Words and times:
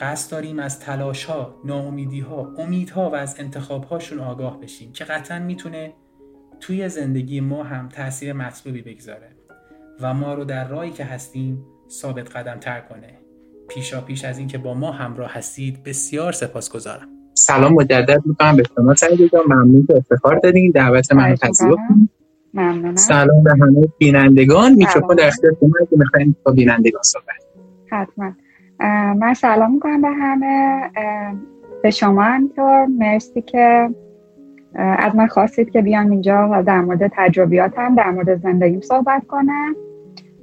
قصد 0.00 0.30
داریم 0.30 0.58
از 0.58 0.80
تلاش 0.80 1.24
ها، 1.24 1.54
ناامیدی 1.64 2.20
ها، 2.20 2.54
امیدها 2.58 3.10
و 3.10 3.14
از 3.14 3.36
انتخاب 3.38 3.84
هاشون 3.84 4.18
آگاه 4.20 4.60
بشیم 4.60 4.92
که 4.92 5.04
قطعا 5.04 5.38
می‌تونه 5.38 5.92
توی 6.60 6.88
زندگی 6.88 7.40
ما 7.40 7.62
هم 7.62 7.88
تاثیر 7.88 8.32
مطلوبی 8.32 8.82
بگذاره 8.82 9.28
و 10.00 10.14
ما 10.14 10.34
رو 10.34 10.44
در 10.44 10.68
راهی 10.68 10.90
که 10.90 11.04
هستیم 11.04 11.64
ثابت 11.90 12.36
قدم 12.36 12.58
تر 12.58 12.80
کنه. 12.80 13.18
پیشا 13.68 14.00
پیش 14.00 14.24
از 14.24 14.38
اینکه 14.38 14.58
با 14.58 14.74
ما 14.74 14.92
همراه 14.92 15.32
هستید 15.32 15.82
بسیار 15.82 16.32
سپاسگزارم. 16.32 17.08
سلام 17.34 17.72
مجدد 17.72 18.22
می‌کنم. 18.26 18.56
به 18.56 18.62
شما 18.76 18.94
سعید 18.94 19.36
ممنون 19.36 19.86
که 19.86 19.96
افتخار 19.96 20.38
دادین. 20.38 20.70
دعوت 20.70 21.12
من 21.12 21.34
پذیرفتین 21.34 22.08
ممنونم. 22.54 22.96
سلام 22.96 23.44
به 23.44 23.50
همه 23.50 23.88
بینندگان. 23.98 24.72
میکروفون 24.72 25.16
در 25.16 25.26
اختیار 25.26 25.56
شما. 25.60 25.86
که 25.90 25.96
می‌خوایم 25.96 26.36
با 26.44 26.52
بینندگان 26.52 27.02
صحبت 27.02 27.44
حتما. 27.90 28.32
من 29.16 29.34
سلام 29.34 29.72
می‌کنم 29.72 30.02
به 30.02 30.08
همه. 30.08 30.90
به 31.82 31.90
شما 31.90 32.22
همینطور 32.22 32.86
مرسی 32.86 33.42
که 33.42 33.90
از 34.74 35.16
من 35.16 35.26
خواستید 35.26 35.70
که 35.70 35.82
بیام 35.82 36.10
اینجا 36.10 36.48
و 36.52 36.62
در 36.62 36.80
مورد 36.80 37.12
تجربیاتم 37.12 37.94
در 37.94 38.10
مورد 38.10 38.42
زندگیم 38.42 38.80
صحبت 38.80 39.26
کنم. 39.26 39.74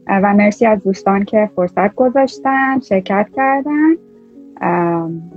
و 0.08 0.34
مرسی 0.34 0.66
از 0.66 0.84
دوستان 0.84 1.24
که 1.24 1.50
فرصت 1.56 1.96
گذاشتن 1.96 2.80
شرکت 2.80 3.30
کردن. 3.36 3.94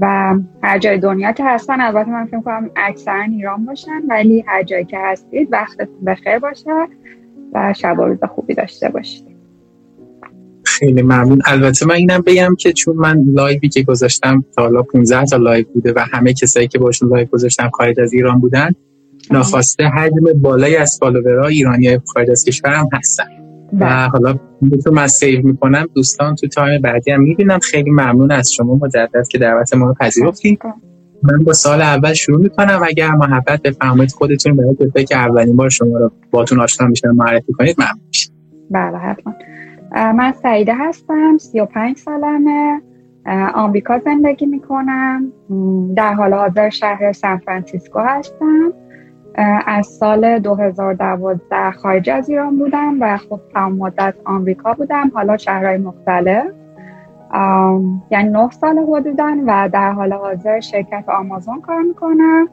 و 0.00 0.34
هر 0.62 0.78
جای 0.78 0.98
دنیا 0.98 1.32
که 1.32 1.44
هستن 1.44 1.80
البته 1.80 2.10
من 2.10 2.26
فکر 2.26 2.40
کنم 2.40 2.70
اکثرا 2.76 3.22
ایران 3.22 3.64
باشن 3.64 4.02
ولی 4.08 4.44
هر 4.46 4.62
جایی 4.62 4.84
که 4.84 4.98
هستید 4.98 5.48
وقتتون 5.52 6.04
بخیر 6.06 6.38
باشه 6.38 6.86
و 7.52 7.72
شب 7.72 7.98
و 7.98 8.04
روز 8.04 8.24
خوبی 8.24 8.54
داشته 8.54 8.88
باشید. 8.88 9.35
خیلی 10.78 11.02
ممنون. 11.02 11.42
البته 11.46 11.86
من 11.86 11.94
اینم 11.94 12.22
بگم 12.26 12.54
که 12.58 12.72
چون 12.72 12.96
من 12.96 13.24
live 13.34 13.61
ی 13.61 13.68
که 13.68 13.82
گذاشتم 13.82 14.44
تا 14.56 14.62
حالا 14.62 14.82
15 14.82 15.24
تا 15.24 15.36
live 15.36 15.66
بوده 15.74 15.92
و 15.96 16.04
همه 16.12 16.32
کسایی 16.32 16.68
که 16.68 16.78
باشون 16.78 17.08
live 17.08 17.26
گذاشتم 17.26 17.70
خارج 17.72 18.00
از 18.00 18.12
ایران 18.12 18.40
بودن 18.40 18.70
ناخواسته 19.30 19.84
حجم 19.84 20.40
بالایی 20.42 20.76
از 20.76 20.98
follower 21.00 21.41
ها 21.41 21.46
ایرانی 21.46 21.98
خارج 21.98 22.30
از 22.30 22.44
کشورم 22.44 22.88
هستن. 22.92 23.24
و 23.72 23.76
بله. 23.78 24.08
حالا 24.08 24.38
تو 24.84 24.92
من 24.92 25.06
save 25.06 25.46
می‌کنم 25.46 25.86
دوستان 25.94 26.34
تو 26.34 26.48
time 26.48 26.82
بعدی 26.82 27.10
هم 27.10 27.22
می‌بینم. 27.22 27.58
خیلی 27.58 27.90
ممنون 27.90 28.32
از 28.32 28.52
شما 28.52 28.74
مجدد 28.74 29.28
که 29.28 29.38
دعوت 29.38 29.74
ما 29.74 29.86
رو 29.86 29.94
پذیرفتید 30.00 30.58
من 31.22 31.44
با 31.44 31.52
سوال 31.52 31.82
اول 31.82 32.12
شروع 32.12 32.40
می‌کنم. 32.40 32.80
اگر 32.86 33.10
محبت 33.10 33.62
بفرمایید 33.62 34.12
خودتون 34.12 34.56
برای 34.56 34.74
کسایی 34.74 35.06
که 35.06 35.16
اولین 35.16 35.56
بار 35.56 35.70
شما 35.70 35.98
رو 35.98 36.12
باتون 36.30 36.60
آشنا 36.60 36.86
میشن 36.86 37.08
معرفی 37.08 37.52
کنید 37.52 37.76
ممنون 37.78 38.00
میشم. 38.08 38.32
بله 38.70 38.98
حتما. 38.98 39.34
من 39.92 40.32
سعیده 40.32 40.74
هستم 40.74 41.38
35 41.38 41.96
سالمه. 41.96 42.82
آمریکا 43.54 43.98
زندگی 43.98 44.46
می‌کنم. 44.46 45.32
در 45.96 46.14
حال 46.14 46.34
حاضر 46.34 46.70
شهر 46.70 47.12
سان 47.12 47.36
فرانسیسکو 47.38 47.98
هستم. 47.98 48.72
از 49.66 49.86
سال 49.86 50.38
2012 50.38 51.70
خارج 51.70 52.10
از 52.10 52.28
ایران 52.28 52.58
بودم 52.58 52.96
و 53.00 53.16
خب 53.16 53.40
تمام 53.54 53.76
مدت 53.76 54.14
آمریکا 54.24 54.74
بودم 54.74 55.10
حالا 55.14 55.36
شهرهای 55.36 55.76
مختلف. 55.76 56.46
یعنی 58.10 58.28
9 58.28 58.50
سال 58.50 58.78
حدودن 58.78 59.40
و 59.40 59.68
در 59.68 59.92
حال 59.92 60.12
حاضر 60.12 60.60
شرکت 60.60 61.04
آمازون 61.08 61.60
کار 61.60 61.82
می‌کنم. 61.82 62.48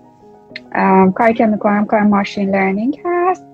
کاری 1.15 1.33
که 1.33 1.45
می‌کنم 1.45 1.85
کار 1.85 2.01
machine 2.03 2.49
learning 2.49 3.01
هست. 3.05 3.47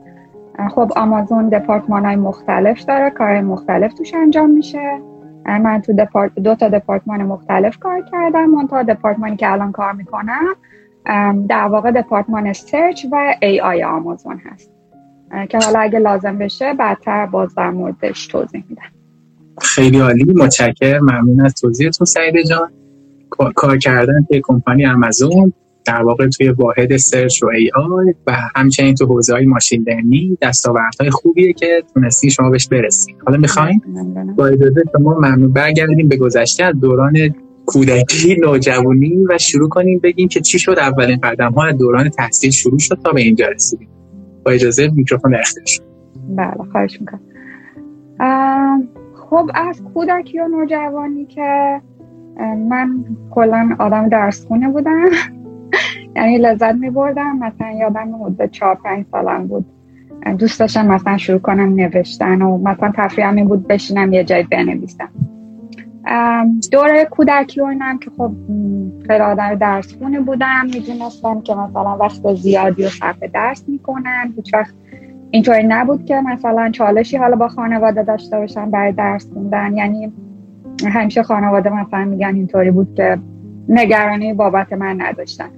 خب 0.67 0.91
آمازون 0.95 1.49
دپارتمان 1.49 2.05
های 2.05 2.15
مختلف 2.15 2.85
داره 2.85 3.09
کار 3.09 3.41
مختلف 3.41 3.93
توش 3.93 4.13
انجام 4.13 4.49
میشه. 4.49 4.99
من 5.45 5.81
تو 5.81 5.93
دپارت 5.93 6.35
دو 6.35 6.55
تا 6.55 6.69
دپارتمان 6.69 7.23
مختلف 7.23 7.77
کار 7.77 8.01
کردم. 8.11 8.45
منتها 8.45 8.83
دپارتمانی 8.83 9.35
که 9.35 9.51
الان 9.51 9.71
کار 9.71 9.91
می‌کنم 9.91 10.55
در 11.47 11.67
واقع 11.67 11.91
دپارتمان 11.91 12.53
سرچ 12.53 13.05
و 13.11 13.35
ای 13.41 13.61
آی 13.61 13.83
آمازون 13.83 14.41
هست. 14.45 14.71
که 15.49 15.57
حالا 15.57 15.79
اگه 15.79 15.99
لازم 15.99 16.37
بشه 16.37 16.73
بعدتر 16.73 17.25
باز 17.25 17.55
در 17.55 17.69
موردش 17.69 18.27
توضیح 18.27 18.63
میدم. 18.69 18.83
خیلی 19.61 19.99
عالی. 19.99 20.33
متشکرم. 20.35 21.03
ممنون 21.03 21.45
از 21.45 21.53
توضیحتون 21.53 22.05
سعید 22.05 22.35
جان. 22.49 22.71
کار 23.55 23.77
کردن 23.77 24.23
توی 24.27 24.41
کمپانی 24.43 24.85
آمازون. 24.85 25.53
در 25.85 26.01
واقع 26.01 26.27
توی 26.27 26.49
واحد 26.49 26.97
search 26.97 27.43
و 27.43 27.47
AI 27.47 28.13
و 28.27 28.31
همچنین 28.55 28.95
تو 28.95 29.05
حوزه 29.05 29.33
های 29.33 29.45
machine 29.45 29.85
learning 29.87 30.37
دستاوردهای 30.41 31.09
خوبیه 31.09 31.53
که 31.53 31.83
تونستی 31.93 32.31
شما 32.31 32.49
بهش 32.49 32.67
برسید 32.67 33.15
حالا 33.25 33.37
می‌خوایم 33.37 33.81
با 34.37 34.47
اجازه 34.47 34.83
شما 34.97 35.13
ممنون. 35.13 35.53
برگردیم 35.53 36.07
به 36.07 36.17
گذشته 36.17 36.63
از 36.63 36.79
دوران 36.79 37.13
کودکی 37.65 38.35
نوجوانی 38.35 39.25
و 39.29 39.37
شروع 39.37 39.69
کنیم 39.69 39.99
بگیم 39.99 40.27
که 40.27 40.41
چی 40.41 40.59
شد 40.59 40.75
اولین 40.79 41.19
قدم 41.23 41.51
ها 41.51 41.65
از 41.65 41.77
دوران 41.77 42.09
تحصیل 42.09 42.51
شروع 42.51 42.79
شد 42.79 42.99
تا 43.03 43.11
به 43.11 43.21
اینجا 43.21 43.47
رسیدیم. 43.47 43.89
با 44.45 44.51
اجازه 44.51 44.91
میکروفون 44.95 45.35
اختیار 45.35 45.65
شد 45.65 45.83
بله 46.35 46.71
خواهش 46.71 47.01
می‌کنم. 47.01 47.21
خب 49.29 49.49
از 49.53 49.81
کودکی 49.93 50.39
و 50.39 50.47
نوجوانی 50.47 51.25
که 51.25 51.81
من 52.69 53.05
کلا 53.31 53.75
آدم 53.79 54.09
درس 54.09 54.45
خونه 54.45 54.69
بودم. 54.69 55.05
یعنی 56.15 56.37
لذت 56.37 56.75
می 56.75 56.89
بردم 56.89 57.37
مثلا 57.37 57.71
یادم 57.71 58.15
حدود 58.15 58.51
چهار 58.51 58.75
پنج 58.75 59.05
سالم 59.11 59.47
بود. 59.47 59.65
دوست 60.39 60.59
داشتم 60.59 60.87
مثلا 60.87 61.17
شروع 61.17 61.39
کنم 61.39 61.75
نوشتن 61.75 62.41
و 62.41 62.57
مثلا 62.57 62.91
تفریحم 62.95 63.47
بود 63.47 63.67
بشینم 63.67 64.13
یه 64.13 64.23
جای 64.23 64.43
بنویسم. 64.43 65.09
دوره 66.71 67.05
کودکی 67.05 67.61
و 67.61 67.73
که 68.01 68.11
خب 68.17 68.31
خیلی 69.07 69.19
آدم 69.19 69.55
درس 69.55 69.95
خونه 69.97 70.19
بودم. 70.19 70.65
می‌دونستم 70.65 71.41
که 71.41 71.55
مثلا 71.55 71.97
وقت 71.97 72.33
زیادی 72.33 72.83
و 72.83 72.89
صرف 72.89 73.23
درس 73.33 73.63
می‌کنم. 73.67 74.33
هیچ 74.35 74.53
وقت 74.53 74.73
اینطوری 75.31 75.63
نبود 75.67 76.05
که 76.05 76.21
مثلا 76.21 76.71
چالشی 76.71 77.17
حالا 77.17 77.35
با 77.35 77.47
خانواده 77.47 78.03
داشته 78.03 78.37
باشم 78.37 78.71
برای 78.71 78.91
درس 78.91 79.29
خوندن. 79.33 79.77
یعنی 79.77 80.11
همیشه 80.85 81.23
خانواده 81.23 81.69
مثلا 81.69 82.05
میگن 82.05 82.35
اینطوری 82.35 82.71
بود 82.71 82.93
که 82.95 83.17
نگرانی 83.69 84.33
بابت 84.33 84.73
من 84.73 85.01
نداشتن. 85.01 85.49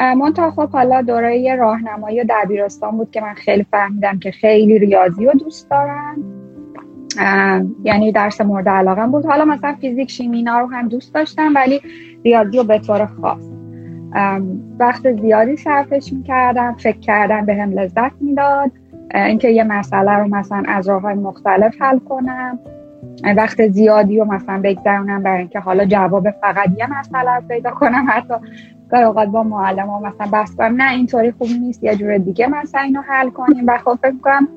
منتها 0.00 0.50
خب 0.50 0.70
حالا 0.70 1.02
دوره 1.02 1.56
راهنمایی 1.56 2.20
و 2.20 2.24
دبیرستان 2.28 2.90
بود 2.90 3.10
که 3.10 3.20
من 3.20 3.34
خیلی 3.34 3.66
فهمیدم 3.70 4.18
که 4.18 4.30
خیلی 4.30 4.78
ریاضی 4.78 5.26
رو 5.26 5.32
دوست 5.32 5.70
دارم 5.70 6.24
یعنی 7.84 8.12
درس 8.12 8.40
مورد 8.40 8.68
علاقه 8.68 9.06
بود. 9.06 9.26
حالا 9.26 9.44
مثلا 9.44 9.74
فیزیک 9.80 10.10
شیمینا 10.10 10.60
رو 10.60 10.66
هم 10.66 10.88
دوست 10.88 11.14
داشتم 11.14 11.52
ولی 11.54 11.80
ریاضی 12.24 12.58
رو 12.58 12.64
به 12.64 12.78
طور 12.78 13.06
خاص. 13.06 13.50
وقت 14.78 15.12
زیادی 15.12 15.56
صرفش 15.56 16.12
می‌کردم 16.12 16.74
فکر 16.74 16.98
کردم 16.98 17.46
به 17.46 17.54
هم 17.54 17.70
لذت 17.70 18.12
می‌داد. 18.20 18.70
اینکه 19.14 19.48
یه 19.48 19.64
مسئله 19.64 20.12
رو 20.12 20.28
مثلا 20.28 20.62
از 20.68 20.88
راه 20.88 21.02
های 21.02 21.14
مختلف 21.14 21.82
حل 21.82 21.98
کنم. 21.98 22.58
وقت 23.36 23.68
زیادی 23.68 24.18
رو 24.18 24.24
مثلا 24.24 24.60
بگذرونم 24.64 25.22
برای 25.22 25.38
اینکه 25.38 25.60
حالا 25.60 25.84
جواب 25.84 26.30
فقط 26.30 26.68
یه 26.78 26.98
مسئله 26.98 27.34
رو 27.34 27.42
پیدا 27.48 27.70
کنم 27.70 28.06
حتی 28.08 28.34
گاهی 28.90 29.04
اوقات 29.04 29.28
با 29.28 29.42
معلم 29.42 29.86
ها 29.86 30.00
مثلا 30.00 30.26
بحث 30.32 30.54
کنم. 30.54 30.82
نه 30.82 30.92
اینطوری 30.92 31.30
خوب 31.30 31.48
نیست. 31.60 31.84
یه 31.84 31.96
جور 31.96 32.18
دیگه 32.18 32.46
مثلا 32.46 32.80
اینو 32.80 33.00
حل 33.00 33.30
کنیم. 33.30 33.64
و 33.66 33.78
خب 33.78 33.98
فکر 34.02 34.18
کنم 34.22 34.48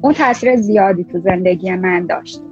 اون 0.00 0.12
تاثیر 0.12 0.56
زیادی 0.56 1.04
تو 1.04 1.18
زندگی 1.18 1.76
من 1.76 2.06
داشت. 2.06 2.42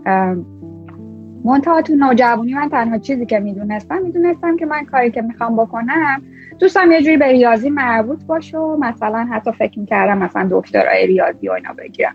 منتها 1.45 1.83
تو 1.83 1.95
نوجوانی 1.95 2.55
من 2.55 2.69
تنها 2.69 2.99
چیزی 2.99 3.27
که 3.27 3.39
می‌دونستم 3.39 4.03
می‌دونستم 4.03 4.57
که 4.57 4.67
من 4.67 4.85
کاری 4.85 5.11
که 5.11 5.23
می‌خوام 5.23 5.57
بکنم 5.57 6.23
دوستم 6.59 6.93
یه 6.93 7.03
جوری 7.03 7.17
به 7.17 7.27
ریاضی 7.27 7.71
مربوط 7.71 8.25
باشه 8.25 8.59
و 8.59 8.77
مثلا 8.77 9.29
حتی 9.31 9.53
فکر 9.53 9.79
می‌کردم 9.79 10.19
مثلا 10.19 10.49
دکترای 10.51 11.07
ریاضی 11.07 11.49
و 11.49 11.53
اینا 11.53 11.73
بگیرم. 11.73 12.15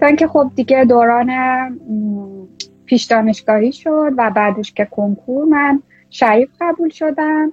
تا 0.00 0.06
اینکه 0.06 0.26
خب 0.26 0.50
دیگه 0.56 0.84
دوران 0.84 1.30
پیش 2.84 3.04
دانشگاهی 3.04 3.72
شد 3.72 4.12
و 4.16 4.30
بعدش 4.30 4.72
که 4.72 4.84
کنکور 4.84 5.44
من 5.44 5.82
شریف 6.10 6.48
قبول 6.60 6.88
شدم. 6.88 7.52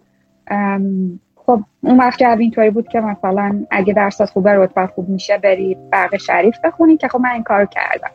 خب 1.35 1.63
اون 1.81 1.97
وقت 1.97 2.19
جو 2.19 2.35
اینطوری 2.39 2.69
بود 2.69 2.87
که 2.87 2.99
مثلا 2.99 3.65
اگه 3.71 3.93
درصد 3.93 4.25
خوبه 4.25 4.51
رتبه 4.51 4.87
خوب 4.87 5.09
میشه 5.09 5.37
بری 5.37 5.77
برق 5.91 6.17
شریف 6.17 6.55
بخونی 6.63 6.97
که 6.97 7.07
خب 7.07 7.19
من 7.19 7.29
این 7.29 7.43
کار 7.43 7.65
کردم. 7.65 8.11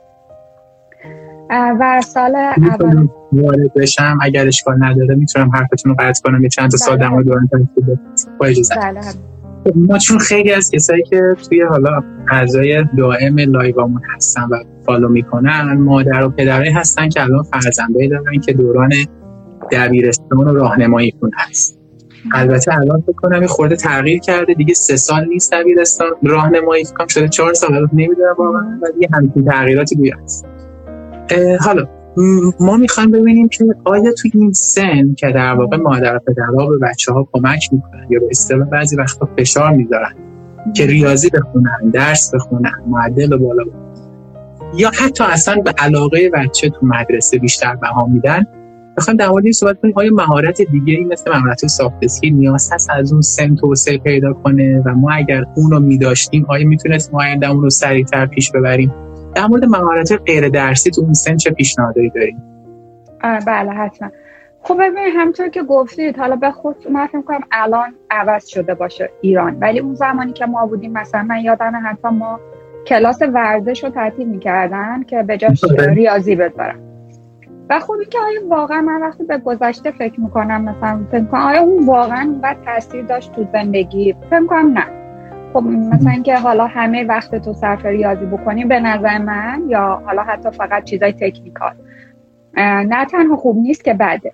و 1.51 2.03
سال 2.03 2.37
اول 2.37 3.09
وارد 3.33 3.75
بشم؟ 3.77 4.19
اگر 4.23 4.47
اشکال 4.47 4.85
نداره 4.85 5.15
می‌تونم 5.15 5.51
حرفتون 5.55 5.93
رو 5.93 5.97
قطع 5.99 6.23
کنم. 6.25 6.43
یه 6.43 6.49
چند 6.49 6.71
تا 6.71 6.77
سال 6.77 6.97
در 6.97 7.09
دوران 7.09 7.49
با 8.41 8.47
اجازه. 8.47 8.75
بله. 8.75 9.01
خب، 9.65 9.73
ما 9.77 9.99
چون 9.99 10.19
خیلی 10.19 10.53
از 10.53 10.71
کسایی 10.71 11.03
که 11.03 11.37
توی 11.49 11.63
حالا 11.63 12.03
اعضای 12.31 12.85
دائم 12.99 13.39
لایوامون 13.39 14.03
هستن 14.17 14.43
و 14.51 14.57
فالو 14.87 15.09
می‌کنن 15.09 15.79
مادر 15.79 16.25
و 16.25 16.31
پدرایی 16.31 16.71
هستن 16.71 17.09
که 17.09 17.23
الان 17.23 17.43
فرزندایی 17.43 18.09
دارن 18.09 18.41
که 18.41 18.53
دوران 18.53 18.93
دبیرستان 19.73 20.39
و 20.39 20.55
راهنمایی 20.55 21.15
خونه 21.21 21.37
هست. 21.37 21.84
البته 22.33 22.75
الان 22.75 23.01
فکر 23.01 23.13
کنم 23.13 23.43
یه 23.43 23.49
خورده 23.49 23.77
تغییر 23.77 24.21
کرده. 24.21 24.55
دیگه 24.55 24.75
سه 24.75 24.97
سال 24.97 25.29
نیست 25.29 25.53
دبیرستان 25.53 26.09
راهنمایی 26.23 26.85
فکر 26.85 27.07
شده. 27.09 27.29
چهار 27.29 27.55
سال 27.55 27.75
الان 27.75 27.91
نمی‌دونم 27.93 28.35
واقعا 28.39 28.81
ولی 28.83 29.09
همین 29.13 29.33
تغییراتی 29.47 29.97
بوی 29.97 30.11
هست 30.11 30.47
حالا 31.61 31.87
ما 32.61 32.77
می‌خوایم 32.77 33.11
ببینیم 33.11 33.49
که 33.49 33.65
آیا 33.85 34.13
توی 34.13 34.31
این 34.35 34.53
سن 34.53 35.15
که 35.15 35.31
در 35.31 35.55
واقع 35.55 35.77
مادر 35.77 36.17
و 36.17 36.19
پدرها 36.19 36.67
به 36.67 36.79
بچه 36.79 37.13
ها 37.13 37.29
کمک 37.33 37.69
می‌کنن 37.73 38.07
یا 38.11 38.21
به 38.21 38.27
اصطلاح 38.31 38.69
بعضی 38.69 38.97
وقتا 38.97 39.29
فشار 39.39 39.71
می‌ذارن 39.71 40.15
که 40.75 40.87
ریاضی 40.87 41.31
بخونن 41.31 41.91
درس 41.93 42.35
بخونن 42.35 42.73
معدل 42.87 43.37
بالا 43.37 43.65
یا 44.77 44.91
حتی 45.01 45.25
اصلا 45.25 45.57
به 45.65 45.75
علاقه 45.79 46.31
بچه 46.31 46.71
تو 46.71 46.87
مدرسه 46.87 47.39
بیشتر 47.39 47.77
بها 47.77 48.07
میدن 48.07 48.47
بخوام 48.97 49.17
در 49.17 49.29
مورد 49.29 49.51
صحبت 49.51 49.81
کنیم 49.81 49.95
آیا 49.97 50.11
مهارت 50.13 50.63
دیگری 50.63 51.05
مثل 51.05 51.31
مهارت 51.31 51.67
سافت 51.67 51.95
اسکیل 52.03 52.35
نیاز 52.35 52.73
هست 52.73 52.91
از 52.91 53.13
اون 53.13 53.23
سن 53.23 53.57
توسعه 53.57 53.99
پیدا 53.99 54.33
کنه؟ 54.33 54.83
و 54.87 54.95
ما 54.95 55.13
اگر 55.13 55.45
اون 55.57 55.71
رو 55.71 55.81
میداشتیم 55.81 56.47
آیا 56.49 56.69
می‌تونستیم 56.69 57.19
آیندهمون 57.19 57.63
رو 57.63 57.71
سریعتر 57.71 58.27
پیش 58.27 58.51
ببریم؟ 58.51 58.95
در 59.35 59.47
مورد 59.47 59.65
مهارت 59.65 60.13
غیر 60.27 60.49
درسی 60.49 60.91
تو 60.91 61.01
اون 61.01 61.13
سن 61.13 61.37
چه 61.37 61.51
پیشنهادی 61.51 62.11
داریم؟ 62.15 62.43
بله 63.47 63.71
حتما. 63.71 64.11
خب 64.63 64.75
ببینید 64.75 65.15
همطور 65.17 65.49
که 65.49 65.63
گفتید 65.63 66.17
حالا 66.17 66.37
به 66.37 66.51
خود 66.51 66.77
من 66.91 67.07
فکر 67.07 67.23
کنم 67.23 67.41
الان 67.53 67.95
عوض 68.11 68.47
شده 68.47 68.75
باشه 68.75 69.11
ایران. 69.21 69.57
ولی 69.61 69.79
اون 69.79 69.95
زمانی 69.95 70.33
که 70.33 70.47
ما 70.47 70.67
بودیم 70.67 70.93
مثلا 70.93 71.23
من 71.23 71.41
یادم 71.41 71.83
حتی 71.85 72.09
ما 72.09 72.41
کلاس 72.87 73.23
ورزش 73.23 73.85
رو 73.85 73.91
تعطیل 73.91 74.29
می‌کردن 74.29 75.03
که 75.03 75.23
به 75.23 75.37
جاش 75.37 75.65
ریاضی 75.79 76.37
بذارن. 76.37 76.94
و 77.71 77.81
خب 77.81 77.95
که 78.11 78.19
آیا 78.19 78.49
واقعا 78.49 78.81
من 78.81 79.01
وقتی 79.01 79.25
به 79.25 79.39
گذشته 79.39 79.91
فکر 79.91 80.21
می‌کنم 80.21 80.63
مثلا 80.63 81.05
فکر 81.11 81.25
کنم 81.25 81.41
آیا 81.41 81.61
اون 81.61 81.87
واقعا 81.87 82.35
بعد 82.43 82.57
تاثیر 82.65 83.05
داشت 83.05 83.33
تو 83.33 83.47
زندگی؟ 83.53 84.15
فکر 84.31 84.47
کنم 84.47 84.73
نه. 84.79 84.85
خب 85.53 85.63
مثلا 85.63 86.11
اینکه 86.11 86.37
حالا 86.37 86.67
همه 86.67 87.05
وقت 87.05 87.35
تو 87.35 87.53
صرف 87.53 87.87
ریاضی 87.87 88.27
بکنی 88.27 88.65
به 88.65 88.81
نظر 88.81 89.19
من 89.19 89.63
یا 89.69 90.03
حالا 90.07 90.23
حتی 90.23 90.51
فقط 90.51 90.85
چیزای 90.85 91.13
تکنیکال. 91.13 91.73
نه 92.57 93.05
تنها 93.05 93.37
خوب 93.37 93.57
نیست 93.57 93.85
که 93.85 93.95
بده. 93.95 94.33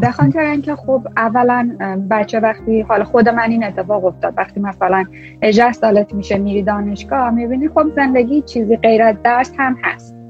به 0.00 0.10
خاطر 0.10 0.40
اینکه 0.40 0.76
خب 0.76 1.06
اولا 1.16 1.76
بچه 2.10 2.40
وقتی 2.40 2.80
حالا 2.80 3.04
خود 3.04 3.28
من 3.28 3.50
این 3.50 3.64
اتفاق 3.64 4.04
افتاد. 4.04 4.34
وقتی 4.36 4.60
مثلا 4.60 5.04
18 5.42 5.72
سالت 5.72 6.14
میشه 6.14 6.38
میری 6.38 6.62
دانشگاه 6.62 7.30
می‌بینی 7.30 7.68
خب 7.68 7.86
زندگی 7.96 8.42
چیزی 8.42 8.76
غیر 8.76 9.02
از 9.02 9.16
درس 9.22 9.52
هم 9.58 9.76
هست. 9.82 10.23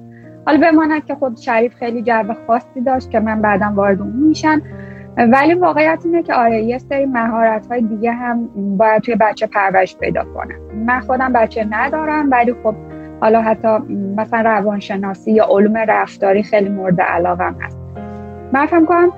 حالا 0.46 0.70
بماند 0.70 1.04
که 1.04 1.14
خب 1.14 1.32
شریف 1.36 1.74
خیلی 1.74 2.02
جو 2.02 2.34
خاصی 2.46 2.80
داشت 2.80 3.10
که 3.10 3.20
من 3.20 3.42
بعدا 3.42 3.72
وارد 3.74 4.00
اون 4.00 4.12
میشم. 4.12 4.62
ولی 5.16 5.54
واقعیت 5.54 6.02
اینه 6.04 6.22
که 6.22 6.34
آره 6.34 6.62
یه 6.62 6.78
سری 6.78 7.06
مهارت 7.06 7.66
های 7.66 7.82
دیگه 7.82 8.12
هم 8.12 8.48
باید 8.76 9.02
توی 9.02 9.14
بچه 9.14 9.46
پرورش 9.46 9.96
پیدا 9.96 10.24
کنم. 10.24 10.84
من 10.86 11.00
خودم 11.00 11.32
بچه 11.32 11.66
ندارم 11.70 12.30
ولی 12.30 12.54
خب 12.62 12.74
حالا 13.20 13.42
حتی 13.42 13.68
مثلا 14.16 14.40
روانشناسی 14.40 15.32
یا 15.32 15.46
علوم 15.50 15.76
رفتاری 15.76 16.42
خیلی 16.42 16.68
مورد 16.68 17.00
علاقم 17.00 17.56
هست. 17.60 17.78
من 18.52 18.66
فهم 18.66 18.86
کنم 18.86 19.12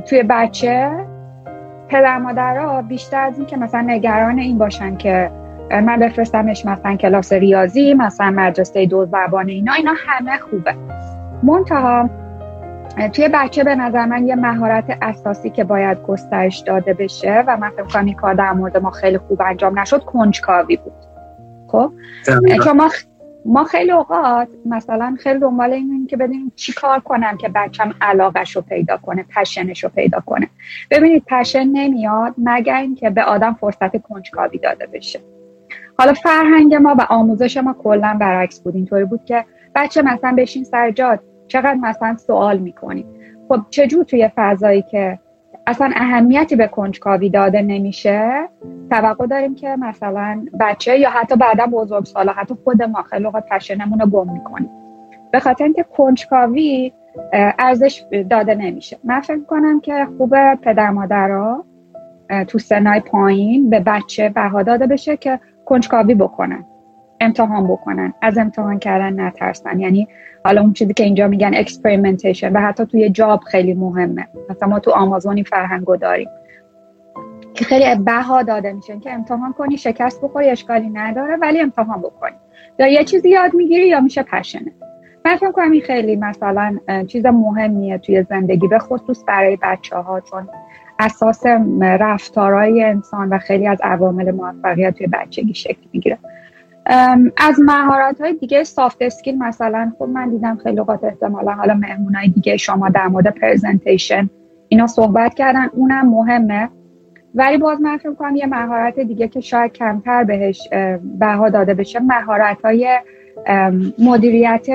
توی 0.00 0.22
بچه 0.22 0.90
پدر 1.88 2.18
مادرها 2.18 2.82
بیشتر 2.82 3.20
از 3.20 3.38
این 3.38 3.46
که 3.46 3.56
مثلا 3.56 3.80
نگران 3.80 4.38
این 4.38 4.58
باشن 4.58 4.96
که 4.96 5.30
من 5.70 5.98
بفرستمش 6.00 6.66
مثلا 6.66 6.96
کلاس 6.96 7.32
ریاضی 7.32 7.94
مثلا 7.94 8.30
مدرسه 8.30 8.86
دو 8.86 9.06
زبان 9.06 9.48
اینا 9.48 9.72
اینا 9.72 9.92
همه 10.06 10.38
خوبه. 10.38 10.74
منتها 11.42 12.10
توی 13.12 13.28
بچه 13.34 13.64
به 13.64 13.74
نظر 13.74 14.06
من 14.06 14.26
یه 14.26 14.34
مهارت 14.34 14.98
اساسی 15.02 15.50
که 15.50 15.64
باید 15.64 16.02
گسترش 16.02 16.58
داده 16.58 16.94
بشه 16.94 17.44
و 17.46 17.56
من 17.56 17.70
فکر 17.70 17.82
کنم 17.82 18.04
این 18.04 18.14
کار 18.14 18.34
در 18.34 18.52
مورد 18.52 18.76
ما 18.76 18.90
خیلی 18.90 19.18
خوب 19.18 19.42
انجام 19.42 19.78
نشد 19.78 20.04
کنجکاوی 20.04 20.76
بود. 20.76 20.92
خب؟ 21.68 21.92
چون 22.64 22.76
ما 22.76 22.90
ما 23.44 23.64
خیلی 23.64 23.92
اوقات 23.92 24.48
مثلا 24.66 25.16
خیلی 25.20 25.38
دنبال 25.38 25.72
این 25.72 26.06
که 26.06 26.16
بدونیم 26.16 26.52
چی 26.56 26.72
کار 26.72 27.00
کنم 27.00 27.36
که 27.36 27.48
بچم 27.48 27.94
علاقش 28.00 28.56
رو 28.56 28.62
پیدا 28.62 28.96
کنه 28.96 29.24
پشنش 29.36 29.84
رو 29.84 29.90
پیدا 29.90 30.20
کنه. 30.20 30.48
ببینید 30.90 31.22
پشن 31.26 31.64
نمیاد 31.64 32.34
مگر 32.38 32.76
اینکه 32.76 33.10
به 33.10 33.22
آدم 33.22 33.56
فرصت 33.60 34.02
کنجکاوی 34.02 34.58
داده 34.58 34.86
بشه. 34.86 35.20
حالا 35.98 36.12
فرهنگ 36.12 36.74
ما 36.74 36.94
و 36.98 37.06
آموزش 37.10 37.56
ما 37.56 37.72
کلا 37.72 38.16
برعکس 38.20 38.60
بود. 38.60 38.74
اینطوری 38.74 39.04
بود 39.04 39.24
که 39.24 39.44
بچه 39.74 40.02
مثلا 40.02 40.34
بشین 40.38 40.64
سر 40.64 40.90
جاد 40.90 41.20
چقدر 41.48 41.74
مثلا 41.74 42.16
سوال 42.16 42.58
می‌کنی. 42.58 43.06
خب 43.48 43.60
چجور 43.70 44.04
توی 44.04 44.30
فضایی 44.36 44.82
که 44.82 45.18
اصلا 45.66 45.90
اهمیتی 45.96 46.56
به 46.56 46.66
کنجکاوی 46.66 47.30
داده 47.30 47.62
نمیشه؟ 47.62 48.48
توقع 48.90 49.26
داریم 49.26 49.54
که 49.54 49.76
مثلا 49.76 50.44
بچه 50.60 50.98
یا 50.98 51.10
حتی 51.10 51.36
بعدا 51.36 51.66
بزرگ 51.66 52.04
سالا 52.04 52.32
حتی 52.32 52.54
خود 52.64 52.82
ما 52.82 53.04
اوقات 53.24 53.44
پشنمون 53.50 54.00
رو 54.00 54.06
گم 54.06 54.32
می‌کنیم. 54.32 54.70
به 55.32 55.40
خاطر 55.40 55.64
اینکه 55.64 55.84
کنجکاوی 55.96 56.92
ارزش 57.58 58.04
داده 58.30 58.54
نمیشه. 58.54 58.98
من 59.04 59.20
فکر 59.20 59.44
کنم 59.44 59.80
که 59.80 60.06
خوب 60.18 60.54
پدر 60.54 60.90
مادرها 60.90 61.64
تو 62.48 62.58
سنای 62.58 63.00
پایین 63.00 63.70
به 63.70 63.80
بچه 63.80 64.28
بها 64.28 64.62
داده 64.62 64.86
بشه 64.86 65.16
که 65.16 65.40
کنجکاوی 65.64 66.14
بکنن 66.14 66.64
امتحان 67.20 67.66
بکنن 67.66 68.14
از 68.22 68.38
امتحان 68.38 68.78
کردن 68.78 69.20
نترسن. 69.20 69.80
یعنی 69.80 70.08
حالا 70.44 70.60
اون 70.60 70.72
چیزی 70.72 70.94
که 70.94 71.04
اینجا 71.04 71.28
میگن 71.28 71.54
experimentation 71.54 72.52
و 72.52 72.60
حتی 72.60 72.86
توی 72.86 73.10
job 73.10 73.40
خیلی 73.40 73.74
مهمه. 73.74 74.26
مثلا 74.50 74.68
ما 74.68 74.78
تو 74.78 74.90
آمازون 74.90 75.29
این 75.29 75.44
فرهنگو 75.44 75.96
داریم. 75.96 76.28
که 77.54 77.64
خیلی 77.64 77.84
بها 78.04 78.42
داده 78.42 78.72
میشه 78.72 78.98
که 78.98 79.12
امتحان 79.12 79.52
کنی 79.52 79.76
شکست 79.76 80.24
بخوری 80.24 80.50
اشکالی 80.50 80.90
نداره 80.90 81.36
ولی 81.36 81.60
امتحان 81.60 82.00
بکنی. 82.00 82.36
یا 82.78 82.86
یه 82.86 83.04
چیزی 83.04 83.30
یاد 83.30 83.54
می‌گیری 83.54 83.88
یا 83.88 84.00
میشه 84.00 84.22
پشنه 84.22 84.72
من 85.24 85.36
فکر 85.36 85.52
کنم 85.52 85.70
این 85.70 85.82
خیلی 85.82 86.16
مثلا 86.16 86.78
چیز 87.06 87.26
مهمیه 87.26 87.98
توی 87.98 88.22
زندگی 88.22 88.68
به 88.68 88.78
خصوص 88.78 89.24
برای 89.26 89.58
بچه 89.62 89.96
ها 89.96 90.20
چون 90.20 90.48
اساس 90.98 91.42
رفتارهای 91.80 92.84
انسان 92.84 93.28
و 93.28 93.38
خیلی 93.38 93.66
از 93.66 93.78
عوامل 93.82 94.30
موفقیت 94.30 94.94
توی 94.94 95.06
بچگی 95.06 95.54
شکل 95.54 95.88
می‌گیره. 95.92 96.18
از 97.36 97.60
مهارت 97.64 98.20
های 98.20 98.32
دیگه 98.34 98.64
سافت 98.64 98.96
اسکیل 99.00 99.38
مثلا 99.38 99.92
خب 99.98 100.04
من 100.04 100.30
دیدم 100.30 100.56
خیلی 100.62 100.78
اوقات 100.78 101.04
احتمالا 101.04 101.52
حالا 101.52 101.74
مهمون 101.74 102.14
های 102.14 102.28
دیگه 102.28 102.56
شما 102.56 102.88
در 102.88 103.06
مورد 103.06 103.28
پرزنتیشن 103.28 104.30
اینا 104.68 104.86
صحبت 104.86 105.34
کردن 105.34 105.68
اونم 105.72 106.08
مهمه. 106.08 106.68
ولی 107.34 107.58
باز 107.58 107.80
من 107.80 107.96
فکر 107.96 108.14
کنم 108.14 108.36
یه 108.36 108.46
مهارت 108.46 109.00
دیگه 109.00 109.28
که 109.28 109.40
شاید 109.40 109.72
کمتر 109.72 110.24
بهش 110.24 110.68
بها 111.18 111.48
داده 111.48 111.74
بشه 111.74 112.00
مهارت 112.00 112.58
های 112.64 112.98
مدیریت 113.98 114.66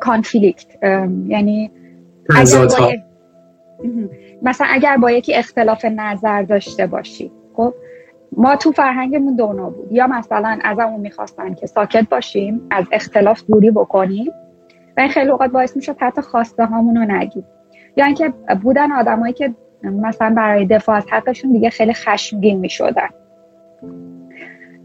کانفلیکت 0.00 0.66
یعنی 1.26 1.70
مثلا 4.42 4.66
اگر 4.70 4.96
با 4.96 5.10
یکی 5.10 5.34
اختلاف 5.34 5.84
نظر 5.84 6.42
داشته 6.42 6.86
باشی 6.86 7.32
خب 7.54 7.74
ما 8.36 8.56
تو 8.56 8.72
فرهنگمون 8.72 9.36
دونا 9.36 9.70
بود. 9.70 9.92
یا 9.92 10.06
مثلا 10.06 10.58
ازمون 10.64 11.00
می‌خواستن 11.00 11.54
که 11.54 11.66
ساکت 11.66 12.08
باشیم 12.08 12.60
از 12.70 12.84
اختلاف 12.92 13.42
دوری 13.48 13.70
بکنیم 13.70 14.32
و 14.96 15.00
این 15.00 15.10
خیلی 15.10 15.30
اوقات 15.30 15.50
باعث 15.50 15.76
می‌شد 15.76 15.96
حتی 16.00 16.22
خواسته 16.22 16.64
هامون 16.64 16.96
رو 16.96 17.02
نگیم. 17.02 17.44
یا 17.96 18.04
اینکه 18.04 18.32
بودن 18.62 18.92
آدمایی 18.92 19.32
که 19.32 19.54
مثلا 19.84 20.34
برای 20.36 20.66
دفاع 20.66 20.96
از 20.96 21.06
حقشون 21.10 21.52
دیگه 21.52 21.70
خیلی 21.70 21.94
خشمگین 21.94 22.58
می‌شدن. 22.58 23.08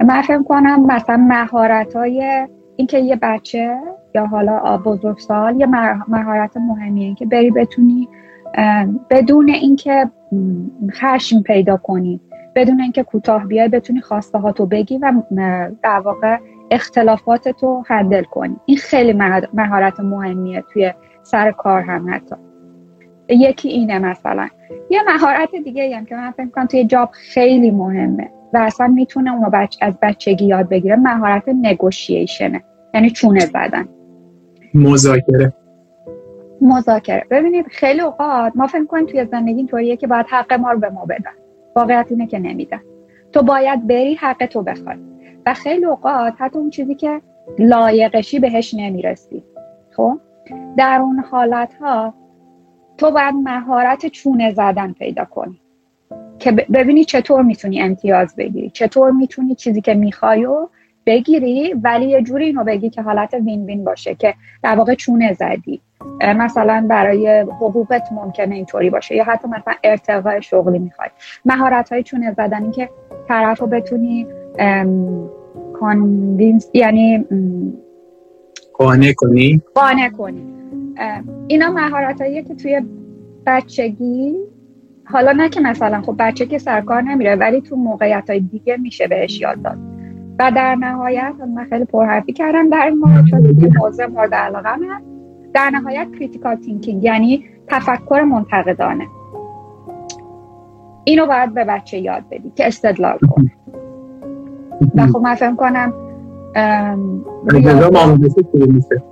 من 0.08 0.22
فکر 0.22 0.44
کنم 0.44 0.86
مثلا 0.86 1.18
مهارت 1.18 1.96
های 1.96 2.48
اینکه 2.76 3.00
یه 3.00 3.16
بچه 3.16 3.78
یا 4.16 4.26
حالا 4.26 4.78
بزرگسال 4.78 5.60
یه 5.60 5.66
مهارت 6.08 6.58
مهمیه 6.58 7.16
که 7.16 7.26
بری 7.26 7.52
بتونی 7.52 8.10
بدون 9.10 9.50
اینکه 9.50 10.10
خشم 10.92 11.42
پیدا 11.42 11.78
کنی 11.78 12.22
بدون 12.56 12.82
اینکه 12.82 13.04
کوتاه 13.04 13.46
بیای 13.46 13.68
بتونی 13.68 14.02
خواسته 14.02 14.38
ها 14.38 14.52
تو 14.52 14.66
بگی 14.66 14.98
و 14.98 15.14
در 15.84 16.00
واقع 16.00 16.38
اختلافات 16.72 17.50
تو 17.50 17.84
هندل 17.88 18.24
کنی. 18.24 18.56
این 18.66 18.78
خیلی 18.78 19.14
مهارت 19.54 20.00
مهمیه 20.00 20.64
توی 20.74 20.94
سر 21.24 21.52
کار 21.52 21.82
هم 21.82 22.14
حتی. 22.14 22.36
یکی 23.30 23.70
اینه 23.70 24.00
مثلا. 24.00 24.48
یه 24.90 25.00
مهارت 25.08 25.50
دیگه 25.64 25.98
هم 25.98 26.06
که 26.06 26.16
من 26.16 26.32
فکر 26.32 26.48
کنم 26.48 26.66
توی 26.66 26.86
جاب 26.86 27.10
خیلی 27.12 27.72
مهمه 27.72 28.30
و 28.54 28.58
اصلا 28.58 28.88
می‌تونه 28.88 29.34
اونو 29.34 29.50
بچ... 29.50 29.78
از 29.82 29.98
بچگی 30.02 30.46
یاد 30.46 30.70
بگیره 30.70 30.96
مهارت 30.96 31.44
نگوشیشنه 31.62 32.64
یعنی 32.94 33.10
چونه 33.10 33.40
زدن 33.40 33.88
مذاکره. 34.74 35.54
مذاکره. 36.62 37.26
ببینید 37.30 37.66
خیلی 37.68 38.02
اوقات 38.02 38.52
ما 38.56 38.68
فکر 38.68 38.86
کنیم 38.86 39.06
توی 39.06 39.26
زندگی 39.26 39.58
اینطوریه 39.58 39.98
که 39.98 40.08
باید 40.08 40.26
حق 40.30 40.54
ما 40.54 40.72
رو 40.72 40.80
به 40.80 40.90
ما 40.90 41.06
بدن. 41.06 41.32
واقعیت 41.76 42.08
اینه 42.10 42.28
که 42.28 42.40
نمیدن 42.40 42.82
تو 43.32 43.42
باید 43.42 43.88
بری 43.88 44.16
حق 44.16 44.46
تو 44.46 44.64
بخوای. 44.64 44.98
و 45.46 45.54
خیلی 45.54 45.86
اوقات 45.86 46.34
حتی 46.38 46.60
اون 46.60 46.70
چیزی 46.70 46.96
که 46.96 47.22
لایقشی 47.60 48.40
بهش 48.40 48.74
نمی‌رسی. 48.74 49.44
خب؟ 49.92 50.20
در 50.78 51.00
اون 51.02 51.20
حالت 51.20 51.74
ها 51.74 52.14
تو 52.98 53.12
باید 53.12 53.36
مهارت 53.36 54.06
چونه 54.06 54.54
زدن 54.54 54.94
پیدا 54.94 55.26
کنی. 55.26 55.62
که 56.40 56.52
ببینی 56.52 57.04
چطور 57.06 57.42
می‌تونی 57.42 57.82
امتیاز 57.82 58.36
بگیری. 58.36 58.70
چطور 58.70 59.12
می‌تونی 59.12 59.56
چیزی 59.56 59.82
که 59.82 59.94
می‌خوای 59.94 60.46
و 60.46 60.70
بگیری 61.08 61.74
ولی 61.84 62.06
یه 62.06 62.22
جوری 62.22 62.46
اینو 62.46 62.64
بگی 62.64 62.90
که 62.90 63.02
حالت 63.02 63.34
win-win 63.34 63.84
باشه 63.84 64.16
که 64.16 64.34
در 64.64 64.76
واقع 64.76 64.96
چونه 64.96 65.34
زدی. 65.34 65.82
مثلا 66.22 66.86
برای 66.90 67.40
حقوقت 67.40 68.08
ممکنه 68.12 68.56
اینطوری 68.56 68.90
باشه 68.90 69.16
یا 69.16 69.24
حتی 69.24 69.48
مثلا 69.48 69.74
ارتقای 69.84 70.42
شغلی 70.42 70.80
می‌خوای. 70.80 71.10
مهارت 71.46 71.92
های 71.92 72.04
چونه 72.04 72.32
زدن 72.32 72.72
که 72.72 72.90
طرف 73.28 73.60
رو 73.60 73.68
بتونی 73.68 74.28
convince 75.74 76.70
یعنی 76.74 77.26
قانع 78.74 79.14
کنی؟ 79.14 79.62
قانع 79.76 80.10
کنی. 80.10 80.44
اینا 81.48 81.70
مهارت 81.70 82.18
که 82.48 82.56
توی 82.56 82.82
بچگی 83.46 84.36
حالا 85.06 85.32
نه 85.32 85.50
که 85.50 85.60
مثلا 85.60 86.02
خب 86.02 86.16
بچه 86.20 86.46
که 86.46 86.58
سرکار 86.58 87.02
نمیره 87.02 87.36
ولی 87.36 87.62
تو 87.62 87.76
موقعیت 87.76 88.30
های 88.30 88.40
دیگه 88.40 88.78
میشه 88.78 89.08
بهش 89.08 89.42
یاد 89.42 89.62
داد. 89.62 89.97
و 90.40 90.52
در 90.52 90.76
نهایت 90.76 91.34
من 91.56 91.66
خیلی 91.70 91.86
پرحرفی 91.86 92.34
کردم 92.34 92.70
در 92.70 92.86
این 92.86 92.98
مورد 92.98 93.26
چون 93.26 93.72
موضوع 93.82 94.06
مورد 94.06 94.36
علاقه 94.36 94.76
من 94.76 95.02
در 95.54 95.70
نهایت 95.70 96.08
critical 96.12 96.56
thinking 96.56 97.04
یعنی 97.04 97.46
تفکر 97.68 98.22
منتقدانه. 98.22 99.08
اینو 101.04 101.26
باید 101.26 101.54
به 101.54 101.64
بچه 101.64 101.98
یاد 101.98 102.24
بدی 102.32 102.52
که 102.56 102.68
استدلال 102.68 103.18
کنه 103.18 103.52
و 104.96 105.08
خب 105.08 105.20
من 105.20 105.36
فکر 105.36 105.56
کنم 105.56 105.94
نظام 107.54 107.96
آموزشی 107.96 108.42
شروع 108.52 108.74
میشه. 108.74 109.04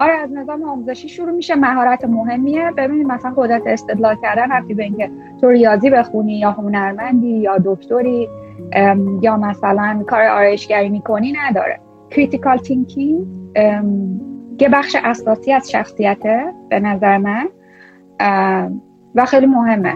آره 0.00 0.12
از 0.12 0.32
نظام 0.32 0.62
آموزشی 0.62 1.08
شروع 1.08 1.30
میشه. 1.30 1.54
مهارت 1.54 2.04
مهمیه. 2.04 2.70
ببینید 2.76 3.06
مثلا 3.06 3.32
قدرت 3.36 3.62
استدلال 3.66 4.16
کردن 4.22 4.52
ربطی 4.52 4.74
به 4.74 4.82
اینکه 4.82 5.10
تو 5.40 5.48
ریاضی 5.48 5.90
بخونی 5.90 6.38
یا 6.38 6.50
هنرمندی 6.50 7.38
یا 7.38 7.58
دکتری 7.64 8.28
یا 9.22 9.36
مثلا 9.36 10.04
کار 10.06 10.22
آرایشگری 10.22 10.88
می‌کنی 10.88 11.32
نداره. 11.32 11.80
critical 12.10 12.56
thinking 12.56 13.26
یه 14.60 14.68
بخش 14.68 14.96
اساسی 15.04 15.52
از 15.52 15.70
شخصیته 15.70 16.52
به 16.68 16.80
نظر 16.80 17.18
من 17.18 17.48
و 19.14 19.24
خیلی 19.24 19.46
مهمه. 19.46 19.94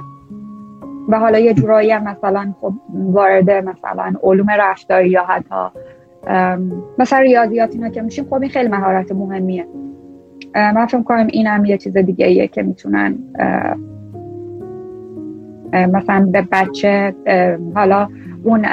و 1.09 1.19
حالا 1.19 1.39
یه 1.39 1.55
جورایی 1.55 1.91
هم 1.91 2.03
مثلا 2.05 2.55
خب 2.61 2.73
وارد 2.95 3.51
مثلا 3.51 4.13
علوم 4.23 4.51
رفتاری 4.51 5.09
یا 5.09 5.25
حتی 5.25 5.81
مثلا 6.99 7.19
ریاضیات 7.19 7.73
اینا 7.73 7.89
که 7.89 8.03
میشیم 8.03 8.25
خب 8.25 8.35
این 8.35 8.51
خیلی 8.51 8.69
مهارت 8.69 9.13
مهمیه. 9.13 9.67
من 10.55 10.87
فکر 10.87 11.03
کنم 11.03 11.27
این 11.27 11.47
هم 11.47 11.65
یه 11.65 11.79
چیز 11.79 11.97
دیگه 11.97 12.27
ایه 12.27 12.49
که 12.49 12.63
می‌تونن 12.63 13.19
مثلا 15.73 16.29
به 16.33 16.49
بچه 16.53 17.15
حالا 17.75 18.09
اون 18.45 18.67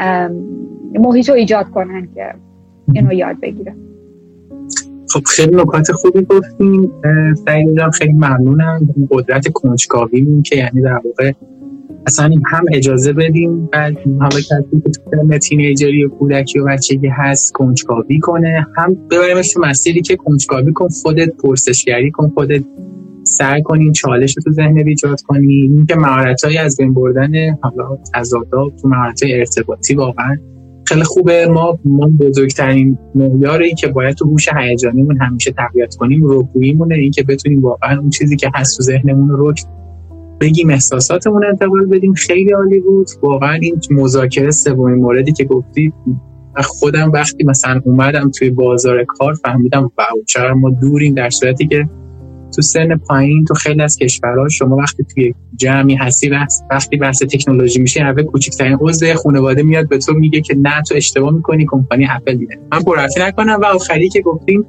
محیط 0.99 1.29
رو 1.29 1.35
ایجاد 1.35 1.69
کنن 1.69 2.07
که 2.15 2.33
اینو 2.93 3.13
یاد 3.13 3.39
بگیره 3.41 3.75
خب 5.13 5.23
خیلی 5.25 5.55
نکات 5.55 5.91
خوبی 5.91 6.21
گفتیم 6.21 6.91
سعید 7.45 7.89
خیلی 7.93 8.13
ممنونم. 8.13 8.89
قدرت 9.11 9.47
کنجکاوی 9.47 10.41
که 10.41 10.55
یعنی 10.55 10.81
در 10.81 11.01
واقع 11.05 11.31
اصلا 12.07 12.29
هم 12.45 12.65
اجازه 12.73 13.13
بدیم 13.13 13.65
بعد 13.65 13.97
حالا 14.19 14.39
کسی 14.39 14.81
که 14.83 14.89
تو 14.89 15.37
تینیجری 15.37 16.05
و 16.05 16.09
کودکی 16.09 16.59
و 16.59 16.65
بچگی 16.65 17.07
هست 17.07 17.51
کنجکاوی 17.51 18.19
کنه. 18.19 18.67
هم 18.77 18.97
ببریمش 19.11 19.53
تو 19.53 19.61
مسیری 19.61 20.01
که 20.01 20.15
کنجکاوی 20.15 20.73
کن 20.73 20.87
خودت 20.87 21.29
پرسشگری 21.35 22.11
کن 22.11 22.29
خودت 22.29 22.61
سعی 23.23 23.61
کنین 23.61 23.91
چالش 23.91 24.33
تو 24.33 24.51
ذهن 24.51 24.77
ایجاد 24.77 25.21
کنی. 25.21 25.53
این 25.53 25.85
که 25.85 25.95
مهارت‌های 25.95 26.57
از 26.57 26.77
بین 26.77 26.93
بردن 26.93 27.31
حالا 27.61 27.97
تضادات 28.13 28.75
تو 28.81 28.87
مهارت‌های 28.87 29.39
ارتباطی 29.39 29.95
واقعا 29.95 30.37
خیلی 30.87 31.03
خوبه. 31.03 31.47
ما 31.47 31.79
ما 31.85 32.09
بزرگترین 32.19 32.97
معیاری 33.15 33.73
که 33.73 33.87
باید 33.87 34.15
تو 34.15 34.29
هوش 34.29 34.49
هیجانیمون 34.57 35.17
همیشه 35.21 35.51
تقویت 35.51 35.95
کنیم 35.95 36.23
روحیمونه 36.23 36.95
این 36.95 37.11
که 37.11 37.23
بتونیم 37.23 37.61
واقعا 37.61 37.99
اون 37.99 38.09
چیزی 38.09 38.35
که 38.35 38.51
هست 38.55 38.77
تو 38.77 38.83
ذهنمون 38.83 39.29
رو 39.29 39.53
بگیم 40.41 40.69
احساساتمون 40.69 41.45
انتقال 41.45 41.85
بدیم. 41.85 42.13
خیلی 42.13 42.51
عالی 42.51 42.79
بود. 42.79 43.07
واقعا 43.23 43.53
این 43.53 43.79
مذاکره 43.91 44.51
سومین 44.51 44.95
موردی 44.95 45.31
که 45.31 45.43
گفتی 45.43 45.93
خودم 46.55 47.11
وقتی 47.11 47.43
مثلا 47.43 47.81
اومدم 47.85 48.31
توی 48.31 48.49
بازار 48.49 49.03
کار 49.03 49.33
فهمیدم 49.33 49.81
واو 49.81 50.23
چقدر 50.27 50.53
ما 50.53 50.69
دوریم 50.69 51.13
در 51.13 51.29
صورتی 51.29 51.67
که 51.67 51.89
تو 52.55 52.61
سن 52.61 52.97
پایین 52.97 53.45
تو 53.45 53.53
خیلی 53.53 53.81
از 53.81 53.97
کشورها 53.97 54.49
شما 54.49 54.75
وقتی 54.75 55.03
توی 55.03 55.33
جمعی 55.55 55.95
هستی 55.95 56.31
وقتی 56.71 56.97
بحث 56.97 57.23
تکنولوژی 57.23 57.79
میشه 57.81 58.01
اول 58.01 58.23
کوچکترین 58.23 58.77
عضو 58.81 59.13
خانواده 59.13 59.63
میاد 59.63 59.89
به 59.89 59.97
تو 59.97 60.13
میگه 60.13 60.41
که 60.41 60.55
نه 60.57 60.81
تو 60.89 60.95
اشتباه 60.95 61.31
می‌کنی 61.33 61.65
کمپانی 61.69 62.07
اپل 62.09 62.35
میده. 62.35 62.59
من 62.71 62.79
پرحرفی 62.79 63.19
نکنم 63.19 63.59
و 63.61 63.65
آخری 63.65 64.09
که 64.09 64.21
گفتیم 64.21 64.65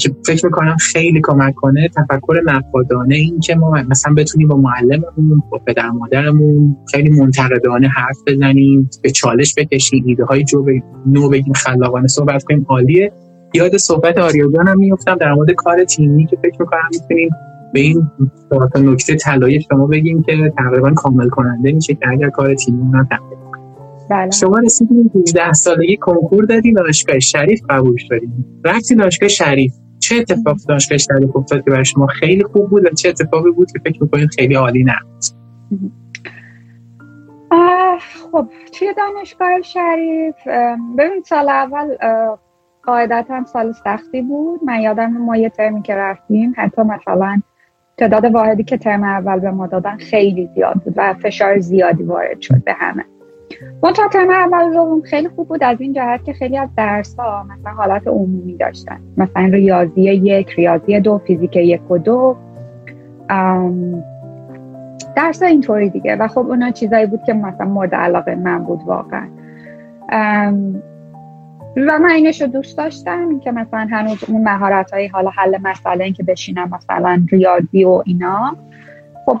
که 0.00 0.10
فکر 0.26 0.46
می‌کنم 0.46 0.76
خیلی 0.76 1.20
کمک 1.24 1.54
کنه 1.54 1.88
تفکر 1.88 2.40
نقادانه 2.44 3.14
این 3.14 3.40
که 3.40 3.54
ما 3.54 3.70
مثلا 3.70 4.14
بتونیم 4.14 4.48
با 4.48 4.56
معلممون 4.56 5.42
با 5.50 5.58
پدر 5.58 5.90
مادرمون 5.90 6.76
خیلی 6.90 7.10
منتقدانه 7.10 7.88
حرف 7.88 8.16
بزنیم 8.26 8.90
به 9.02 9.10
چالش 9.10 9.54
بکشیم 9.56 10.04
ایده 10.06 10.24
های 10.24 10.44
جو 10.44 10.66
نو 11.06 11.28
بگیم 11.28 11.52
خلاقانه 11.52 12.08
صحبت 12.08 12.44
کنیم 12.44 12.66
عالیه. 12.68 13.12
یاد 13.54 13.76
صحبت 13.76 14.18
آریا 14.18 14.48
هم 14.66 14.78
میفتم 14.78 15.14
در 15.14 15.32
مورد 15.32 15.50
کار 15.50 15.84
تیمی 15.84 16.26
که 16.26 16.36
فکر 16.36 16.56
می‌کنم 16.60 16.88
می‌تونیم 16.92 17.30
به 17.72 17.80
این 17.80 18.10
تا 18.50 18.80
نکته 18.80 19.16
طلایی 19.16 19.60
شما 19.60 19.86
بگیم 19.86 20.22
که 20.22 20.52
تقریبا 20.58 20.90
کامل 20.90 21.28
کننده 21.28 21.72
میشه 21.72 21.94
که 21.94 22.08
اگر 22.08 22.30
کار 22.30 22.54
تیمی 22.54 22.80
اونم 22.80 23.08
بله. 24.10 24.30
شما 24.30 24.58
رسیدین 24.58 25.10
18 25.14 25.52
سالگی 25.52 25.96
کنکور 25.96 26.44
دادین 26.44 26.74
دانشگاه 26.74 27.18
شریف 27.18 27.60
قبول 27.70 27.96
شدین 27.96 28.44
رفتین 28.64 28.98
دانشگاه 28.98 29.28
شریف. 29.28 29.72
چه 29.98 30.16
اتفاق 30.16 30.56
دانشگاه 30.68 30.98
شریف 30.98 31.36
افتاد 31.36 31.64
که 31.64 31.70
برای 31.70 31.84
شما 31.84 32.06
خیلی 32.06 32.44
خوب 32.44 32.70
بود 32.70 32.86
و 32.86 32.90
چه 32.90 33.08
اتفاقی 33.08 33.50
بود 33.50 33.72
که 33.72 33.78
فکر 33.84 34.02
می‌کنید 34.02 34.28
خیلی 34.28 34.54
عالی 34.54 34.84
نبود؟ 34.84 35.24
خب 38.32 38.48
توی 38.72 38.94
دانشگاه 38.96 39.62
شریف 39.62 40.34
ببین 40.98 41.22
سال 41.24 41.48
اول 41.48 41.96
قاعدتا 42.86 43.44
سال 43.44 43.72
سختی 43.72 44.22
بود. 44.22 44.60
من 44.64 44.80
یادم 44.80 45.12
ما 45.12 45.36
یه 45.36 45.48
ترمی 45.48 45.82
که 45.82 45.94
رفتیم 45.94 46.54
حتی 46.56 46.82
مثلا 46.82 47.40
تعداد 47.96 48.24
واحدی 48.24 48.64
که 48.64 48.76
ترم 48.76 49.04
اول 49.04 49.38
به 49.38 49.50
ما 49.50 49.66
دادن 49.66 49.96
خیلی 49.96 50.50
زیاد 50.54 50.74
بود 50.74 50.94
و 50.96 51.14
فشار 51.14 51.58
زیادی 51.58 52.02
وارد 52.02 52.40
شد 52.40 52.64
به 52.64 52.72
همه. 52.72 53.04
تا 53.82 54.08
ترم 54.12 54.30
اول 54.30 54.72
دوم 54.72 55.02
خیلی 55.02 55.28
خوب 55.28 55.48
بود. 55.48 55.64
از 55.64 55.80
این 55.80 55.92
جهت 55.92 56.24
که 56.24 56.32
خیلی 56.32 56.58
از 56.58 56.68
درس 56.76 57.16
ها 57.16 57.44
مثلا 57.44 57.72
حالت 57.72 58.08
عمومی 58.08 58.56
داشتن. 58.56 59.00
مثلا 59.16 59.44
ریاضی 59.44 60.00
یک 60.00 60.50
ریاضی 60.50 61.00
دو 61.00 61.18
فیزیک 61.18 61.56
یک 61.56 61.90
و 61.90 61.98
دو. 61.98 62.36
درس 65.16 65.42
ها 65.42 65.48
اینطوری 65.48 65.90
دیگه. 65.90 66.16
و 66.16 66.28
خب 66.28 66.38
اونا 66.38 66.70
چیزایی 66.70 67.06
بود 67.06 67.22
که 67.26 67.32
مثلا 67.32 67.66
مورد 67.66 67.94
علاقه 67.94 68.34
من 68.34 68.64
بود 68.64 68.80
واقعا. 68.86 69.28
و 71.76 71.98
من 71.98 72.10
اینش 72.10 72.40
رو 72.42 72.46
دوست 72.46 72.78
داشتم 72.78 73.40
که 73.40 73.50
مثلا 73.50 73.88
هنوز 73.90 74.24
اون 74.28 74.42
مهارت 74.42 74.90
های 74.90 75.06
حالا 75.06 75.30
حل 75.30 75.58
مسئله 75.62 76.04
این 76.04 76.12
که 76.12 76.22
بشینم 76.22 76.70
مثلا 76.72 77.22
ریاضی 77.30 77.84
و 77.84 78.02
اینا. 78.06 78.56
خب 79.26 79.40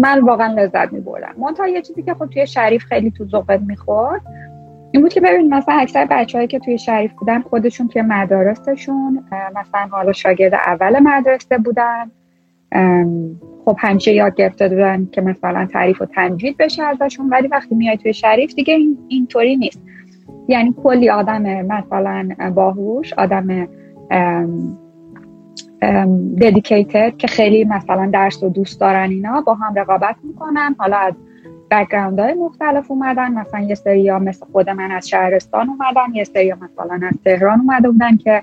من 0.00 0.20
واقعا 0.20 0.54
لذت 0.54 0.92
می 0.92 1.00
بردم 1.00 1.34
منتها 1.38 1.68
یه 1.68 1.82
چیزی 1.82 2.02
که 2.02 2.14
خب 2.14 2.26
توی 2.26 2.46
شریف 2.46 2.84
خیلی 2.84 3.10
تو 3.10 3.24
ذوقت 3.24 3.60
می‌خورد 3.60 4.22
این 4.92 5.02
بود 5.02 5.12
که 5.12 5.20
ببین 5.20 5.54
مثلا 5.54 5.74
اکثر 5.74 6.06
بچههایی 6.10 6.48
که 6.48 6.58
توی 6.58 6.78
شریف 6.78 7.12
بودن 7.12 7.40
خودشون 7.40 7.88
توی 7.88 8.02
مدارسشون 8.02 9.24
مثلا 9.56 9.88
حالا 9.90 10.12
شاگرد 10.12 10.54
اول 10.54 10.98
مدرسه 10.98 11.58
بودن. 11.58 12.10
خب 13.64 13.76
همیشه 13.78 14.14
یاد 14.14 14.34
گرفته 14.34 14.68
بودن 14.68 15.08
که 15.12 15.20
مثلا 15.20 15.66
تعریف 15.72 16.02
و 16.02 16.06
تمجید 16.06 16.56
بشه 16.56 16.82
ازشون 16.82 17.28
ولی 17.28 17.48
وقتی 17.48 17.74
میای 17.74 17.96
توی 17.96 18.12
شریف 18.12 18.54
دیگه 18.54 18.74
این 18.74 18.98
اینطوری 19.08 19.56
نیست. 19.56 19.82
یعنی 20.48 20.74
کلی 20.82 21.10
آدم 21.10 21.42
مثلا 21.62 22.28
باهوش 22.54 23.12
آدم 23.12 23.68
dedicated 26.40 27.16
که 27.16 27.26
خیلی 27.26 27.64
مثلا 27.64 28.10
درس 28.12 28.42
و 28.42 28.48
دوست 28.48 28.80
دارن 28.80 29.10
اینا 29.10 29.40
با 29.40 29.54
هم 29.54 29.74
رقابت 29.74 30.16
می‌کنن. 30.22 30.74
حالا 30.78 30.96
از 30.96 31.14
background 31.70 32.20
های 32.20 32.34
مختلف 32.34 32.90
اومدن 32.90 33.32
مثلا 33.32 33.60
یه 33.60 33.74
سری 33.74 34.08
ها 34.08 34.18
مثل 34.18 34.46
خود 34.52 34.70
من 34.70 34.90
از 34.90 35.08
شهرستان 35.08 35.68
اومدن 35.68 36.14
یه 36.14 36.24
سری 36.24 36.52
مثلا 36.52 37.00
از 37.08 37.18
تهران 37.24 37.60
اومده 37.60 37.90
بودن 37.90 38.16
که 38.16 38.42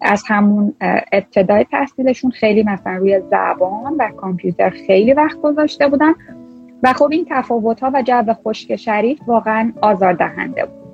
از 0.00 0.22
همون 0.26 0.74
ابتدای 1.12 1.64
تحصیلشون 1.64 2.30
خیلی 2.30 2.62
مثلا 2.62 2.96
روی 2.96 3.20
زبان 3.30 3.94
و 3.98 4.08
کامپیوتر 4.16 4.70
خیلی 4.70 5.12
وقت 5.12 5.40
گذاشته 5.40 5.88
بودن. 5.88 6.12
و 6.82 6.92
خب 6.92 7.08
این 7.10 7.26
تفاوت 7.30 7.80
ها 7.80 7.90
و 7.94 8.02
جو 8.02 8.32
خشک 8.32 8.76
شریف 8.76 9.18
واقعا 9.26 9.72
آزار 9.82 10.12
دهنده 10.12 10.64
بود. 10.64 10.85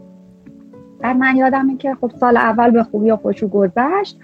و 1.02 1.14
من 1.14 1.37
یادمه 1.37 1.76
که 1.76 1.94
خب 2.00 2.11
سال 2.21 2.37
اول 2.37 2.71
به 2.71 2.82
خوبی 2.82 3.11
و 3.11 3.16
خوشو 3.16 3.49
گذشت. 3.49 4.18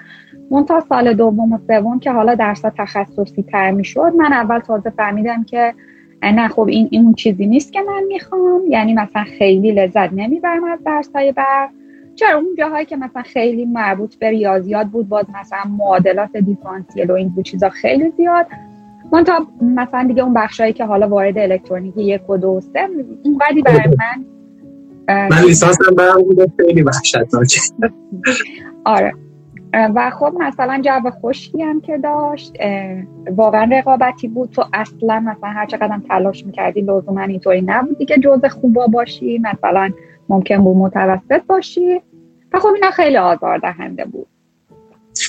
تا 0.68 0.80
سال 0.80 1.14
دوم 1.14 1.52
و 1.52 1.58
سوم 1.66 2.00
که 2.00 2.12
حالا 2.12 2.34
درس 2.34 2.60
تخصصی 2.60 3.42
تر 3.42 3.70
می‌شد 3.70 4.12
من 4.16 4.32
اول 4.32 4.58
تازه 4.58 4.90
فهمیدم 4.90 5.44
که 5.44 5.74
نه 6.22 6.48
خب 6.48 6.68
این 6.68 6.88
این 6.90 7.14
چیزی 7.14 7.46
نیست 7.46 7.72
که 7.72 7.80
من 7.80 8.02
می‌خوام. 8.08 8.60
یعنی 8.68 8.94
مثلا 8.94 9.24
خیلی 9.24 9.72
لذت 9.72 10.12
نمی‌برم 10.12 10.64
از 10.64 10.78
درس 10.84 11.10
های 11.14 11.32
بر 11.32 11.68
چرا 12.14 12.36
اون 12.36 12.54
جاهایی 12.58 12.86
که 12.86 12.96
مثلا 12.96 13.22
خیلی 13.22 13.64
مربوط 13.64 14.14
به 14.14 14.30
ریاضیات 14.30 14.86
بود 14.86 15.08
باز 15.08 15.26
مثلا 15.40 15.70
معادلات 15.78 16.36
دیفرانسیل 16.36 17.10
و 17.10 17.14
این 17.14 17.28
بود 17.28 17.44
چیزا 17.44 17.68
خیلی 17.68 18.10
زیاد. 18.10 18.46
من 19.12 19.24
تا 19.24 19.46
مثلا 19.60 20.04
دیگه 20.04 20.22
اون 20.22 20.34
بخشایی 20.34 20.72
که 20.72 20.84
حالا 20.84 21.08
وارد 21.08 21.38
الکترونیکی 21.38 22.02
یک 22.02 22.30
و 22.30 22.36
دو 22.36 22.60
سه 22.60 22.88
اونقدی 23.24 23.62
برای 23.62 23.88
من 23.88 24.24
من 25.08 25.42
لیسانسم 25.46 25.94
برام 25.98 26.22
بوده 26.22 26.52
خیلی 26.56 26.82
وحشتناکه. 26.82 27.60
آره. 28.84 29.12
و 29.74 30.10
خب 30.10 30.32
مثلا 30.40 30.82
جو 30.84 31.10
خشکی 31.10 31.62
هم 31.62 31.80
که 31.80 31.98
داشت 31.98 32.52
واقعا 33.36 33.68
رقابتی 33.72 34.28
بود. 34.28 34.50
تو 34.50 34.64
اصلا 34.72 35.20
مثلا 35.20 35.50
هر 35.50 35.66
چقدر 35.66 36.00
تلاش 36.08 36.46
می‌کردی 36.46 36.80
لزوما 36.80 37.22
اینطوری 37.22 37.62
نبودی 37.66 38.04
که 38.04 38.18
جز 38.18 38.44
خوبا 38.50 38.86
باشی 38.86 39.38
مثلا 39.38 39.90
ممکن 40.28 40.64
بود 40.64 40.76
متوسط 40.76 41.42
باشی. 41.46 42.00
و 42.52 42.58
خب 42.58 42.68
اینا 42.74 42.90
خیلی 42.90 43.16
آزار 43.16 43.58
دهنده 43.58 44.04
بود. 44.04 44.26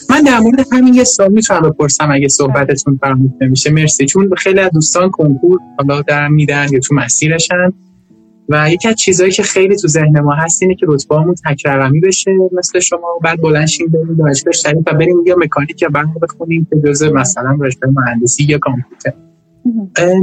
من 0.10 0.22
در 0.22 0.40
مورد 0.40 0.66
همین 0.74 0.94
یه 0.94 1.04
سوال 1.04 1.32
می‌تونم 1.32 1.62
بپرسم 1.62 2.12
اگه 2.12 2.28
صحبتتون 2.28 3.00
فراموش 3.02 3.32
نمیشه. 3.42 3.72
مرسی. 3.72 4.06
چون 4.06 4.36
خیلی 4.38 4.60
از 4.60 4.72
دوستان 4.72 5.10
کنکور 5.10 5.60
حالا 5.78 6.02
در 6.02 6.28
میدن 6.28 6.68
یا 6.74 6.80
تو 6.80 6.96
مسیرشن. 6.96 7.74
و 8.50 8.70
یکی 8.72 8.88
از 8.88 8.96
چیزهایی 8.96 9.32
که 9.32 9.44
خیلی 9.44 9.76
تو 9.76 9.88
ذهن 9.88 10.20
ما 10.20 10.34
هست 10.34 10.62
اینه 10.62 10.76
که 10.76 10.86
رتبه‌مون 10.90 11.36
تک 11.46 11.66
رقمی 11.66 12.00
بشه 12.00 12.32
مثل 12.52 12.80
شما. 12.80 13.08
و 13.16 13.20
بعد 13.24 13.42
بلند 13.42 13.68
شیم 13.68 13.88
بریم 13.88 14.16
دانشگاه 14.16 14.54
شریف 14.54 14.84
و 14.88 14.94
بریم 14.94 15.24
یا 15.26 15.36
مکانیک 15.38 15.82
یا 15.82 15.90
برنامه 15.90 16.20
بخونیم 16.22 16.68
که 16.70 16.90
جزء 16.90 17.12
مثلا 17.12 17.58
رشته 17.62 17.88
مهندسی 17.88 18.44
یا 18.44 18.58
کامپیوتر. 18.58 19.14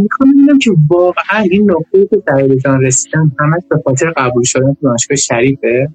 می‌خوام 0.02 0.32
ببینم 0.32 0.58
که 0.58 0.70
واقعا 0.88 1.42
این 1.50 1.70
نقطه 1.70 2.06
که 2.06 2.22
سعید 2.28 2.58
جان 2.58 2.82
رسیدن 2.82 3.32
همش 3.38 3.62
به 3.70 3.82
خاطر 3.84 4.10
قبول 4.16 4.42
شدن 4.42 4.74
تو 4.74 4.78
دانشگاه 4.82 5.16
شریفه؟ 5.16 5.88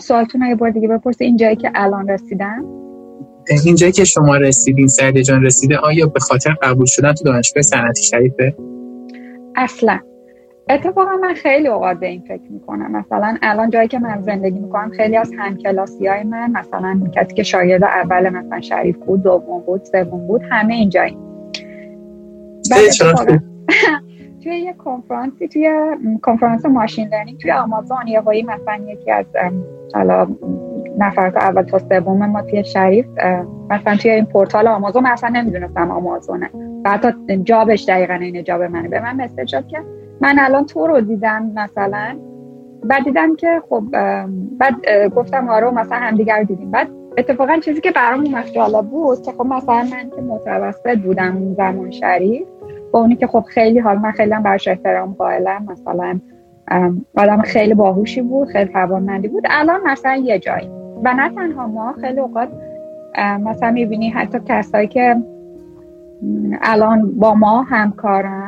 سوالتون 0.00 0.42
یه 0.42 0.54
بار 0.54 0.70
دیگه 0.70 0.88
بپرسید. 0.88 1.22
اینجایی 1.22 1.56
که 1.56 1.70
الان 1.74 2.08
رسیدن؟ 2.08 2.62
اینجایی 3.64 3.92
که 3.92 4.04
شما 4.04 4.36
رسیدین 4.36 4.88
سعید 4.88 5.20
جان 5.20 5.42
رسیده 5.42 5.76
آیا 5.76 6.06
به 6.06 6.20
خاطر 6.20 6.54
قبول 6.62 6.86
شدن 6.86 7.12
تو 7.12 7.24
دانشگاه 7.24 7.62
صنعتی 7.62 8.02
شریفه؟ 8.02 8.54
اصلا. 9.56 10.00
اتفاقا 10.70 11.16
من 11.16 11.34
خیلی 11.34 11.68
اوقات 11.68 11.98
به 11.98 12.06
این 12.06 12.20
فکر 12.20 12.50
می‌کنم. 12.50 12.92
مثلا 12.92 13.36
الان 13.42 13.70
جایی 13.70 13.88
که 13.88 13.98
من 13.98 14.22
زندگی 14.22 14.58
می‌کنم 14.58 14.90
خیلی 14.90 15.16
از 15.16 15.32
همکلاسی 15.38 16.06
های 16.06 16.22
من 16.22 16.50
مثلا 16.50 17.00
کسی 17.14 17.34
که 17.34 17.42
شاگرد 17.42 17.84
اول 17.84 18.28
مثلا 18.28 18.60
شریف 18.60 18.96
بود 18.96 19.22
دوم 19.22 19.60
بود 19.60 19.84
سوم 19.84 20.26
بود 20.26 20.42
همه 20.50 20.74
اینجایی 20.74 21.16
توی 24.42 24.56
یه 24.56 24.72
کنفرانسی 24.72 25.48
توی 25.48 25.70
کنفرانس 26.22 26.66
ماشین 26.66 27.08
لرنینگ 27.08 27.38
توی 27.38 27.50
آمازون 27.50 28.06
یه 28.06 28.20
هایی 28.20 28.42
مثلا 28.42 28.84
یکی 28.86 29.10
از 29.10 29.26
حالا 29.94 30.26
نفر 30.98 31.26
اول 31.26 31.62
تا 31.62 31.78
سوم 31.78 32.26
ما 32.26 32.42
توی 32.42 32.64
شریف 32.64 33.06
مثلا 33.70 33.96
توی 33.96 34.10
این 34.10 34.24
پورتال 34.24 34.68
آمازون 34.68 35.06
اصلا 35.06 35.28
نمی‌دونستم 35.28 35.90
آمازونه. 35.90 36.50
و 36.84 36.90
حتی 36.90 37.36
جابش 37.36 37.84
دقیقا 37.84 38.14
این 38.14 38.44
جاب 38.44 38.62
منه 38.62 38.88
به 38.88 39.00
من 39.00 39.16
مسیج 39.16 39.50
که 39.50 39.78
من 40.20 40.38
الان 40.38 40.66
تو 40.66 40.86
رو 40.86 41.00
دیدم 41.00 41.52
مثلا. 41.56 42.16
بعد 42.84 43.04
دیدم 43.04 43.36
که 43.36 43.62
خب 43.68 43.82
بعد 44.58 44.74
گفتم 45.16 45.48
آره 45.48 45.70
مثلا 45.70 45.98
همدیگر 45.98 46.38
رو 46.38 46.44
دیدیم. 46.44 46.70
بعد 46.70 46.88
اتفاقا 47.18 47.56
چیزی 47.64 47.80
که 47.80 47.90
برامون 47.90 48.30
مخجالا 48.30 48.82
بود 48.82 49.22
که 49.22 49.32
خب 49.32 49.46
مثلا 49.46 49.82
من 49.82 50.10
که 50.16 50.22
متوسط 50.22 50.98
بودم 50.98 51.36
اون 51.36 51.54
زمان 51.54 51.90
شریف 51.90 52.46
با 52.92 53.00
اونی 53.00 53.16
که 53.16 53.26
خب 53.26 53.40
خیلی 53.40 53.78
حال 53.78 53.98
من 53.98 54.10
خیلی 54.10 54.32
هم 54.32 54.42
برش 54.42 54.68
احترام 54.68 55.12
قائلم 55.18 55.66
مثلا 55.70 56.20
آدم 57.16 57.42
خیلی 57.42 57.74
باهوشی 57.74 58.22
بود 58.22 58.48
خیلی 58.48 58.72
توانمندی 58.72 59.28
بود. 59.28 59.44
الان 59.50 59.80
مثلا 59.84 60.16
یه 60.16 60.38
جایی. 60.38 60.70
و 61.04 61.14
نه 61.14 61.28
تنها 61.34 61.66
ما 61.66 61.92
خیلی 62.00 62.20
اوقات 62.20 62.48
مثلا 63.18 63.70
می‌بینی 63.70 64.10
حتی 64.10 64.38
کسایی 64.46 64.88
که 64.88 65.16
الان 66.62 67.12
با 67.12 67.34
ما 67.34 67.62
همکارن 67.62 68.39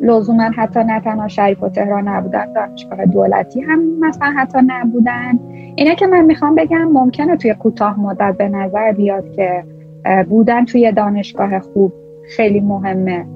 لزوما 0.00 0.42
حتی 0.42 0.84
نه 0.84 1.00
تنها 1.00 1.28
شریف 1.28 1.62
و 1.62 1.68
تهران 1.68 2.08
نبودن 2.08 2.52
دانشگاه 2.52 3.06
دولتی 3.06 3.60
هم 3.60 4.00
مثلا 4.00 4.34
حتی 4.36 4.58
نبودن. 4.66 5.38
اینه 5.76 5.94
که 5.94 6.06
من 6.06 6.20
می‌خوام 6.20 6.54
بگم 6.54 6.84
ممکنه 6.84 7.36
توی 7.36 7.54
کوتاه 7.54 8.00
مدت 8.00 8.36
به 8.38 8.48
نظر 8.48 8.92
بیاد 8.92 9.32
که 9.32 9.64
بودن 10.28 10.64
توی 10.64 10.92
دانشگاه 10.92 11.58
خوب 11.58 11.92
خیلی 12.36 12.60
مهمه. 12.60 13.26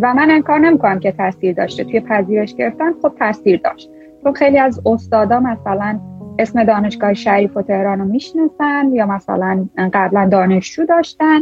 و 0.00 0.14
من 0.14 0.30
انکار 0.30 0.58
نمی‌کنم 0.58 0.98
که 0.98 1.12
تاثیر 1.12 1.54
داشته. 1.54 1.84
توی 1.84 2.00
پذیرش 2.00 2.54
گرفتن 2.54 2.92
خب 3.02 3.12
تاثیر 3.18 3.60
داشت. 3.64 3.90
چون 4.22 4.32
خیلی 4.32 4.58
از 4.58 4.80
استادا 4.86 5.40
مثلا 5.40 6.00
اسم 6.38 6.64
دانشگاه 6.64 7.14
شریف 7.14 7.56
و 7.56 7.62
تهران 7.62 7.98
رو 7.98 8.04
می‌شناسن 8.04 8.90
یا 8.92 9.06
مثلا 9.06 9.66
قبلا 9.92 10.28
دانشجو 10.28 10.84
داشتن. 10.84 11.40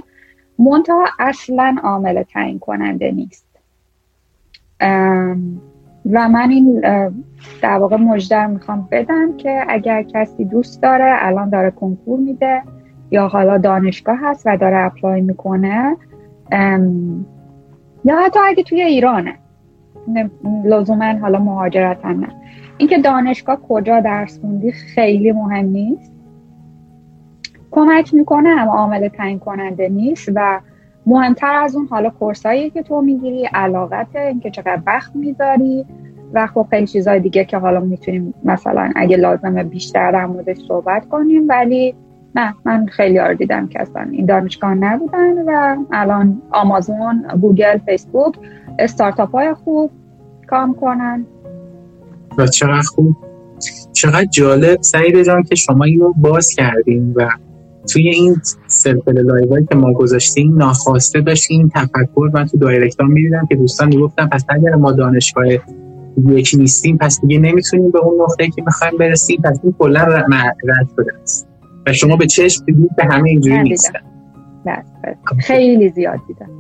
منتها 0.59 1.05
اصلا 1.19 1.77
عامل 1.83 2.23
تعیین 2.23 2.59
کننده 2.59 3.11
نیست. 3.11 3.52
و 6.13 6.29
من 6.29 6.51
این 6.51 6.81
در 7.63 7.79
واقع 7.79 7.97
مجدر 7.97 8.47
می‌خوام 8.47 8.89
بدم 8.93 9.37
که 9.37 9.65
اگر 9.69 10.03
کسی 10.03 10.45
دوست 10.45 10.83
داره 10.83 11.15
الان 11.19 11.51
داره 11.51 11.71
کنکور 11.71 12.21
میده 12.21 12.63
یا 13.11 13.29
حالا 13.29 13.59
دانشگاه 13.59 14.19
هست 14.23 14.43
و 14.47 14.57
داره 14.57 14.77
اپلای 14.79 15.21
می‌کنه 15.21 15.97
یا 18.05 18.17
حتی 18.25 18.41
اگه 18.47 18.63
توی 18.63 18.83
ایرانه. 18.83 19.35
لزوما 20.65 21.19
حالا 21.19 21.39
مهاجرت 21.39 22.05
هم 22.05 22.21
نه. 22.21 22.29
اینکه 22.79 22.99
دانشگاه 22.99 23.57
کجا 23.69 24.01
درس 24.01 24.41
خوندی 24.41 24.73
خیلی 24.73 25.33
مهم 25.33 25.67
نیست. 25.67 26.13
کمک 27.71 28.15
می‌کنه 28.15 28.49
اما 28.49 28.73
عامل 28.73 29.09
تعیین 29.09 29.39
کننده 29.39 29.89
نیست 29.89 30.29
و 30.35 30.61
مهمتر 31.07 31.55
از 31.55 31.77
اون 31.77 31.87
حالا 31.87 32.11
کورسایی 32.11 32.71
که 32.71 32.83
تو 32.83 33.01
می‌گیری 33.01 33.45
علاقت 33.45 34.17
اینکه 34.17 34.51
چقدر 34.51 34.83
وقت 34.87 35.17
می‌ذاری 35.17 35.87
و 36.35 36.47
خب 36.47 36.67
خیلی 36.71 36.87
چیزهای 36.87 37.21
دیگه 37.21 37.45
که 37.45 37.59
حالا 37.59 37.81
می‌تونیم 37.81 38.35
مثلا 38.45 38.91
اگه 38.97 39.17
لازمه 39.17 39.65
بیشتر 39.65 40.13
در 40.13 40.27
موردش 40.27 40.57
صحبت 40.69 41.09
کنیم 41.09 41.49
ولی 41.49 41.95
نه 42.35 42.55
من 42.65 42.87
خیلی 42.87 43.19
ها 43.19 43.33
دیدم 43.33 43.69
که 43.69 43.81
اصلا 43.81 44.09
این 44.13 44.27
دانشگاه 44.27 44.75
نبودن 44.75 45.43
و 45.43 45.77
الان 45.93 46.43
آمازون 46.51 47.23
گوگل 47.41 47.79
فیسبوک 47.79 48.35
استارتاپ 48.79 49.31
های 49.31 49.55
خوب 49.55 49.91
کار 50.47 50.75
می‌کنن 50.75 51.27
و 52.39 52.47
چقدر 52.47 52.83
خوب. 52.83 53.17
چقدر 53.93 54.25
جالب. 54.25 54.83
سعید 54.83 55.23
جان 55.23 55.43
که 55.43 55.55
شما 55.55 55.85
اینو 55.85 56.13
باز 56.17 56.51
کردیم 56.57 57.15
و 57.17 57.29
توی 57.93 58.09
این 58.09 58.37
سلسله 58.67 59.23
live 59.23 59.48
هایی 59.48 59.67
که 59.67 59.75
ما 59.75 59.93
گذاشتیم 59.93 60.57
ناخواسته 60.57 61.21
داشتیم 61.21 61.61
این 61.61 61.69
تفکر 61.75 62.31
من 62.35 62.47
تو 62.47 62.59
direct 62.59 63.03
ام 63.03 63.11
می‌دیدم 63.11 63.47
که 63.47 63.57
دوستان 63.57 63.89
می‌گفتن 63.89 64.27
پس 64.27 64.45
اگر 64.49 64.75
ما 64.75 64.93
دانشگاه 64.93 65.47
یکی 66.29 66.57
نیستیم 66.57 66.97
پس 66.97 67.21
دیگه 67.21 67.39
نمی‌تونیم 67.39 67.91
به 67.91 67.99
اون 67.99 68.23
نقطه 68.23 68.49
که 68.49 68.63
می‌خوایم 68.63 68.99
برسیم 68.99 69.41
پس 69.45 69.61
این 69.63 69.75
کلا 69.79 70.05
رد 70.65 70.89
شده 70.97 71.13
است. 71.23 71.49
و 71.87 71.93
شما 71.93 72.17
به 72.17 72.27
چشم 72.27 72.65
دیدید 72.65 72.97
به 72.97 73.05
همه 73.05 73.29
اینجوری 73.29 73.63
نیستن. 73.63 74.01
خیلی. 75.39 75.89
زیاد 75.89 76.21
دیدم. 76.29 76.51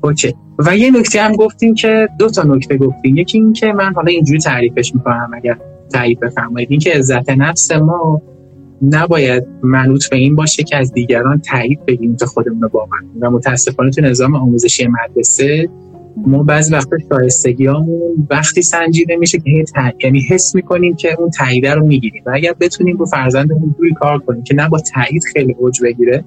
اوکی. 0.00 0.34
و 0.58 0.76
یه 0.76 0.90
نکته 0.90 1.22
هم 1.22 1.32
گفتیم 1.32 1.74
که 1.74 2.08
دو 2.18 2.28
تا 2.28 2.42
نکته 2.42 2.76
گفتیم. 2.76 3.16
یکی 3.16 3.38
این 3.38 3.52
که 3.52 3.72
من 3.72 3.92
حالا 3.94 4.10
اینجوری 4.10 4.40
تعریفش 4.40 4.94
می‌کنم 4.94 5.30
اگر 5.34 5.56
تعریف 5.92 6.18
بفرمایید. 6.18 6.70
این 6.70 6.80
که 6.80 6.92
عزت 6.92 7.30
نفس 7.30 7.72
ما 7.72 8.22
نباید 8.82 9.46
منوط 9.62 10.10
به 10.10 10.16
این 10.16 10.36
باشه 10.36 10.62
که 10.62 10.76
از 10.76 10.92
دیگران 10.92 11.40
تایید 11.40 11.86
بگیریم 11.86 12.16
تا 12.16 12.26
خودمون 12.26 12.62
رو 12.62 12.68
باور 12.68 12.98
و 13.20 13.30
متاسفانه 13.30 13.90
تو 13.90 14.00
نظام 14.00 14.34
آموزشی 14.34 14.88
مدرسه 14.88 15.68
ما 16.16 16.42
بعضی 16.42 16.74
وقتا 16.74 16.96
شایستگیامون 17.08 18.26
وقتی 18.30 18.62
سنجیده 18.62 19.16
میشه 19.16 19.38
که 19.38 19.64
یعنی 20.04 20.20
حس 20.30 20.54
می‌کنیم 20.54 20.96
که 20.96 21.16
اون 21.18 21.30
تایید 21.30 21.66
رو 21.66 21.86
می‌گیریم. 21.86 22.22
و 22.26 22.30
اگر 22.34 22.54
بتونیم 22.60 22.96
با 22.96 23.04
فرزندمون 23.04 23.74
دوری 23.78 23.94
کار 23.94 24.18
کنیم 24.18 24.42
که 24.42 24.54
نه 24.54 24.68
با 24.68 24.78
تایید 24.78 25.22
خیلی 25.32 25.56
اوج 25.58 25.82
بگیره 25.82 26.24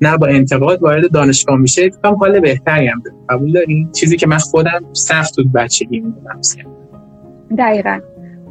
نه 0.00 0.16
با 0.16 0.26
انتقاد 0.26 0.82
وارد 0.82 1.12
دانشگاه 1.12 1.56
میشه 1.56 1.90
فکر 1.90 2.14
حال 2.14 2.40
بهتری 2.40 2.86
هم 2.86 3.02
قبول 3.28 3.52
دارین 3.52 3.92
چیزی 3.92 4.16
که 4.16 4.26
من 4.26 4.38
خودم 4.38 4.84
سخت 4.92 5.36
بود 5.36 5.52
بچگی 5.52 6.00
می‌دونم. 6.00 6.40
دقیقا. 7.58 7.98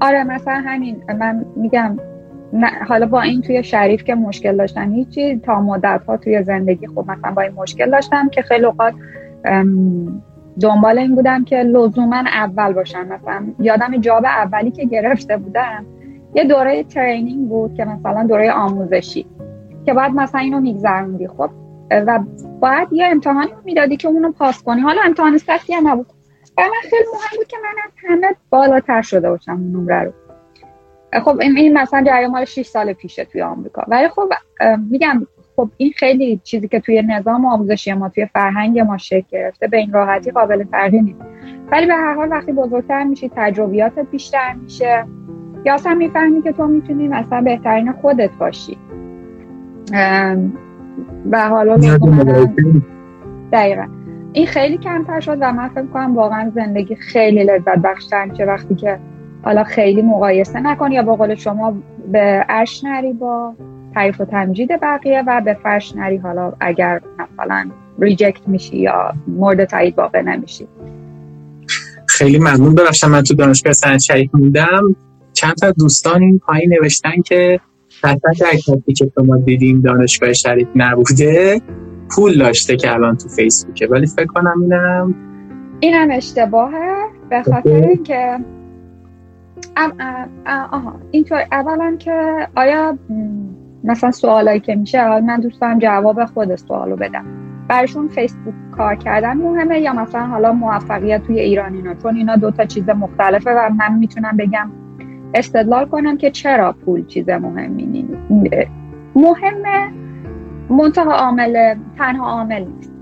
آره 0.01 0.23
مثلا 0.23 0.61
همین 0.65 0.95
من 1.19 1.45
میگم 1.55 1.97
حالا 2.87 3.05
با 3.05 3.21
این 3.21 3.41
توی 3.41 3.63
شریف 3.63 4.03
که 4.03 4.15
مشکل 4.15 4.57
داشتم 4.57 4.91
هیچی 4.91 5.39
تا 5.39 5.61
مدت 5.61 6.01
ها 6.07 6.17
توی 6.17 6.43
زندگی 6.43 6.87
خب 6.87 7.05
مثلا 7.07 7.31
با 7.31 7.41
این 7.41 7.51
مشکل 7.51 7.91
داشتم 7.91 8.29
که 8.29 8.41
خیلی 8.41 8.65
اوقات 8.65 8.93
دنبال 10.61 10.99
این 10.99 11.15
بودم 11.15 11.43
که 11.43 11.55
لزوما 11.55 12.15
اول 12.15 12.73
باشم. 12.73 13.07
مثلا 13.07 13.45
یادم 13.59 13.97
جاب 13.97 14.25
اولی 14.25 14.71
که 14.71 14.85
گرفته 14.85 15.37
بودم 15.37 15.85
یه 16.35 16.43
دوره 16.43 16.83
ترینینگ 16.83 17.49
بود 17.49 17.73
که 17.73 17.85
مثلا 17.85 18.23
دوره 18.23 18.51
آموزشی 18.51 19.25
که 19.85 19.93
باید 19.93 20.13
مثلا 20.13 20.41
اینو 20.41 20.59
میگذروندی. 20.59 21.27
خب 21.27 21.49
و 21.91 22.19
باید 22.59 22.87
یه 22.91 23.07
امتحانی 23.07 23.51
می‌دادی 23.65 23.97
که 23.97 24.07
اونو 24.07 24.31
پاس 24.31 24.63
کنی. 24.63 24.81
حالا 24.81 25.01
امتحان 25.05 25.37
سختی 25.37 25.73
هم 25.73 25.87
نبود. 25.87 26.05
و 26.57 26.61
من 26.61 26.89
خیلی 26.89 27.05
مهم 27.13 27.37
بود 27.37 27.47
که 27.47 27.57
من 27.63 27.81
از 27.85 27.91
همه 28.09 28.35
بالاتر 28.49 29.01
شده 29.01 29.29
باشم 29.29 29.51
اون 29.51 29.71
نمره 29.71 30.03
رو. 30.03 30.11
خب 31.19 31.39
این 31.41 31.77
مثلا 31.77 32.03
جریان 32.03 32.31
مال 32.31 32.45
6 32.45 32.61
سال 32.61 32.93
پیشه 32.93 33.25
توی 33.25 33.41
آمریکا. 33.41 33.83
ولی 33.87 34.07
خب 34.07 34.33
میگم 34.91 35.27
خب 35.55 35.69
این 35.77 35.91
خیلی 35.91 36.41
چیزی 36.43 36.67
که 36.67 36.79
توی 36.79 37.01
نظام 37.01 37.45
آموزشی 37.45 37.93
ما 37.93 38.09
توی 38.09 38.25
فرهنگ 38.25 38.79
ما 38.79 38.97
شکل 38.97 39.25
گرفته 39.29 39.67
به 39.67 39.77
این 39.77 39.93
راحتی 39.93 40.31
قابل 40.31 40.63
تغییر 40.63 41.01
نیست. 41.01 41.21
ولی 41.71 41.85
به 41.85 41.93
هر 41.93 42.13
حال 42.13 42.31
وقتی 42.31 42.51
بزرگتر 42.51 43.03
میشی 43.03 43.31
تجربیاتت 43.35 44.05
بیشتر 44.11 44.53
میشه. 44.53 45.05
یا 45.65 45.73
اصلا 45.73 45.93
می‌فهمی 45.93 46.41
که 46.41 46.51
تو 46.51 46.67
می‌تونی 46.67 47.07
مثلا 47.07 47.41
بهترین 47.41 47.91
خودت 47.91 48.31
باشی. 48.39 48.77
به 51.25 51.39
حالا 51.39 51.77
دقیقا. 53.51 53.87
این 54.33 54.47
خیلی 54.47 54.77
کمتر 54.77 55.19
شد 55.19 55.37
و 55.41 55.53
من 55.53 55.69
فکر 55.69 55.85
کنم 55.85 56.15
واقعا 56.15 56.51
زندگی 56.55 56.95
خیلی 56.95 57.43
لذت 57.43 57.77
بخشتر 57.77 58.25
میشه 58.25 58.45
وقتی 58.45 58.75
که 58.75 58.99
حالا 59.43 59.63
خیلی 59.63 60.01
مقایسه 60.01 60.59
نکن 60.59 60.91
یا 60.91 61.03
با 61.03 61.15
قول 61.15 61.35
شما 61.35 61.73
به 62.11 62.45
اش 62.49 62.83
نری 62.83 63.13
با 63.13 63.53
تعریف 63.93 64.21
و 64.21 64.25
تمجید 64.25 64.69
بقیه 64.81 65.23
و 65.27 65.41
به 65.41 65.57
فرش 65.63 65.95
نری 65.95 66.17
حالا 66.17 66.53
اگر 66.59 67.01
مثلا 67.19 67.69
ریجکت 67.99 68.47
میشی 68.47 68.77
یا 68.77 69.13
مورد 69.27 69.65
تایید 69.65 69.97
واقع 69.97 70.21
نمیشی. 70.21 70.67
خیلی 72.07 72.39
ممنون. 72.39 72.75
ببخشم 72.75 73.11
من 73.11 73.23
تو 73.23 73.33
دانشگاه 73.33 73.73
سنت 73.73 73.99
شریف 73.99 74.29
موندم. 74.33 74.95
چند 75.33 75.55
تا 75.55 75.71
دوستان 75.71 76.23
این 76.23 76.39
پایین 76.39 76.73
نوشتن 76.73 77.21
که 77.25 77.59
حتی 78.03 78.27
در 78.41 78.83
که 78.95 79.11
شما 79.15 79.37
دیدیم 79.37 79.81
دانشگاه 79.81 80.33
شریف 80.33 80.67
نبوده 80.75 81.61
پول 82.15 82.37
داشته 82.37 82.75
که 82.75 82.93
الان 82.93 83.17
تو 83.17 83.29
فیسبوکه. 83.29 83.87
ولی 83.87 84.07
فکر 84.07 84.25
کنم 84.25 84.61
اینم 84.61 85.15
اینم 85.79 86.11
اشتباهه. 86.11 86.93
به 87.29 87.43
خاطر 87.43 87.87
اینکه 87.87 88.39
آها. 90.45 90.93
اینطور 91.11 91.43
اولا 91.51 91.95
که 91.99 92.47
آیا 92.55 92.97
مثلا 93.83 94.11
سوالایی 94.11 94.59
که 94.59 94.75
میشه 94.75 95.19
من 95.19 95.39
دوست 95.39 95.61
دارم 95.61 95.79
جواب 95.79 96.25
خود 96.25 96.55
سوالو 96.55 96.95
بدم؟ 96.95 97.25
برشون 97.67 98.07
فیسبوک 98.07 98.53
کار 98.71 98.95
کردن 98.95 99.37
مهمه 99.37 99.79
یا 99.79 99.93
مثلا 99.93 100.25
حالا 100.25 100.53
موفقیت 100.53 101.23
توی 101.23 101.39
ایران 101.39 101.73
اینا؟ 101.73 101.93
چون 101.93 102.15
اینا 102.15 102.35
دوتا 102.35 102.65
چیز 102.65 102.89
مختلفه 102.89 103.51
و 103.51 103.69
من 103.69 103.97
می‌تونم 103.97 104.37
بگم 104.37 104.71
استدلال 105.33 105.85
کنم 105.85 106.17
که 106.17 106.31
چرا 106.31 106.71
پول 106.71 107.05
چیز 107.05 107.29
مهمی 107.29 107.85
نیست 107.85 108.13
مهمه. 109.15 109.91
منتها 110.69 111.13
عامل 111.13 111.75
تنها 111.97 112.29
عامل 112.29 112.65
نیست. 112.65 112.93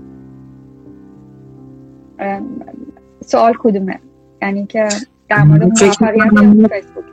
سوال 3.20 3.54
کدومه؟ 3.58 4.00
یعنی 4.42 4.66
که 4.66 4.88
در 5.32 5.42
مورد 5.42 5.62
موفقیت 5.62 6.72
فیسبوک؟ 6.72 7.04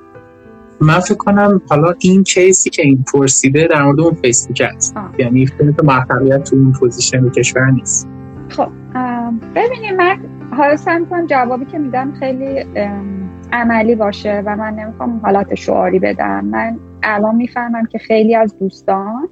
من 0.82 1.00
فکر 1.00 1.16
کنم 1.16 1.62
حالا 1.70 1.94
این 2.00 2.24
case 2.24 2.61
ی 2.61 2.70
که 2.70 2.82
این 2.82 3.06
پرسیده 3.14 3.68
در 3.68 3.84
مورد 3.84 4.00
اون 4.00 4.14
فیسبوک 4.14 4.62
هست 4.62 4.96
یعنی 5.18 5.46
فکر 5.46 5.84
موفقیت 5.84 6.44
تو 6.44 6.56
اون 6.56 6.72
position 6.72 7.30
کشور 7.30 7.72
نیست. 7.72 8.08
خب 8.50 8.70
ببینیم 9.56 9.96
من 9.96 10.18
حالا 10.52 10.76
سعی 10.76 11.06
کنم 11.06 11.26
جوابی 11.26 11.66
که 11.66 11.78
میدم 11.78 12.14
خیلی 12.20 12.66
عملی 13.52 13.96
باشه 13.96 14.44
و 14.46 14.56
من 14.56 14.74
نمی‌خوام 14.74 15.20
حالات 15.24 15.56
شعاری 15.56 16.00
بدم. 16.00 16.46
من 16.46 16.80
الان 17.04 17.36
می‌فهمم 17.36 17.86
که 17.86 17.98
خیلی 17.98 18.36
از 18.36 18.58
دوستان 18.60 19.30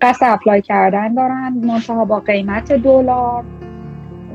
قصد 0.00 0.26
apply 0.26 0.62
کردن 0.62 1.14
دارن 1.14 1.52
منتها 1.64 2.04
با 2.04 2.20
قیمت 2.20 2.72
دلار. 2.72 3.44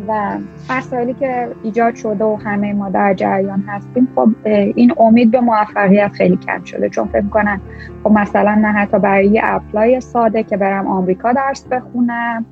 و 0.10 0.38
مسائلی 0.70 1.14
که 1.14 1.50
ایجاد 1.64 1.96
شده 1.96 2.24
و 2.24 2.36
همه 2.36 2.74
ما 2.74 2.90
در 2.90 3.14
جریان 3.14 3.64
هستیم 3.68 4.08
خب 4.16 4.30
این 4.46 4.94
امید 4.98 5.32
به 5.32 5.40
موفقیت 5.40 6.12
خیلی 6.14 6.38
کم 6.38 6.64
شده. 6.64 6.90
چون 6.90 7.08
فکر 7.08 7.22
می‌کنن 7.22 7.62
خب 8.04 8.12
مثلا 8.12 8.56
من 8.56 8.72
حتی 8.72 9.00
برای 9.00 9.28
یه 9.28 9.42
apply 9.44 10.02
ساده 10.02 10.44
که 10.44 10.58
برم 10.58 10.88
آمریکا 10.88 11.34
درس 11.34 11.68
بخونم 11.68 12.46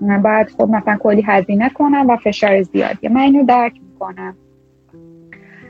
من 0.00 0.22
باید 0.22 0.48
خب 0.48 0.68
مثلا 0.70 0.96
کلی 0.96 1.22
هزینه 1.22 1.70
کنم 1.70 2.10
و 2.10 2.16
فشار 2.16 2.62
زیادیه 2.62 3.10
من 3.10 3.20
اینو 3.20 3.44
درک 3.44 3.72
می‌کنم. 3.82 4.34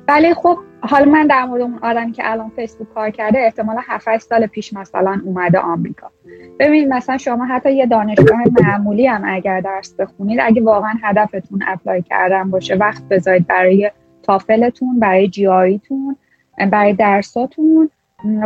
ولی 0.09 0.35
خب 0.35 0.59
حالا 0.83 1.11
من 1.11 1.27
در 1.27 1.45
مورد 1.45 1.63
اون 1.63 1.79
آدمی 1.83 2.13
که 2.13 2.31
الان 2.31 2.49
فیسبوک 2.57 2.95
کار 2.95 3.11
کرده 3.11 3.39
احتمالا 3.39 3.81
7 3.87 4.19
سال 4.19 4.47
پیش 4.47 4.73
مثلا 4.73 5.21
اومده 5.25 5.59
آمریکا. 5.59 6.11
ببینید 6.59 6.89
مثلا 6.89 7.19
شما 7.19 7.45
حتی 7.45 7.73
یه 7.73 7.87
دانشگاه 7.87 8.41
معمولی 8.63 9.07
هم 9.07 9.23
اگر 9.27 9.61
درس 9.61 9.95
بخونید 9.95 10.39
اگه 10.43 10.63
واقعا 10.63 10.95
هدفتون 11.03 11.63
apply 11.67 12.03
کردن 12.03 12.51
باشه 12.51 12.75
وقت 12.75 13.09
بذارید 13.09 13.47
برای 13.47 13.91
TOEFL 14.23 14.70
تون 14.70 14.99
برای 15.01 15.29
GRE 15.29 15.73
تون 15.73 16.17
برای 16.71 16.93
درساتون. 16.93 17.91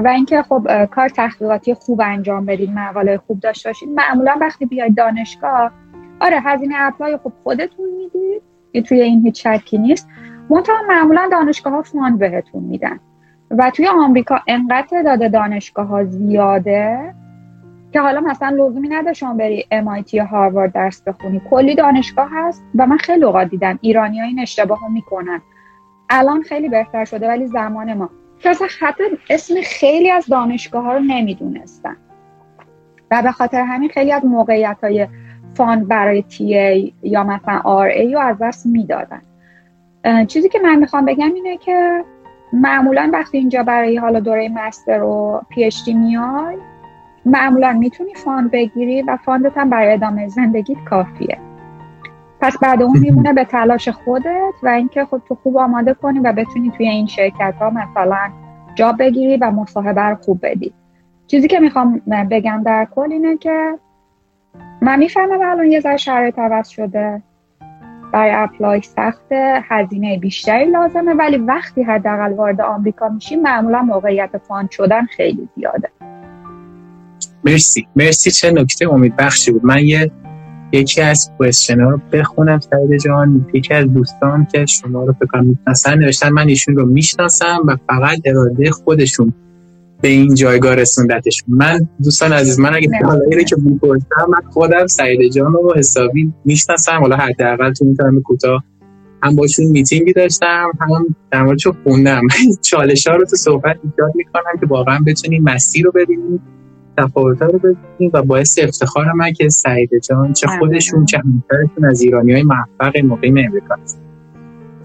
و 0.04 0.08
اینکه 0.08 0.42
خب 0.42 0.84
کار 0.84 1.08
تحقیقاتی 1.08 1.74
خوب 1.74 2.00
انجام 2.04 2.46
بدید 2.46 2.70
مقاله 2.70 3.18
خوب 3.18 3.40
داشته 3.40 3.68
باشید. 3.68 3.88
معمولا 3.88 4.36
وقتی 4.40 4.66
بیاید 4.66 4.96
دانشگاه 4.96 5.72
آره 6.20 6.40
هزینه 6.40 6.74
apply 6.78 7.16
خب 7.16 7.32
خودتون 7.42 7.86
می‌دید 7.96 8.42
توی 8.84 9.00
این 9.00 9.22
هیچ 9.22 9.46
شکی 9.46 9.78
نیست. 9.78 10.08
منتها 10.50 10.74
معمولا 10.88 11.28
دانشگاه 11.32 11.72
ها 11.72 11.82
fund 11.82 12.18
بهتون 12.18 12.62
میدن. 12.62 13.00
و 13.50 13.70
توی 13.70 13.86
آمریکا 13.86 14.40
انقدر 14.46 14.86
تعداد 14.86 15.32
دانشگاه 15.32 15.86
ها 15.86 16.04
زیاده 16.04 17.14
که 17.92 18.00
حالا 18.00 18.20
مثلا 18.20 18.48
لزومی 18.48 18.88
نداره 18.88 19.12
شما 19.12 19.34
بری 19.34 19.66
MIT 19.72 20.14
یا 20.14 20.24
هاروارد 20.24 20.72
درس 20.72 21.02
بخونی. 21.02 21.40
کلی 21.50 21.74
دانشگاه 21.74 22.28
هست 22.32 22.64
و 22.74 22.86
من 22.86 22.96
خیلی 22.96 23.24
اوقات 23.24 23.48
دیدم 23.48 23.78
ایرانی 23.80 24.20
ها 24.20 24.26
این 24.26 24.40
اشتباه 24.40 24.78
ها 24.78 24.88
می‌کنن. 24.88 25.40
الان 26.10 26.42
خیلی 26.42 26.68
بهتر 26.68 27.04
شده 27.04 27.28
ولی 27.28 27.46
زمان 27.46 27.94
ما. 27.94 28.10
که 28.38 28.50
اصلا 28.50 28.68
حتی 28.80 29.02
اسم 29.30 29.54
خیلی 29.64 30.10
از 30.10 30.26
دانشگاه 30.26 30.84
ها 30.84 30.92
رو 30.92 31.00
نمی‌دونستن 31.00 31.96
و 33.10 33.22
به 33.22 33.32
خاطر 33.32 33.60
همین 33.60 33.88
خیلی 33.88 34.12
از 34.12 34.24
موقعیت 34.24 34.76
های 34.82 35.08
fund 35.54 35.88
برای 35.88 36.22
TA 36.22 36.94
یا 37.02 37.24
مثلا 37.24 37.60
RA 37.64 38.14
رو 38.14 38.20
از 38.20 38.36
دست 38.40 38.66
می‌دادن. 38.66 39.22
چیزی 40.26 40.48
که 40.48 40.58
من 40.58 40.76
می‌خوام 40.76 41.04
بگم 41.04 41.32
اینه 41.34 41.56
که 41.56 42.04
معمولا 42.52 43.10
وقتی 43.12 43.38
اینجا 43.38 43.62
برای 43.62 43.96
حالا 43.96 44.20
دوره 44.20 44.48
master 44.48 45.02
و 45.02 45.42
PhD 45.48 45.70
میای 45.94 46.56
معمولا 47.24 47.72
می‌تونی 47.72 48.14
fund 48.14 48.50
بگیری 48.50 49.02
و 49.02 49.16
fund 49.16 49.50
ت 49.50 49.58
هم 49.58 49.70
برای 49.70 49.92
ادامه 49.92 50.28
زندگیت 50.28 50.78
کافیه. 50.90 51.38
پس 52.40 52.58
بعد 52.58 52.82
اون 52.82 52.98
میمونه 52.98 53.32
به 53.32 53.44
تلاش 53.44 53.88
خودت 53.88 54.54
و 54.62 54.68
اینکه 54.68 55.04
خود 55.04 55.22
تو 55.28 55.34
خوب 55.34 55.56
آماده 55.56 55.94
کنی 55.94 56.18
و 56.18 56.32
بتونی 56.32 56.70
توی 56.76 56.88
این 56.88 57.06
شرکت 57.06 57.54
ها 57.60 57.70
مثلا 57.70 58.30
جا 58.74 58.92
بگیری 58.92 59.36
و 59.36 59.50
مصاحبه 59.50 60.02
رو 60.02 60.16
خوب 60.16 60.38
بدی. 60.42 60.72
چیزی 61.26 61.48
که 61.48 61.60
می‌خوام 61.60 62.02
بگم 62.30 62.62
در 62.66 62.86
کل 62.94 63.12
اینه 63.12 63.36
که 63.36 63.78
من 64.82 64.98
می‌فهمم 64.98 65.40
الان 65.40 65.66
یه 65.66 65.80
ذره 65.80 65.96
شرایط 65.96 66.38
عوض 66.38 66.68
شده. 66.68 67.22
برای 68.16 68.32
apply 68.34 68.80
سخت 68.82 69.32
هزینه 69.68 70.18
بیشتری 70.18 70.70
لازمه 70.70 71.14
ولی 71.14 71.36
وقتی 71.36 71.82
حداقل 71.82 72.32
وارد 72.32 72.60
آمریکا 72.60 73.08
میشیم 73.08 73.42
معمولا 73.42 73.82
موقعیت 73.82 74.30
fund 74.48 74.70
شدن 74.70 75.06
خیلی 75.06 75.48
زیاده. 75.56 75.88
مرسی. 77.44 77.86
مرسی. 77.96 78.30
چه 78.30 78.50
نکته؟ 78.50 78.88
امید 78.88 79.16
بخشی 79.16 79.52
بود. 79.52 79.64
من 79.64 79.84
یه 79.84 80.10
یکی 80.72 81.02
از 81.02 81.30
کوشن 81.38 81.80
رو 81.80 82.00
بخونم 82.12 82.60
سعید 82.60 82.96
جان. 82.96 83.46
یکی 83.54 83.74
از 83.74 83.94
دوستان 83.94 84.46
که 84.52 84.66
شما 84.66 85.04
رو 85.04 85.12
فکر 85.12 85.40
می‌شناسن 85.40 85.98
نوشتن 85.98 86.28
من 86.28 86.48
ایشون 86.48 86.76
رو 86.76 86.86
می‌شناسم 86.86 87.58
و 87.66 87.76
فقط 87.86 88.18
اراده 88.24 88.70
خودشون. 88.70 89.32
به 90.00 90.08
این 90.08 90.34
جایگاه 90.34 90.74
رسوندتش. 90.74 91.44
من 91.48 91.88
دوستان 92.04 92.32
عزیز 92.32 92.60
من 92.60 92.74
اگه 92.74 92.88
سوالایی 93.00 93.44
که 93.44 93.56
می‌پرسم 93.58 94.06
من 94.28 94.50
خودم 94.50 94.86
سعید 94.86 95.32
جان 95.32 95.52
رو 95.52 95.74
حسابی 95.76 96.32
می‌شناسم. 96.44 97.00
حالا 97.00 97.16
حداقل 97.16 97.72
تو 97.72 97.84
این 97.84 98.22
کوتاه 98.22 98.64
هم 99.22 99.36
باشون 99.36 99.66
میتینگی 99.66 100.12
داشتم 100.12 100.70
هم 100.80 101.16
در 101.30 101.42
موردش 101.42 101.66
خوندم. 101.66 102.22
چالش 102.70 103.06
ها 103.06 103.16
رو 103.16 103.24
تو 103.24 103.36
صحبت 103.36 103.76
ایجاد 103.84 104.12
می‌کنم 104.14 104.60
که 104.60 104.66
واقعا 104.66 104.98
بتونیم 105.06 105.42
مسیر 105.42 105.84
رو 105.84 105.92
ببینیم 105.92 106.40
تفاوت 106.98 107.42
رو 107.42 107.58
ببینیم 107.58 108.10
و 108.12 108.22
باعث 108.22 108.58
افتخار 108.62 109.12
من 109.12 109.32
که 109.32 109.48
سعید 109.48 109.90
جان 110.08 110.32
چه 110.32 110.46
خودشون 110.58 111.04
چه 111.04 111.18
همکارشون 111.18 111.84
از 111.84 112.00
ایرانی 112.00 112.32
های 112.32 112.42
موفق 112.42 112.96
مقیم 112.96 113.36
امریکا 113.38 113.74
هست 113.82 114.05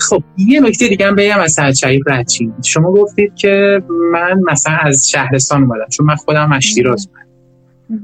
خب 0.10 0.24
یه 0.38 0.60
نکته 0.60 0.88
دیگه 0.88 1.08
هم 1.08 1.16
بگم 1.16 1.40
از 1.40 1.52
سعد 1.52 1.74
شریف 1.74 2.08
رچین 2.08 2.54
شما 2.64 2.92
گفتید 2.92 3.36
که 3.36 3.84
من 4.12 4.42
مثلا 4.52 4.78
از 4.82 5.10
شهرستان 5.10 5.64
اومدم 5.64 5.88
چون 5.90 6.06
من 6.06 6.16
خودم 6.16 6.52
از 6.52 6.64
شیراز 6.64 7.10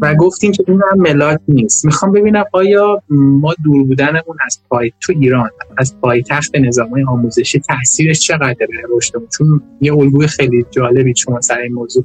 و 0.02 0.16
گفتیم 0.16 0.52
که 0.52 0.64
این 0.68 0.82
هم 0.92 0.98
ملاک 0.98 1.40
نیست. 1.48 1.86
می‌خوام 1.86 2.12
ببینم 2.12 2.44
آیا 2.52 3.02
ما 3.10 3.56
دور 3.64 3.84
بودنمون 3.84 4.38
از 4.46 4.60
پای 4.70 4.92
تو 5.00 5.14
ایران 5.20 5.50
از 5.78 5.96
پایتخت 6.02 6.56
نظام 6.56 7.08
آموزشی 7.08 7.60
تاثیرش 7.60 8.20
چقدره؟ 8.20 8.68
رشدمون 8.90 9.28
چون 9.38 9.62
یه 9.82 9.94
الگوی 9.94 10.28
خیلی 10.28 10.66
جالبی 10.72 11.14
شما 11.16 11.42
سر 11.42 11.58
این 11.58 11.74
موضوع 11.74 12.04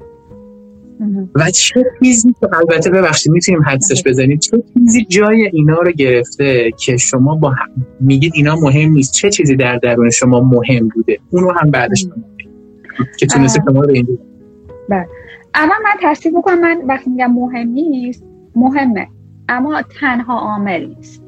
و 1.34 1.50
چه 1.50 1.84
چیزی 2.02 2.34
که 2.40 2.48
البته 2.56 2.90
ببخشید 2.90 3.32
می‌تونیم 3.32 3.62
حدسش 3.62 4.02
بزنید 4.06 4.40
چه 4.40 4.62
چیزی 4.74 5.04
جای 5.04 5.50
اینا 5.52 5.76
رو 5.76 5.92
گرفته 5.92 6.70
که 6.78 6.96
شما 6.96 7.34
با 7.34 7.50
هم 7.50 7.86
میگید 8.00 8.32
اینا 8.34 8.56
مهم 8.56 8.90
نیست؟ 8.90 9.12
چه 9.12 9.30
چیزی 9.30 9.56
در 9.56 9.76
درون 9.76 10.10
شما 10.10 10.40
مهم 10.40 10.88
بوده؟ 10.88 11.18
اونو 11.30 11.52
هم 11.52 11.70
بعدش 11.70 12.06
که 13.18 13.26
تونسته 13.26 13.62
شما 13.68 13.80
رو 13.80 13.90
اینجا 13.90 14.12
بله. 14.88 15.06
اما 15.54 15.74
من 15.84 16.10
تصدیق 16.10 16.32
بکنم 16.36 16.60
من 16.60 16.82
وقتی 16.88 17.10
میگم 17.10 17.32
مهم 17.32 17.68
نیست 17.68 18.24
مهمه. 18.56 19.08
اما 19.48 19.82
تنها 20.00 20.38
عامل 20.38 20.86
نیست. 20.86 21.22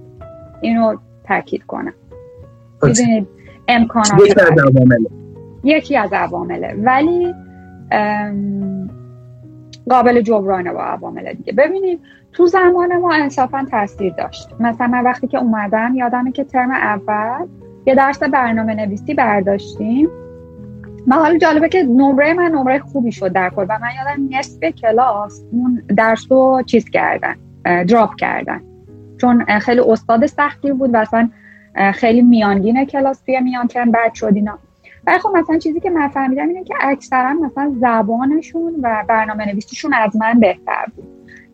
اینو 0.60 0.96
تاکید 1.28 1.62
کنم. 1.62 1.94
می‌دونید 2.82 3.26
امکانات 3.68 4.20
یکی 4.26 4.40
از 4.40 4.58
عوامله. 4.58 5.08
یکی 5.64 5.96
از 5.96 6.12
عوامله. 6.12 6.74
ولی 6.84 7.34
قابل 9.90 10.20
جبرانه 10.20 10.72
با 10.72 10.82
عوامل 10.82 11.32
دیگه. 11.32 11.52
ببینید 11.52 12.00
تو 12.32 12.46
زمان 12.46 12.96
ما 12.96 13.14
انصافا 13.14 13.66
تاثیر 13.70 14.14
داشت. 14.18 14.48
مثلا 14.60 14.86
من 14.86 15.02
وقتی 15.04 15.26
که 15.26 15.38
اومدم 15.38 15.94
یادمه 15.94 16.32
که 16.32 16.44
ترم 16.44 16.70
اول 16.70 17.46
یه 17.86 17.94
درس 17.94 18.22
برنامه 18.22 18.74
نویسی 18.74 19.14
برداشتیم. 19.14 20.08
و 21.08 21.14
حالا 21.14 21.38
جالبه 21.38 21.68
که 21.68 21.82
نمره 21.82 22.34
من 22.34 22.50
نمره 22.50 22.78
خوبی 22.78 23.12
شد 23.12 23.32
در 23.32 23.50
کل 23.50 23.66
و 23.68 23.78
من 23.78 23.88
یادم 23.98 24.38
نصف 24.38 24.64
کلاس 24.64 25.44
اون 25.52 25.82
درس 25.96 26.26
رو 26.30 26.62
چیز 26.66 26.90
کردن 26.90 27.34
دراپ 27.64 28.16
کردن. 28.16 28.60
چون 29.20 29.44
خیلی 29.44 29.80
استاد 29.80 30.26
سختی 30.26 30.72
بود 30.72 30.94
و 30.94 30.96
اصلا 30.96 31.30
خیلی 31.94 32.22
میانگین 32.22 32.84
کلاس 32.84 33.20
توی 33.20 33.40
میان 33.40 33.66
ترم 33.66 33.90
بعد 33.90 34.14
شد 34.14 34.32
اینا. 34.34 34.58
و 35.06 35.18
خب 35.18 35.28
مثلا 35.36 35.58
چیزی 35.58 35.80
که 35.80 35.90
من 35.90 36.08
فهمیدم 36.08 36.48
اینه 36.48 36.64
که 36.64 36.74
اکثرا 36.80 37.32
مثلا 37.32 37.74
زبانشون 37.80 38.74
و 38.82 39.04
برنامه 39.08 39.52
نویسیشون 39.52 39.94
از 39.94 40.16
من 40.16 40.40
بهتر 40.40 40.86
بود. 40.96 41.04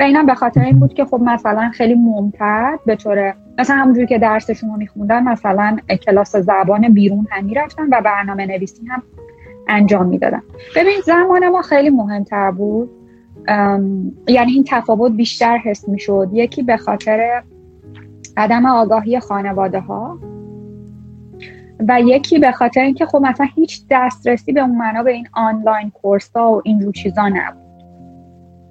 و 0.01 0.03
اینا 0.03 0.23
به 0.23 0.35
خاطر 0.35 0.61
این 0.61 0.79
بود 0.79 0.95
که 0.95 1.05
خب 1.05 1.21
مثلا 1.25 1.71
خیلی 1.75 1.95
ممتد 1.95 2.79
به 2.87 2.97
طور 2.97 3.35
مثلا 3.59 3.77
همونجوری 3.77 4.07
که 4.07 4.19
درسشون 4.19 4.71
رو 4.71 4.77
میخوندن 4.77 5.23
مثلا 5.23 5.77
کلاس 6.07 6.37
زبان 6.37 6.89
بیرون 6.89 7.27
هم 7.31 7.45
می‌رفتن 7.45 7.87
و 7.93 8.01
برنامه 8.01 8.47
نویسی 8.47 8.87
هم 8.87 9.03
انجام 9.69 10.07
می‌دادن. 10.07 10.43
ببین 10.77 11.01
زمان 11.05 11.49
ما 11.49 11.63
خیلی 11.63 11.91
مهمتر 11.91 12.51
بود. 12.51 12.91
یعنی 14.29 14.53
این 14.53 14.65
تفاوت 14.69 15.13
بیشتر 15.13 15.59
حس 15.59 15.89
می‌شد. 15.89 16.29
یکی 16.33 16.63
به 16.63 16.77
خاطر 16.77 17.43
عدم 18.37 18.67
آگاهی 18.67 19.21
خانواده 19.21 19.81
ها 19.81 20.19
و 21.89 22.01
یکی 22.01 22.39
به 22.39 22.53
خاطر 22.53 22.81
اینکه 22.81 23.07
خب 23.07 23.19
مثلا 23.19 23.47
هیچ 23.55 23.83
دسترسی 23.91 24.53
به 24.53 24.61
اون 24.61 24.77
معنا 24.77 25.03
به 25.03 25.13
این 25.13 25.29
آنلاین 25.33 25.91
کورس 25.91 26.31
ها 26.37 26.53
و 26.53 26.63
اینجور 26.65 26.93
چیزا 26.93 27.29
نبود. 27.29 27.71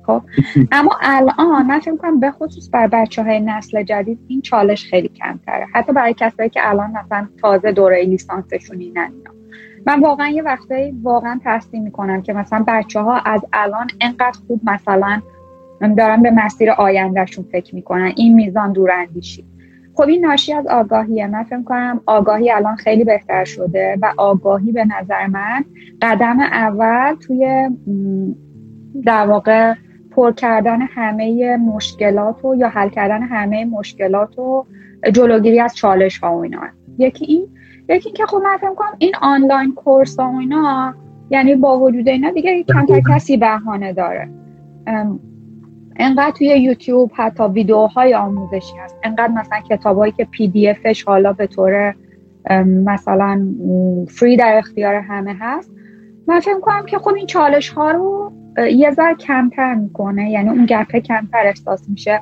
خب؟ 0.06 0.22
اما 0.72 0.92
الان 1.02 1.66
من 1.66 1.80
فکر 1.80 1.96
کنم 1.96 2.20
به 2.20 2.32
خصوص 2.32 2.70
بر 2.74 2.88
بچه 2.88 3.24
های 3.24 3.40
نسل 3.40 3.84
جدید 3.84 4.20
این 4.28 4.42
چالش 4.42 4.86
خیلی 4.86 5.08
کمتره. 5.08 5.68
حتی 5.74 5.94
برای 5.94 6.14
کسایی 6.14 6.50
که 6.50 6.70
الان 6.70 6.92
مثلا 6.92 7.28
تازه 7.42 7.72
دوره 7.72 8.04
لیسانسشون 8.04 8.80
اینن 8.80 9.12
من 9.86 10.00
واقعا 10.00 10.28
یه 10.28 10.44
وقتایی 10.44 10.92
واقعا 11.04 11.40
تصدیم 11.46 11.84
می‌کنم 11.84 12.22
که 12.22 12.34
مثلا 12.34 12.64
بچه 12.68 13.00
ها 13.00 13.18
از 13.18 13.46
الان 13.54 13.88
انقدر 14.02 14.40
خوب 14.48 14.62
مثلا 14.64 15.22
دارن 15.98 16.22
به 16.22 16.32
مسیر 16.32 16.72
آیندهشون 16.72 17.46
فکر 17.52 17.76
می‌کنن. 17.76 18.12
این 18.16 18.34
میزان 18.34 18.74
دوراندیشی 18.74 19.46
خب 20.00 20.08
این 20.08 20.26
ناشی 20.26 20.54
از 20.54 20.68
آگاهیه. 20.68 21.28
من 21.28 21.44
فکر 21.44 21.64
کنم 21.64 22.02
آگاهی 22.06 22.52
الان 22.52 22.76
خیلی 22.76 23.04
بهتر 23.04 23.44
شده 23.44 23.98
و 24.02 24.14
آگاهی 24.18 24.72
به 24.72 24.86
نظر 24.86 25.28
من 25.28 25.66
قدم 26.02 26.40
اول 26.40 27.16
توی 27.16 27.70
در 29.06 29.28
واقع 29.28 29.74
پر 30.12 30.32
کردن 30.32 30.82
همه 30.82 31.58
مشکلات 31.58 32.46
و 32.46 32.56
یا 32.56 32.70
حل 32.70 32.90
کردن 32.90 33.22
همه 33.22 33.66
مشکلات 33.66 34.40
و 34.40 34.66
جلوگیری 35.14 35.60
از 35.60 35.76
چالش 35.76 36.18
ها 36.18 36.38
و 36.38 36.40
اینا. 36.40 36.62
یکی 36.98 37.26
این 37.26 37.48
یکی 37.90 38.12
که 38.12 38.26
خب 38.26 38.38
من 38.44 38.58
فکر 38.58 38.74
کنم 38.74 38.96
این 38.98 39.14
آنلاین 39.22 39.74
کورس 39.74 40.20
ها 40.20 40.32
و 40.32 40.36
اینا 40.36 40.96
یعنی 41.30 41.56
با 41.56 41.80
وجود 41.80 42.10
اینا 42.10 42.32
دیگه 42.32 42.64
کمتر 42.64 43.02
کسی 43.16 43.38
بهانه 43.38 43.94
داره. 43.94 44.30
انقدر 46.00 46.32
توی 46.32 46.48
یوتیوب 46.48 47.12
حتی 47.16 47.44
ویدیوهای 47.44 48.14
آموزشی 48.14 48.78
هست. 48.78 48.98
انقدر 49.04 49.34
مثلا 49.34 49.60
کتابایی 49.70 50.12
که 50.12 50.26
پی 50.26 50.48
دی 50.48 50.70
افش 50.70 51.04
حالا 51.04 51.34
به 51.34 51.48
طور 51.48 51.96
مثلا 52.66 53.48
فری 54.08 54.38
در 54.38 54.58
اختیار 54.58 54.96
همه 54.96 55.36
هست. 55.40 55.72
من 56.28 56.40
فکر 56.40 56.60
کنم 56.60 56.86
که 56.86 56.98
خب 56.98 57.14
این 57.14 57.26
چالش 57.26 57.70
ها 57.70 57.92
رو 57.92 58.32
یه 58.58 58.92
ذره 58.92 59.16
کمتر 59.16 59.76
می‌کنه. 59.76 60.32
یعنی 60.32 60.50
اون 60.50 60.66
گپه 60.66 61.00
کمتر 61.00 61.48
احساس 61.48 61.90
میشه. 61.90 62.22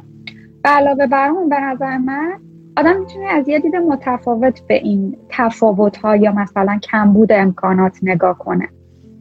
و 0.66 0.68
علاوه 0.68 1.08
بر 1.08 1.30
اون 1.30 1.50
به 1.50 1.60
نظر 1.60 1.98
من 1.98 2.34
آدم 2.78 3.00
می‌تونه 3.00 3.26
از 3.26 3.48
یه 3.48 3.60
دید 3.60 3.76
متفاوت 3.76 4.68
به 4.68 4.74
این 4.74 5.18
تفاوت 5.30 5.98
ها 5.98 6.16
یا 6.16 6.32
مثلا 6.32 6.80
کمبود 6.92 7.32
امکانات 7.32 8.00
نگاه 8.04 8.38
کنه. 8.38 8.68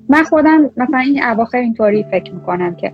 من 0.08 0.22
خودم 0.22 0.70
مثلا 0.76 0.98
این 0.98 1.22
اواخر 1.22 1.58
اینطوری 1.58 2.04
فکر 2.10 2.34
می‌کنم 2.34 2.74
که 2.74 2.92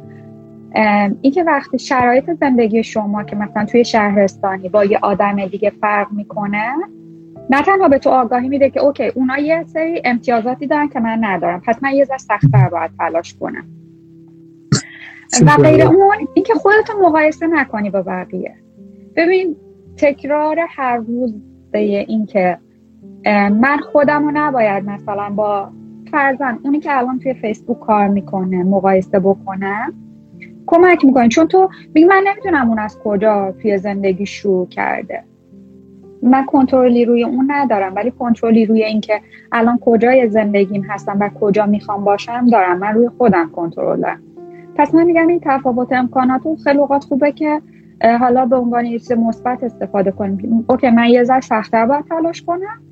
اینکه 1.21 1.43
وقتی 1.43 1.79
شرایط 1.79 2.31
زندگی 2.41 2.83
شما 2.83 3.25
که 3.25 3.37
مثلا 3.37 3.65
توی 3.65 3.85
شهرستانی 3.85 4.69
با 4.69 4.85
یه 4.85 4.99
آدم 5.03 5.47
دیگه 5.47 5.73
فرق 5.81 6.13
می‌کنه 6.13 6.75
نه 7.51 7.63
تنها 7.63 7.89
به 7.89 7.99
تو 7.99 8.11
آگاهی 8.11 8.49
میده 8.49 8.71
که 8.71 8.81
اوکی 8.81 9.07
اونا 9.15 9.39
یه 9.39 9.65
سری 9.67 10.03
امتیازاتی 10.05 10.67
دارن 10.67 10.89
که 10.89 11.01
من 11.01 11.19
ندارم 11.25 11.63
پس 11.67 11.83
من 11.83 11.93
یه 11.93 12.05
ذره 12.05 12.19
سختتر 12.19 12.69
باید 12.69 12.91
تلاش 12.99 13.35
کنم. 13.35 13.65
و 15.47 15.63
غیر 15.63 15.83
اون 15.83 16.17
اینکه 16.35 16.55
خودتو 16.55 16.99
مقایسه 17.03 17.47
نکنی 17.47 17.91
با 17.91 18.03
بقیه. 18.03 18.55
ببین 19.17 19.57
تکرار 19.97 20.57
هر 20.69 20.97
روز 20.97 21.35
این 21.75 22.27
که 22.27 22.59
من 23.51 23.79
خودم 23.79 24.25
رو 24.25 24.31
نباید 24.35 24.85
مثلا 24.85 25.31
با 25.31 25.71
فرزن 26.11 26.59
اونی 26.65 26.81
که 26.81 26.99
الان 26.99 27.19
توی 27.19 27.35
فیسبوک 27.35 27.81
کار 27.81 28.09
می‌کنه 28.09 28.63
مقایسه 28.63 29.19
بکنم 29.19 29.93
کمک 30.67 31.05
می‌کنه 31.05 31.29
چون 31.29 31.47
تو 31.47 31.69
میگی 31.95 32.07
من 32.07 32.25
نمی‌دونم 32.27 32.69
اون 32.69 32.79
از 32.79 32.99
کجا 33.05 33.55
توی 33.63 33.79
زندگی 33.79 34.27
شروع 34.27 34.69
کرده. 34.69 35.23
من 36.23 36.47
کنترلی 36.47 37.05
روی 37.05 37.25
اون 37.25 37.47
ندارم 37.51 37.95
ولی 37.95 38.11
کنترلی 38.11 38.67
روی 38.67 38.85
اینکه 38.85 39.21
الان 39.53 39.79
کجای 39.79 40.29
زندگیم 40.29 40.83
هستم 40.83 41.17
و 41.21 41.31
کجا 41.41 41.67
می‌خوام 41.67 42.05
باشم 42.05 42.47
دارم. 42.47 42.79
من 42.79 42.95
روی 42.95 43.09
خودم 43.09 43.51
کنترل 43.51 44.01
دارم. 44.01 44.23
پس 44.77 44.95
من 44.95 45.05
میگم 45.05 45.27
این 45.27 45.41
تفاوت 45.43 45.93
امکانات 45.93 46.43
خیلی 46.65 46.79
اوقات 46.79 47.05
خوبه 47.05 47.33
که 47.33 47.63
حالا 48.21 48.47
به 48.47 48.57
عنوان 48.57 48.85
یه 48.85 48.99
چیز 48.99 49.13
مثبت 49.13 49.65
استفاده 49.65 50.11
کنیم. 50.11 50.65
اوکی 50.69 50.91
من 50.91 51.09
یه 51.09 51.25
ذره 51.25 51.41
سختتر 51.41 51.87
باید 51.87 52.05
تلاش 52.05 52.43
کنم 52.43 52.83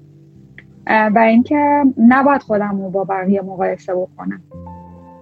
و 0.86 1.18
اینکه 1.18 1.84
نباید 1.98 2.42
خودم 2.42 2.82
رو 2.82 2.90
با 2.90 3.04
بقیه 3.04 3.42
مقایسه 3.42 3.94
بکنم. 3.94 4.42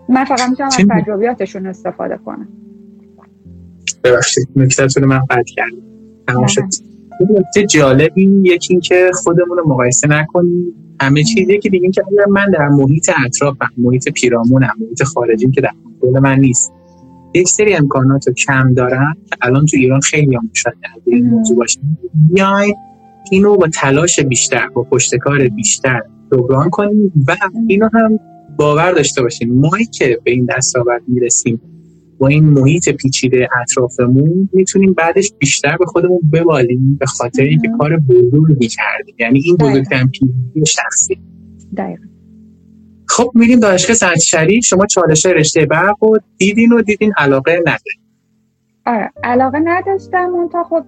من 0.09 0.25
فقط 0.25 0.49
می‌تونم 0.51 0.69
از 0.69 0.87
تجربیاتشون 0.91 1.67
استفاده 1.67 2.19
کنم. 2.25 2.49
ببخشید 4.05 4.49
نکتتون 4.57 5.05
من 5.05 5.21
قطع 5.31 5.43
کردم. 5.43 5.83
تمام 6.29 6.47
شد. 6.47 6.63
جالبی 7.71 8.41
یکی 8.45 8.75
اینکه 8.75 9.11
خودمون 9.15 9.59
رو 9.59 9.69
مقایسه 9.69 10.09
نکنیم. 10.09 10.75
همه 11.01 11.25
چیزی 11.25 11.59
که 11.59 11.69
دیگه 11.69 11.91
که 11.91 12.03
اگر 12.13 12.27
من 12.27 12.51
در 12.51 12.69
محیط 12.69 13.11
اطراف 13.27 13.57
محیط 13.77 14.09
پیرامونم 14.09 14.75
محیط 14.81 15.03
خارجی 15.03 15.51
که 15.51 15.61
در 15.61 15.71
کنترل 15.85 16.23
من 16.23 16.41
نیست. 16.41 16.73
یک 17.35 17.49
سری 17.49 17.75
امکانات 17.75 18.29
رو 18.29 18.35
کم 18.35 18.75
دارن 18.75 19.15
که 19.27 19.37
الان 19.43 19.67
تو 19.67 19.77
ایران 19.77 20.01
خیلی 20.01 20.37
هم 20.37 20.51
شاید 20.53 20.77
این 21.07 21.27
موضوع 21.27 21.57
باشه 21.57 21.81
بیاین 22.31 22.75
اینو 23.31 23.57
با 23.57 23.69
تلاش 23.69 24.21
بیشتر 24.21 24.69
با 24.69 24.83
پشتکار 24.83 25.49
بیشتر 25.49 26.03
جبران 26.33 26.71
کنیم 26.71 27.13
و 27.29 27.37
اینو 27.69 27.89
هم 27.95 28.19
باور 28.59 28.93
داشته 28.93 29.23
باشیم. 29.23 29.55
ما 29.55 29.71
که 29.95 30.19
به 30.25 30.31
این 30.31 30.49
دستاورد 30.57 31.03
می‌رسیم 31.09 31.61
با 32.19 32.27
این 32.29 32.45
محیط 32.45 32.89
پیچیده 32.89 33.49
اطرافمون 33.63 34.49
می‌تونیم 34.53 34.93
بعدش 34.93 35.33
بیشتر 35.39 35.77
به 35.77 35.87
خودمون 35.87 36.21
ببالیم 36.33 36.97
به 37.01 37.07
خاطر 37.07 37.43
اینکه 37.43 37.69
کار 37.79 37.97
بزرگی 37.97 38.69
کردیم 38.69 39.15
یعنی 39.19 39.43
این 39.45 39.57
بزرگترین 39.57 40.09
پیشی 40.09 40.67
شخصی. 40.67 41.19
دقیقا. 41.77 42.05
خب 43.09 43.31
میریم 43.35 43.61
دانشگاه 43.61 43.97
سنت 43.97 44.19
شریف. 44.19 44.65
شما 44.65 44.87
چالش 44.87 45.27
رشته 45.27 45.67
برق 45.67 46.03
و 46.03 46.19
دیدین 46.37 46.73
و 46.73 46.83
دیدین 46.83 47.13
علاقه 47.17 47.53
ندارین 47.61 48.01
آره 48.87 49.11
علاقه 49.25 49.59
نداشتم 49.65 50.31
اون 50.35 50.49
تا 50.49 50.65
خب 50.65 50.85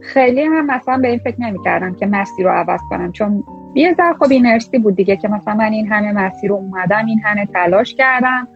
خیلی 0.00 0.42
هم 0.42 0.66
مثلا 0.66 0.98
به 0.98 1.08
این 1.08 1.18
فکر 1.18 1.40
نمی 1.40 1.58
کردم 1.64 1.94
که 1.94 2.06
مسیر 2.06 2.46
رو 2.46 2.50
عوض 2.50 2.80
کنم. 2.90 3.12
چون 3.12 3.44
یه 3.74 3.94
ذره 3.94 4.12
خب 4.12 4.26
اینرسی 4.30 4.78
بود 4.78 4.96
دیگه 4.96 5.16
که 5.16 5.28
مثلا 5.28 5.54
من 5.54 5.72
این 5.72 5.92
همه 5.92 6.12
مسیر 6.12 6.50
رو 6.50 6.56
اومدم 6.56 7.06
این 7.06 7.20
همه 7.24 7.46
تلاش 7.46 7.94
کردم. 7.94 8.48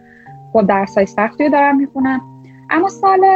خب 0.53 0.67
درسای 0.67 1.07
سختی 1.07 1.45
رو 1.45 1.51
دارم 1.51 1.77
می‌خونم. 1.77 2.21
اما 2.71 2.89
سال 2.89 3.27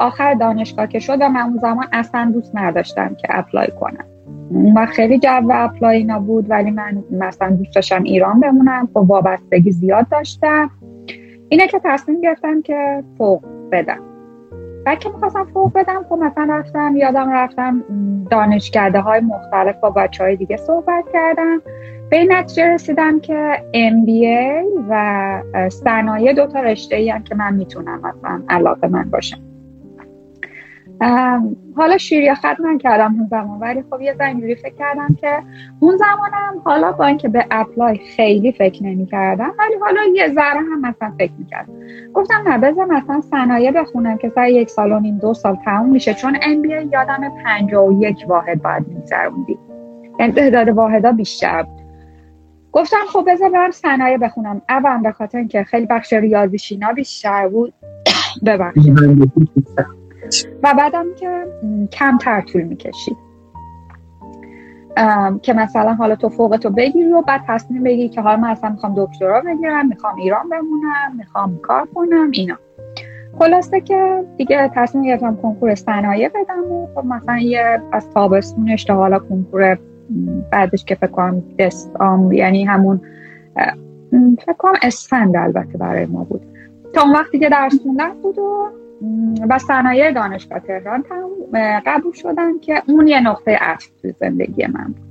آخر 0.00 0.34
دانشگاه 0.34 0.86
که 0.86 0.98
شد 0.98 1.22
من 1.22 1.40
اون 1.40 1.56
زمان 1.56 1.86
اصلا 1.92 2.30
دوست 2.34 2.56
نداشتم 2.56 3.14
که 3.14 3.28
apply 3.30 3.68
کنم. 3.80 4.04
و 4.76 4.86
خیلی 4.86 5.18
جو 5.18 5.48
apply 5.52 5.96
اینا 5.96 6.18
بود 6.18 6.50
ولی 6.50 6.70
من 6.70 7.04
مثلا 7.10 7.50
دوست 7.50 7.74
داشتم 7.74 8.02
ایران 8.02 8.40
بمونم. 8.40 8.88
خب 8.94 8.96
وابستگی 8.96 9.70
زیاد 9.70 10.08
داشتم. 10.08 10.70
اینه 11.48 11.66
که 11.66 11.80
تصمیم 11.84 12.20
گرفتم 12.20 12.62
که 12.62 13.04
فوق 13.18 13.44
بدم. 13.72 14.09
بعد 14.86 14.98
که 14.98 15.08
می‌خواستم 15.08 15.44
فوق 15.44 15.72
بدم 15.72 16.04
خب 16.08 16.14
مثلا 16.14 16.54
رفتم 16.54 16.96
یادم 16.96 17.30
رفتم 17.32 17.84
دانشکده 18.30 19.00
های 19.00 19.20
مختلف 19.20 19.76
با 19.80 19.90
بچه 19.90 20.24
های 20.24 20.36
دیگه 20.36 20.56
صحبت 20.56 21.04
کردم. 21.12 21.62
به 22.10 22.16
این 22.16 22.32
نتیجه 22.32 22.66
رسیدم 22.74 23.20
که 23.20 23.64
MBA 23.74 24.66
و 24.88 25.42
صنایع 25.68 26.32
دو 26.32 26.46
تا 26.46 26.60
رشته 26.60 26.96
ای 26.96 27.12
که 27.24 27.34
من 27.34 27.54
می‌تونم 27.54 27.98
مثلا 27.98 28.42
علاقه 28.48 28.88
من 28.88 29.10
باشم 29.10 29.49
حالا 31.76 31.98
شیریا 31.98 32.34
خط 32.34 32.56
کردم 32.80 33.14
اون 33.18 33.26
زمان 33.30 33.60
ولی 33.60 33.84
خب 33.90 34.00
یه 34.00 34.16
اینجوری 34.20 34.54
فکر 34.54 34.74
کردم 34.74 35.16
که 35.20 35.42
اون 35.80 35.96
زمانم 35.96 36.62
حالا 36.64 36.92
با 36.92 37.06
اینکه 37.06 37.28
به 37.28 37.46
اپلای 37.50 37.98
خیلی 38.16 38.52
فکر 38.52 38.82
نمی 38.82 39.06
کردم 39.06 39.52
ولی 39.58 39.74
حالا 39.80 40.00
یه 40.14 40.28
ذره 40.28 40.60
هم 40.60 40.80
مثلا 40.80 41.12
فکر 41.18 41.32
می 41.38 41.46
کردم. 41.46 41.72
گفتم 42.14 42.48
نه 42.48 42.58
بذار 42.58 42.84
مثلا 42.84 43.20
صنایع 43.20 43.70
بخونم 43.70 44.18
که 44.18 44.32
سر 44.34 44.48
یک 44.48 44.70
سال 44.70 44.92
و 44.92 45.00
نیم 45.00 45.18
دو 45.18 45.34
سال 45.34 45.56
تموم 45.64 45.90
میشه 45.90 46.14
چون 46.14 46.36
ام 46.42 46.62
بی 46.62 46.68
یادم 46.68 47.32
یک 48.00 48.24
واحد 48.28 48.62
باید 48.62 48.88
میگذروندی. 48.88 49.58
یعنی 50.20 50.32
تعداد 50.32 50.68
واحدا 50.68 51.12
بیشتر. 51.12 51.62
بود 51.62 51.80
گفتم 52.72 53.06
خب 53.12 53.24
بذار 53.26 53.50
برم 53.50 53.70
صنایع 53.70 54.16
بخونم. 54.16 54.62
اول 54.68 55.02
به 55.02 55.12
خاطر 55.12 55.38
اینکه 55.38 55.64
خیلی 55.64 55.86
بخش 55.86 56.12
ریاضی 56.12 56.58
شینا 56.58 56.92
بیشتر 56.92 57.48
بود. 57.48 57.74
ببخشید. 58.46 58.98
و 60.62 60.74
بعدم 60.78 61.06
که 61.18 61.46
کمتر 61.92 62.40
طول 62.40 62.62
می‌کشید 62.62 63.16
که 65.42 65.52
مثلا 65.52 65.94
حالا 65.94 66.16
تو 66.16 66.28
فوق 66.28 66.56
تو 66.56 66.70
بگیری 66.70 67.12
و 67.12 67.22
بعد 67.22 67.40
تصمیم 67.48 67.82
بگیری 67.82 68.08
که 68.08 68.20
حالا 68.20 68.36
من 68.36 68.48
اصلا 68.48 68.70
می‌خوام 68.70 68.94
دکترا 68.96 69.40
بگیرم 69.40 69.88
می‌خوام 69.88 70.16
ایران 70.16 70.48
بمونم 70.48 71.16
می‌خوام 71.18 71.58
کار 71.62 71.88
کنم 71.94 72.30
اینا. 72.32 72.56
خلاصه 73.38 73.80
که 73.80 74.24
دیگه 74.36 74.70
تصمیم 74.74 75.04
گرفتم 75.04 75.36
کنکور 75.36 75.74
صنایع 75.74 76.28
بدم 76.28 76.72
و 76.72 76.88
خب 76.94 77.04
مثلا 77.04 77.38
یه 77.38 77.82
از 77.92 78.10
تابستونش 78.10 78.84
تا 78.84 78.94
حالا 78.94 79.18
کنکور 79.18 79.78
بعدش 80.52 80.84
که 80.84 80.94
فکر 80.94 81.10
کنم 81.10 81.42
دست 81.58 81.92
یعنی 82.30 82.64
همون 82.64 83.00
فکر 84.46 84.52
کنم 84.58 84.72
اسفند 84.82 85.36
البته 85.36 85.78
برای 85.78 86.06
ما 86.06 86.24
بود. 86.24 86.42
تا 86.94 87.02
اون 87.02 87.12
وقتی 87.12 87.38
که 87.38 87.48
درس 87.48 87.80
خوندن 87.82 88.12
بود 88.22 88.38
و 88.38 88.68
و 89.50 89.58
صنایع 89.58 90.12
دانشگاه 90.12 90.58
تهران 90.58 91.04
قبول 91.86 92.12
شدن 92.12 92.58
که 92.58 92.82
اون 92.88 93.06
یه 93.06 93.20
نقطه 93.20 93.58
عطف 93.60 93.86
تو 94.02 94.12
زندگی 94.20 94.66
من 94.66 94.84
بود. 94.86 95.10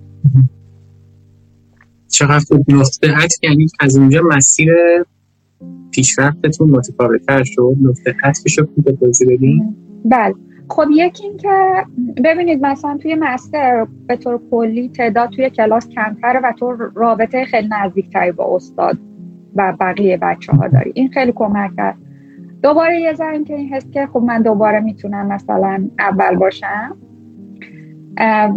چقدر 2.07 2.39
خوب 2.47 2.65
نقطه 2.71 3.15
عطف 3.15 3.43
یعنی 3.43 3.67
از 3.79 3.97
اونجا 3.97 4.21
مسیر 4.21 4.73
پیشرفتتون 5.91 6.69
متفاوتتر 6.69 7.43
شد؟ 7.43 7.75
نقطه 7.81 8.15
عطفش 8.23 8.59
رو 8.59 8.67
خوب 8.75 8.91
توضیح 8.91 9.27
بدین؟ 9.33 9.75
بله. 10.05 10.35
خب 10.69 10.87
یکی 10.91 11.23
این 11.23 11.37
که 11.37 11.85
ببینید 12.25 12.65
مثلا 12.65 12.97
توی 12.97 13.15
مستر 13.15 13.87
به 14.07 14.15
طور 14.15 14.39
کلی 14.51 14.89
تعداد 14.89 15.29
توی 15.29 15.49
کلاس 15.49 15.89
کمتره 15.89 16.39
و 16.39 16.53
تو 16.59 16.77
رابطه 16.95 17.45
خیلی 17.45 17.69
نزدیکتری 17.71 18.31
با 18.31 18.55
استاد 18.55 18.97
و 19.55 19.73
بقیه 19.79 20.17
بچه 20.17 20.51
ها 20.51 20.67
داری. 20.67 20.91
این 20.95 21.09
خیلی 21.09 21.33
کمک 21.35 21.75
کرد. 21.77 21.97
دوباره 22.63 23.01
یه 23.01 23.13
ذره 23.13 23.43
که 23.43 23.55
این 23.55 23.67
حس 23.67 23.91
که 23.91 24.07
خب 24.07 24.19
من 24.19 24.41
دوباره 24.41 24.79
می‌تونم 24.79 25.27
مثلا 25.27 25.89
اول 25.99 26.35
باشم. 26.35 26.97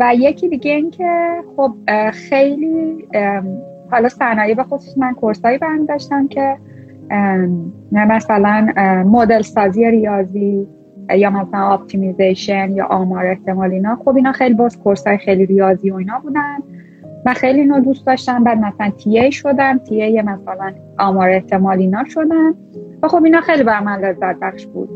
و 0.01 0.15
یکی 0.15 0.49
دیگه 0.49 0.71
این 0.71 0.91
که 0.91 1.43
خب 1.57 1.75
خیلی 2.11 3.09
حالا 3.91 4.09
صنایع 4.09 4.55
به 4.55 4.63
خصوص 4.63 4.99
من 4.99 5.15
course 5.15 5.48
ایی 5.48 5.59
برمی 5.59 5.87
داشتم 5.87 6.29
که 6.29 6.57
مثلا 7.93 8.67
مدل 9.07 9.43
سازی 9.43 9.91
ریاضی 9.91 10.67
یا 11.17 11.31
مثلا 11.31 11.73
optimization 11.73 12.71
یا 12.71 12.87
آمار 12.87 13.27
احتمال 13.27 13.73
اینا. 13.73 13.97
خب 13.97 14.17
اینا 14.17 14.33
خیلی 14.33 14.55
باز 14.55 14.79
course 14.79 15.13
ای 15.13 15.19
خیلی 15.19 15.47
ریاضی 15.47 15.91
و 15.91 15.95
اینا 15.95 16.21
بودن. 16.23 16.59
و 17.27 17.35
خیلی 17.35 17.61
اینو 17.61 17.81
دوست 17.81 18.07
داشتم 18.07 18.45
بعد 18.45 18.59
مثلا 18.59 18.91
TA 18.91 19.33
شدم 19.33 19.79
TA 19.79 20.23
مثلا 20.23 20.73
آمار 20.99 21.31
احتمال 21.31 21.79
اینا 21.79 22.05
شدن. 22.05 22.55
و 23.03 23.09
خب 23.09 23.25
اینا 23.25 23.41
خیلی 23.41 23.63
بر 23.63 23.81
من 23.81 24.01
لذت 24.01 24.37
بخش 24.43 24.67
بود 24.67 24.89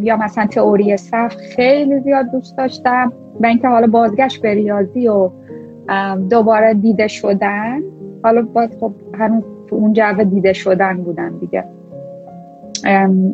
یا 0.00 0.16
مثلا 0.16 0.46
تئوری 0.46 0.96
صف 0.96 1.36
خیلی 1.36 2.00
زیاد 2.00 2.30
دوست 2.30 2.56
داشتم. 2.56 3.12
و 3.40 3.46
اینکه 3.46 3.68
حالا 3.68 3.86
بازگشت 3.86 4.42
به 4.42 4.54
ریاضی 4.54 5.08
و 5.08 5.30
دوباره 6.30 6.74
دیده 6.74 7.08
شدن. 7.08 7.80
حالا 8.22 8.42
باید 8.42 8.76
خب 8.80 8.92
هنوز 9.18 9.42
تو 9.66 9.76
اون 9.76 9.92
جو 9.92 10.24
دیده 10.24 10.52
شدن 10.52 10.96
بودن 10.96 11.38
دیگه. 11.38 11.64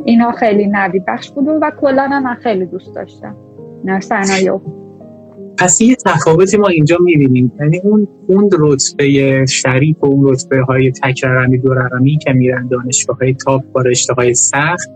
اینا 0.04 0.32
خیلی 0.32 0.66
نوی 0.66 1.02
بخش 1.06 1.30
بود 1.30 1.48
و 1.48 1.70
کلا 1.80 2.08
من 2.08 2.34
خیلی 2.34 2.66
دوست 2.66 2.94
داشتم. 2.94 3.36
نه 3.84 4.00
صنایع. 4.00 4.58
پس 5.58 5.80
یه 5.80 5.96
تفاوتی 6.06 6.56
ما 6.56 6.68
اینجا 6.68 6.96
می‌بینیم. 7.00 7.52
یعنی 7.60 7.78
اون 7.78 8.08
اون 8.26 8.50
رتبه 8.58 9.46
شریف 9.48 9.96
و 10.00 10.06
اون 10.06 10.32
رتبه 10.32 10.62
های 10.62 10.90
تکرارمی 10.90 11.58
دوررمی 11.58 12.18
که 12.18 12.32
میرن 12.32 12.68
دانشگاه 12.68 13.16
های 13.16 13.34
تاپ 13.34 13.62
با 13.72 13.80
رشته 13.80 14.14
های 14.14 14.34
سخت 14.34 14.90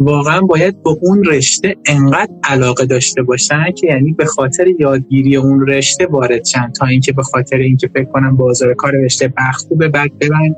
واقعا 0.00 0.40
باید 0.40 0.82
به 0.82 0.90
اون 1.02 1.24
رشته 1.24 1.76
انقدر 1.86 2.32
علاقه 2.44 2.86
داشته 2.86 3.22
باشن 3.22 3.72
که 3.76 3.86
یعنی 3.86 4.12
به 4.12 4.24
خاطر 4.24 4.66
یادگیری 4.78 5.36
اون 5.36 5.66
رشته 5.66 6.06
وارد 6.06 6.42
چند 6.42 6.72
تا 6.72 6.86
اینکه 6.86 7.12
به 7.12 7.22
خاطر 7.22 7.56
اینکه 7.56 7.88
فکر 7.88 8.04
کنم 8.04 8.36
بازار 8.36 8.74
کار 8.74 8.92
رشته 9.04 9.32
بخت 9.36 9.66
خوبه 9.66 9.88
بعد 9.88 10.18
ببین 10.20 10.54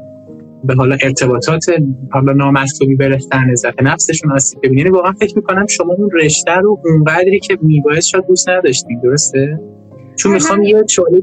به 0.64 0.74
حالا 0.74 0.96
ارتباطات 1.02 1.64
حالا 2.12 2.32
نامطلوبی 2.32 2.94
برسن 2.94 3.50
عزت 3.50 3.82
نفسشون 3.82 4.32
آسیب 4.32 4.58
ببینید 4.58 4.78
یعنی 4.78 4.90
واقعا 4.90 5.12
فکر 5.12 5.36
می‌کنم 5.36 5.66
شما 5.66 5.92
اون 5.92 6.10
رشته 6.12 6.54
رو 6.54 6.80
اونقدری 6.84 7.40
که 7.40 7.58
میباید 7.62 8.00
شاید 8.00 8.26
دوست 8.26 8.48
نداشتید 8.48 9.02
درسته؟ 9.02 9.60
چون 10.16 10.32
می‌خوام 10.32 10.62
یه 10.62 10.84
چالش 10.84 11.22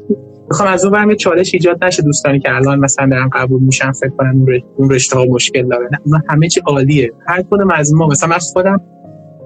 می‌خوام 0.49 0.69
از 0.69 0.85
اون 0.85 0.93
برم 0.93 1.09
یه 1.09 1.15
چالش 1.15 1.53
ایجاد 1.53 1.83
نشه 1.83 2.03
دوستانی 2.03 2.39
که 2.39 2.55
الان 2.55 2.79
مثلا 2.79 3.09
دارن 3.09 3.29
قبول 3.29 3.61
میشن 3.61 3.91
فکر 3.91 4.09
کنم 4.09 4.45
اون 4.77 4.89
رشته 4.89 5.17
ها 5.17 5.25
مشکل 5.25 5.67
داره. 5.67 5.89
نه 6.05 6.23
همه 6.29 6.49
چی 6.49 6.61
عالیه. 6.65 7.13
هر 7.27 7.41
کدوم 7.41 7.71
از 7.71 7.93
ما 7.93 8.07
مثلا 8.07 8.29
من 8.29 8.38
خودم 8.38 8.81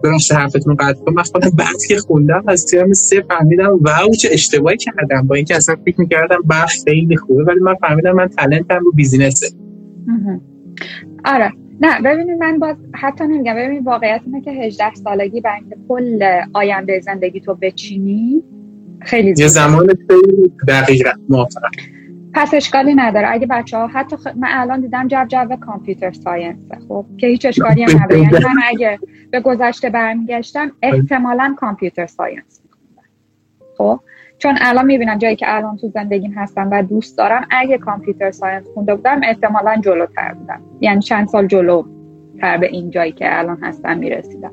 براشت 0.04 0.34
حرفتون 0.34 0.76
قطع 0.76 1.00
کنم 1.06 1.16
من 1.16 1.24
خودم 1.24 1.50
بعد 1.50 1.84
که 1.88 1.98
خوندم 1.98 2.44
از 2.48 2.66
ترم 2.66 2.94
سه 2.94 3.24
فهمیدم 3.30 3.80
واو 3.82 4.16
چه 4.22 4.30
اشتباهی 4.32 4.78
کردم. 4.78 5.28
با 5.28 5.36
اینکه 5.36 5.56
اصلا 5.56 5.76
فکر 5.86 6.02
می‌کردم 6.02 6.42
بحث 6.50 6.84
خیلی 6.84 7.18
خوبه 7.18 7.44
ولی 7.44 7.60
من 7.60 7.76
فهمیدم 7.76 8.12
من 8.12 8.28
تالنتم 8.28 8.80
رو 8.86 8.92
بیزینسه 8.92 9.48
آره. 11.26 11.52
نه 11.82 12.02
ببینید 12.02 12.40
من 12.40 12.60
باز 12.60 12.76
حتی 12.94 13.24
نمیگم. 13.24 13.56
ببینید 13.56 13.86
واقعیت 13.86 14.22
اینه 14.26 14.42
که 14.42 14.52
18 14.52 14.94
سالگی 14.94 15.42
برای 15.42 15.60
اینکه 15.60 15.76
کل 15.88 16.42
آینده 16.54 17.00
زندگی 17.00 17.40
تو 17.40 17.56
بچینی 17.62 18.44
خیلی 19.02 19.34
یه 19.38 19.48
زمان 19.48 19.88
خیلی 19.88 20.52
دقیقا 20.68 21.10
موافقم. 21.30 21.70
پس 22.34 22.54
اشکالی 22.54 22.96
نداره. 22.96 23.28
اگه 23.32 23.48
بچه 23.48 23.78
ها 23.78 23.88
حتی 23.88 24.18
خ... 24.18 24.28
من 24.28 24.50
الان 24.52 24.82
دیدم 24.82 25.08
جو 25.08 25.26
جو 25.28 25.56
computer 25.56 26.12
science 26.12 26.72
خب 26.88 27.06
که 27.18 27.28
هیچ 27.28 27.46
اشکالی 27.46 27.84
هم 27.84 28.04
نداره. 28.04 28.22
یعنی 28.22 28.46
من 28.46 28.62
اگه 28.68 29.00
به 29.32 29.40
گذشته 29.40 29.90
برمیگشتم 29.90 30.72
احتمالا 30.82 31.56
computer 31.58 32.08
science 32.08 32.62
خب؟ 33.78 34.00
چون 34.42 34.56
الان 34.62 34.86
می‌بینم 34.86 35.18
جایی 35.18 35.36
که 35.36 35.56
الان 35.56 35.78
تو 35.78 35.88
زندگیم 35.88 36.32
هستم 36.32 36.70
و 36.72 36.84
دوست 36.84 37.18
دارم 37.18 37.48
اگه 37.52 37.78
computer 37.78 38.32
science 38.32 38.68
خونده 38.74 38.96
بودم 38.96 39.22
احتمالا 39.24 39.82
جلوتر 39.84 40.34
بودم. 40.34 40.62
یعنی 40.80 41.02
چند 41.02 41.28
سال 41.28 41.48
جلو 41.48 41.84
زودتر 42.32 42.58
به 42.58 42.68
این 42.68 42.90
جایی 42.90 43.12
که 43.12 43.40
الان 43.40 43.58
هستم 43.62 43.98
می‌رسیدم. 43.98 44.52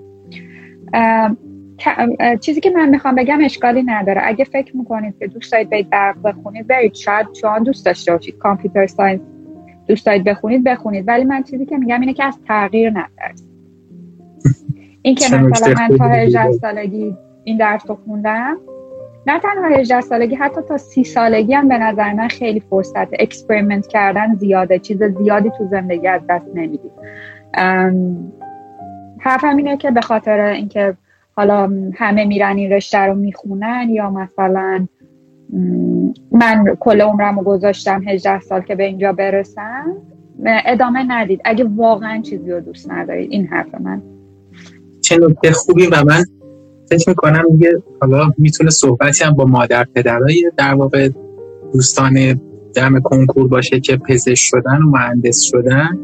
چیزی 2.41 2.61
که 2.61 2.71
من 2.71 2.89
می‌خوام 2.89 3.15
بگم 3.15 3.39
اشکالی 3.45 3.83
نداره. 3.83 4.21
اگه 4.25 4.45
فکر 4.45 4.77
می‌کنید 4.77 5.19
که 5.19 5.27
دوست 5.27 5.53
دارید 5.53 5.71
برید 5.71 5.91
برق 5.91 6.17
بخونید 6.25 6.67
برید. 6.67 6.95
شاید 6.95 7.27
شما 7.41 7.59
دوست 7.59 7.87
داشته 7.87 8.13
باشید. 8.13 8.39
computer 8.39 8.87
science 8.87 9.21
دوست 9.87 10.07
دارید 10.07 10.25
بخونید 10.25 10.65
بخونید. 10.65 11.09
ولی 11.09 11.25
من 11.25 11.43
چیزی 11.43 11.67
که 11.67 11.77
میگم 11.77 12.01
اینه 12.01 12.13
که 12.13 12.25
از 12.25 12.39
تغییر 12.49 12.91
نترسید. 12.91 13.49
این 15.03 15.15
که 15.15 15.37
مثلا 15.37 15.75
من 15.89 15.97
تا 15.97 16.09
18 16.09 16.53
سالگی 16.53 17.17
این 17.45 17.57
درس 17.57 17.83
رو 17.89 17.99
خوندم 18.07 18.57
نه 19.29 19.41
تنها 19.41 19.69
18 19.69 20.01
سالگی 20.01 20.35
حتی 20.35 20.61
تا 20.69 20.77
سی 20.79 21.05
سالگی 21.05 21.55
هم 21.55 21.69
به 21.69 21.79
نظر 21.79 22.13
من 22.13 22.29
خیلی 22.29 22.61
فرصت 22.61 23.09
experiment 23.13 23.87
کردن 23.87 24.35
زیاده. 24.35 24.79
چیز 24.79 25.03
زیادی 25.03 25.51
تو 25.59 25.67
زندگی 25.67 26.07
از 26.07 26.21
دست 26.29 26.47
نمی‌دید 26.55 26.91
حرفم 29.21 29.57
اینه 29.57 29.77
که 29.77 29.91
به 29.91 30.01
خاطر 30.01 30.41
اینکه 30.41 30.95
حالا 31.37 31.73
همه 31.95 32.25
میرن 32.25 32.57
این 32.57 32.73
رشته 32.73 32.99
رو 32.99 33.15
می‌خونن 33.15 33.87
یا 33.91 34.11
مثلا 34.11 34.87
من 36.33 36.77
کل 36.81 37.01
عمرم 37.01 37.39
رو 37.39 37.45
گذاشتم 37.45 38.03
18 38.09 38.41
سال 38.41 38.61
که 38.61 38.75
به 38.75 38.85
اینجا 38.85 39.13
برسم 39.13 39.97
ادامه 40.47 41.05
ندید. 41.09 41.41
اگه 41.45 41.65
واقعا 41.77 42.23
چیزی 42.23 42.51
رو 42.51 42.61
دوست 42.61 42.91
ندارید 42.91 43.31
این 43.31 43.47
حرف 43.47 43.75
من. 43.75 44.03
چه 45.01 45.17
نکته 45.17 45.53
خوبی 45.53 45.87
و 45.87 46.05
من 46.07 46.25
فکر 46.91 47.09
می‌کنم 47.09 47.45
دیگه 47.53 47.83
حالا 48.01 48.31
می‌تونه 48.39 48.71
صحبتی 48.71 49.25
هم 49.25 49.33
با 49.33 49.45
مادر 49.45 49.87
پدرای 49.95 50.51
در 50.57 50.75
واقع 50.75 51.09
دوستان 51.73 52.41
دم 52.75 53.01
کنکور 53.01 53.49
باشه 53.49 53.81
که 53.81 53.97
پزشک 53.97 54.35
شدن 54.35 54.83
و 54.83 54.91
مهندس 54.91 55.41
شدن 55.41 55.99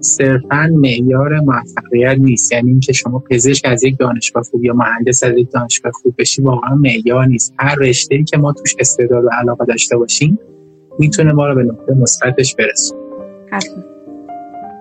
صرفا 0.00 0.70
معیار 0.72 1.40
موفقیت 1.40 2.16
نیست. 2.18 2.52
یعنی 2.52 2.70
اینکه 2.70 2.92
شما 2.92 3.22
پزشک 3.30 3.64
از 3.68 3.84
یک 3.84 3.98
دانشگاه 3.98 4.42
خوب 4.42 4.64
یا 4.64 4.74
مهندس 4.74 5.24
از 5.24 5.36
یک 5.36 5.50
دانشگاه 5.50 5.92
خوب 5.92 6.14
بشی 6.18 6.42
واقعا 6.42 6.74
معیار 6.74 7.26
نیست. 7.26 7.54
هر 7.58 7.74
رشته 7.74 8.22
که 8.22 8.36
ما 8.36 8.52
توش 8.52 8.74
استعداد 8.78 9.24
و 9.24 9.28
علاقه 9.40 9.64
داشته 9.64 9.96
باشیم 9.96 10.38
می‌تونه 10.98 11.32
ما 11.32 11.46
رو 11.46 11.54
به 11.54 11.62
نقطه 11.62 11.94
مثبتش 11.94 12.54
برسونه. 12.54 13.00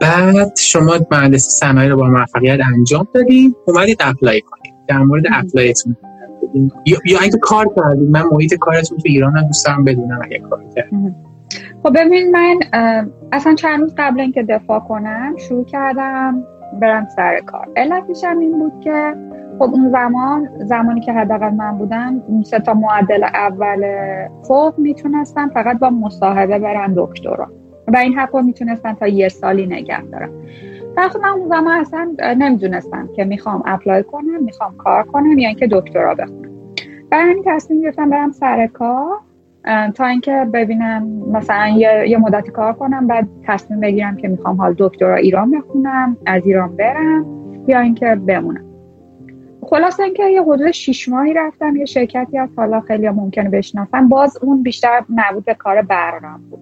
بعد 0.02 0.58
شما 0.58 1.00
مهندسی 1.12 1.50
صنایع 1.50 1.90
رو 1.90 1.98
با 1.98 2.08
موفقیت 2.08 2.60
انجام 2.76 3.08
دادید 3.14 3.56
اومدید 3.68 3.98
apply 4.00 4.42
کنید 4.42 4.75
در 4.88 5.00
مورد 5.00 5.24
apply 5.34 5.74
تون 5.74 5.98
یا, 6.86 6.98
یا 7.06 7.20
اینکه 7.22 7.38
کار 7.42 7.74
کردید. 7.76 8.10
من 8.10 8.24
محیط 8.32 8.54
کارتون 8.54 8.98
تو 8.98 9.04
ایران 9.06 9.38
هم 9.38 9.44
دوست 9.44 9.66
دارم 9.66 9.84
بدونم 9.84 10.20
اگه 10.24 10.40
کار 10.40 10.64
کردید. 10.76 11.14
خب 11.84 11.94
ببین 11.96 12.32
من 12.32 12.60
اصلا 13.32 13.56
چند 13.56 13.82
روز 13.82 13.94
قبل 13.98 14.20
اینکه 14.20 14.44
دفاع 14.44 14.80
کنم 14.80 15.36
شروع 15.38 15.66
کردم 15.66 16.44
برم 16.82 17.08
سر 17.16 17.40
کار. 17.40 17.68
علتش 17.76 18.24
هم 18.24 18.40
این 18.40 18.60
بود 18.60 18.74
که 18.84 19.16
خب 19.60 19.70
اون 19.74 19.92
زمان 19.92 20.50
زمانی 20.66 21.02
که 21.02 21.14
حداقل 21.14 21.50
من 21.50 21.78
بودم 21.78 22.24
سه 22.44 22.60
تا 22.60 22.74
معدل 22.74 23.24
اول 23.24 23.86
فوق 24.48 24.80
می‌تونستم 24.80 25.50
فقط 25.50 25.80
با 25.80 25.90
مصاحبه 25.90 26.60
برن 26.60 26.94
دکترا. 26.98 27.48
و 27.88 27.98
این 27.98 28.14
حق 28.14 28.36
رو 28.36 28.42
می‌تونستن 28.42 28.94
تا 28.94 29.08
یه 29.08 29.30
سالی 29.30 29.66
نگه 29.66 30.02
دارم. 30.02 30.30
و 30.98 31.10
خب 31.10 31.20
من 31.20 31.30
اون 31.30 31.48
زمان 31.50 31.80
اصلا 31.80 32.16
نمی‌دونستم 32.38 33.10
که 33.16 33.24
می‌خوام 33.24 33.64
اپلای 33.66 34.04
کنم 34.04 34.44
می‌خوام 34.44 34.78
کار 34.78 35.04
کنم 35.04 35.38
یا 35.38 35.48
اینکه 35.48 35.68
دکترا 35.72 36.16
بخونم. 36.16 36.52
برای 37.10 37.32
همین 37.32 37.44
تصمیم 37.46 37.82
گرفتم 37.82 38.10
برم 38.10 38.32
سر 38.32 38.68
کار 38.68 39.20
تا 39.96 40.06
اینکه 40.06 40.48
ببینم 40.54 41.08
مثلا 41.32 41.68
یه, 41.68 42.06
یه 42.08 42.18
مدتی 42.18 42.52
کار 42.52 42.74
کنم 42.74 43.08
بعد 43.08 43.28
تصمیم 43.44 43.80
بگیرم 43.80 44.18
که 44.18 44.28
می‌خوام 44.28 44.58
حال 44.58 44.76
دکترا 44.78 45.16
ایران 45.16 45.52
بخونم 45.52 46.18
از 46.26 46.46
ایران 46.46 46.76
برم 46.76 47.26
یا 47.68 47.80
اینکه 47.80 48.16
بمونم. 48.16 48.66
خلاصه 49.62 50.04
اینکه 50.04 50.24
یه 50.24 50.42
حدود 50.42 50.72
شیش 50.72 51.10
ماهی 51.10 51.34
رفتم 51.34 51.76
یه 51.76 51.86
شرکتی 51.86 52.38
از 52.38 52.50
حالا 52.58 52.82
خیلی 52.82 53.10
ممکنه 53.10 53.50
بشناسم. 53.50 54.10
باز 54.10 54.38
اون 54.42 54.64
بیشتر 54.64 55.04
مربوط 55.10 55.46
به 55.46 55.54
کار 55.54 55.82
برقم 55.82 56.42
بود. 56.50 56.60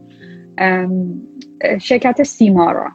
شرکت 1.80 2.24
سیمارا. 2.24 2.92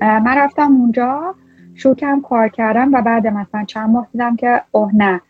من 0.00 0.36
رفتم 0.36 0.72
اونجا 0.72 1.34
شروع 1.74 1.94
کردم 1.94 2.20
کار 2.20 2.48
کردم 2.48 2.94
و 2.94 3.02
بعد 3.02 3.26
مثلا 3.26 3.64
چند 3.64 3.90
ماه 3.90 4.08
دیدم 4.12 4.36
که 4.36 4.62
اوه 4.70 4.90
نه 4.94 5.20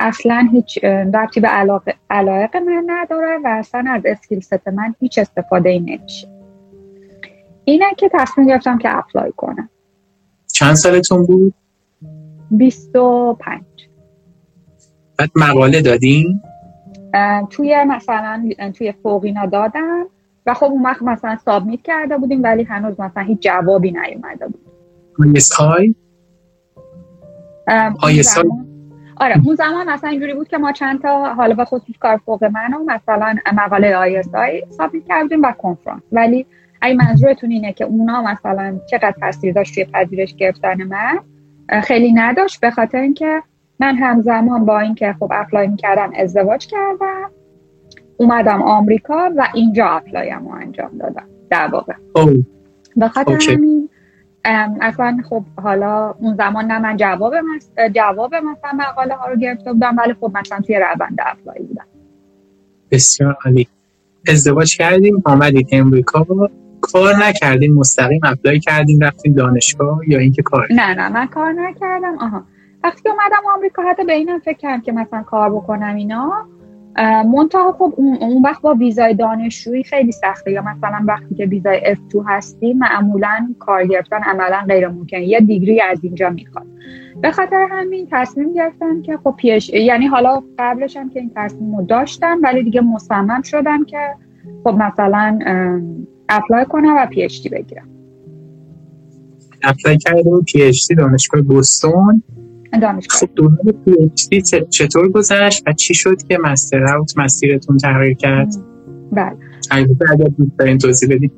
اصلا 0.00 0.48
هیچ 0.52 0.84
ربطی 0.84 1.40
به 1.40 1.48
علاقه 1.48 1.94
علایق 2.10 2.56
من 2.56 2.84
نداره 2.86 3.38
و 3.44 3.48
اصلا 3.48 3.84
از 3.88 4.02
اسکیل 4.04 4.40
ست 4.40 4.68
من 4.68 4.94
هیچ 5.00 5.18
استفاده 5.18 5.68
ای 5.68 5.80
نمیشه 5.80 6.28
اینه 7.64 7.94
که 7.96 8.10
تصمیم 8.12 8.46
گرفتم 8.46 8.78
که 8.78 8.96
apply 8.98 9.32
کنم 9.36 9.70
چند 10.52 10.74
سالتون 10.74 11.26
بود؟ 11.26 11.54
25 12.50 13.62
بعد 15.18 15.30
مقاله 15.36 15.82
دادین؟ 15.82 16.40
توی 17.50 17.84
مثلا 17.84 18.50
توی 18.74 18.92
فوق 18.92 19.24
اینا 19.24 19.46
دادم 19.46 20.06
و 20.46 20.54
خب 20.54 20.64
اون 20.64 20.82
وقت 20.82 21.02
مثلا 21.02 21.36
submit 21.36 21.82
کرده 21.82 22.18
بودیم 22.18 22.42
ولی 22.42 22.62
هنوز 22.62 23.00
مثلا 23.00 23.22
هیچ 23.22 23.38
جوابی 23.40 23.90
نیومده 23.90 24.48
بود 24.48 24.60
آی؟ 25.60 25.94
آی؟ 28.02 28.22
آره 29.16 29.40
اون 29.44 29.54
زمان 29.54 29.90
مثلا 29.90 30.10
اینجوری 30.10 30.34
بود 30.34 30.48
که 30.48 30.58
ما 30.58 30.72
چند 30.72 31.02
تا 31.02 31.34
حالا 31.34 31.54
به 31.54 31.64
خصوص 31.64 31.96
کار 32.00 32.16
فوق 32.16 32.44
منو 32.44 32.84
مثلا 32.84 33.34
مقاله 33.52 33.96
ISI 33.96 34.22
submit 34.70 35.04
کردیم 35.08 35.42
و 35.42 35.52
کنفرانس 35.52 36.02
ولی 36.12 36.46
اگه 36.80 36.94
منظورتون 36.94 37.50
اینه 37.50 37.72
که 37.72 37.84
اونا 37.84 38.22
مثلا 38.22 38.80
چقدر 38.90 39.14
تاثیر 39.20 39.54
داشت 39.54 39.74
توی 39.74 39.84
پذیرش 39.84 40.34
گرفتن 40.34 40.82
من 40.82 41.18
خیلی 41.82 42.12
نداشت 42.12 42.60
به 42.60 42.70
خاطر 42.70 42.98
اینکه 42.98 43.42
من 43.80 43.96
همزمان 43.96 44.64
با 44.64 44.80
اینکه 44.80 45.14
خب 45.18 45.32
apply 45.34 45.66
می‌کردم 45.66 46.12
ازدواج 46.16 46.66
کردم 46.66 47.30
اومدم 48.20 48.62
آمریکا 48.62 49.30
و 49.36 49.48
اینجا 49.54 49.86
apply 49.86 50.38
م 50.38 50.48
رو 50.48 50.54
انجام 50.54 50.90
دادم 50.98 51.26
در 51.50 51.66
واقع. 51.66 51.92
به 52.96 53.08
خاطر 53.08 53.38
همین 53.48 53.88
اصلا 54.80 55.18
خب 55.28 55.42
حالا 55.62 56.14
اون 56.18 56.34
زمان 56.36 56.64
نه 56.64 56.78
من 56.78 56.96
جواب 56.96 57.34
جواب 57.94 58.34
مثلا 58.34 58.70
مقاله 58.74 59.14
ها 59.14 59.28
رو 59.28 59.36
گرفته 59.36 59.72
بودم 59.72 59.96
ولی 59.96 60.14
خب 60.20 60.32
مثلا 60.34 60.60
توی 60.60 60.76
روند 60.76 61.18
apply 61.26 61.66
بودم. 61.66 61.84
بسیار 62.90 63.36
عالی. 63.44 63.68
ازدواج 64.28 64.76
کردیم 64.76 65.22
آمدید 65.24 65.68
امریکا. 65.72 66.26
کار 66.80 67.14
نکردیم 67.16 67.74
مستقیم 67.74 68.20
اپلای 68.24 68.60
کردیم 68.60 69.00
رفتیم 69.00 69.34
دانشگاه 69.34 70.00
یا 70.08 70.18
اینکه 70.18 70.42
کار؟ 70.42 70.66
نه 70.70 70.94
نه 70.94 71.08
من 71.08 71.26
کار 71.26 71.52
نکردم. 71.52 72.18
آها. 72.18 72.44
وقتی 72.84 73.08
اومدم 73.08 73.56
آمریکا 73.56 73.82
حتی 73.82 74.04
به 74.04 74.12
اینم 74.12 74.38
فکر 74.38 74.58
کردم 74.58 74.80
که 74.80 74.92
مثلا 74.92 75.22
کار 75.22 75.50
بکنم 75.50 75.96
اینا. 75.96 76.48
منتها 77.02 77.72
خب 77.72 77.94
اون 77.96 78.42
وقت 78.44 78.62
با 78.62 78.74
ویزای 78.74 79.14
دانشجویی 79.14 79.82
خیلی 79.82 80.12
سخته. 80.12 80.52
یا 80.52 80.62
مثلا 80.62 81.04
وقتی 81.08 81.34
که 81.34 81.46
ویزای 81.46 81.80
F2 81.94 82.24
هستی 82.26 82.72
معمولا 82.72 83.54
کار 83.58 83.86
گرفتن 83.86 84.22
عملا 84.22 84.64
غیر 84.68 84.88
ممکنه 84.88 85.24
یه 85.24 85.40
دیگری 85.40 85.80
از 85.80 85.98
اینجا 86.02 86.30
می‌خواد. 86.30 86.66
به 87.22 87.30
خاطر 87.30 87.68
همین 87.70 88.08
تصمیم 88.12 88.52
گرفتم 88.52 89.02
که 89.02 89.16
خب 89.24 89.34
پیش 89.38 89.68
یعنی 89.68 90.06
حالا 90.06 90.42
قبلش 90.58 90.96
هم 90.96 91.10
که 91.10 91.20
این 91.20 91.30
تصمیم 91.36 91.76
رو 91.76 91.82
داشتم 91.82 92.40
ولی 92.42 92.62
دیگه 92.62 92.80
مصمم 92.80 93.42
شدم 93.42 93.84
که 93.84 93.98
خب 94.64 94.74
مثلا 94.74 95.38
apply 96.28 96.64
کنم 96.64 96.94
و 96.96 97.06
PhD 97.06 97.28
بگیرم. 97.52 97.88
apply 99.62 99.98
کردم 99.98 100.42
PhD 100.46 100.94
دانشگاه 100.98 101.42
بوستون 101.42 102.22
دانشگاه. 102.78 103.20
خب 103.20 103.28
دوران 103.34 103.56
PhD 103.84 104.42
چطور 104.70 105.08
گذشت 105.08 105.62
و 105.66 105.72
چی 105.72 105.94
شد 105.94 106.22
که 106.22 106.38
master 106.44 106.96
out 106.96 107.18
مسیرتون 107.18 107.76
تغییر 107.76 108.14
کرد؟ 108.14 108.54
بله. 109.12 109.36
اگر 109.70 109.86
دوست 110.38 110.58
دارین 110.58 110.78
توضیح 110.78 111.16
بدید. 111.16 111.32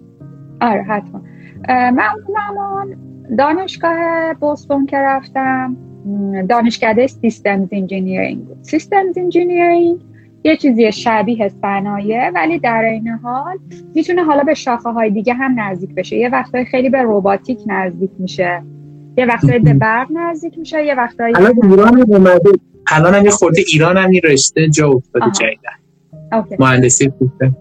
آره 0.61 0.83
حتما. 0.83 1.23
من 1.69 2.09
زمان 2.29 2.97
دانشگاه 3.39 4.35
بوستون 4.41 4.87
که 4.87 4.97
رفتم 4.97 5.77
دانشکده 6.49 7.07
systems 7.07 7.69
engineering 7.73 8.45
بود. 8.45 8.59
systems 8.63 9.19
engineering 9.19 10.01
یه 10.45 10.57
چیزی 10.57 10.93
شبیه 10.93 11.49
صنایع 11.49 12.31
ولی 12.31 12.59
در 12.59 12.83
این 12.83 13.09
حال 13.09 13.59
می‌تونه 13.95 14.25
حالا 14.25 14.43
به 14.43 14.55
شاخه 14.55 14.91
های 14.91 15.11
دیگه 15.11 15.35
هم 15.35 15.61
نزدیک 15.61 15.95
بشه. 15.95 16.17
یه 16.17 16.29
وقتای 16.29 16.65
خیلی 16.65 16.91
به 16.91 17.03
روباتیک 17.03 17.59
نزدیک 17.67 18.11
میشه. 18.19 18.63
یه 19.17 19.27
وقتایی 19.27 19.59
به 19.59 19.75
برق 19.75 20.09
نزدیک 20.11 20.59
میشه 20.59 20.85
یه 20.85 20.95
وقتایی 20.95 21.35
الان 21.37 21.55
ایران 21.63 21.99
هم 21.99 22.07
اومده. 22.09 22.51
الان 22.91 23.15
هم 23.15 23.25
یه 23.25 23.31
خورده 23.31 23.63
ایران 23.73 23.97
هم 23.97 24.11
این 24.11 24.21
رشته 24.25 24.69
جا 24.69 24.89
افتاده 24.89 25.31
جدیدن 25.31 26.57
مهندسی 26.59 27.13
سیستم 27.19 27.57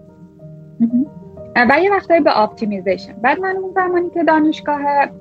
و 1.56 1.78
یه 1.82 1.90
وقتایی 1.90 2.20
به 2.20 2.40
optimization. 2.40 3.12
بعد 3.12 3.40
من 3.40 3.56
اون 3.56 3.72
زمانی 3.74 4.10
که 4.10 4.24
دانشگاه 4.24 4.80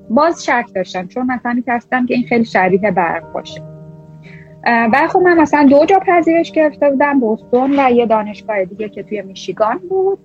باز 0.09 0.45
شک 0.45 0.65
داشتم 0.75 1.07
چون 1.07 1.32
مثلا 1.32 1.53
میترسیدم 1.53 2.05
که 2.05 2.13
این 2.13 2.23
خیلی 2.23 2.45
شبیه 2.45 2.91
برق 2.91 3.32
باشه. 3.32 3.61
و 4.65 5.07
خب 5.09 5.19
من 5.19 5.38
مثلا 5.38 5.67
دو 5.69 5.86
جا 5.86 5.99
پذیرش 5.99 6.51
گرفته 6.51 6.89
بودم 6.89 7.19
بوستون 7.19 7.79
و 7.79 7.91
یه 7.91 8.05
دانشگاه 8.05 8.65
دیگه 8.65 8.89
که 8.89 9.03
توی 9.03 9.21
میشیگان 9.21 9.77
بود. 9.89 10.19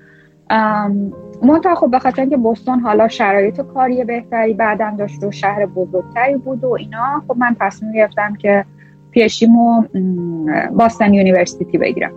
منتها 1.42 1.74
خب 1.74 1.90
به 1.90 1.99
خاطر 1.99 2.20
اینکه 2.20 2.36
بوستون 2.36 2.80
حالا 2.80 3.09
شرایط 3.09 3.61
کاری 3.61 4.05
بهتری 4.05 4.55
بعدم 4.55 4.97
داشت 4.97 5.24
و 5.24 5.30
شهر 5.30 5.66
بزرگتری 5.66 6.36
بود 6.36 6.64
و 6.64 6.72
اینا 6.72 7.22
خب 7.28 7.36
من 7.36 7.57
تصمیم 7.61 7.92
گرفتم 7.92 8.34
که 8.34 8.64
PhD 9.11 9.55
مو 9.55 9.84
Boston 10.72 11.14
University 11.14 11.78
بگیرم. 11.78 12.12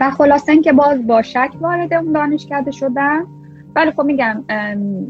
و 0.00 0.10
خلاصه 0.10 0.52
اینکه 0.52 0.72
باز 0.72 1.06
با 1.06 1.22
شک 1.22 1.50
وارد 1.60 1.94
اون 1.94 2.12
دانشکده 2.12 2.70
شدم. 2.70 3.26
ولی 3.76 3.90
خب 3.90 4.02
میگم 4.02 4.44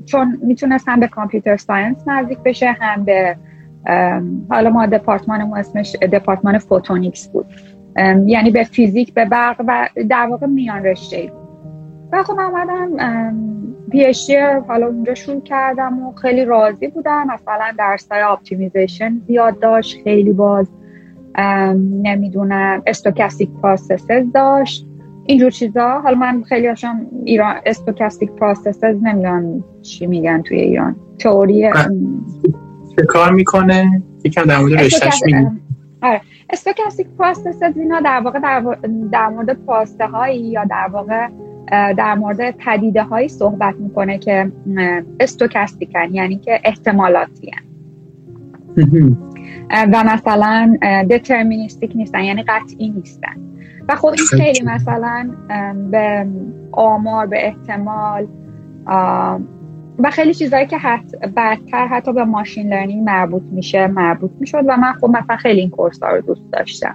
چون 0.05 0.39
می‌تونست 0.43 0.89
هم 0.89 1.01
به 1.01 1.09
computer 1.09 1.57
science 1.57 2.09
نزدیک 2.09 2.39
بشه 2.39 2.73
هم 2.81 3.05
به 3.05 3.37
حالا 4.51 4.71
ما 4.71 4.87
دپارتمانمون 4.87 5.59
اسمش 5.59 5.97
دپارتمان 5.97 6.59
photonics 6.59 7.29
بود. 7.29 7.47
یعنی 8.27 8.51
به 8.51 8.65
فیزیک 8.65 9.15
به 9.15 9.25
برق 9.25 9.57
و 9.67 9.89
در 10.09 10.27
واقع 10.31 10.47
میان 10.47 10.85
رشته. 10.85 11.33
و 12.13 12.23
خب 12.23 12.39
آمدم 12.41 12.91
PhD 13.91 14.13
حالا 14.69 14.87
اونجا 14.87 15.15
شروع 15.15 15.41
کردم 15.41 16.03
و 16.03 16.13
خیلی 16.13 16.45
راضی 16.45 16.89
بودم. 16.89 17.27
مثلا 17.27 17.73
درس 17.79 18.13
های 18.13 18.23
optimization 18.23 19.21
زیاد 19.27 19.59
داشت 19.59 20.03
خیلی 20.05 20.33
باز 20.33 20.67
نمی‌دونم 22.03 22.83
stochastic 22.87 23.51
processes 23.63 24.33
داشت. 24.35 24.87
اینجور 25.27 25.51
چیزا. 25.51 25.89
حالا 25.89 26.19
من 26.19 26.43
خیلی 26.43 26.67
هاشم 26.67 27.07
ایران 27.25 27.57
stochastic 27.67 28.31
processes 28.31 29.03
نمی‌دونم 29.03 29.65
چی 29.83 30.07
میگن 30.07 30.43
توی 30.43 30.61
ایران. 30.61 30.97
تئوری 31.19 31.71
چه 32.97 33.07
کار 33.09 33.33
می‌کنه؟ 33.33 34.03
یکم 34.25 34.43
در 34.43 34.59
مورد 34.59 34.73
رشتهش 34.73 35.23
میگن 35.25 35.61
آره. 36.03 36.21
استوکاستیک 36.51 37.07
پروسسز 37.19 37.77
اینا 37.77 38.01
در 38.01 38.21
واقع 38.25 38.39
در, 39.13 39.29
مورد 39.29 39.53
پاسته 39.53 40.07
هایی 40.07 40.41
یا 40.41 40.65
در 40.65 40.89
واقع 40.93 41.29
در 41.71 42.15
مورد 42.15 42.51
پدیده 42.51 43.03
هایی 43.03 43.29
صحبت 43.29 43.75
می‌کنه 43.75 44.19
که 44.19 44.53
استوکاستیکن 45.21 46.15
یعنی 46.15 46.37
که 46.37 46.61
احتمالاتی 46.65 47.51
و 49.71 50.05
مثلا 50.07 50.77
دترمینیستیک 51.11 51.93
نیستن 51.95 52.25
یعنی 52.25 52.43
قطعی 52.43 52.91
نیستن. 52.91 53.37
و 53.89 53.95
خب 53.97 54.07
این 54.07 54.27
خیلی 54.31 54.63
مثلا 54.63 55.31
به 55.91 56.27
آمار 56.73 57.27
به 57.27 57.47
احتمال 57.47 58.27
و 59.99 60.11
خیلی 60.11 60.35
چیزهایی 60.35 60.67
که 60.67 60.79
حت 60.79 61.17
بعدتر 61.35 61.87
حتی 61.87 62.13
به 62.13 62.25
machine 62.25 62.69
learning 62.69 63.05
مربوط 63.05 63.43
میشه 63.53 63.87
مربوط 63.87 64.31
می‌شد. 64.41 64.65
و 64.69 64.77
من 64.77 64.93
خب 64.93 65.11
مثلا 65.11 65.37
خیلی 65.37 65.61
این 65.61 65.71
course 65.71 66.03
ها 66.03 66.09
رو 66.09 66.21
دوست 66.21 66.53
داشتم. 66.53 66.95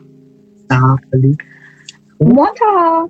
منتها 2.20 3.10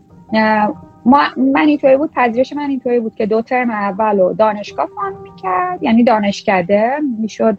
ما 1.05 1.19
من 1.37 1.67
اینطوری 1.67 1.97
بود 1.97 2.11
پذیرش 2.11 2.53
من 2.53 2.69
اینطوری 2.69 2.99
بود 2.99 3.15
که 3.15 3.25
دو 3.25 3.41
ترم 3.41 3.71
اول 3.71 4.19
و 4.19 4.33
دانشگاه 4.33 4.87
fund 4.95 5.13
می‌کرد 5.23 5.83
یعنی 5.83 6.03
دانشکده 6.03 6.97
می‌شد 7.19 7.57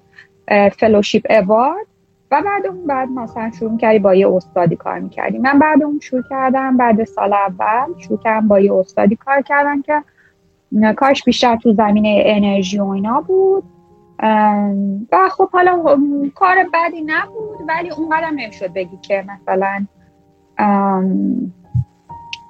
fellowship 0.78 1.26
award 1.30 1.86
و 2.30 2.42
بعد 2.42 2.66
اون 2.66 2.86
بعد 2.86 3.08
مثلا 3.08 3.50
شروع 3.58 3.78
کردی 3.78 3.98
با 3.98 4.14
یه 4.14 4.28
استادی 4.28 4.76
کار 4.76 4.98
می‌کردی. 4.98 5.38
من 5.38 5.58
بعد 5.58 5.82
اون 5.82 6.00
شروع 6.02 6.22
کردم 6.30 6.76
بعد 6.76 7.04
سال 7.04 7.32
اول 7.32 7.98
شروع 7.98 8.18
کردم 8.18 8.48
با 8.48 8.60
یه 8.60 8.74
استادی 8.74 9.16
کار 9.16 9.42
کردم 9.42 9.82
که 9.82 10.02
کارش 10.96 11.24
بیشتر 11.24 11.56
تو 11.56 11.72
زمینه 11.72 12.22
انرژی 12.26 12.78
و 12.78 12.86
اینا 12.86 13.20
بود. 13.20 13.64
و 15.12 15.28
خب 15.30 15.50
حالا 15.50 15.84
کار 16.34 16.56
بدی 16.74 17.02
نبود 17.06 17.58
ولی 17.68 17.90
اونقدر 17.90 18.30
نمی‌شد 18.30 18.72
بگی 18.72 18.96
که 19.02 19.24
مثلا 19.28 19.86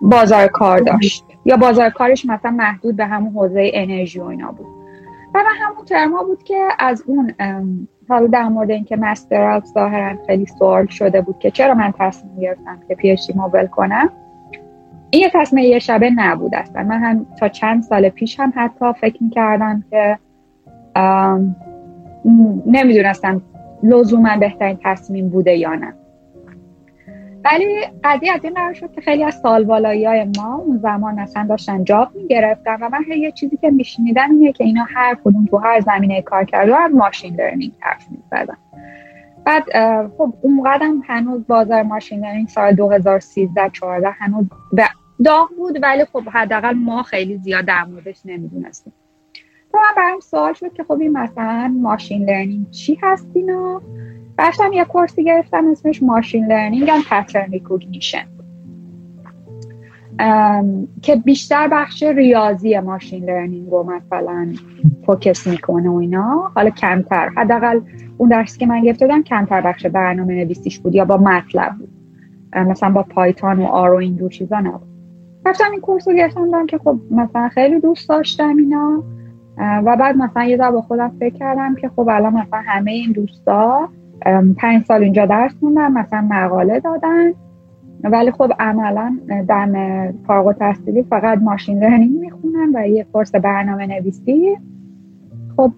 بازار 0.02 0.46
کار 0.46 0.78
داشت. 0.78 1.24
یا 1.44 1.56
بازار 1.56 1.90
کارش 1.90 2.26
مثلا 2.26 2.50
محدود 2.50 2.96
به 2.96 3.06
همون 3.06 3.32
حوزه 3.32 3.70
انرژی 3.74 4.20
و 4.20 4.24
اینا 4.24 4.52
بود. 4.52 4.66
و 5.34 5.38
همون 5.46 5.84
ترما 5.84 6.22
بود 6.22 6.42
که 6.42 6.68
از 6.78 7.04
اون 7.06 7.34
حالا 8.08 8.26
در 8.26 8.48
مورد 8.48 8.70
اینکه 8.70 8.96
مسترات 8.96 9.64
ظاهرا 9.64 10.16
خیلی 10.26 10.46
سوال 10.46 10.86
شده 10.86 11.20
بود 11.20 11.38
که 11.38 11.50
چرا 11.50 11.74
من 11.74 11.94
تصمیم 11.98 12.40
گرفتم 12.40 12.78
که 12.88 12.94
پیشی 12.94 13.32
موبل 13.36 13.66
کنم 13.66 14.10
این 15.10 15.22
یه 15.22 15.30
تصمیم 15.34 15.64
یه 15.64 15.78
شبه 15.78 16.10
نبود 16.10 16.54
اصلا. 16.54 16.82
من 16.82 17.02
هم 17.02 17.26
تا 17.38 17.48
چند 17.48 17.82
سال 17.82 18.08
پیش 18.08 18.40
هم 18.40 18.52
حتی 18.56 18.92
فکر 19.00 19.22
می‌کردم 19.22 19.84
که 19.90 20.18
نمی‌دونستم 22.66 23.42
لزوما 23.82 24.36
بهترین 24.36 24.78
تصمیم 24.84 25.28
بوده 25.28 25.56
یا 25.56 25.74
نه. 25.74 25.94
ولی 27.44 27.86
قضیه 28.04 28.32
از 28.32 28.44
این 28.44 28.54
قرار 28.54 28.72
شد 28.72 28.92
که 28.92 29.00
خیلی 29.00 29.24
از 29.24 29.34
سالوالایی 29.34 30.04
های 30.04 30.26
ما 30.36 30.54
اون 30.54 30.78
زمان 30.78 31.14
مثلا 31.14 31.46
داشتن 31.48 31.84
جاب 31.84 32.08
می‌گرفتن 32.14 32.76
و 32.80 32.88
من 32.88 33.04
یه 33.16 33.32
چیزی 33.32 33.56
که 33.56 33.70
میشنیدم 33.70 34.30
اینه 34.30 34.52
که 34.52 34.64
اینا 34.64 34.84
هر 34.94 35.16
کدوم 35.24 35.46
تو 35.46 35.56
هر 35.56 35.80
زمینه 35.80 36.22
کار 36.22 36.44
کرده 36.44 36.76
از 36.76 36.94
ماشین 36.94 37.34
لرنینگ 37.34 37.72
حرف 37.80 38.06
می‌زدن. 38.10 38.56
بعد 39.44 39.64
خب 40.18 40.34
اون 40.42 40.62
قدم 40.66 41.02
هنوز 41.06 41.46
بازار 41.46 41.82
machine 41.82 42.24
learning 42.24 42.48
سال 42.48 42.72
2013 42.72 43.70
14 43.70 44.10
هنوز 44.10 44.46
داغ 45.24 45.48
بود 45.56 45.78
ولی 45.82 46.04
خب 46.04 46.22
حداقل 46.28 46.74
ما 46.74 47.02
خیلی 47.02 47.38
زیاد 47.38 47.64
در 47.64 47.84
موردش 47.84 48.20
نمی‌دونستیم. 48.24 48.92
بعد 49.72 49.78
من 49.78 49.94
برام 49.96 50.20
سوال 50.20 50.52
شد 50.52 50.72
که 50.72 50.84
خب 50.84 51.00
این 51.00 51.12
مثلا 51.12 51.74
machine 51.76 52.24
learning 52.30 52.70
چی 52.70 52.98
هست 53.02 53.28
اینا؟ 53.34 53.82
رفتم 54.42 54.72
یه 54.72 54.84
course 54.84 55.18
ی 55.18 55.24
گرفتم 55.24 55.64
اسمش 55.70 56.02
machine 56.02 56.46
learning 56.46 56.88
و 56.88 57.00
pattern 57.10 57.50
recognition 57.50 58.24
که 61.02 61.16
بیشتر 61.16 61.68
بخش 61.68 62.02
ریاضی 62.02 62.78
machine 62.78 63.24
learning 63.24 63.70
رو 63.70 63.82
مثلا 63.82 64.52
focus 65.06 65.46
می‌کنه 65.46 65.90
و 65.90 65.94
اینا. 65.94 66.50
حالا 66.54 66.70
کمتر. 66.70 67.28
حداقل 67.28 67.80
اون 68.18 68.28
درسی 68.28 68.58
که 68.58 68.66
من 68.66 68.82
گرفته 68.82 69.22
کمتر 69.22 69.60
بخش 69.60 69.86
برنامه 69.86 70.34
نویسیش 70.34 70.78
بود 70.78 70.94
یا 70.94 71.04
با 71.04 71.16
MATLAB 71.16 71.72
بود. 71.78 71.88
مثلا 72.56 72.90
با 72.90 73.02
Python 73.02 73.58
و 73.58 73.64
R 73.64 73.92
و 73.92 73.96
اینجور 73.96 74.30
چیزا 74.30 74.60
نبود. 74.60 74.88
رفتم 75.46 75.70
این 75.70 75.80
course 75.80 76.08
رو 76.08 76.14
گرفتم 76.14 76.66
که 76.66 76.78
خب 76.78 76.98
مثلا 77.10 77.48
خیلی 77.48 77.80
دوست 77.80 78.08
داشتم 78.08 78.56
اینا. 78.56 79.02
و 79.58 79.96
بعد 79.96 80.16
مثلا 80.16 80.44
یه 80.44 80.56
با 80.56 80.82
خودم 80.82 81.12
فکر 81.20 81.38
کردم 81.38 81.74
که 81.74 81.88
خب 81.88 82.08
الان 82.08 82.32
مثلا 82.32 82.60
همه 82.66 82.90
این 82.90 83.12
دوستا 83.12 83.88
پنج 84.56 84.84
سال 84.84 85.02
اینجا 85.02 85.26
درس 85.26 85.52
خوندن 85.60 85.92
مثلا 85.92 86.28
مقاله 86.30 86.80
دادن. 86.80 87.32
ولی 88.04 88.30
خب 88.30 88.52
عملا 88.58 89.18
در 89.48 90.12
فارغ 90.26 90.52
تحصیلی 90.52 91.02
فقط 91.02 91.38
machine 91.38 91.78
learning 91.78 92.20
می‌خونن 92.20 92.72
و 92.74 92.88
یه 92.88 93.06
course 93.12 93.32
برنامه 93.32 93.86
نویسی. 93.86 94.56
خب 95.56 95.72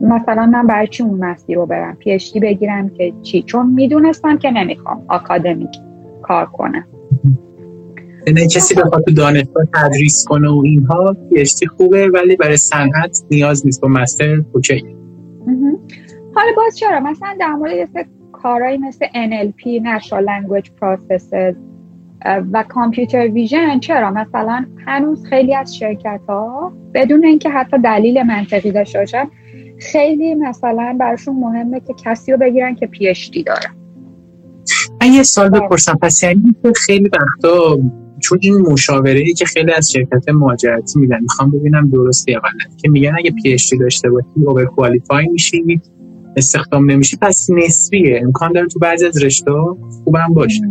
مثلا 0.00 0.46
من 0.46 0.66
برای 0.66 0.86
چی 0.86 1.02
اون 1.02 1.24
مسیر 1.24 1.56
رو 1.56 1.66
برم؟ 1.66 1.94
پیشتی 1.94 2.40
بگیرم 2.40 2.88
که 2.88 3.12
چی؟ 3.22 3.42
چون 3.42 3.70
می‌دونستم 3.70 4.38
که 4.38 4.50
نمی‌خوام 4.50 5.02
آکادمیک 5.08 5.70
کار 6.22 6.46
کنم. 6.46 6.84
نه 8.34 8.46
کسی 8.46 8.74
بخواد 8.74 9.04
تو 9.04 9.14
دانشگاه 9.14 9.64
تدریس 9.74 10.24
کنه 10.28 10.48
و 10.48 10.62
اینها 10.64 11.16
پیشتی 11.30 11.66
خوبه 11.66 12.08
ولی 12.08 12.36
برای 12.36 12.56
صنعت 12.56 13.22
نیاز 13.30 13.66
نیست 13.66 13.80
با 13.80 13.88
مستر 13.88 14.42
اوکی 14.52 14.96
حالا 16.34 16.52
باز 16.56 16.78
چرا؟ 16.78 17.00
مثلا 17.00 17.36
در 17.40 17.52
مورد 17.52 17.72
یه 17.72 17.88
کارهایی 18.32 18.78
مثل 18.78 19.06
NLP 19.06 19.62
Natural 19.62 20.24
Language 20.26 20.68
Processes 20.80 21.56
و 22.52 22.64
کامپیوتر 22.68 23.28
ویژن 23.28 23.78
چرا؟ 23.78 24.10
مثلا 24.10 24.66
هنوز 24.86 25.24
خیلی 25.24 25.54
از 25.54 25.76
شرکت 25.76 26.20
ها 26.28 26.72
بدون 26.94 27.24
اینکه 27.24 27.50
حتی 27.50 27.78
دلیل 27.78 28.22
منطقی 28.22 28.70
داشته 28.70 28.98
باشن 28.98 29.24
خیلی 29.78 30.34
مثلا 30.34 30.96
براشون 31.00 31.36
مهمه 31.36 31.80
که 31.80 31.94
کسی 32.04 32.32
رو 32.32 32.38
بگیرن 32.38 32.74
که 32.74 32.86
PhD 32.86 33.42
داره 33.46 33.70
من 35.00 35.12
یه 35.12 35.22
سوال 35.22 35.48
بپرسم. 35.48 35.98
پس 36.02 36.22
یعنی 36.22 36.54
خیلی 36.76 37.10
وقتا 37.12 37.78
چون 38.20 38.38
این 38.42 38.56
مشاوره 38.56 39.20
ای 39.20 39.32
که 39.32 39.44
خیلی 39.44 39.72
از 39.72 39.90
شرکت 39.90 40.28
مهاجرتی 40.28 40.98
میدن 40.98 41.20
می‌خوام 41.20 41.50
ببینم 41.50 41.90
درسته 41.90 42.32
یا 42.32 42.40
غلط 42.40 42.76
که 42.76 42.88
میگن 42.88 43.14
اگه 43.18 43.30
PhD 43.30 43.56
داشته 43.80 44.10
باشی 44.10 44.26
overqualified 44.34 45.28
میشی. 45.28 45.80
استخدام 46.36 46.90
نمیشی 46.90 47.16
پس 47.16 47.50
نسبیه. 47.50 48.20
امکان 48.24 48.52
داره 48.52 48.66
تو 48.66 48.78
بعضی 48.78 49.06
از 49.06 49.24
رشته 49.24 49.52
خوبم 50.04 50.34
باشه. 50.34 50.62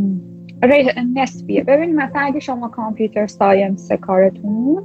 نسبیه. 1.15 1.63
ببین 1.63 1.95
مثلا 1.95 2.21
اگه 2.21 2.39
شما 2.39 2.67
computer 2.67 3.27
science 3.27 3.91
کارتون 3.91 4.83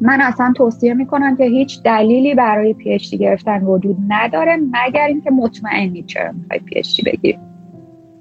من 0.00 0.20
اصلا 0.20 0.52
توصیه 0.56 0.94
می‌کنم 0.94 1.36
که 1.36 1.44
هیچ 1.44 1.82
دلیلی 1.82 2.34
برای 2.34 2.74
PhD 2.74 2.98
گرفتن 3.18 3.62
وجود 3.62 3.96
نداره 4.08 4.56
مگر 4.56 5.06
اینکه 5.06 5.30
مطمئنی 5.30 6.02
چرا 6.02 6.32
می‌خوای 6.32 6.60
PhD 6.60 7.00
بگیری 7.04 7.38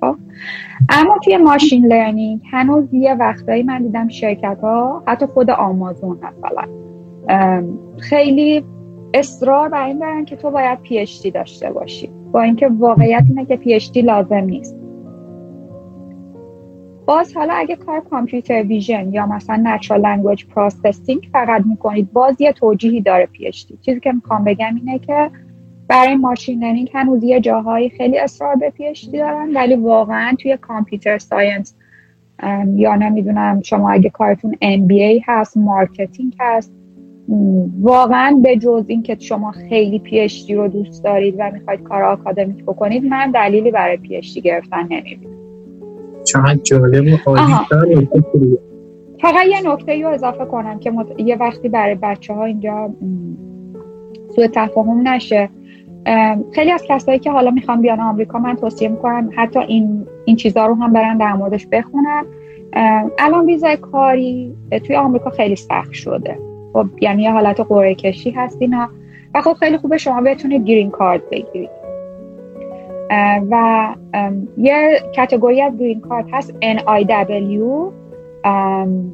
خب؟ 0.01 0.15
اما 0.89 1.17
توی 1.23 1.37
machine 1.37 1.85
learning 1.85 2.41
هنوز 2.51 2.93
یه 2.93 3.13
وقتایی 3.13 3.63
من 3.63 3.83
دیدم 3.83 4.07
شرکت 4.07 4.57
ها 4.61 5.03
حتی 5.07 5.25
خود 5.25 5.49
آمازون 5.49 6.17
مثلا 6.17 6.67
خیلی 7.97 8.63
اصرار 9.13 9.69
بر 9.69 9.85
این 9.85 9.99
دارن 9.99 10.25
که 10.25 10.35
تو 10.35 10.51
باید 10.51 10.81
PhD 10.81 11.31
داشته 11.31 11.71
باشی. 11.71 12.09
با 12.31 12.41
اینکه 12.41 12.67
واقعیت 12.67 13.23
اینه 13.29 13.45
که 13.45 13.55
PhD 13.55 14.01
لازم 14.01 14.35
نیست. 14.35 14.77
باز 17.05 17.37
حالا 17.37 17.53
اگه 17.53 17.75
کار 17.75 17.99
computer 17.99 18.63
vision 18.63 19.13
یا 19.13 19.25
مثلا 19.25 19.61
natural 19.63 20.01
language 20.01 20.45
processing 20.45 21.29
فقط 21.33 21.65
می‌کنید 21.65 22.13
باز 22.13 22.41
یه 22.41 22.51
توجیهی 22.51 23.01
داره 23.01 23.25
PhD 23.25 23.77
چیزی 23.81 23.99
که 23.99 24.11
می‌خوام 24.11 24.43
بگم 24.43 24.75
اینه 24.75 24.99
که 24.99 25.31
برای 25.87 26.15
machine 26.15 26.63
learning 26.63 26.89
هنوز 26.93 27.23
یه 27.23 27.39
جاهایی 27.39 27.89
خیلی 27.89 28.19
اصرار 28.19 28.55
به 28.55 28.69
PhD 28.69 29.17
دارن 29.17 29.53
ولی 29.53 29.75
واقعا 29.75 30.35
توی 30.39 30.57
computer 30.57 31.17
science 31.17 31.75
یا 32.75 32.95
نمی‌دونم 32.95 33.61
شما 33.61 33.91
اگه 33.91 34.09
کارتون 34.09 34.53
MBA 34.53 35.23
هست 35.25 35.57
marketing 35.57 36.35
هست 36.39 36.76
واقعا 37.81 38.39
به 38.43 38.57
جز 38.57 38.85
اینکه 38.87 39.17
شما 39.19 39.51
خیلی 39.51 39.99
PhD 39.99 40.55
رو 40.55 40.67
دوست 40.67 41.03
دارید 41.03 41.35
و 41.39 41.51
می‌خواید 41.53 41.83
کار 41.83 42.03
آکادمیک 42.03 42.63
بکنید 42.63 43.05
من 43.05 43.31
دلیلی 43.31 43.71
برای 43.71 43.97
PhD 43.97 44.41
گرفتن 44.41 44.83
نمی‌بینم. 44.83 45.33
چقدر 46.23 46.55
جالب 46.55 47.13
و 47.27 47.35
فقط 49.21 49.45
یه 49.47 49.71
نکته 49.73 50.01
رو 50.01 50.09
اضافه 50.09 50.45
کنم 50.45 50.79
که 50.79 50.91
یه 51.17 51.35
وقتی 51.35 51.69
برای 51.69 51.95
بچه 51.95 52.33
ها 52.33 52.45
اینجا 52.45 52.89
سوء 54.35 54.47
تفاهم 54.53 55.07
نشه. 55.07 55.49
خیلی 56.51 56.71
از 56.71 56.83
کسایی 56.89 57.19
که 57.19 57.31
حالا 57.31 57.51
می‌خوام 57.51 57.81
بیان 57.81 57.99
آمریکا 57.99 58.39
من 58.39 58.55
توصیه 58.55 58.89
می‌کنم 58.89 59.29
حتی 59.35 59.59
این 59.59 60.07
این 60.25 60.35
چیزها 60.35 60.65
رو 60.65 60.75
هم 60.75 60.93
برن 60.93 61.17
در 61.17 61.33
موردش 61.33 61.67
بخونن. 61.71 62.25
الان 63.19 63.45
ویزای 63.45 63.77
کاری 63.77 64.55
توی 64.83 64.95
آمریکا 64.95 65.29
خیلی 65.29 65.55
سخت 65.55 65.93
شده. 65.93 66.46
خب 66.73 66.85
یعنی 67.01 67.23
یه 67.23 67.31
حالت 67.31 67.59
قرعه 67.59 67.95
کشی 67.95 68.31
هست 68.31 68.57
اینا. 68.61 68.89
و 69.35 69.41
خب 69.41 69.53
خیلی 69.53 69.77
خوبه 69.77 69.97
شما 69.97 70.21
بتونید 70.21 70.65
گرین 70.65 70.91
کارت 70.91 71.21
بگیرید. 71.31 71.69
و 73.51 73.87
یه 74.57 74.99
کتگوری 75.15 75.61
از 75.61 75.77
گرین 75.77 76.01
کارت 76.01 76.25
هست 76.31 76.53
NIW 76.61 77.63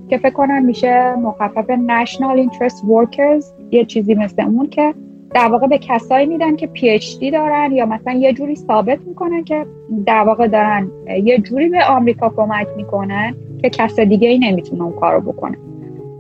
که 0.10 0.18
فکر 0.18 0.34
کنم 0.34 0.66
میشه 0.66 1.16
مخفف 1.16 1.66
National 1.68 2.38
Interest 2.38 2.78
Workers 2.78 3.46
یه 3.72 3.86
چیزی 3.86 4.16
مثل 4.16 4.42
اون 4.42 4.70
که 4.70 4.94
در 5.34 5.48
واقع 5.48 5.68
به 5.68 5.78
کسایی 5.78 6.26
میدن 6.26 6.56
که 6.56 6.68
پی 6.68 6.90
اچ 6.90 7.18
دی 7.18 7.32
دارن 7.32 7.72
یا 7.72 7.86
مثلا 7.86 8.14
یه 8.14 8.34
جوری 8.34 8.56
ثابت 8.56 9.00
می‌کنن 9.08 9.44
که 9.44 9.66
در 10.06 10.24
واقع 10.24 10.48
دارن 10.48 10.92
یه 11.24 11.40
جوری 11.40 11.70
به 11.70 11.86
آمریکا 11.86 12.30
کمک 12.30 12.68
می‌کنن 12.78 13.36
که 13.62 13.70
کس 13.70 14.00
دیگه 14.00 14.30
ای 14.30 14.40
نمی‌تونه 14.40 14.84
اون 14.84 14.94
کارو 14.94 15.22
بکنه. 15.22 15.58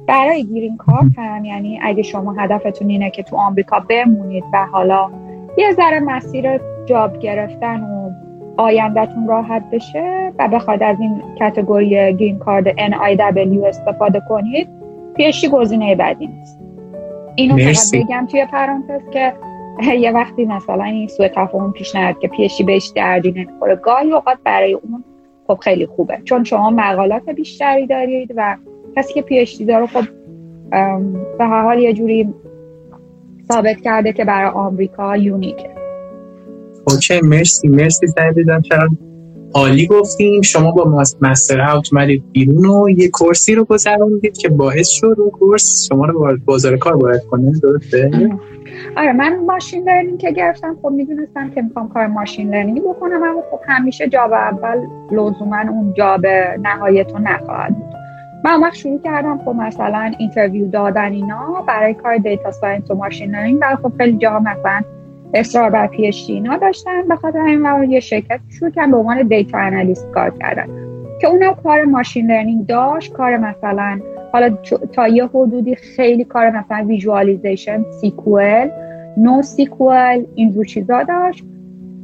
برای 0.08 0.43
گیرین 0.43 0.78
کارت 0.78 1.12
هم 1.18 1.45
یعنی 1.45 1.80
اگه 1.84 2.04
شما 2.04 2.34
هدفتون 2.34 2.89
اینه 2.89 3.10
که 3.10 3.24
تو 3.24 3.36
آمریکا 3.36 3.80
بمونید 3.80 4.43
و 4.54 4.66
حالا 4.72 5.12
یه 5.58 5.72
ذره 5.72 5.99
مسیر 5.99 6.60
جاب 6.86 7.20
گرفتن 7.20 7.84
و 7.84 8.12
آیندهتون 8.58 9.28
راحت 9.28 9.64
بشه 9.72 10.34
و 10.39 10.47
بخواد 10.47 10.84
از 10.84 10.99
این 10.99 11.22
کتگوری 11.39 11.89
گرین 11.89 12.39
کارد 12.39 12.70
NIW 12.70 13.66
استفاده 13.66 14.22
کنید 14.30 14.68
پیشی 15.16 15.49
گزینه 15.49 15.95
بعدی 15.95 16.28
نیست. 16.28 16.60
اینو 17.36 17.58
فقط 17.58 17.91
بگم 17.93 18.28
توی 18.32 18.45
پرانتز 18.45 19.10
که 19.14 19.34
یه 20.04 20.12
وقتی 20.12 20.45
مثلا 20.45 20.84
این 20.84 21.08
سوء 21.08 21.28
تفاهم 21.28 21.72
پیش 21.72 21.95
نیاد 21.95 22.20
که 22.20 22.28
پیشی 22.28 22.64
بهش 22.64 22.91
دردی 22.95 23.32
نمی‌خوره 23.32 23.76
گاهی 23.76 24.12
اوقات 24.12 24.38
برای 24.43 24.74
اون 24.74 25.04
خب 25.47 25.58
خیلی 25.62 25.86
خوبه 25.86 26.22
چون 26.24 26.43
شما 26.43 26.70
مقالات 26.70 27.30
بیشتری 27.30 27.88
دارید 27.88 28.34
و 28.36 28.58
کسی 28.96 29.14
که 29.14 29.22
پیشتی 29.22 29.66
داره 29.66 29.88
خب 29.88 30.04
به 31.38 31.46
هر 31.46 31.64
حال 31.64 31.80
یه 31.80 31.94
جوری 31.94 32.34
ثابت 33.52 33.82
کرده 33.82 34.14
که 34.14 34.26
برای 34.26 34.50
آمریکا 34.50 35.18
یونیکه. 35.18 35.70
اوکی 36.88 37.22
مرسی 37.22 37.68
مرسی 37.68 38.08
سعی 38.08 38.62
چرا 38.62 38.89
عالی 39.54 39.88
گفتیم. 39.88 40.41
شما 40.41 40.72
با 40.72 41.06
مستر 41.22 41.60
هاوت 41.60 41.94
اومدید 41.94 42.24
بیرون 42.32 42.66
و 42.66 42.89
یه 42.89 43.10
کورسی 43.10 43.56
رو 43.56 43.64
گذروندید 43.64 44.38
که 44.38 44.50
باعث 44.50 44.89
شد 44.89 45.16
اون 45.18 45.30
کورس 45.30 45.88
شما 45.89 46.06
رو 46.06 46.20
وارد 46.20 46.46
بازار 46.46 46.78
کار 46.78 46.98
باید 46.98 47.22
کنه 47.24 47.52
درسته؟ 47.64 48.12
آره 48.98 49.14
من 49.14 49.46
ماشین 49.46 49.84
لرنینگ 49.89 50.20
که 50.20 50.32
گرفتم 50.32 50.78
خب 50.82 50.89
می‌دونستم 50.89 51.50
که 51.50 51.62
می‌خوام 51.62 51.89
کار 51.89 52.08
ماشین 52.08 52.50
لرنینگ 52.50 52.82
بکنم 52.82 53.24
اما 53.24 53.44
خب 53.52 53.60
همیشه 53.68 54.08
جاب 54.08 54.34
اول 54.34 54.78
لزوما 55.12 55.62
اون 55.72 55.94
جاب 55.94 56.26
نهایتون 56.64 57.22
نخواهد 57.22 57.76
بود. 57.76 58.03
من 58.44 58.62
وقت 58.62 58.76
شروع 58.76 59.00
کردم 59.04 59.38
خب 59.46 59.56
مثلا 59.56 60.12
interview 60.18 60.68
دادن 60.68 61.12
اینا 61.12 61.64
برای 61.68 61.94
کار 61.94 62.18
data 62.18 62.51
science 62.51 62.91
و 62.91 62.96
machine 62.95 63.36
learning. 63.36 63.60
برای 63.60 63.76
خب 63.76 63.91
خیلی 63.98 64.18
جا 64.18 64.39
مثلا 64.39 64.82
اصرار 65.34 65.70
بر 65.70 65.88
PhD 65.88 66.12
اینا 66.28 66.58
داشتن. 66.58 67.08
به 67.08 67.16
خاطر 67.16 67.39
همین 67.39 67.91
یه 67.91 68.00
شرکت 68.00 68.39
شروع 68.50 68.72
کردن 68.72 68.91
به 68.91 68.98
عنوان 68.98 69.28
data 69.28 69.58
analyst 69.58 70.12
کار 70.12 70.30
کردن. 70.39 70.68
که 71.22 71.28
اونا 71.28 71.54
کار 71.54 71.84
machine 71.84 72.32
learning 72.32 72.66
داشت. 72.66 73.14
کار 73.14 73.38
مثلا 73.38 74.00
حالا 74.34 74.50
تا 74.94 75.08
یه 75.08 75.26
حدودی 75.26 75.76
خیلی 75.76 76.24
کار 76.24 76.50
مثلا 76.50 76.86
visualization 76.88 77.84
SQL 78.01 78.70
NoSQL 79.18 80.24
اینجور 80.36 80.66
چیزا 80.66 81.04
داشت. 81.04 81.44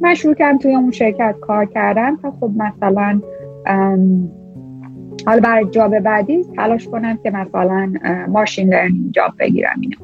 من 0.00 0.14
شروع 0.14 0.34
کردم 0.34 0.58
توی 0.58 0.74
اون 0.74 0.90
شرکت 0.90 1.34
کار 1.40 1.64
کردن. 1.64 2.16
تا 2.16 2.30
خب 2.40 2.50
مثلا 2.56 3.20
حالا 5.26 5.40
برای 5.40 5.64
job 5.70 5.98
بعدی 5.98 6.44
تلاش 6.56 6.88
کنم 6.88 7.18
که 7.22 7.30
مثلا 7.30 7.92
machine 8.28 8.68
learning 8.68 9.12
job 9.12 9.32
بگیرم 9.38 9.80
اینا 9.80 9.96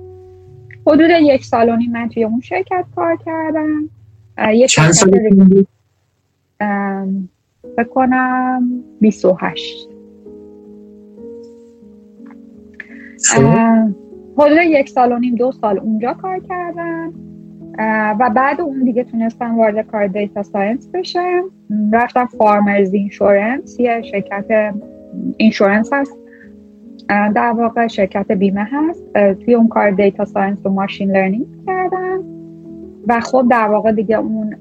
حدود 0.86 1.10
یک 1.10 1.44
سال 1.44 1.68
و 1.68 1.76
نیم 1.76 1.92
من 1.92 2.08
توی 2.08 2.24
اون 2.24 2.40
شرکت 2.40 2.84
کار 2.96 3.18
کردم. 3.26 3.90
یک 4.52 4.70
چند 4.70 4.92
سال 4.92 5.10
فکر 7.76 7.88
کنم 7.90 8.84
28 9.00 9.88
حدود 14.38 14.58
یک 14.66 14.88
سال 14.88 15.12
و 15.12 15.18
نیم 15.18 15.34
دو 15.34 15.52
سال 15.52 15.78
اونجا 15.78 16.12
کار 16.12 16.38
کردم. 16.38 17.12
و 18.20 18.30
بعد 18.34 18.60
اون 18.60 18.84
دیگه 18.84 19.04
تونستم 19.04 19.58
وارد 19.58 19.86
کار 19.86 20.06
data 20.06 20.42
science 20.42 20.88
بشم. 20.94 21.44
رفتم 21.92 22.26
Farmers 22.26 22.94
Insurance 22.94 23.80
یه 23.80 24.02
شرکت 24.02 24.74
insurance 25.36 25.90
هست. 25.92 26.18
در 27.08 27.52
واقع 27.56 27.86
شرکت 27.86 28.32
بیمه 28.32 28.68
هست. 28.72 29.12
توی 29.14 29.54
اون 29.54 29.68
کار 29.68 29.90
data 29.90 30.24
science 30.24 30.66
و 30.66 30.70
machine 30.70 31.10
learning 31.10 31.46
کردم 31.66 32.24
و 33.08 33.20
خب 33.20 33.46
در 33.50 33.68
واقع 33.68 33.92
دیگه 33.92 34.18
اون 34.18 34.56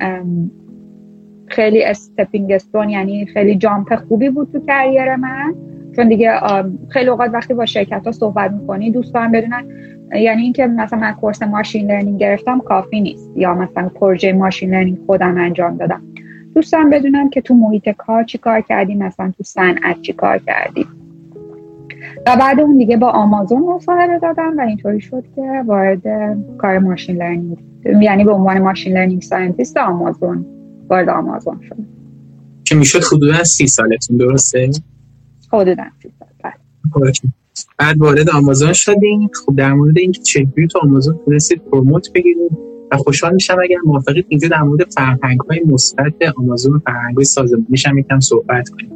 خیلی 1.48 1.84
stepping 1.84 2.52
stone 2.52 2.90
یعنی 2.90 3.26
خیلی 3.26 3.56
jump 3.56 3.96
خوبی 3.96 4.30
بود 4.30 4.52
تو 4.52 4.60
career 4.60 5.16
من. 5.16 5.56
چون 5.96 6.08
دیگه 6.08 6.32
خیلی 6.90 7.10
اوقات 7.10 7.30
وقتی 7.34 7.54
با 7.54 7.66
شرکت 7.66 8.06
ها 8.06 8.12
صحبت 8.12 8.52
می‌کنی 8.52 8.92
دوست 8.92 9.15
دارن 9.15 9.32
بدونن. 9.32 9.64
یعنی 10.16 10.42
اینکه 10.42 10.68
مثلا 10.68 11.00
من 11.00 11.12
course 11.14 11.44
machine 11.44 11.92
learning 11.92 12.20
گرفتم 12.20 12.60
کافی 12.60 13.02
نیست. 13.02 13.32
یا 13.36 13.54
مثلا 13.54 13.90
پروژه 13.90 14.34
machine 14.34 14.70
learning 14.70 14.98
خودم 15.06 15.38
انجام 15.38 15.78
دادم. 15.78 16.02
دوست 16.56 16.75
دارن 16.75 16.90
بدونن 16.90 17.30
که 17.30 17.42
تو 17.42 17.54
محیط 17.54 17.90
کار 17.90 18.24
چی 18.24 18.38
کار 18.38 18.62
کردی 18.62 18.96
مثلا 18.96 19.34
تو 19.38 19.44
صنعت 19.44 20.02
چی 20.02 20.14
کار 20.14 20.38
کردی 20.38 20.86
و 22.28 22.36
بعد 22.40 22.60
اون 22.60 22.78
دیگه 22.78 22.98
با 22.98 23.10
آمازون 23.10 23.62
مصاحبه 23.62 24.20
دادم 24.20 24.58
و 24.58 24.62
اینطوری 24.62 25.02
شد 25.02 25.24
که 25.36 25.64
وارد 25.66 26.02
کار 26.58 26.80
machine 26.80 27.16
learning 27.16 27.58
یعنی 28.02 28.24
به 28.24 28.32
عنوان 28.32 28.62
machine 28.62 28.94
learning 28.94 29.22
scientist 29.22 29.78
آمازون 29.78 30.46
وارد 30.90 31.10
آمازون 31.10 31.60
شد. 31.70 31.76
که 32.64 32.76
می‌شد 32.76 33.04
حدودا 33.04 33.44
سی 33.44 33.68
سالتون 33.68 34.18
درسته؟ 34.18 34.70
حدودا 35.54 35.84
سی 36.02 36.12
سال 36.20 36.28
بله. 36.44 37.12
بعد 37.78 37.98
وارد 37.98 38.30
آمازون 38.30 38.74
شدیم 38.74 39.30
خب 39.46 39.56
در 39.56 39.74
مورد 39.74 39.98
اینکه 39.98 40.22
چجوری 40.22 40.68
تو 40.68 40.80
آمازون 40.84 41.20
تونستید 41.26 41.62
پروموت 41.72 42.12
بگیرید؟ 42.14 42.75
و 42.92 42.98
خوشحال 42.98 43.34
میشم 43.34 43.58
اگر 43.64 43.78
موافقید 43.86 44.26
اینجا 44.30 44.48
در 44.48 44.62
مورد 44.62 44.90
فرهنگ 44.90 45.40
های 45.40 45.62
مثبت 45.66 46.14
آمازون 46.38 46.76
و 46.76 46.80
فرهنگ 46.80 47.16
های 47.16 47.26
سازمانیش 47.26 47.88
هم 47.88 47.98
یکم 47.98 48.20
صحبت 48.20 48.70
کنیم. 48.70 48.92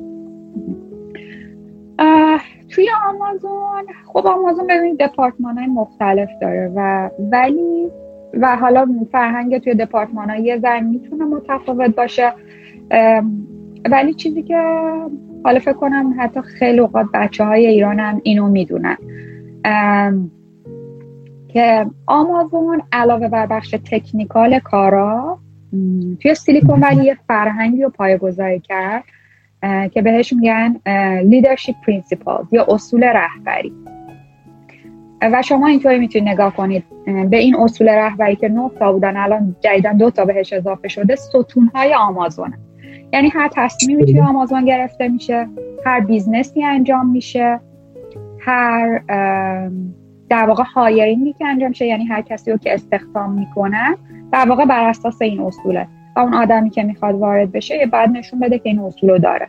توی 2.70 2.90
آمازون 3.10 3.86
خب 4.06 4.28
آمازون 4.28 4.68
ببینید 4.68 5.00
دپارتمان 5.00 5.58
های 5.58 5.68
مختلف 5.68 6.30
داره 6.42 6.72
و 6.76 7.10
ولی 7.32 7.88
و 8.34 8.56
حالا 8.56 8.88
فرهنگ 9.12 9.58
توی 9.58 9.74
دپارتمان 9.74 10.30
های 10.30 10.44
یه 10.44 10.60
ذره 10.60 10.80
می‌تونه 10.80 11.26
متفاوت 11.26 11.96
باشه. 11.96 12.34
ولی 13.92 14.14
چیزی 14.14 14.44
که 14.44 14.62
حالا 15.44 15.60
فکر 15.60 15.74
کنم 15.74 16.16
حتی 16.20 16.42
خیلی 16.42 16.80
اوقات 16.80 17.06
بچه 17.14 17.44
های 17.44 17.68
ایران 17.68 18.00
هم 18.00 18.22
اینو 18.24 18.50
می‌دونن. 18.50 18.98
که 21.54 21.86
آمازون 22.08 22.82
علاوه 22.92 23.28
بر 23.28 23.46
بخش 23.46 23.76
technical 23.92 24.60
کارا 24.60 25.40
توی 26.22 26.36
Silicon 26.36 26.80
Valley 26.80 27.06
یه 27.06 27.18
فرهنگی 27.28 27.84
رو 27.84 27.90
پایه‌گذاری 27.90 28.60
کرد 28.60 29.04
که 29.92 30.02
بهش 30.02 30.34
میگن 30.34 30.76
leadership 31.22 31.74
principle 31.86 32.46
یا 32.52 32.66
اصول 32.70 33.04
رهبری. 33.04 33.74
و 35.22 35.42
شما 35.42 35.68
اینطوری 35.68 36.00
می‌تونید 36.00 36.30
نگاه 36.30 36.56
کنید 36.56 36.84
به 37.30 37.38
این 37.38 37.56
اصول 37.56 37.90
رهبری 37.90 38.36
که 38.36 38.48
نه 38.48 38.72
تا 38.80 38.92
بودن 38.92 39.18
الان 39.18 39.56
جدیدا 39.60 39.98
دو 39.98 40.12
تا 40.12 40.26
بهش 40.26 40.54
اضافه 40.54 40.88
شده 40.88 41.16
ستون 41.16 41.72
های 41.76 41.94
آمازونه 41.94 42.58
یعنی 43.14 43.30
هر 43.30 43.50
تصمیمی 43.54 44.06
توی 44.06 44.22
آمازون 44.22 44.66
گرفته 44.66 45.08
میشه 45.08 45.48
هر 45.86 46.00
business 46.00 46.57
ی 46.57 46.64
انجام 46.64 47.10
میشه 47.10 47.60
هر 48.40 49.02
در 50.30 50.46
واقع 50.48 50.64
hiring 50.64 51.24
ی 51.24 51.34
که 51.34 51.46
انجام 51.48 51.70
میشه 51.70 51.86
یعنی 51.86 52.06
هر 52.06 52.22
کسی 52.22 52.52
رو 52.52 52.58
که 52.58 52.74
استخدام 52.74 53.34
می‌کنن 53.34 53.96
در 54.32 54.50
واقع 54.50 54.66
بر 54.66 54.90
اساس 54.90 55.22
این 55.22 55.42
اصوله. 55.42 55.88
و 56.16 56.20
اون 56.20 56.34
آدمی 56.34 56.70
که 56.70 56.84
می‌خواد 56.84 57.16
وارد 57.16 57.52
بشه 57.52 57.78
باید 57.78 58.10
نشون 58.10 58.40
بده 58.40 58.60
که 58.60 58.70
این 58.70 58.80
اصول 58.80 59.10
رو 59.10 59.18
داره. 59.18 59.48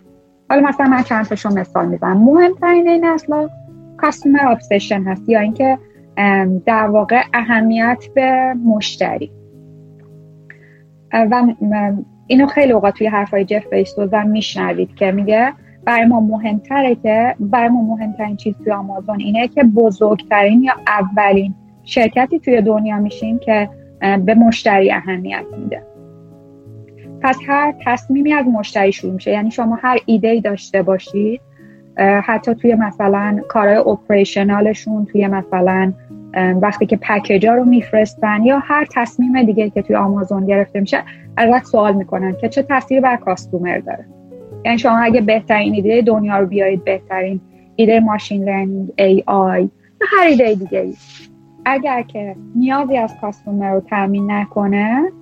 حالا 0.51 0.69
مثلا 0.69 0.87
من 0.87 1.03
چند 1.03 1.25
تاشو 1.27 1.49
مثال 1.49 1.89
می‌زنم. 1.89 2.25
مهمترین 2.25 2.89
این 2.89 3.05
اصلا 3.05 3.49
customer 3.97 4.47
obsession 4.47 5.03
هست 5.03 5.29
یا 5.29 5.41
اینکه 5.41 5.79
در 6.67 6.87
واقع 6.87 7.23
اهمیت 7.35 8.05
به 8.15 8.55
مشتری. 8.55 9.33
و 11.13 11.47
اینو 12.27 12.47
خیلی 12.47 12.73
اوقات 12.73 12.95
توی 12.95 13.07
حرفای 13.07 13.45
جف 13.45 13.67
بیستوز 13.67 14.15
هم 14.15 14.29
میشنوید 14.29 14.95
که 14.95 15.13
میگه 15.13 15.53
برای 15.85 16.05
ما 16.05 16.21
مهمتره 16.21 16.95
که 16.95 17.35
برای 17.41 17.69
ما 17.69 17.83
مهمترین 17.83 18.37
چیز 18.37 18.55
توی 18.65 18.73
آمازون 18.73 19.21
اینه 19.21 19.49
که 19.49 19.65
بزرگترین 19.65 20.63
یا 20.63 20.73
اولین 20.87 21.55
شرکتی 21.85 22.39
توی 22.39 22.63
دنیا 22.63 22.99
میشیم 22.99 23.39
که 23.39 23.69
به 24.01 24.35
مشتری 24.35 24.93
اهمیت 24.93 25.45
میده. 25.59 25.83
پس 27.23 27.39
هر 27.47 27.75
تصمیمی 27.85 28.33
از 28.33 28.47
مشتری 28.47 28.93
شروع 28.93 29.13
میشه. 29.13 29.31
یعنی 29.31 29.51
شما 29.51 29.79
هر 29.83 29.99
ایده 30.07 30.29
ای 30.29 30.41
داشته 30.41 30.83
باشید 30.83 31.41
حتی 32.25 32.55
توی 32.55 32.75
مثلا 32.75 33.41
کارهای 33.49 33.77
اپریشنالشون 33.77 35.05
توی 35.05 35.29
مثلا 35.29 35.93
وقتی 36.63 36.87
که 36.87 36.97
پکیجا 36.97 37.55
رو 37.55 37.65
میفرستن 37.65 38.45
یا 38.45 38.59
هر 38.59 38.87
تصمیم 38.95 39.43
دیگه 39.43 39.71
که 39.71 39.83
توی 39.83 39.97
آمازون 39.97 40.47
گرفته 40.47 40.81
میشه 40.81 41.03
ازت 41.37 41.65
سوال 41.65 41.95
می‌کنن 41.95 42.37
که 42.41 42.49
چه 42.49 42.63
تاثیری 42.63 43.01
بر 43.01 43.17
customer 43.17 43.79
داره. 43.79 44.05
یعنی 44.65 44.79
شما 44.79 44.99
اگه 44.99 45.21
بهترین 45.21 45.75
ایده 45.75 46.03
دنیا 46.03 46.39
رو 46.39 46.47
بیایید 46.47 46.85
بهترین 46.85 47.41
ایده 47.77 48.01
machine 48.01 48.45
learning 48.45 48.93
AI 48.99 49.63
یا 49.63 50.07
هر 50.11 50.27
ایده 50.27 50.55
دیگه 50.55 50.79
ای. 50.79 50.95
اگر 51.65 52.03
که 52.03 52.37
نیازی 52.55 52.97
از 52.97 53.15
customer 53.21 53.73
رو 53.73 53.81
تامین 53.81 54.31
نکنه 54.31 55.13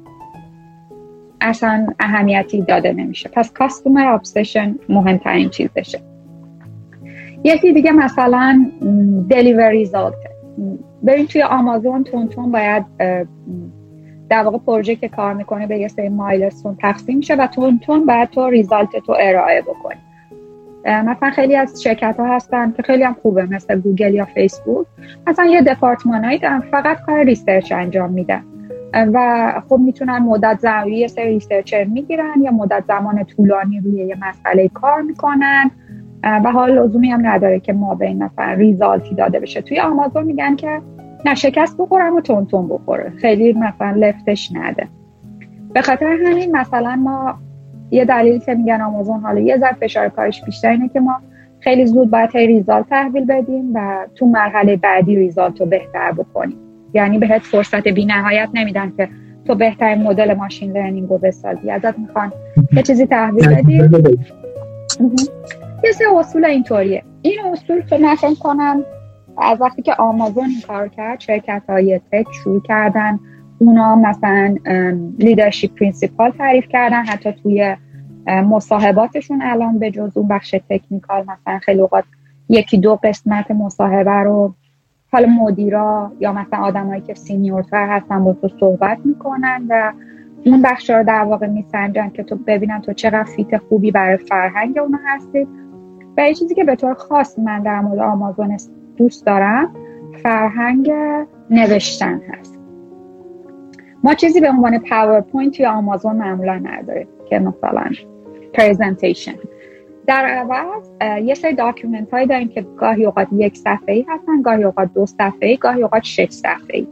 اصلا 1.41 1.87
اهمیتی 2.01 2.63
داده 2.63 2.93
نمیشه. 2.93 3.29
پس 3.29 3.53
customer 3.53 4.07
obsession 4.07 4.75
مهمترین 4.89 5.49
چیزشه. 5.49 6.01
یکی 7.45 7.73
دیگه 7.73 7.93
مثلا 7.93 8.71
deliver 9.31 9.79
result 9.79 10.15
ببین 11.07 11.27
توی 11.27 11.43
آمازون 11.43 12.05
تند 12.05 12.29
تند 12.29 12.53
باید 12.53 12.85
در 14.31 14.43
واقع 14.43 14.59
پروژه 14.59 14.97
که 14.97 15.09
کار 15.09 15.35
می‌کنی 15.35 15.67
به 15.67 15.79
یه 15.79 15.89
سری 15.89 16.09
milestone 16.09 16.77
تقسیم 16.77 17.17
میشه 17.17 17.35
و 17.35 17.47
تند 17.47 17.79
تند 17.79 18.07
باید 18.07 18.31
تو 18.31 18.51
result 18.51 18.97
تو 18.97 19.17
ارائه 19.21 19.63
بکنی. 19.63 20.01
مثلا 20.87 21.31
خیلی 21.31 21.57
از 21.57 21.83
شرکت 21.83 22.17
ها 22.19 22.35
هستن 22.35 22.73
که 22.73 22.83
خیلی 22.83 23.03
هم 23.03 23.17
خوبه 23.23 23.47
مثل 23.47 23.81
گوگل 23.81 24.15
یا 24.15 24.25
فیسبوک. 24.25 24.87
مثلا 25.27 25.47
یه 25.47 25.63
دپارتمان 25.63 26.25
هایی 26.25 26.41
فقط 26.71 27.01
کار 27.07 27.23
research 27.23 27.73
انجام 27.73 28.11
میدن. 28.11 28.43
و 28.95 29.53
خب 29.69 29.79
می‌تونن 29.79 30.19
مدت 30.19 30.59
زمانی 30.61 30.97
یه 30.97 31.07
سری 31.09 31.29
researcher 31.29 31.85
می‌گیرن 31.85 32.43
یا 32.43 32.51
مدت 32.51 32.85
زمان 32.89 33.25
طولانی 33.25 33.81
روی 33.81 34.07
یه 34.07 34.17
مسئله 34.29 34.69
کار 34.69 35.03
می‌کنن. 35.03 35.71
و 36.23 36.53
حال 36.53 36.79
لزومی 36.79 37.11
هم 37.11 37.27
نداره 37.27 37.61
که 37.61 37.73
ما 37.73 37.95
به 37.95 38.07
این 38.07 38.23
مثلا 38.23 38.53
ریزالتی 38.53 39.15
داده 39.15 39.41
بشه. 39.41 39.63
توی 39.63 39.81
آمازون 39.81 40.23
میگن 40.23 40.57
که 40.57 40.81
نه 41.25 41.35
شکست 41.35 41.77
بخورم 41.79 42.17
و 42.17 42.21
تون 42.21 42.47
تون 42.47 42.69
بخوره. 42.69 43.13
خیلی 43.21 43.53
مثلا 43.53 43.91
لفتش 43.91 44.53
نده. 44.53 44.89
به 45.75 45.83
خاطر 45.83 46.07
همین 46.07 46.57
مثلا 46.57 46.97
ما 46.97 47.35
یه 47.91 48.05
دلیلی 48.05 48.41
که 48.41 48.55
میگن 48.55 48.81
آمازون 48.81 49.21
حالا 49.21 49.41
یه 49.41 49.57
ذره 49.57 49.77
فشار 49.81 50.09
کارش 50.09 50.45
بیشتر 50.45 50.69
اینه 50.69 50.89
که 50.89 51.01
ما 51.01 51.21
خیلی 51.61 51.87
زود 51.87 52.11
باید 52.11 52.31
ریزالت 52.37 52.89
تحویل 52.89 53.25
بدیم 53.25 53.71
و 53.75 54.07
تو 54.15 54.27
مرحله 54.27 54.77
بعدی 54.77 55.17
ریزالت 55.17 55.61
رو 55.61 55.67
بهتر 55.67 56.13
بکنیم. 56.13 56.57
یعنی 56.95 57.19
بهت 57.19 57.43
فرصت 57.43 57.89
بی 57.89 58.05
نهایت 58.05 58.49
نمیدن 58.55 58.93
که 58.97 59.09
تو 59.45 59.55
بهترین 59.55 60.03
مدل 60.03 60.35
ماشین 60.35 60.73
لرنینگ 60.73 61.09
رو 61.09 61.19
بسازی. 61.19 61.71
ازت 61.71 61.99
می‌خوان 61.99 62.33
یه 62.73 62.83
چیزی 62.83 63.07
تحویل 63.07 63.49
بدی؟ 63.49 63.75
یه 65.85 65.93
سری 65.93 66.05
اصول 66.19 66.45
اینطوریه. 66.45 67.03
این 67.23 67.39
اصول 67.53 67.81
که 67.81 67.99
فکر 67.99 68.35
کنم 68.35 68.85
از 69.43 69.61
وقتی 69.61 69.83
که 69.83 69.95
آمازون 69.95 70.45
این 70.45 70.61
کار 70.69 70.89
کرد 70.89 71.21
شرکت 71.21 71.63
های 71.69 72.01
tech 72.13 72.27
شروع 72.33 72.63
کردن. 72.63 73.21
اونا 73.59 73.97
مثلا 73.97 74.57
leadership 75.19 75.75
principle 75.75 76.31
تعریف 76.31 76.69
کردن. 76.69 77.05
حتی 77.05 77.33
توی 77.33 77.77
مصاحباتشون 78.27 79.43
الان 79.43 79.79
به 79.79 79.91
جز 79.91 80.17
اون 80.17 80.29
بخش 80.29 80.55
technical 80.71 81.23
مثلا 81.23 81.59
خیلی 81.59 81.81
اوقات 81.81 82.05
یکی 82.49 82.79
دو 82.79 82.99
قسمت 83.03 83.51
مصاحبه 83.51 84.11
رو 84.11 84.55
حالا 85.13 85.29
مدیرا 85.29 86.13
یا 86.21 86.33
مثلا 86.33 86.59
آدمایی 86.59 87.01
که 87.01 87.15
senior 87.15 87.76
تر 87.76 87.97
هستن 87.97 88.25
با 88.25 88.33
تو 88.33 88.49
صحبت 88.61 88.99
می‌کنن 89.05 89.67
و 89.69 89.93
اون 90.47 90.63
بخش 90.63 90.91
رو 90.91 91.05
در 91.05 91.25
واقع 91.25 91.47
میسنجن 91.47 92.09
که 92.09 92.23
تو 92.23 92.37
ببینن 92.47 92.81
تو 92.81 92.93
چقدر 92.93 93.25
fit 93.25 93.57
خوبی 93.57 93.91
برای 93.91 94.17
فرهنگ 94.17 94.79
اونو 94.79 94.99
هستی. 95.07 95.47
و 96.17 96.21
یه 96.21 96.35
چیزی 96.35 96.55
که 96.55 96.65
به 96.65 96.77
طور 96.77 96.95
خاص 96.95 97.39
من 97.39 97.63
در 97.63 97.81
مورد 97.81 97.99
آمازون 97.99 98.51
دوست 98.99 99.27
دارم 99.27 99.75
فرهنگ 100.23 100.93
نوشتن 101.51 102.21
هست. 102.29 102.59
ما 104.05 104.15
چیزی 104.15 104.41
به 104.41 104.51
عنوان 104.51 104.79
پاورپوینت 104.79 105.61
تو 105.61 105.71
آمازون 105.71 106.17
معمولا 106.17 106.55
نداریم 106.55 107.09
که 107.31 107.39
مثلا 107.39 107.91
presentation 108.53 109.35
در 110.07 110.27
عوض 110.27 110.91
یه 111.25 111.35
سری 111.35 111.55
document 111.55 112.11
هایی 112.11 112.27
داریم 112.27 112.49
که 112.49 112.67
گاهی 112.77 113.05
اوقات 113.05 113.29
یک 113.33 113.57
صفحه 113.57 113.95
ای 113.95 114.07
هستن 114.09 114.43
گاهی 114.43 114.65
اوقات 114.65 114.91
دو 114.95 115.07
صفحه 115.07 115.49
ای 115.49 115.57
گاهی 115.57 115.83
اوقات 115.83 116.03
شش 116.03 116.29
صفحه 116.31 116.77
ای 116.77 116.89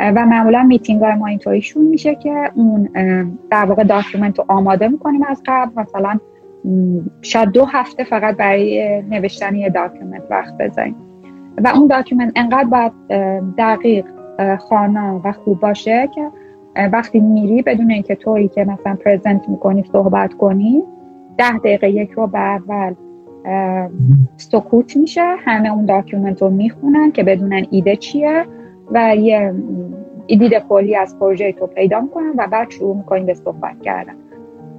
و 0.00 0.26
معمولا 0.26 0.62
میتینگ 0.62 1.02
های 1.02 1.14
ما 1.14 1.26
اینطوریشون 1.26 1.84
میشه 1.84 2.14
که 2.14 2.50
اون 2.54 2.88
در 3.50 3.64
واقع 3.64 3.84
document 3.84 4.38
رو 4.38 4.44
آماده 4.48 4.88
می‌کنیم 4.88 5.22
از 5.22 5.42
قبل. 5.46 5.82
مثلا 5.82 6.18
شاید 7.22 7.48
دو 7.48 7.64
هفته 7.64 8.04
فقط 8.04 8.36
برای 8.36 9.02
نوشتن 9.02 9.56
یه 9.56 9.70
document 9.70 10.22
وقت 10.30 10.56
بذاریم. 10.56 10.96
و 11.58 11.72
اون 11.74 11.86
document 11.86 12.32
انقدر 12.36 12.64
باید 12.64 12.92
دقیقانه 13.58 15.20
و 15.24 15.32
خوب 15.32 15.60
باشه 15.60 16.08
که 16.14 16.30
وقتی 16.92 17.20
میری 17.20 17.62
بدون 17.62 17.90
اینکه 17.90 18.14
تویی 18.14 18.48
که 18.48 18.64
مثلا 18.64 18.96
present 19.04 19.48
می‌کنی 19.48 19.84
صحبت 19.92 20.34
کنی 20.34 20.82
ده 21.38 21.58
دقیقه 21.58 21.90
یک 21.90 22.10
ربع 22.10 22.38
اول 22.38 22.94
سکوت 24.36 24.96
میشه 24.96 25.24
همه 25.44 25.72
اون 25.72 25.86
document 25.86 26.42
رو 26.42 26.50
می‌خونن 26.50 27.12
که 27.12 27.22
بدونن 27.22 27.66
ایده 27.70 27.96
چیه 27.96 28.44
و 28.90 29.16
یه 29.16 29.54
ایده 30.26 30.60
کلی 30.68 30.96
از 30.96 31.18
پروژه 31.18 31.52
تو 31.52 31.66
پیدا 31.66 32.00
می‌کنن 32.00 32.32
و 32.36 32.46
بعد 32.46 32.70
شروع 32.70 32.96
می‌کنیم 32.96 33.26
به 33.26 33.34
صحبت 33.34 33.82
کردن. 33.82 34.14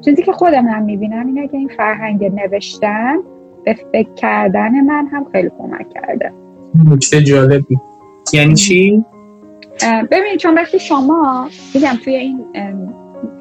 چیزی 0.02 0.24
که 0.24 0.32
خودم 0.32 0.66
هم 0.66 0.84
می‌بینم 0.84 1.28
اینه 1.28 1.48
که 1.48 1.58
این 1.58 1.68
فرهنگ 1.68 2.26
نوشتن 2.26 3.16
به 3.64 3.76
فکر 3.92 4.14
کردن 4.14 4.82
من 4.82 5.08
هم 5.08 5.26
خیلی 5.32 5.52
کمک 5.58 5.90
کرده. 5.90 6.32
نکته 6.76 7.24
جالبی. 7.24 7.78
یعنی 8.34 8.56
چی؟ 8.56 9.04
ببینید 10.12 10.38
چون 10.40 10.56
وقتی 10.56 10.80
شما 10.80 11.50
میگم 11.76 11.94
توی 12.04 12.16
این 12.16 12.46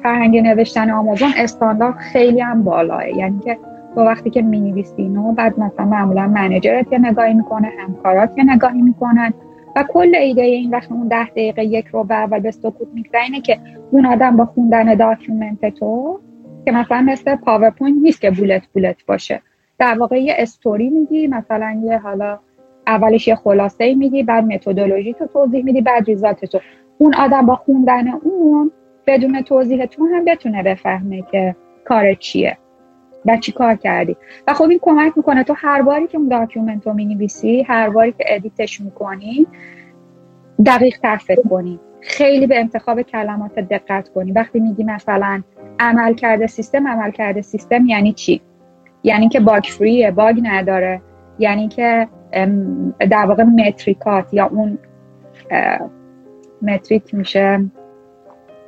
فرهنگ 0.03 0.37
نوشتن 0.37 0.91
آمازون 0.91 1.31
استاندارد 1.37 1.95
خیلی 1.97 2.39
هم 2.39 2.63
بالاه. 2.63 3.17
یعنی 3.17 3.39
که 3.39 3.57
با 3.95 4.05
وقتی 4.05 4.29
که 4.29 4.41
می 4.41 4.59
نویسین 4.59 5.17
و 5.17 5.31
بعد 5.31 5.59
مثلا 5.59 5.85
معمولا 5.85 6.27
منجرت 6.27 6.91
یه 6.91 6.99
نگاهی 6.99 7.33
می‌کنه 7.33 7.71
همکارات 7.79 8.37
یه 8.37 8.43
نگاهی 8.53 8.81
می‌کنن 8.81 9.33
و 9.75 9.83
کل 9.93 10.15
ایده 10.15 10.41
این 10.41 10.71
وقت 10.71 10.91
اون 10.91 11.07
ده 11.07 11.25
دقیقه 11.25 11.65
یک 11.65 11.85
ربع 11.85 12.15
اول 12.15 12.39
به 12.39 12.51
سکوت 12.51 12.87
اینه 13.25 13.41
که 13.41 13.59
اون 13.91 14.05
آدم 14.05 14.37
با 14.37 14.45
خوندن 14.45 14.95
document 14.95 15.65
تو 15.65 16.19
که 16.65 16.71
مثلا 16.71 17.01
مثل 17.01 17.35
پاورپوینت 17.35 17.97
نیست 18.03 18.21
که 18.21 18.31
bullet 18.31 18.61
bullet 18.73 19.05
باشه. 19.05 19.41
در 19.79 19.97
واقع 19.99 20.21
یه 20.21 20.35
استوری 20.37 20.89
میگی 20.89 21.27
مثلا 21.27 21.81
یه 21.85 21.97
حالا 21.97 22.39
اولش 22.87 23.27
یه 23.27 23.35
خلاصه 23.35 23.95
میگی 23.95 24.23
بعد 24.23 24.43
متدولوژی 24.43 25.13
تو 25.13 25.27
توضیح 25.27 25.63
میدی 25.63 25.81
بعد 25.81 26.07
result 26.07 26.45
تو. 26.45 26.59
اون 26.97 27.15
آدم 27.15 27.45
با 27.45 27.55
خوندن 27.55 28.07
اون 28.07 28.71
بدون 29.07 29.41
توضیح 29.41 29.85
تو 29.85 30.05
هم 30.05 30.25
بتونه 30.25 30.63
بفهمه 30.63 31.23
که 31.31 31.55
کار 31.85 32.13
چیه 32.13 32.57
و 33.25 33.37
چی 33.37 33.51
کار 33.51 33.75
کردی. 33.75 34.17
و 34.47 34.53
خب 34.53 34.69
این 34.69 34.79
کمک 34.81 35.13
می‌کنه. 35.15 35.43
تو 35.43 35.53
هر 35.57 35.81
باری 35.81 36.07
که 36.07 36.17
اون 36.17 36.27
document 36.27 36.87
رو 36.87 36.93
می‌نویسی 36.93 37.61
هر 37.61 37.89
باری 37.89 38.11
که 38.11 38.23
edit 38.27 38.63
ش 38.63 38.81
می‌کنی 38.81 39.47
دقیق 40.65 40.97
تر 40.97 41.17
فکر 41.17 41.41
کنی. 41.49 41.79
خیلی 42.01 42.47
به 42.47 42.59
انتخاب 42.59 43.01
کلمات 43.01 43.59
دقت 43.59 44.09
کنی. 44.09 44.31
وقتی 44.31 44.59
میگی 44.59 44.83
مثلا 44.83 45.41
عمل 45.79 46.13
کرده 46.13 46.47
سیستم 46.47 46.87
عمل 46.87 47.11
کرده 47.11 47.41
سیستم 47.41 47.85
یعنی 47.85 48.13
چی؟ 48.13 48.41
یعنی 49.03 49.29
که 49.29 49.39
باگ 49.39 49.63
فریه 49.63 50.11
باگ 50.11 50.39
نداره. 50.43 51.01
یعنی 51.39 51.67
که 51.67 52.07
در 52.99 53.25
واقع 53.25 53.43
متریکات 53.43 54.33
یا 54.33 54.45
اون 54.45 54.77
متریک 56.61 57.13
میشه. 57.13 57.65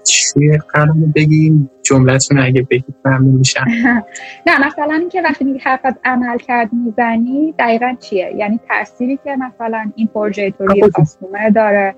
چیه 0.03 0.57
قرار 0.57 0.95
بگیم 1.15 1.69
جملتون 1.83 2.39
اگه 2.39 2.61
بگید 2.61 2.95
ممنون 3.05 3.35
میشم. 3.35 3.65
نه 4.47 4.67
مثلا 4.67 4.93
اینکه 4.93 5.21
وقتی 5.21 5.45
میگی 5.45 5.59
حرف 5.59 5.79
از 5.83 5.95
عمل 6.03 6.37
کرد 6.37 6.69
می‌زنی 6.73 7.53
دقیقا 7.59 7.95
چیه؟ 7.99 8.33
یعنی 8.35 8.59
تأثیری 8.67 9.19
که 9.23 9.35
مثلا 9.35 9.91
این 9.95 10.07
پروژه 10.07 10.51
توری 10.51 10.81
کاستومر 10.81 11.49
داره 11.49 11.95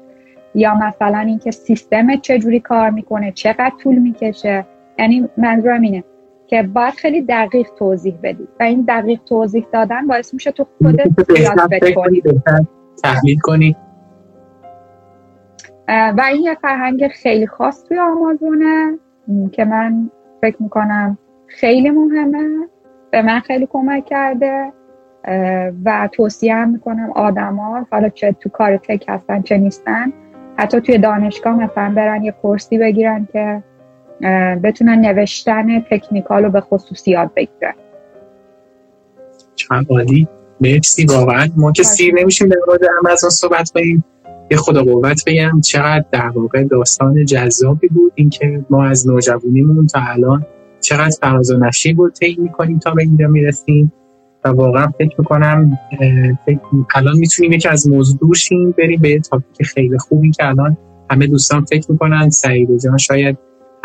یا 0.55 0.75
مثلا 0.75 1.19
اینکه 1.19 1.51
سیستم 1.51 2.15
چجوری 2.15 2.59
کار 2.59 2.89
می‌کنه 2.89 3.31
چقدر 3.31 3.71
طول 3.83 3.97
می‌کشه؟ 3.97 4.65
یعنی 4.99 5.29
منظورم 5.37 5.81
اینه. 5.81 6.03
که 6.47 6.63
باید 6.63 6.93
خیلی 6.93 7.21
دقیق 7.21 7.67
توضیح 7.79 8.17
بدی. 8.23 8.47
و 8.59 8.63
این 8.63 8.85
دقیق 8.87 9.19
توضیح 9.23 9.67
دادن 9.71 10.07
باعث 10.07 10.33
میشه 10.33 10.51
تو 10.51 10.67
خودت 10.77 11.29
یاد 11.39 11.93
کنی 11.95 12.23
تحلیل 13.03 13.39
کنی. 13.39 13.75
و 15.87 16.23
این 16.31 16.41
یه 16.41 16.55
فرهنگ 16.61 17.07
خیلی 17.07 17.47
خاص 17.47 17.83
توی 17.83 17.99
آمازونه 17.99 18.99
که 19.51 19.65
من 19.65 20.11
فکر 20.41 20.63
می‌کنم 20.63 21.17
خیلی 21.47 21.89
مهمه 21.89 22.67
به 23.11 23.21
من 23.21 23.39
خیلی 23.39 23.67
کمک 23.71 24.05
کرده. 24.05 24.73
و 25.85 26.09
توصیه 26.11 26.55
هم 26.55 26.69
می‌کنم 26.69 27.11
آدما 27.15 27.85
حالا 27.91 28.09
چه 28.09 28.31
تو 28.31 28.49
کار 28.49 28.77
تک 28.77 29.05
هستن 29.09 29.41
چه 29.41 29.57
نیستن 29.57 30.13
حتی 30.57 30.81
توی 30.81 30.97
دانشگاه 30.97 31.63
مثلا 31.63 31.93
برن 31.95 32.23
یه 32.23 32.31
کورسی 32.31 32.77
بگیرن 32.77 33.27
که 33.33 33.63
بتونن 34.63 35.05
نوشتن 35.05 35.79
تکنیکال 35.79 36.43
رو 36.43 36.51
به 36.51 36.61
خصوصیات 36.61 37.29
بگیرن. 37.35 37.73
چند 39.55 39.85
عالی. 39.89 40.27
مرسی 40.61 41.05
واقعا. 41.05 41.47
ما 41.57 41.71
که 41.71 41.83
سیر 41.83 42.13
نمیشیم 42.19 42.47
در 42.47 42.57
مورد 42.67 42.81
امازون 42.99 43.29
صحبت 43.29 43.71
کنیم. 43.71 44.03
یه 44.51 44.57
خدا 44.57 44.83
قوت 44.83 45.23
بگم 45.27 45.61
چقدر 45.61 46.05
در 46.11 46.29
واقع 46.29 46.63
داستان 46.63 47.25
جذابی 47.25 47.87
بود. 47.87 48.11
اینکه 48.15 48.65
ما 48.69 48.85
از 48.85 49.07
نوجوانیمون 49.07 49.87
تا 49.87 49.99
الان 50.01 50.45
چقدر 50.81 51.15
فراز 51.21 51.51
و 51.51 51.57
نشی 51.57 51.93
بود 51.93 52.13
طی 52.13 52.37
می‌کنیم 52.39 52.79
تا 52.79 52.91
به 52.91 53.01
اینجا 53.01 53.27
می‌رسیم. 53.27 53.93
و 54.43 54.49
واقعا 54.49 54.87
فکر 54.97 55.15
می‌کنم 55.17 55.77
فکر 56.45 56.59
الان 56.95 57.17
می‌تونیم 57.17 57.51
یکی 57.51 57.69
از 57.69 57.87
موضوع 57.87 58.17
دوشیم 58.19 58.71
بریم 58.71 59.01
به 59.01 59.09
یه 59.09 59.19
تاپیک 59.19 59.67
خیلی 59.67 59.97
خوبی 59.97 60.31
که 60.31 60.47
الان 60.47 60.77
همه 61.09 61.27
دوستان 61.27 61.65
فکر 61.65 61.91
می‌کنن. 61.91 62.29
سعید 62.29 62.79
جان 62.83 62.97
شاید 62.97 63.37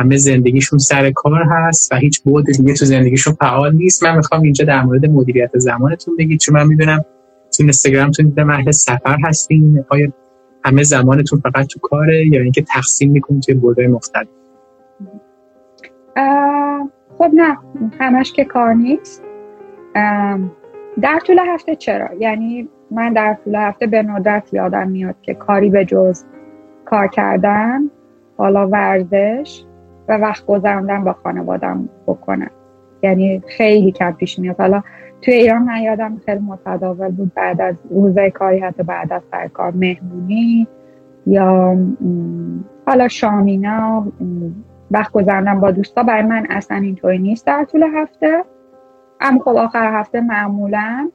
همه 0.02 0.16
زندگیشون 0.16 0.78
سر 0.78 1.10
کار 1.10 1.42
هست 1.50 1.92
و 1.92 1.96
هیچ 1.96 2.22
بود 2.22 2.46
دیگه 2.46 2.74
تو 2.74 2.84
زندگیشون 2.84 3.34
فعال 3.34 3.74
نیست. 3.74 4.04
من 4.04 4.16
می‌خوام 4.16 4.42
اینجا 4.42 4.64
در 4.64 4.82
مورد 4.82 5.06
مدیریت 5.06 5.58
زمانتون 5.58 6.16
بگید 6.16 6.40
چون 6.40 6.54
من 6.54 6.66
می‌دونم 6.66 7.04
تو 7.56 7.62
اینستاگرامتون 7.62 8.26
دیدم 8.26 8.50
اهل 8.50 8.70
سفر 8.70 9.16
هستین 9.24 9.84
آیا 9.88 10.12
همه 10.64 10.82
زمانتون 10.82 11.40
فقط 11.40 11.66
تو 11.66 11.80
کاره 11.82 12.26
یا 12.26 12.42
اینکه 12.42 12.62
تقسیم 12.62 13.10
می‌کنید 13.10 13.42
توی 13.42 13.54
بودهای 13.54 13.86
مختلف؟ 13.86 14.28
خب 17.18 17.30
نه 17.34 17.58
همش 18.00 18.32
که 18.32 18.44
کار 18.44 18.74
نیست. 18.74 19.22
در 21.02 21.20
طول 21.26 21.38
هفته 21.38 21.76
چرا؟ 21.76 22.08
یعنی 22.18 22.68
من 22.90 23.12
در 23.12 23.36
طول 23.44 23.54
هفته 23.54 23.86
به 23.86 24.02
ندرت 24.02 24.54
یادم 24.54 24.88
میاد 24.88 25.14
که 25.22 25.34
کاری 25.34 25.70
به 25.70 25.84
جز 25.84 26.24
کار 26.84 27.08
کردن 27.08 27.90
حالا 28.36 28.68
ورزش 28.68 29.64
و 30.08 30.16
وقت 30.16 30.46
گذراندن 30.46 31.04
با 31.04 31.12
خانوادم 31.12 31.88
بکنم 32.06 32.50
یعنی 33.02 33.42
خیلی 33.48 33.92
کم 33.92 34.12
پیش 34.12 34.38
میاد. 34.38 34.60
حالا 34.60 34.82
توی 35.22 35.34
ایران 35.34 35.62
من 35.62 35.82
یادم 35.82 36.20
خیلی 36.26 36.40
متداول 36.40 37.08
بود. 37.08 37.34
بعد 37.34 37.60
از 37.60 37.74
روزه 37.90 38.30
کاری 38.30 38.58
حتی 38.58 38.82
بعد 38.82 39.12
از 39.12 39.22
سر 39.30 39.48
کار 39.48 39.72
مهمونی 39.72 40.68
یا 41.26 41.76
حالا 42.86 43.08
شامینا 43.08 44.06
وقت 44.90 45.12
گذراندن 45.12 45.60
با 45.60 45.70
دوستا. 45.70 46.02
برای 46.02 46.22
من 46.22 46.46
اصلا 46.50 46.76
اینطوری 46.76 47.18
نیست 47.18 47.46
در 47.46 47.64
طول 47.64 47.82
هفته. 47.94 48.44
اما 49.20 49.40
خب 49.40 49.56
آخر 49.56 50.00
هفته 50.00 50.20
معمولا 50.20 51.10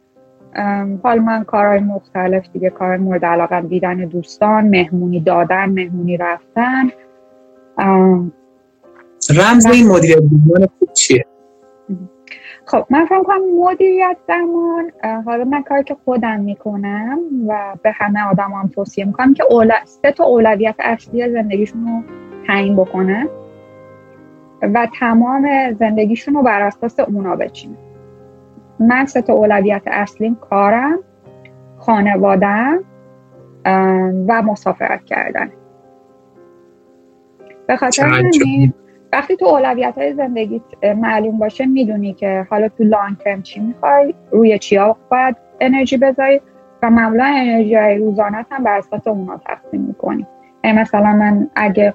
حال 1.04 1.20
من 1.20 1.44
کارهای 1.44 1.80
مختلف 1.80 2.50
دیگه 2.54 2.70
کار 2.70 2.98
مورد 2.98 3.26
علاقه 3.26 3.62
دیدن 3.62 3.96
دوستان 3.96 4.68
مهمونی 4.68 5.20
دادن 5.20 5.66
مهمونی 5.66 6.18
رفتن. 6.18 6.90
رمز 9.30 9.66
این 9.66 9.88
مدیریت 9.88 10.20
زمان 10.20 10.68
خوب 10.80 10.94
چیه؟ 10.94 11.26
خب 12.66 12.86
من 12.90 13.06
فکر 13.06 13.24
کنم 13.24 13.42
مدیریت 13.60 14.18
زمان 14.28 14.92
حالا 15.26 15.44
من 15.44 15.64
کاری 15.64 15.84
که 15.84 15.98
خودم 16.06 16.40
می‌کنم 16.40 17.20
و 17.48 17.76
به 17.84 17.92
همه 17.92 18.28
آدم 18.30 18.52
هم 18.52 18.68
توصیه 18.68 19.06
می‌کنم 19.06 19.34
که 19.34 19.44
اول... 19.50 19.72
سه 19.86 20.12
تا 20.12 20.24
اولویت 20.24 20.76
اصلی 20.80 21.32
زندگیشون 21.32 21.88
رو 21.88 22.04
تعیین 22.48 22.76
بکنن 22.76 23.28
و 24.62 24.88
تمام 25.00 25.74
زندگیشون 25.74 26.34
رو 26.34 26.44
بر 26.44 26.62
اساس 26.62 27.00
اونا 27.00 27.36
بچینه 27.36 27.78
من 28.80 29.06
سه 29.06 29.22
تا 29.22 29.34
اولویت 29.34 29.82
اصلیم 29.86 30.36
کارم 30.36 31.00
خانوادم 31.78 32.84
و 34.28 34.42
مسافرت 34.42 35.06
کردن. 35.06 35.52
به 37.68 37.76
خاطر 37.76 38.24
وقتی 39.14 39.36
تو 39.36 39.46
اولویت 39.46 39.98
های 39.98 40.14
زندگی 40.14 40.62
معلوم 40.98 41.40
باشه 41.40 41.66
می‌دونی 41.66 42.14
که 42.14 42.48
حالا 42.50 42.70
تو 42.70 42.84
لانگ 42.84 43.18
ترم 43.18 43.42
چی 43.42 43.60
می‌خوای 43.60 44.14
روی 44.32 44.60
چیا 44.60 44.98
باید 45.12 45.36
انرژی 45.60 45.98
بذاری 45.98 46.42
و 46.84 46.90
معمولا 46.90 47.26
انرژی 47.26 47.76
های 47.76 47.98
روزانت 47.98 48.46
هم 48.52 48.64
بر 48.64 48.78
اساس 48.78 49.08
اونا 49.08 49.38
تقسیم 49.38 49.82
می‌کنی. 49.82 50.28
یعنی 50.64 50.80
مثلا 50.80 51.14
من 51.14 51.50
اگه 51.56 51.94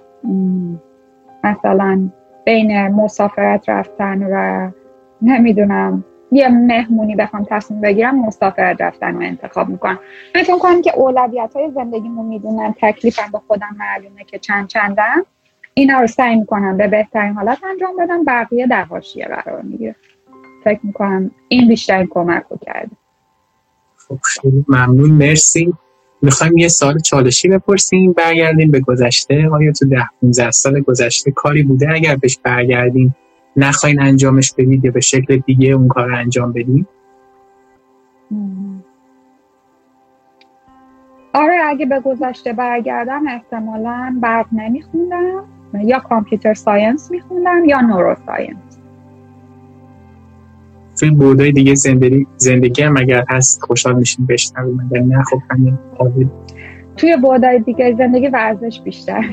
مثلا 1.44 2.08
بین 2.44 2.88
مسافرت 2.88 3.68
رفتن 3.68 4.22
و 4.22 4.70
نمی‌دونم 5.22 6.04
یه 6.32 6.48
مهمونی 6.48 7.16
بخوام 7.16 7.46
تصمیم 7.50 7.80
بگیرم 7.80 8.26
مسافرت 8.26 8.80
رفتن 8.80 9.14
رو 9.14 9.22
انتخاب 9.22 9.68
می‌کنم. 9.68 9.98
فکر 10.34 10.58
کنم 10.58 10.82
که 10.82 10.92
اولویت 10.96 11.56
های 11.56 11.70
زندگیمو 11.70 12.22
می‌دونم 12.22 12.74
تکلیفم 12.80 13.32
به 13.32 13.38
خودم 13.38 13.76
معلومه 13.78 14.24
که 14.24 14.38
چند 14.38 14.66
چندم. 14.66 15.24
اینا 15.74 16.00
رو 16.00 16.06
سعی 16.06 16.36
می‌کنم 16.36 16.76
به 16.76 16.88
بهترین 16.88 17.32
حالت 17.32 17.58
انجام 17.70 17.96
بدم. 17.96 18.24
بقیه 18.24 18.66
در 18.66 18.84
حاشیه 18.84 19.24
قرار 19.24 19.62
می‌گیره. 19.62 19.96
فکر 20.64 20.80
می‌کنم 20.82 21.30
این 21.48 21.68
بیشتر 21.68 22.06
کمک 22.10 22.44
رو 22.50 22.58
کرده. 22.62 22.96
خب 24.08 24.18
خیلی 24.22 24.64
ممنون. 24.68 25.10
مرسی. 25.10 25.74
می‌خوایم 26.22 26.56
یه 26.56 26.68
سال 26.68 26.98
چالشی 26.98 27.48
بپرسیم. 27.48 28.12
برگردیم 28.12 28.70
به 28.70 28.80
گذشته. 28.80 29.48
آیا 29.52 29.72
تو 29.72 29.88
ده 29.88 30.08
15 30.20 30.50
سال 30.50 30.80
گذشته 30.80 31.30
کاری 31.30 31.62
بوده؟ 31.62 31.92
اگر 31.92 32.16
بهش 32.16 32.38
برگردیم 32.42 33.16
نخواین 33.56 34.02
انجامش 34.02 34.52
بدید 34.58 34.84
یا 34.84 34.90
به 34.90 35.00
شکل 35.00 35.36
دیگه 35.36 35.68
اون 35.68 35.88
کار 35.88 36.08
رو 36.08 36.16
انجام 36.16 36.52
بدید؟ 36.52 36.86
آره 41.34 41.60
اگه 41.66 41.86
به 41.86 42.00
گذشته 42.00 42.52
برگردم 42.52 43.26
احتمالا 43.28 44.18
برق 44.20 44.46
نمیخوندم. 44.52 45.44
یا 45.74 45.98
computer 45.98 46.54
science 46.54 47.10
میخوندم 47.10 47.64
یا 47.64 47.80
neuroscience 47.80 48.56
توی 51.00 51.10
بعدای 51.10 51.52
دیگه 51.52 51.74
زندگی 51.74 52.26
زندگی 52.36 52.82
هم 52.82 52.96
اگر 52.96 53.24
هست 53.28 53.62
خوشحال 53.62 53.94
میشیم 53.94 54.26
بشنویم 54.26 54.90
اگر 54.90 55.02
نه؟ 55.02 55.22
خب 55.22 55.38
همین 55.50 55.78
قابل. 55.98 56.26
توی 56.96 57.16
بعدای 57.16 57.60
دیگه 57.60 57.94
زندگی 57.98 58.28
ورزش 58.28 58.80
بیشتر 58.84 59.24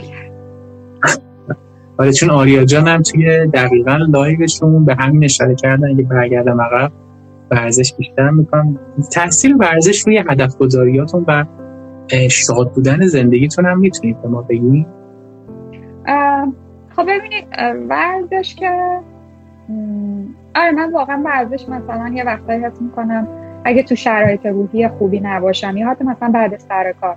آره 1.97 2.11
چون 2.11 2.29
آریا 2.29 2.65
جان 2.65 2.87
هم 2.87 3.01
توی 3.01 3.47
دقیقا 3.47 3.97
live 4.09 4.47
شون 4.47 4.85
به 4.85 4.95
همین 4.99 5.23
اشاره 5.23 5.55
کردن 5.55 5.89
اگه 5.89 6.03
برگردم 6.03 6.61
عقب 6.61 6.91
ورزش 7.51 7.93
بیشتر 7.93 8.29
می‌کنم. 8.29 8.79
تاثیر 9.13 9.57
ورزش 9.57 10.07
روی 10.07 10.17
هدف 10.29 10.57
گذاریاتون 10.57 11.25
و 11.27 11.45
شاد 12.29 12.71
بودن 12.71 13.07
زندگیتون 13.07 13.65
هم 13.65 13.79
می‌تونید 13.79 14.21
به 14.21 14.27
ما 14.27 14.41
بگید 14.41 14.98
خب 16.95 17.03
ببینید 17.07 17.47
ورزش 17.89 18.55
که 18.55 18.99
آره 20.55 20.71
من 20.71 20.91
واقعا 20.91 21.21
ورزش 21.25 21.69
مثلا 21.69 22.11
یه 22.13 22.23
وقتایی 22.23 22.63
حس 22.63 22.81
می‌کنم 22.81 23.27
اگه 23.63 23.83
تو 23.83 23.95
شرایط 23.95 24.45
روحی 24.45 24.87
خوبی 24.87 25.19
نباشم 25.19 25.77
یا 25.77 25.89
حتی 25.89 26.03
مثلا 26.03 26.29
بعد 26.29 26.57
سر 26.57 26.93
کار. 27.01 27.15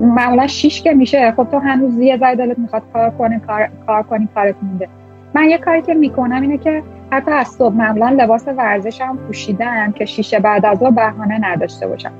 معمولا 0.00 0.46
شیش 0.46 0.82
که 0.82 0.94
میشه 0.94 1.32
خب 1.32 1.48
تو 1.50 1.58
هنوز 1.58 1.98
یه 1.98 2.16
ذره 2.16 2.36
دلت 2.36 2.58
می‌خواد 2.58 2.82
کار 2.92 3.10
کنی 3.10 3.40
کار, 3.40 3.68
کار 3.86 4.02
کنی 4.02 4.28
کارت 4.34 4.54
مونده 4.62 4.88
من 5.34 5.44
یه 5.44 5.58
کاری 5.58 5.82
که 5.82 5.94
می‌کنم 5.94 6.42
اینه 6.42 6.58
که 6.58 6.82
حتی 7.10 7.30
از 7.30 7.48
صبح 7.48 7.74
معمولا 7.74 8.08
لباس 8.08 8.48
ورزشم 8.48 9.16
پوشیدم 9.26 9.92
که 9.92 10.04
شیشه 10.04 10.38
بعد 10.38 10.66
از 10.66 10.78
ظهر 10.78 10.90
بهانه 10.90 11.38
نداشته 11.50 11.86
باشم. 11.86 12.12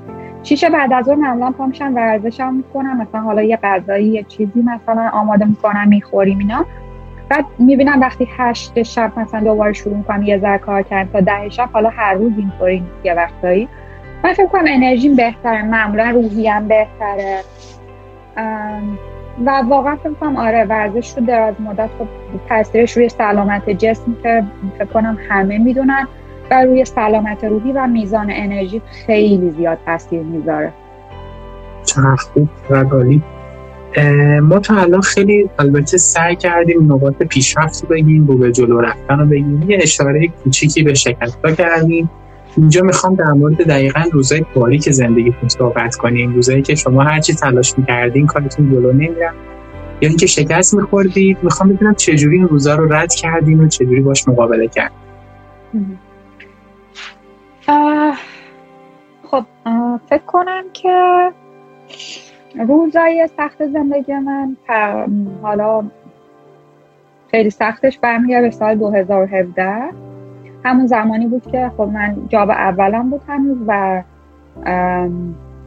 شیشه 0.47 0.69
بعد 0.69 0.93
از 0.93 1.05
ظهر 1.05 1.15
معمولا 1.15 1.51
پا 1.51 1.69
ورزشم 1.95 2.53
می‌کنم. 2.53 3.01
مثلا 3.01 3.21
حالا 3.21 3.41
یه 3.41 3.59
غذایی 3.63 4.07
یه 4.07 4.23
چیزی 4.23 4.61
مثلا 4.61 5.09
آماده 5.13 5.45
می‌کنم 5.45 5.87
می‌خوریم 5.87 6.39
اینا. 6.39 6.65
بعد 7.29 7.45
می‌بینم 7.59 8.01
وقتی 8.01 8.27
هشت 8.37 8.83
شب 8.83 9.11
مثلا 9.19 9.39
دوباره 9.39 9.73
شروع 9.73 9.97
می‌کنم 9.97 10.23
یه 10.23 10.37
ذره 10.37 10.57
کار 10.57 10.81
کردن 10.81 11.09
تا 11.11 11.19
ده 11.19 11.49
شب 11.49 11.69
حالا 11.73 11.89
هر 11.89 12.13
روز 12.13 12.31
اینطوری 12.37 12.83
یه 13.03 13.13
وقتایی. 13.13 13.67
من 14.23 14.33
فکر 14.33 14.47
کنم 14.47 14.65
انرژیم 14.67 15.15
بهتره 15.15 15.65
معمولا 15.65 16.09
روحیم 16.09 16.67
بهتره. 16.67 17.39
و 19.45 19.61
واقعا 19.69 19.95
فکر 19.95 20.13
کنم 20.13 20.35
آره 20.35 20.63
ورزش 20.63 21.17
رو 21.17 21.25
دراز 21.25 21.61
مدت 21.61 21.89
خب 21.99 22.07
تاثیرش 22.49 22.97
روی 22.97 23.09
سلامت 23.09 23.69
جسم 23.69 24.15
که 24.23 24.43
فکر 24.79 24.85
کنم 24.85 25.17
همه 25.29 25.57
می‌دونن. 25.57 26.07
و 26.51 26.65
روی 26.65 26.85
سلامت 26.85 27.43
روحی 27.43 27.71
و 27.71 27.87
میزان 27.87 28.27
انرژی 28.29 28.81
خیلی 29.05 29.51
زیاد 29.51 29.77
تاثیر 29.85 30.21
می‌ذاره. 30.21 30.73
چقدر 31.85 32.15
خوب 32.15 32.49
ما 34.41 34.59
تا 34.59 34.75
الان 34.75 35.01
خیلی 35.01 35.49
البته 35.59 35.97
سعی 35.97 36.35
کردیم 36.35 36.93
نقاط 36.93 37.23
پیشرفت 37.23 37.83
رو 37.83 37.89
بگیم 37.89 38.27
رو 38.27 38.37
به 38.37 38.51
جلو 38.51 38.81
رفتن 38.81 39.19
رو 39.19 39.25
بگیم. 39.25 39.65
یه 39.67 39.77
اشاره 39.81 40.27
کوچیکی 40.43 40.83
به 40.83 40.93
شکست 40.93 41.37
کردیم. 41.57 42.09
اینجا 42.57 42.81
می‌خوام 42.81 43.15
در 43.15 43.31
مورد 43.31 43.67
دقیقا 43.67 44.03
روزای 44.11 44.45
باریک 44.53 44.89
زندگیتون 44.89 45.49
صحبت 45.49 45.95
کنیم 45.95 46.33
روزایی 46.33 46.61
که 46.61 46.75
شما 46.75 47.03
هرچی 47.03 47.33
تلاش 47.33 47.77
می‌کردین 47.77 48.27
کارتون 48.27 48.71
جلو 48.71 48.91
نمیرم 48.91 49.33
یا 50.01 50.09
اینکه 50.09 50.25
شکست 50.25 50.73
میخوردید. 50.73 51.37
می‌خوام 51.43 51.73
بدونم 51.73 51.95
چجوری 51.95 52.37
این 52.37 52.47
روزا 52.47 52.75
رو 52.75 52.93
رد 52.93 53.13
کردیم 53.13 53.59
و 53.59 53.67
چجوری 53.67 54.01
باش 54.01 54.27
مقابله 54.27 54.67
کرد 54.67 54.91
خب 59.23 59.43
فکر 60.09 60.25
کنم 60.27 60.63
که 60.73 61.29
روزای 62.67 63.29
سخت 63.37 63.65
زندگی 63.65 64.13
من 64.13 64.57
حالا 65.41 65.83
خیلی 67.31 67.49
سختش 67.49 67.99
برمیگرده 67.99 68.43
به 68.43 68.51
سال 68.51 68.75
2017 68.75 69.89
همون 70.65 70.87
زمانی 70.87 71.27
بود 71.27 71.51
که 71.51 71.71
خب 71.77 71.89
من 71.93 72.15
job 72.29 72.49
اولم 72.49 73.09
بود 73.09 73.21
هنوز 73.27 73.57
و 73.67 74.01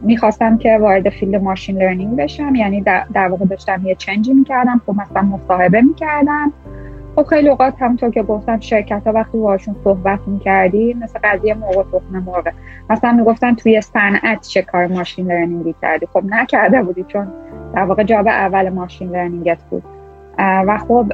می‌خواستم 0.03 0.59
که 0.59 0.79
وارد 0.79 1.09
field 1.09 1.43
machine 1.43 1.77
learning 1.77 2.17
بشم. 2.17 2.55
یعنی 2.55 2.81
در 3.15 3.29
واقع 3.29 3.45
داشتم 3.45 3.81
یه 3.85 3.95
change 3.95 4.29
ی 4.29 4.35
می‌کردم 4.35 4.81
خب 4.87 4.95
مثلا 4.95 5.23
مصاحبه 5.23 5.81
می‌کردم. 5.81 6.53
خب 7.17 7.23
خیلی 7.23 7.49
اوقات 7.49 7.75
همونطور 7.83 8.11
که 8.11 8.23
گفتم 8.23 8.61
شرکت 8.61 9.03
ها 9.07 9.13
وقتی 9.13 9.39
باشون 9.39 9.77
صحبت 9.85 10.21
می‌کردی 10.27 10.95
مثل 10.95 11.19
قضیه 11.25 11.55
مرغ 11.55 11.76
و 11.76 11.83
تخم 11.83 12.19
مرغ. 12.27 12.49
مثلا 12.91 13.13
می‌گفتن 13.13 13.55
توی 13.55 13.81
صنعت 13.81 14.41
چه 14.41 14.63
کار 14.63 14.87
ماشین 14.87 15.27
لرنینگی 15.27 15.75
کردی؟ 15.83 16.07
خب 16.13 16.23
نکرده 16.25 16.83
بودی 16.83 17.05
چون 17.09 17.29
در 17.75 17.83
واقع 17.83 18.03
جاب 18.03 18.27
اول 18.27 18.69
ماشین 18.69 19.11
لرنینگت 19.11 19.59
بود. 19.71 19.83
و 20.39 20.79
خب 20.89 21.13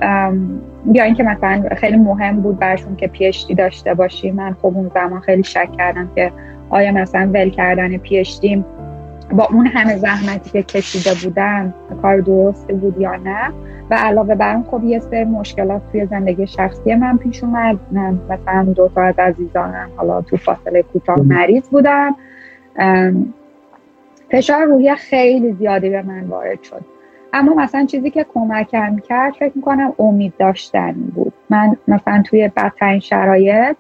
یا 0.92 1.05
اینکه 1.05 1.22
مثلا 1.22 1.62
خیلی 1.76 1.97
مهم 1.97 2.40
بود 2.40 2.59
برشون 2.59 2.97
که 2.97 3.07
پیشتی 3.07 3.55
داشته 3.55 3.94
باشی. 3.94 4.30
من 4.30 4.57
خب 4.62 4.66
اون 4.66 4.90
زمان 4.94 5.20
خیلی 5.20 5.42
شک 5.42 5.72
کردم 5.72 6.11
که 6.14 6.32
آیا 6.70 6.92
مثلا 6.92 7.30
ول 7.34 7.51
کردن 7.51 7.97
پیشتیم 7.97 8.64
با 9.32 9.49
اون 9.53 9.66
همه 9.66 9.97
زحمتی 9.97 10.51
که 10.51 10.62
کشیده 10.62 11.11
بودم 11.24 11.74
کار 12.03 12.20
درستی 12.20 12.72
بود 12.72 13.01
یا 13.01 13.16
نه. 13.16 13.53
و 13.91 13.95
علاوه 13.95 14.34
بر 14.34 14.55
اون 14.55 14.64
خب 14.70 14.84
یه 14.84 14.99
سری 14.99 15.24
مشکلات 15.24 15.82
توی 15.93 16.07
زندگی 16.07 16.47
شخصی 16.47 16.95
من 16.95 17.16
پیش 17.16 17.45
اومد. 17.45 17.78
مثلا 18.30 18.64
دو 18.64 18.89
تا 18.89 19.03
از 19.03 19.18
عزیزانم 19.18 19.91
حالا 19.97 20.22
تو 20.22 20.37
فاصله 20.37 20.82
کوتاه 20.82 21.20
مریض 21.20 21.68
بودم. 21.68 22.16
فشار 24.30 24.64
روحی 24.64 24.95
خیلی 24.95 25.53
زیادی 25.53 25.91
به 25.91 26.03
من 26.03 26.24
وارد 26.24 26.62
شد. 26.62 26.80
اما 27.32 27.55
مثلا 27.55 27.87
چیزی 27.87 28.11
که 28.11 28.26
کمکم 28.34 28.99
کرد 28.99 29.32
فکر 29.32 29.53
می‌کنم 29.55 29.93
امید 29.99 30.32
داشتن 30.39 30.93
بود. 30.93 31.32
من 31.51 31.76
مثلا 31.89 32.22
توی 32.22 32.51
بدترین 32.57 33.01
شرایط 33.01 33.76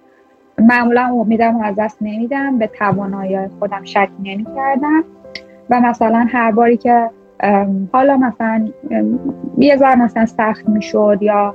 معمولا 0.58 1.02
امیدم 1.02 1.60
از 1.62 1.76
دست 1.78 1.98
نمیدم 2.00 2.58
به 2.58 2.66
توانایی 2.66 3.38
خودم 3.58 3.84
شک 3.84 4.08
نمی 4.22 4.46
کردم 4.56 5.04
و 5.70 5.80
مثلا 5.80 6.26
هر 6.30 6.52
باری 6.52 6.76
که 6.76 7.10
حالا 7.92 8.16
مثلا 8.16 8.68
یه 9.58 9.76
ذره 9.76 9.96
مثلا 9.96 10.26
سخت 10.26 10.68
می‌شد 10.68 11.18
یا 11.20 11.54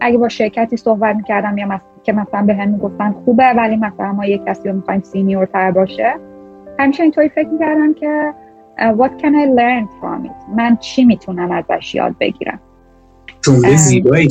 اگه 0.00 0.18
با 0.18 0.28
شرکتی 0.28 0.76
صحبت 0.76 1.16
می‌کردم 1.16 1.58
یا 1.58 1.80
که 2.02 2.12
مثلا 2.12 2.42
به 2.42 2.54
هم 2.54 2.68
می‌گفتن 2.68 3.12
خوبه 3.24 3.52
ولی 3.56 3.76
مثلا 3.76 4.12
ما 4.12 4.26
یک 4.26 4.44
کسی 4.44 4.68
رو 4.68 4.74
می‌خوایم 4.74 5.00
سینیور 5.00 5.46
تر 5.46 5.70
باشه. 5.70 6.14
همیشه 6.78 7.02
اینطوری 7.02 7.28
فکر 7.28 7.48
می‌کردم 7.48 7.94
که 7.94 8.34
what 8.78 9.10
can 9.22 9.32
I 9.32 9.58
learn 9.58 9.86
from 10.00 10.26
it 10.26 10.56
من 10.56 10.76
چی 10.76 11.04
می‌تونم 11.04 11.50
ازش 11.50 11.94
یاد 11.94 12.14
بگیرم؟ 12.20 12.60
جمله 13.40 13.76
زیبایی. 13.76 14.28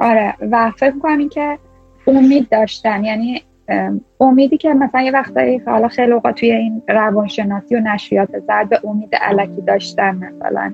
آره 0.00 0.34
و 0.50 0.70
فکر 0.70 0.94
می‌کنم 0.94 1.18
این 1.18 1.28
که 1.28 1.58
امید 2.06 2.48
داشتن 2.48 3.04
یعنی 3.04 3.42
امیدی 4.20 4.56
که 4.56 4.74
مثلا 4.74 5.02
یه 5.02 5.12
وقتایی 5.12 5.58
حالا 5.58 5.88
خیلی 5.88 6.12
اوقات 6.12 6.34
توی 6.34 6.52
این 6.52 6.82
روانشناسی 6.88 7.76
و 7.76 7.80
نشریات 7.80 8.38
زرد 8.38 8.68
به 8.68 8.80
امید 8.84 9.14
علکی 9.14 9.60
داشتن 9.60 10.16
مثلا 10.16 10.72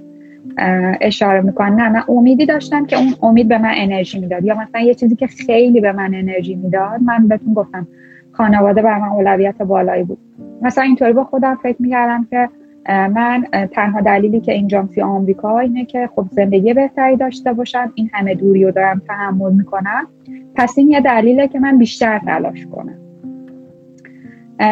اشاره 1.00 1.40
می‌کنن. 1.40 1.80
نه 1.80 1.88
من 1.88 2.02
امیدی 2.08 2.46
داشتم 2.46 2.86
که 2.86 2.96
اون 2.96 3.14
امید 3.22 3.48
به 3.48 3.58
من 3.58 3.72
انرژی 3.74 4.20
می‌داد. 4.20 4.44
یا 4.44 4.54
مثلا 4.54 4.80
یه 4.80 4.94
چیزی 4.94 5.16
که 5.16 5.26
خیلی 5.26 5.80
به 5.80 5.92
من 5.92 6.14
انرژی 6.14 6.54
می‌داد 6.54 7.00
من 7.02 7.28
بهتون 7.28 7.54
گفتم 7.54 7.86
خانواده 8.32 8.82
بر 8.82 8.98
من 8.98 9.08
اولویت 9.08 9.58
بالایی 9.58 10.04
بود. 10.04 10.18
مثلا 10.62 10.84
اینطوری 10.84 11.12
با 11.12 11.24
خودم 11.24 11.58
فکر 11.62 11.76
می‌کردم 11.82 12.26
که 12.30 12.48
من 12.88 13.44
تنها 13.72 14.00
دلیلی 14.00 14.40
که 14.40 14.52
اینجام 14.52 14.86
توی 14.86 15.02
آمریکا 15.02 15.58
اینه 15.58 15.84
که 15.84 16.08
خب 16.16 16.26
زندگی 16.30 16.74
بهتری 16.74 17.16
داشته 17.16 17.52
باشم 17.52 17.92
این 17.94 18.10
همه 18.12 18.34
دوری 18.34 18.64
رو 18.64 18.70
دارم 18.70 19.02
تحمل 19.08 19.52
می‌کنم. 19.52 20.06
پس 20.54 20.78
این 20.78 20.88
یه 20.88 21.00
دلیله 21.00 21.48
که 21.48 21.58
من 21.58 21.78
بیشتر 21.78 22.18
تلاش 22.18 22.66
کنم. 22.66 22.98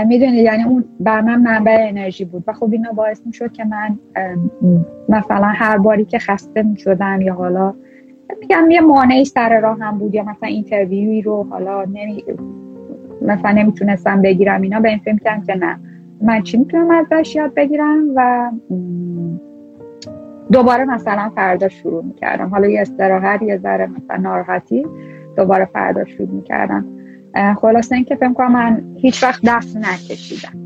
می‌دونید 0.07 0.45
یعنی 0.45 0.63
اون 0.63 0.85
بر 1.01 1.21
من 1.21 1.43
منبع 1.43 1.87
انرژی 1.89 2.25
بود 2.25 2.45
و 2.47 2.53
خب 2.53 2.73
اینا 2.73 2.93
باعث 2.93 3.27
می‌شد 3.27 3.53
که 3.53 3.65
من 3.65 3.99
مثلا 5.09 5.47
هر 5.47 5.79
باری 5.79 6.05
که 6.05 6.19
خسته 6.19 6.63
می‌شدم 6.63 7.21
یا 7.21 7.35
حالا 7.35 7.75
میگم 8.41 8.71
یه 8.71 8.81
مانعی 8.81 9.25
سر 9.25 9.61
راه 9.61 9.79
هم 9.81 9.99
بود 9.99 10.15
یا 10.15 10.23
مثلا 10.23 10.49
اینترویوی 10.49 11.23
رو 11.23 11.47
حالا 11.51 11.85
نمی 11.85 12.25
مثلا 13.23 13.51
نمی‌تونستم 13.51 14.23
بگیرم 14.23 14.63
اینا 14.63 14.81
به 14.81 14.89
این 14.89 14.99
فکر 14.99 15.41
که 15.47 15.55
نه. 15.55 15.79
من 16.23 16.43
چی 16.43 16.57
می‌تونم 16.57 16.91
ازش 16.91 17.35
یاد 17.35 17.55
بگیرم 17.55 18.05
و 18.17 18.51
دوباره 20.53 20.85
مثلا 20.85 21.31
فردا 21.35 21.69
شروع 21.69 22.05
می‌کردم. 22.05 22.49
حالا 22.49 22.69
یه 22.69 22.81
استراحت 22.81 23.43
یه 23.43 23.59
ذره 23.59 23.87
مثلا 23.87 24.17
ناراحتی 24.17 24.87
دوباره 25.37 25.65
فردا 25.65 26.05
شروع 26.05 26.31
می‌کردم. 26.31 26.85
خلاصه 27.61 27.95
اینکه 27.95 28.17
فکر 28.17 28.33
کنم 28.33 28.53
من 28.53 28.85
هیچ 28.97 29.23
وقت 29.23 29.41
دست 29.47 29.77
نکشیدم. 29.77 30.59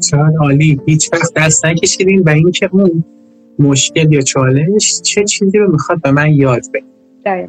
چرا 0.00 0.32
عالی. 0.40 0.80
هیچ 0.86 1.10
وقت 1.12 1.32
دست 1.36 1.66
نکشیدین 1.66 2.22
و 2.22 2.28
اینکه 2.28 2.68
اون 2.72 3.04
مشکل 3.58 4.12
یا 4.12 4.20
چالش 4.20 5.00
چه 5.00 5.24
چیزی 5.24 5.58
رو 5.58 5.70
می‌خواد 5.70 6.02
به 6.02 6.10
من 6.10 6.32
یاد 6.32 6.62
بده. 6.74 7.48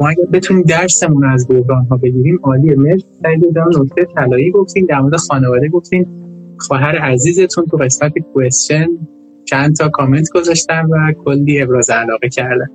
ما 0.00 0.08
اگر 0.08 0.24
بتونیم 0.32 0.62
درسمون 0.62 1.24
از 1.24 1.48
بحران 1.48 1.86
ها 1.90 1.96
بگیریم 1.96 2.40
عالیه. 2.42 2.74
مرسی. 2.76 3.06
سعید 3.22 3.52
در 3.54 3.64
نکته 3.80 4.04
طلایی 4.16 4.50
گفتین 4.50 4.86
در 4.86 5.00
مورد 5.00 5.16
خانواده 5.16 5.68
گفتین. 5.68 6.06
خواهر 6.58 6.98
عزیزتون 6.98 7.64
تو 7.66 7.76
قسمت 7.76 8.12
کوشن 8.34 8.86
چند 9.44 9.76
تا 9.76 9.88
کامنت 9.88 10.28
گذاشتن 10.34 10.86
و 10.86 11.12
کلی 11.24 11.62
ابراز 11.62 11.90
علاقه 11.90 12.28
کردن. 12.28 12.70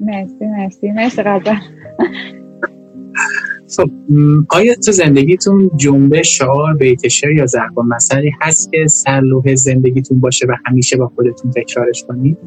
مرسی 0.00 0.46
مرسی. 0.46 0.90
مرسی 0.90 1.22
قدر. 1.22 1.56
خب 3.76 3.90
آیا 4.48 4.74
تو 4.74 4.92
زندگیتون 4.92 5.70
جمله 5.76 6.22
شعار 6.22 6.74
بیت 6.74 7.08
شعر 7.08 7.32
یا 7.32 7.46
ضرب 7.46 7.80
مثلی 7.80 8.30
هست 8.40 8.72
که 8.72 8.86
سرلوح 8.86 9.54
زندگیتون 9.54 10.20
باشه 10.20 10.46
و 10.46 10.54
همیشه 10.66 10.96
با 10.96 11.08
خودتون 11.08 11.50
تکرارش 11.50 12.04
کنید 12.08 12.38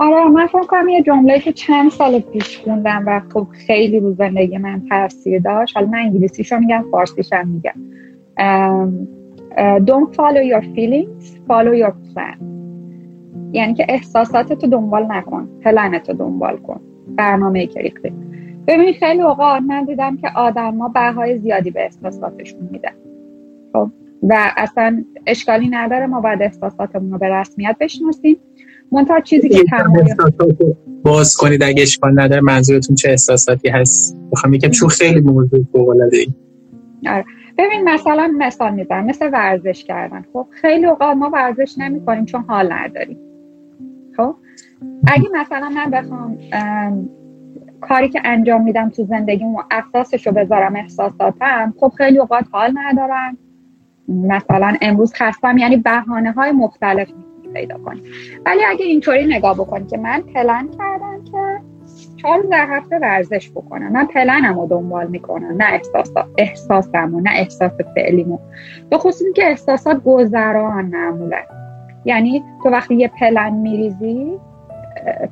آره 0.00 0.28
من 0.28 0.46
فکر 0.46 0.66
کنم 0.66 0.88
یه 0.88 1.02
جمله 1.02 1.38
که 1.38 1.52
چند 1.52 1.90
سال 1.90 2.18
پیش 2.18 2.58
خوندم 2.58 3.04
و 3.06 3.20
خب 3.34 3.46
خیلی 3.66 4.00
رو 4.00 4.12
زندگی 4.12 4.58
من 4.58 4.82
تاثیر 4.88 5.38
داشت. 5.38 5.76
حالا 5.76 5.88
من 5.88 5.98
انگلیسیشو 5.98 6.58
میگم 6.58 6.84
فارسیشم 6.90 7.48
میگم. 7.48 7.74
don't 9.86 10.14
follow 10.14 10.42
your 10.52 10.62
feelings 10.62 11.24
follow 11.48 11.74
your 11.84 11.92
plan. 11.92 12.42
یعنی 13.52 13.74
که 13.74 13.86
احساساتتو 13.88 14.66
دنبال 14.66 15.06
نکن 15.12 15.48
پلنتو 15.64 16.12
دنبال 16.12 16.56
کن. 16.56 16.80
برنامه 17.16 17.66
که 17.66 17.80
ریختی. 17.80 18.12
ببین 18.66 18.92
خیلی 18.92 19.22
اوقات 19.22 19.62
من 19.62 19.84
دیدم 19.84 20.16
که 20.16 20.28
ما 20.74 20.88
بهای 20.88 21.38
زیادی 21.38 21.70
به 21.70 21.82
احساساتشون 21.82 22.68
میدن. 22.72 22.92
خب 23.72 23.90
و 24.22 24.52
اصلا 24.56 25.04
اشکالی 25.26 25.68
نداره 25.68 26.06
ما 26.06 26.20
باید 26.20 26.42
احساساتمون 26.42 27.12
رو 27.12 27.18
به 27.18 27.28
رسمیت 27.28 27.76
بشناسیم. 27.80 28.36
منتها 28.92 29.20
چیزی 29.20 29.48
که 29.48 29.64
باز 31.02 31.36
کنید 31.36 31.62
اگه 31.62 31.82
اشکال 31.82 32.20
نداره 32.20 32.40
منظورتون 32.40 32.96
چه 32.96 33.10
احساساتی 33.10 33.68
هست؟ 33.68 34.16
بخوام 34.32 34.54
یکم 34.54 34.70
چون 34.70 34.88
خیلی 34.88 35.20
موضوع 35.20 35.64
فوق 35.72 35.88
العاده 35.88 36.26
آره. 37.06 37.24
ببین 37.58 37.84
مثلا 37.84 38.34
مثال 38.38 38.74
می‌زنم 38.74 39.06
مثل 39.06 39.30
ورزش 39.32 39.84
کردن. 39.84 40.24
خب 40.32 40.46
خیلی 40.50 40.86
اوقات 40.86 41.16
ما 41.16 41.30
ورزش 41.30 41.74
نمی‌کنیم 41.78 42.24
چون 42.24 42.44
حال 42.48 42.72
نداریم. 42.72 43.18
خب؟ 44.16 44.34
اگه 45.06 45.28
مثلا 45.34 45.68
من 45.68 45.90
بخوام 45.90 46.38
کاری 47.80 48.08
که 48.08 48.20
انجام 48.24 48.64
میدم 48.64 48.88
تو 48.88 49.04
زندگیم 49.04 49.54
و 49.54 49.62
اساسش 49.70 50.26
رو 50.26 50.32
بذارم 50.32 50.76
احساساتم 50.76 51.74
خب 51.80 51.92
خیلی 51.96 52.18
اوقات 52.18 52.44
حال 52.52 52.72
ندارم 52.74 53.38
مثلا 54.08 54.76
امروز 54.80 55.14
خستم 55.14 55.58
یعنی 55.58 55.76
بهانه 55.76 56.32
های 56.32 56.52
مختلف 56.52 57.08
پیدا 57.54 57.78
کنی. 57.78 58.02
ولی 58.46 58.64
اگه 58.64 58.84
اینطوری 58.84 59.26
نگاه 59.26 59.54
بکنی 59.54 59.86
که 59.86 59.98
من 59.98 60.22
پلن 60.22 60.68
کردم 60.78 61.24
که 61.24 61.60
چهار 62.16 62.40
در 62.40 62.66
هفته 62.70 62.98
ورزش 62.98 63.50
بکنم. 63.50 63.92
من 63.92 64.06
پلنم 64.06 64.60
رو 64.60 64.66
دنبال 64.66 65.06
می‌کنم. 65.06 65.56
نه 65.56 65.64
احساس 65.72 66.12
احساسم 66.38 67.14
و 67.14 67.20
نه 67.20 67.30
احساس 67.34 67.72
فعلیمو. 67.94 68.38
به 68.90 68.98
خصوص 68.98 69.32
که 69.34 69.44
احساسات 69.44 70.02
گذران 70.04 70.84
معمولا. 70.84 71.38
یعنی 72.04 72.44
تو 72.62 72.68
وقتی 72.68 72.94
یه 72.94 73.08
پلن 73.08 73.52
میریزی 73.52 74.38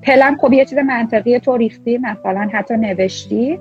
پلن 0.02 0.36
خب 0.36 0.52
یه 0.52 0.64
چیز 0.64 0.78
منطقی 0.78 1.38
تو 1.38 1.56
ریختی 1.56 1.98
مثلا 1.98 2.48
حتی 2.52 2.76
نوشتی. 2.76 3.58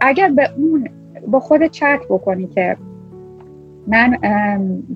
اگر 0.00 0.28
به 0.28 0.50
اون 0.56 0.88
با 1.26 1.40
خود 1.40 1.66
چت 1.66 2.00
بکنی 2.10 2.46
که 2.46 2.76
من 3.86 4.18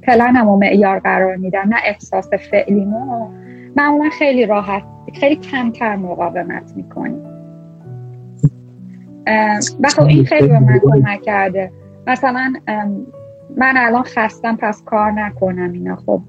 پلنم 0.02 0.48
و 0.48 0.56
معیار 0.56 0.98
قرار 0.98 1.36
میدم 1.36 1.68
نه 1.68 1.76
احساس 1.84 2.30
فعلیمو. 2.50 3.28
معمولا 3.76 4.10
خیلی 4.18 4.46
راحت 4.46 4.82
خیلی 5.20 5.36
کمتر 5.36 5.96
مقاومت 5.96 6.72
می‌کنی. 6.76 7.16
و 9.80 9.88
خب 9.88 10.02
این 10.02 10.24
خیلی 10.24 10.48
به 10.48 10.58
من 10.58 10.78
کمک 10.78 11.22
کرده. 11.22 11.72
مثلا 12.06 12.52
من 13.56 13.74
الان 13.76 14.02
خستم 14.02 14.56
پس 14.56 14.82
کار 14.84 15.12
نکنم 15.12 15.72
اینا 15.72 15.96
خب 15.96 16.20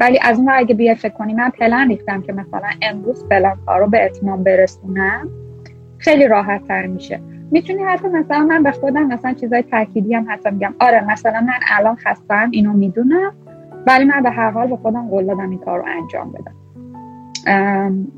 ولی 0.00 0.18
از 0.22 0.38
اون 0.38 0.48
اگه 0.52 0.74
بیای 0.74 0.94
فکر 0.94 1.12
کنی 1.12 1.34
من 1.34 1.50
پلن 1.50 1.88
ریختم 1.88 2.22
که 2.22 2.32
مثلا 2.32 2.68
امروز 2.82 3.24
فلان 3.28 3.56
کار 3.66 3.80
رو 3.80 3.86
به 3.86 4.04
اتمام 4.04 4.42
برسونم 4.42 5.28
خیلی 5.98 6.28
راحت 6.28 6.68
تر 6.68 6.86
میشه. 6.86 7.20
می‌تونی 7.50 7.82
حتی 7.82 8.08
مثلا 8.08 8.44
من 8.44 8.62
به 8.62 8.70
خودم 8.70 9.06
مثلا 9.06 9.32
چیزای 9.32 9.62
تاکیدی 9.62 10.14
هم 10.14 10.26
حتی 10.28 10.50
میگم. 10.50 10.74
آره 10.80 11.04
مثلا 11.04 11.40
من 11.40 11.58
الان 11.70 11.96
خستم 11.96 12.48
اینو 12.50 12.72
می‌دونم 12.72 13.32
ولی 13.86 14.04
من 14.04 14.22
به 14.22 14.30
هر 14.30 14.50
حال 14.50 14.66
به 14.66 14.76
خودم 14.76 15.08
قول 15.08 15.26
دادم 15.26 15.50
این 15.50 15.58
کار 15.58 15.84
انجام 15.88 16.32
بدم. 16.32 16.54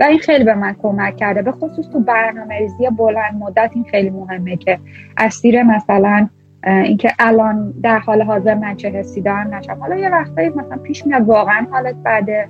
و 0.01 0.05
این 0.05 0.19
خیلی 0.19 0.45
به 0.45 0.55
من 0.55 0.77
کمک 0.83 1.17
کرده. 1.17 1.43
به 1.43 1.53
خصوص 1.53 1.89
تو 1.89 2.01
برنامه 2.01 2.59
ریزی 2.59 2.89
بلند 2.99 3.35
مدت 3.39 3.71
این 3.75 3.85
خیلی 3.85 4.11
مهمه 4.11 4.57
که 4.57 4.79
اسیر 5.17 5.63
مثلا 5.63 6.29
اینکه 6.65 7.13
الان 7.19 7.75
در 7.83 7.99
حال 7.99 8.23
حاضر 8.23 8.55
من 8.55 8.77
چه 8.77 8.89
حسی 8.89 9.21
دارم 9.21 9.55
نشم. 9.55 9.77
حالا 9.81 9.97
یه 9.97 10.09
وقتایی 10.09 10.49
مثلا 10.49 10.77
پیش 10.77 11.07
میاد 11.07 11.29
واقعا 11.29 11.67
حالت 11.71 11.95
بعده 11.95 12.49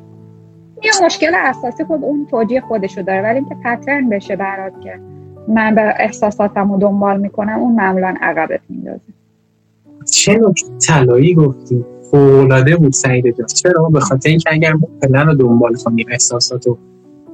یه 0.85 0.91
مشکل 1.05 1.35
اساسی 1.35 1.85
خود 1.85 2.05
اون 2.05 2.26
توجیه 2.26 2.61
خودشو 2.61 3.03
داره 3.03 3.22
ولی 3.22 3.35
اینکه 3.35 3.55
پترن 3.64 4.09
بشه 4.09 4.37
برات 4.37 4.81
که 4.81 5.01
من 5.49 5.74
به 5.74 5.94
احساساتم 5.96 6.72
رو 6.72 6.78
دنبال 6.78 7.20
می‌کنم 7.20 7.59
اون 7.59 7.74
معمولا 7.74 8.14
عقبت 8.20 8.61
میندازه. 8.68 9.01
چه 10.11 10.32
نکته 10.32 10.66
طلایی 10.86 11.34
گفتی؟ 11.34 11.84
فولاده 12.11 12.76
بود 12.76 12.92
سعید 12.92 13.36
جان. 13.36 13.46
چرا؟ 13.46 13.88
به 13.88 14.01
خاطر 14.01 14.30
اینکه 14.30 14.51
اگر 14.53 14.72
پلن 15.03 15.26
رو 15.26 15.34
دنبال 15.34 15.74
کنیم 15.74 16.07
احساسات 16.11 16.66
رو 16.66 16.78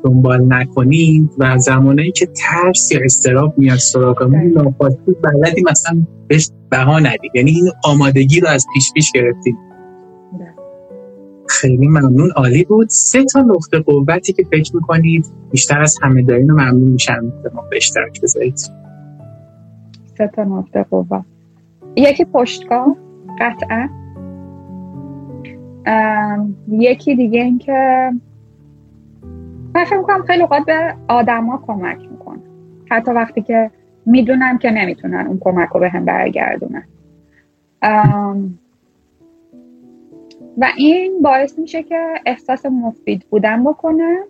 دنبال 0.04 0.52
نکنیم 0.52 1.30
و 1.38 1.58
زمانی 1.58 2.12
که 2.12 2.26
ترس 2.26 2.92
یا 2.92 3.00
استراب 3.04 3.58
میاد 3.58 3.78
سراغمون 3.78 4.46
ناخواسته 4.46 5.12
بلدی 5.22 5.64
مثلا 5.70 6.02
بهش 6.28 6.50
بها 6.70 6.98
ندیم. 6.98 7.30
یعنی 7.34 7.50
این 7.50 7.70
آمادگی 7.84 8.40
رو 8.40 8.48
از 8.48 8.66
پیش 8.74 8.92
پیش 8.92 9.12
گرفتیم. 9.12 9.56
خیلی 11.48 11.88
ممنون. 11.88 12.30
عالی 12.36 12.64
بود. 12.64 12.88
سه 12.88 13.24
تا 13.24 13.40
نقطه 13.40 13.78
قوتی 13.78 14.32
که 14.32 14.44
فکر 14.50 14.76
می‌کنید 14.76 15.26
بیشتر 15.50 15.82
از 15.82 15.98
همه 16.02 16.22
دارین 16.22 16.50
و 16.50 16.54
ممنون 16.54 16.88
میشم. 16.88 17.32
به 17.42 17.50
ما 17.54 17.62
به 17.70 17.76
اشتراک 17.76 18.20
بذارید. 18.20 18.58
سه 20.18 20.30
تا 20.34 20.44
نقطه 20.44 20.82
قوت. 20.82 21.24
یکی 21.96 22.24
پشتگاه 22.24 22.96
قطعا. 23.40 23.88
یکی 26.68 27.16
دیگه 27.16 27.42
این 27.42 27.58
که 27.58 28.10
من 29.74 29.84
فکر 29.84 29.98
می‌کنم 29.98 30.22
خیلی 30.22 30.42
اوقات 30.42 30.64
به 30.64 30.94
آدما 31.08 31.62
کمک 31.66 31.98
می‌کنه. 32.10 32.42
حتی 32.90 33.12
وقتی 33.12 33.42
که 33.42 33.70
می‌دونم 34.06 34.58
که 34.58 34.70
نمی‌تونن 34.70 35.26
اون 35.26 35.38
کمک 35.40 35.68
رو 35.68 35.80
به 35.80 35.88
هم 35.88 36.04
برگردونن 36.04 36.84
و 40.58 40.68
این 40.76 41.22
باعث 41.22 41.58
میشه 41.58 41.82
که 41.82 41.98
احساس 42.26 42.66
مفید 42.66 43.26
بودن 43.30 43.64
بکنم 43.64 44.24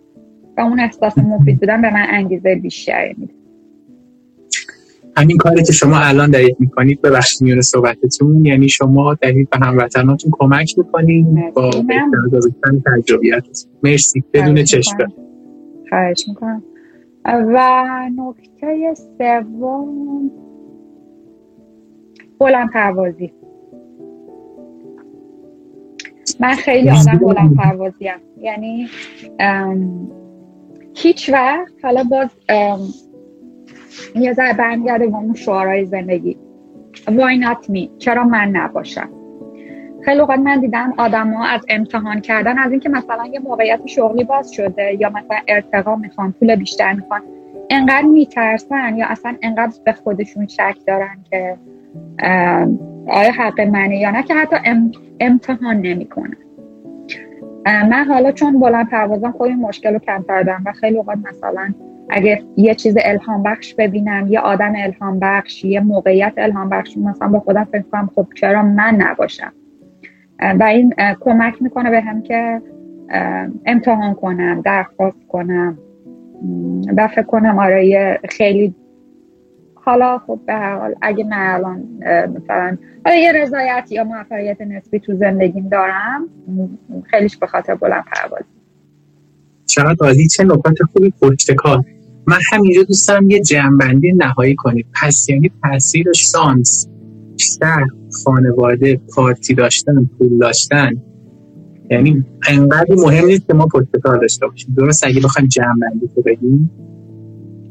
و 0.56 0.60
اون 0.60 0.80
احساس 0.80 1.18
مفید 1.18 1.60
بودن 1.60 1.82
به 1.82 1.92
من 1.92 2.06
انگیزه 2.10 2.54
بیشتری 2.54 3.14
میده. 3.18 3.34
همین 5.16 5.36
کاری 5.36 5.62
که 5.62 5.72
شما 5.72 5.98
الان 5.98 6.30
دارید 6.30 6.56
می‌کنید 6.60 7.00
به 7.00 7.10
بخش 7.10 7.42
میون 7.42 7.60
صحبتتون 7.60 8.44
یعنی 8.44 8.68
شما 8.68 9.14
دارید 9.14 9.50
به 9.50 9.58
هموطناتون 9.66 10.32
کمک 10.38 10.78
می‌کنید 10.78 11.54
با 11.54 11.70
بهتر 11.70 12.82
تجربیت 12.86 13.44
مرسی. 13.82 14.24
بدون 14.32 14.64
چشم. 14.64 14.96
خواهش 15.88 16.28
می‌کنم. 16.28 16.62
و 17.24 17.90
نکته 18.16 18.94
سوم 19.18 20.30
بلند 22.38 22.70
پروازی 22.70 23.32
من 26.40 26.54
خیلی 26.54 26.90
آدم 26.90 27.18
بلند 27.18 27.56
پروازی 27.56 28.08
هم. 28.08 28.20
یعنی 28.40 28.88
هیچ 30.96 31.30
وقت 31.32 31.72
حالا 31.82 32.04
باز 32.04 32.28
یه 34.16 34.32
ذره 34.32 34.52
برمیگرده 34.52 35.06
به 35.06 35.16
اون 35.16 35.34
شعارهای 35.34 35.84
زندگی. 35.84 36.36
Why 36.94 37.44
not 37.44 37.70
me 37.70 37.88
چرا 37.98 38.24
من 38.24 38.48
نباشم؟ 38.48 39.08
خیلی 40.04 40.20
اوقات 40.20 40.38
من 40.38 40.60
دیدم 40.60 40.94
آدما 40.96 41.46
از 41.46 41.66
امتحان 41.68 42.20
کردن 42.20 42.58
از 42.58 42.70
اینکه 42.70 42.88
مثلا 42.88 43.26
یه 43.26 43.40
موقعیت 43.40 43.86
شغلی 43.86 44.24
باز 44.24 44.52
شده 44.52 44.96
یا 45.00 45.10
مثلا 45.10 45.36
ارتقا 45.48 45.96
می‌خوان 45.96 46.32
پول 46.32 46.56
بیشتر 46.56 46.92
می‌خوان 46.92 47.22
انقدر 47.70 48.06
میترسن 48.06 48.96
یا 48.96 49.06
اصلا 49.06 49.36
انقدر 49.42 49.72
به 49.84 49.92
خودشون 49.92 50.46
شک 50.46 50.76
دارن 50.86 51.16
که 51.30 51.56
آیا 53.06 53.32
حق 53.32 53.60
منه 53.60 53.96
یا 53.96 54.10
نه 54.10 54.22
که 54.22 54.34
حتی 54.34 54.56
امتحان 55.20 55.76
نمی‌کنن 55.76 56.36
من 57.66 58.04
حالا 58.08 58.32
چون 58.32 58.60
بلند 58.60 58.90
پروازم 58.90 59.32
خود 59.32 59.48
این 59.48 59.58
مشکل 59.58 59.92
رو 59.92 59.98
کم 59.98 60.24
کردم 60.28 60.62
و 60.66 60.72
خیلی 60.72 60.96
اوقات 60.96 61.18
مثلا 61.28 61.74
اگه 62.10 62.42
یه 62.56 62.74
چیز 62.74 62.96
الهام 63.04 63.42
بخش 63.42 63.74
ببینم 63.74 64.26
یه 64.28 64.40
آدم 64.40 64.72
الهام 64.76 65.18
بخش 65.18 65.64
یه 65.64 65.80
موقعیت 65.80 66.32
الهام 66.36 66.68
بخش 66.68 66.96
مثلا 66.96 67.28
با 67.28 67.40
خودم 67.40 67.64
فکر 67.64 67.82
کنم 67.82 68.10
خب 68.14 68.26
چرا 68.34 68.62
من 68.62 68.94
نباشم. 68.98 69.52
و 70.60 70.64
این 70.64 70.94
کمک 71.20 71.62
می‌کنه 71.62 71.90
به 71.90 72.00
هم 72.00 72.22
که 72.22 72.62
امتحان 73.66 74.14
کنم 74.14 74.60
درخواست 74.60 75.26
کنم. 75.28 75.78
و 76.96 77.08
فکر 77.08 77.22
کنم 77.22 77.58
آره 77.58 78.20
خیلی 78.28 78.74
حالا 79.84 80.18
خب 80.18 80.40
به 80.46 80.52
هر 80.52 80.78
حال 80.78 80.94
اگه 81.02 81.24
من 81.24 81.54
الان 81.54 81.88
مثلا 82.36 82.76
یه 83.06 83.32
رضایت 83.32 83.88
یا 83.90 84.04
موفقیت 84.04 84.60
نسبی 84.60 84.98
تو 85.00 85.16
زندگیم 85.16 85.68
دارم 85.68 86.28
خیلیش 87.10 87.36
به 87.36 87.46
خاطر 87.46 87.74
بلند 87.74 88.04
پروازی 88.04 88.44
چقدر 89.66 89.96
عالی 90.00 90.28
چه 90.28 90.44
نکات 90.44 90.82
خوبی 90.92 91.12
پشت 91.22 91.52
کار. 91.52 91.84
من 92.26 92.38
همینجا 92.52 92.82
دوست 92.82 93.08
دارم 93.08 93.30
یه 93.30 93.40
جمعبندی 93.40 94.12
نهایی 94.12 94.54
کنید 94.54 94.86
پس 95.02 95.28
یعنی 95.28 95.50
تاثیر 95.62 96.12
سانس 96.12 96.88
شهر 97.36 97.86
خانواده 98.24 99.00
پارتی 99.14 99.54
داشتن 99.54 100.04
پول 100.18 100.38
داشتن. 100.38 100.90
یعنی 101.90 102.24
انقدر 102.48 102.94
مهم 102.96 103.26
نیست 103.26 103.46
که 103.46 103.54
ما 103.54 103.66
پشت 103.66 103.96
کار 104.02 104.18
داشته 104.18 104.46
باشیم. 104.46 104.74
درست 104.76 105.06
اگه 105.06 105.20
بخوایم 105.20 105.48
جمع 105.48 105.74
بندی 105.80 106.10
رو 106.16 106.22
بگیم 106.22 106.70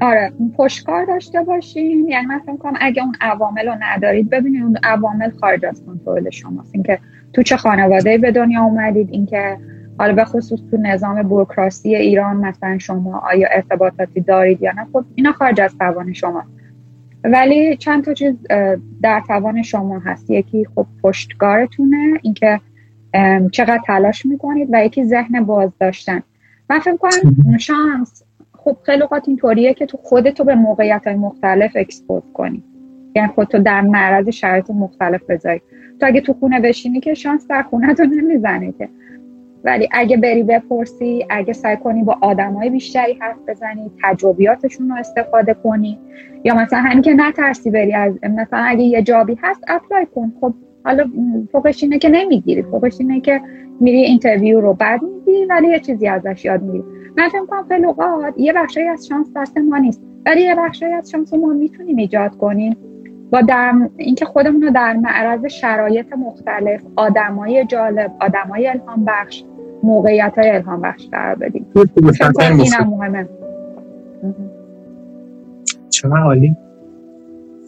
آره 0.04 0.34
پشتکار 0.58 1.06
داشته 1.06 1.44
باشیم 1.44 2.08
یعنی 2.08 2.26
من 2.26 2.40
فکر 2.40 2.58
کنم 2.58 2.78
اگه 2.82 3.04
اون 3.04 3.16
عوامل 3.22 3.68
رو 3.68 3.76
ندارید 3.82 4.30
ببینید 4.30 4.64
اون 4.64 4.78
عوامل 4.84 5.30
خارج 5.30 5.66
از 5.66 5.84
کنترل 5.86 6.30
شماست. 6.30 6.70
اینکه 6.74 7.00
تو 7.34 7.44
چه 7.44 7.58
خانواده 7.58 8.18
به 8.18 8.32
دنیا 8.32 8.62
اومدید 8.64 9.10
اینکه 9.12 9.58
حالا 9.98 10.14
به 10.14 10.26
خصوص 10.26 10.60
تو 10.72 10.78
نظام 10.78 11.24
بوروکراسی 11.24 11.96
ایران 11.96 12.38
مثلا 12.38 12.78
شما 12.78 13.18
آیا 13.18 13.48
ارتباطاتی 13.52 14.22
دارید 14.22 14.62
یا 14.62 14.72
نه 14.72 14.88
خب 14.94 15.06
اینا 15.16 15.32
خارج 15.32 15.62
از 15.62 15.78
توان 15.78 16.14
شما 16.14 16.44
ولی 17.24 17.78
چند 17.78 18.04
تا 18.04 18.14
چیز 18.14 18.36
در 19.02 19.24
توان 19.28 19.62
شما 19.62 20.00
هست. 20.00 20.30
یکی 20.30 20.66
خب 20.76 20.86
پشتگارتونه 21.04 22.20
اینکه 22.22 22.60
چقدر 23.52 23.80
تلاش 23.88 24.26
می‌کنید 24.26 24.70
و 24.72 24.86
یکی 24.86 25.04
ذهن 25.04 25.44
باز 25.44 25.72
داشتن 25.80 26.22
من 26.70 26.80
فکر 26.80 26.98
کنم 26.98 27.58
شانس 27.58 28.23
خب 28.64 28.78
خیلی 28.84 29.02
اوقات 29.02 29.28
اینطوریه 29.28 29.74
که 29.74 29.86
تو 29.86 29.98
خودتو 29.98 30.44
به 30.44 30.56
موقعیت 30.56 31.02
های 31.08 31.16
مختلف 31.16 31.72
اکسپوز 31.76 32.24
کنی. 32.34 32.64
یعنی 33.16 33.28
خودتو 33.28 33.60
در 33.60 33.82
معرض 33.82 34.30
شرایط 34.30 34.70
مختلف 34.70 35.22
بذاری. 35.30 35.62
تو 36.00 36.06
اگه 36.06 36.22
تو 36.22 36.34
خونه 36.34 36.60
بشینی 36.60 37.00
که 37.00 37.14
شانس 37.14 37.48
در 37.48 37.64
خونه 37.64 37.94
تو 37.94 38.04
نمی‌زنه 38.04 38.74
که. 38.78 38.90
ولی 39.64 39.90
اگه 39.92 40.18
بری 40.18 40.44
بپرسی 40.44 41.26
اگه 41.30 41.54
سعی 41.54 41.78
کنی 41.78 42.04
با 42.04 42.18
های 42.60 42.70
بیشتری 42.70 43.14
حرف 43.20 43.38
بزنی 43.48 43.92
تجربیاتشون 44.04 44.90
رو 44.90 44.96
استفاده 44.96 45.54
کنی. 45.54 46.00
یا 46.44 46.56
مثلا 46.56 46.80
همین 46.80 47.02
که 47.02 47.14
نترسی 47.14 47.72
بری 47.72 47.94
از 47.94 48.14
مثلا 48.24 48.60
اگه 48.60 48.84
یه 48.84 49.02
job 49.02 49.29
ی 49.29 49.38
هست 49.44 49.64
apply 49.68 50.08
کن. 50.16 50.34
خب 50.42 50.54
حالا 50.86 51.06
فوقش 51.52 51.84
اینه 51.84 51.98
که 51.98 52.10
نمی‌گیری. 52.10 52.64
فوقش 52.64 52.96
اینه 53.00 53.22
که 53.22 53.42
میری 53.80 54.02
interview 54.02 54.62
رو 54.62 54.74
بد 54.74 55.02
میدی 55.04 55.46
ولی 55.46 55.68
یه 55.68 55.80
چیزی 55.80 56.08
ازش 56.08 56.46
یاد 56.46 56.62
می‌گیری. 56.62 56.84
من 57.18 57.30
فکر 57.30 57.46
کنم 57.46 57.66
خیلی 57.68 57.86
اوقات 57.86 58.34
یه 58.38 58.54
بخشی 58.54 58.82
از 58.82 59.08
شانس 59.08 59.28
دست 59.36 59.58
ما 59.58 59.78
نیست. 59.78 60.02
ولی 60.26 60.42
یه 60.42 60.56
بخشی 60.56 60.86
از 60.86 61.12
شانس 61.12 61.34
ما 61.34 61.54
می‌تونیم 61.54 61.98
ایجاد 61.98 62.38
کنیم. 62.38 62.78
با 63.32 63.42
در 63.42 63.74
اینکه 63.98 64.26
خودمون 64.26 64.62
رو 64.62 64.72
در 64.72 64.94
معرض 64.94 65.46
شرایط 65.46 66.14
مختلف 66.14 66.82
آدمای 66.96 67.66
جالب 67.66 68.12
آدمای 68.20 68.68
الهام 68.68 69.06
بخش 69.06 69.44
موقعیت 69.84 70.34
های 70.38 70.50
الهام 70.50 70.82
بخش 70.82 71.08
قرار 71.12 71.36
بدیم. 71.36 71.66
اینم 72.62 72.90
مهمه. 72.90 73.30
چقدر 75.90 76.18
عالی. 76.18 76.56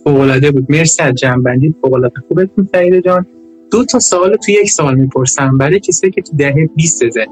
فوقلاده 0.04 0.52
بود. 0.52 0.66
مرسی 0.70 1.04
از 1.04 1.14
جنبندی. 1.14 1.76
فوقلاده 1.82 2.22
خوبتون 2.28 2.68
سعید 2.72 3.06
جان. 3.06 3.26
دو 3.72 3.86
تا 3.86 4.00
سوال 4.00 4.36
تو 4.36 4.52
یک 4.52 4.70
سوال 4.70 4.96
می‌پرسم. 4.96 5.58
برای 5.58 5.80
کسایی 5.80 6.12
که 6.12 6.22
تو 6.22 6.38
دهه 6.38 6.70
20 6.76 7.10
زن 7.10 7.26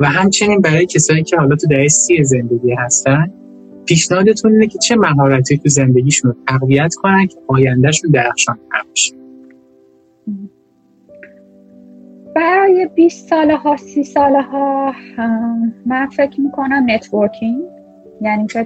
و 0.00 0.06
همچنین 0.06 0.60
برای 0.60 0.86
کسایی 0.86 1.22
که 1.22 1.36
حالا 1.36 1.56
تو 1.56 1.66
دهه 1.66 1.88
سی 1.88 2.24
زندگی 2.24 2.72
هستن 2.72 3.30
پیشنهادتون 3.84 4.52
اینه 4.52 4.66
که 4.66 4.78
چه 4.78 4.96
مهارتی 4.96 5.58
تو 5.58 5.68
زندگیشون 5.68 6.30
رو 6.30 6.36
تقویت 6.48 6.94
کنن 6.94 7.26
که 7.26 7.36
آیندهشون 7.48 8.10
درخشان 8.10 8.58
بشه. 8.92 9.14
برای 12.36 12.88
20 12.94 13.28
ساله 13.28 13.56
ها 13.56 13.76
30 13.76 14.04
ساله 14.04 14.42
ها 14.42 14.92
من 15.86 16.06
فکر 16.06 16.40
می‌کنم 16.40 16.86
networking. 16.88 17.62
یعنی 18.22 18.46
که 18.46 18.64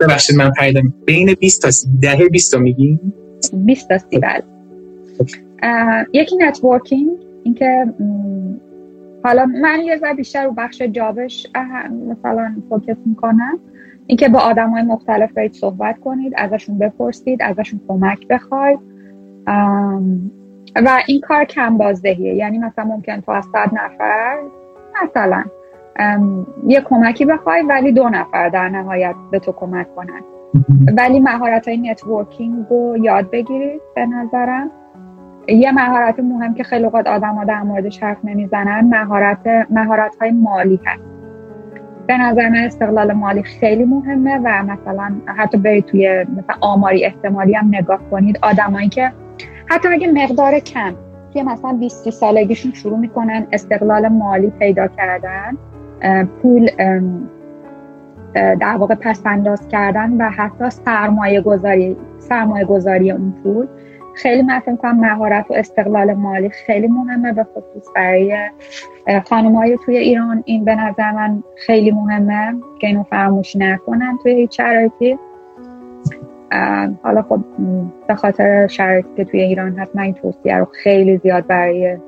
ببخشید 0.00 0.36
من 0.36 0.50
پریدم 0.50 0.94
بین 1.06 1.34
20 1.34 1.62
تا 1.62 1.70
30 1.70 1.88
دهه 2.02 2.28
20 2.28 2.52
تا 2.52 2.58
میگیم 2.58 3.12
20 3.52 3.88
تا 3.88 3.98
30 3.98 4.18
بله. 4.18 4.42
یکی 6.12 6.36
networking 6.36 7.10
اینکه 7.44 7.84
حالا 9.24 9.46
من 9.46 9.80
یه 9.80 9.96
ذره 9.96 10.14
بیشتر 10.14 10.44
رو 10.44 10.52
بخش 10.52 10.82
job 10.82 11.20
ش 11.20 11.46
مثلا 12.08 12.54
focus 12.68 12.96
می‌کنم. 13.06 13.58
اینکه 14.06 14.28
با 14.28 14.38
آدم 14.38 14.70
های 14.70 14.82
مختلف 14.82 15.32
برید 15.32 15.52
صحبت 15.52 15.98
کنید 15.98 16.32
ازشون 16.36 16.78
بپرسید 16.78 17.42
ازشون 17.42 17.80
کمک 17.88 18.28
بخواید. 18.28 18.78
و 20.76 20.98
این 21.06 21.20
کار 21.20 21.44
کم 21.44 21.78
بازدهیه. 21.78 22.34
یعنی 22.34 22.58
مثلا 22.58 22.84
ممکن 22.84 23.20
تو 23.20 23.32
از 23.32 23.44
صد 23.52 23.70
نفر 23.72 24.38
مثلا 25.02 25.44
یه 26.66 26.80
کمکی 26.80 27.24
بخوای 27.24 27.62
ولی 27.62 27.92
دو 27.92 28.08
نفر 28.08 28.48
در 28.48 28.68
نهایت 28.68 29.14
به 29.30 29.38
تو 29.38 29.52
کمک 29.52 29.94
کنن. 29.96 30.20
ولی 30.98 31.20
مهارت 31.20 31.68
های 31.68 31.76
networking 31.76 32.66
رو 32.70 32.96
یاد 33.00 33.30
بگیرید 33.30 33.80
به 33.94 34.06
نظرم. 34.06 34.70
یه 35.50 35.72
مهارت 35.72 36.20
مهم 36.20 36.54
که 36.54 36.64
خیلی 36.64 36.84
اوقات 36.84 37.06
ها 37.06 37.44
در 37.44 37.62
موردش 37.62 38.02
حرف 38.02 38.18
نمی‌زنن 38.24 38.80
مهارت 38.80 39.46
مهارت 39.70 40.16
های 40.20 40.30
مالی 40.30 40.80
هست. 40.86 41.02
به 42.06 42.18
نظر 42.18 42.48
من 42.48 42.56
استقلال 42.56 43.12
مالی 43.12 43.42
خیلی 43.42 43.84
مهمه 43.84 44.38
و 44.44 44.62
مثلا 44.62 45.12
حتی 45.26 45.58
برید 45.58 45.84
توی 45.84 46.26
مثلا 46.36 46.56
آماری 46.60 47.04
احتمالی 47.04 47.54
هم 47.54 47.68
نگاه 47.68 48.00
کنید 48.10 48.38
آدمایی 48.42 48.88
که 48.88 49.12
حتی 49.66 49.88
اگه 49.88 50.12
مقدار 50.12 50.58
کم 50.58 50.94
که 51.34 51.42
مثلا 51.42 51.72
20 51.72 52.10
سالگیشون 52.10 52.72
شروع 52.72 52.98
می‌کنن 52.98 53.46
استقلال 53.52 54.08
مالی 54.08 54.50
پیدا 54.58 54.86
کردن 54.86 55.56
پول 56.42 56.70
در 58.34 58.76
واقع 58.76 58.94
پس 58.94 59.22
انداز 59.26 59.68
کردن 59.68 60.12
و 60.12 60.30
حتی 60.30 60.70
سرمایه 60.70 61.40
گذاری 61.40 61.96
سرمایه 62.18 62.64
گذاری 62.64 63.10
اون 63.10 63.34
پول 63.42 63.66
خیلی 64.14 64.42
من 64.42 64.60
فکر 64.60 64.76
کنم 64.76 65.00
مهارت 65.00 65.50
و 65.50 65.54
استقلال 65.54 66.14
مالی 66.14 66.48
خیلی 66.48 66.86
مهمه 66.86 67.32
به 67.32 67.44
خصوص 67.44 67.88
برای 67.94 68.50
های 69.30 69.78
توی 69.84 69.96
ایران. 69.96 70.42
این 70.46 70.64
به 70.64 70.74
نظر 70.74 71.12
من 71.12 71.42
خیلی 71.56 71.90
مهمه 71.90 72.54
که 72.80 72.86
اینو 72.86 73.02
فراموش 73.02 73.56
نکنن 73.56 74.18
توی 74.22 74.32
هیچ 74.32 74.56
شرایطی. 74.56 75.18
حالا 77.02 77.22
خب 77.22 77.40
به 78.08 78.14
خاطر 78.14 78.66
شرایطی 78.66 79.08
که 79.16 79.24
توی 79.24 79.40
ایران 79.40 79.78
هست 79.78 79.96
من 79.96 80.02
این 80.02 80.14
توصیه 80.14 80.56
رو 80.56 80.64
خیلی 80.64 81.16
زیاد 81.18 81.46
برای 81.46 81.98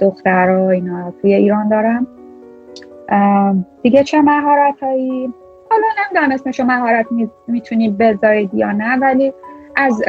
دختر 0.00 0.48
و 0.50 0.62
اینا 0.62 1.12
توی 1.22 1.34
ایران 1.34 1.68
دارم. 1.68 2.06
دیگه 3.82 4.04
چه 4.04 4.20
مهارت 4.20 4.80
هایی 4.82 5.34
حالا 5.70 5.84
نمی‌دونم 5.98 6.34
اسمشو 6.34 6.64
مهارت 6.64 7.06
می‌تونید 7.48 7.98
بذارید 7.98 8.54
یا 8.54 8.72
نه 8.72 8.98
ولی 8.98 9.32
از 9.76 10.02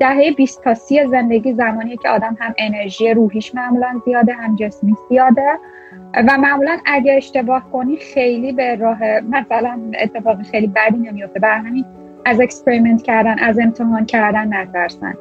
دهه 0.00 0.32
20 0.36 0.64
تا 0.64 0.74
30 0.74 1.06
زندگی 1.06 1.52
زمانی 1.52 1.96
که 1.96 2.08
آدم 2.08 2.36
هم 2.40 2.54
انرژی 2.58 3.14
روحیش 3.14 3.54
معمولا 3.54 4.00
زیاده 4.04 4.32
هم 4.32 4.56
جسمی 4.56 4.96
زیاده. 5.08 5.58
و 6.14 6.38
معمولا 6.38 6.78
اگه 6.86 7.12
اشتباه 7.12 7.70
کنی 7.72 7.96
خیلی 7.96 8.52
به 8.52 8.76
راه 8.76 8.98
مثلا 9.20 9.80
اتفاق 10.00 10.42
خیلی 10.42 10.66
بدی 10.66 10.98
نمیفته 10.98 11.40
بر 11.40 11.58
همین 11.58 11.84
از 12.24 12.40
experiment 12.40 13.02
کردن 13.02 13.38
از 13.38 13.58
امتحان 13.58 14.06
کردن 14.06 14.54
نترسن. 14.54 15.14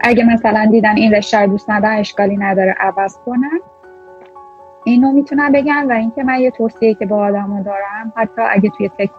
اگه 0.00 0.24
مثلا 0.24 0.68
دیدن 0.70 0.96
این 0.96 1.14
رشته 1.14 1.46
دوست 1.46 1.70
ندارن 1.70 1.96
اشکالی 1.96 2.36
نداره 2.36 2.74
عوض 2.80 3.18
کنن. 3.26 3.60
اینو 4.84 5.12
می‌تونم 5.12 5.52
بگم 5.52 5.86
و 5.88 5.92
اینکه 5.92 6.24
من 6.24 6.40
یه 6.40 6.50
توصیه 6.50 6.94
که 6.94 7.06
به 7.06 7.16
آدما 7.16 7.62
دارم 7.62 8.12
حتی 8.16 8.42
اگه 8.50 8.70
توی 8.70 8.88
tech 8.88 9.10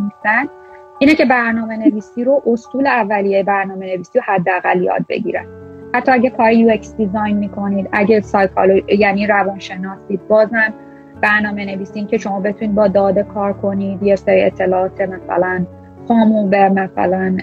اینه 1.00 1.16
که 1.16 1.26
برنامه 1.26 1.78
نویسی 1.78 2.24
رو 2.24 2.44
اصول 2.48 2.88
اولیه 2.88 3.44
برنامه 3.44 3.86
نویسی 3.96 4.20
رو 4.20 4.24
حداقل 4.28 4.82
یاد 4.82 5.06
بگیرن. 5.10 5.46
حتی 5.94 6.12
اگه 6.12 6.30
کار 6.30 6.52
UX 6.52 6.96
design 6.98 7.38
می‌کنید 7.38 7.90
اگه 7.92 8.22
سایکالو 8.22 8.80
یعنی 8.88 9.28
روانشناسید 9.28 10.28
بازم 10.28 10.74
برنامه 11.22 11.66
نویسین 11.66 12.08
که 12.08 12.18
شما 12.18 12.40
بتونید 12.40 12.76
با 12.76 12.88
داده 12.88 13.24
کار 13.24 13.54
کنید 13.54 14.04
یه 14.04 14.16
سری 14.16 14.42
اطلاعات 14.42 15.02
مثلا 15.02 15.66
خامو 16.08 16.48
به 16.48 16.70
مثلا 16.70 17.38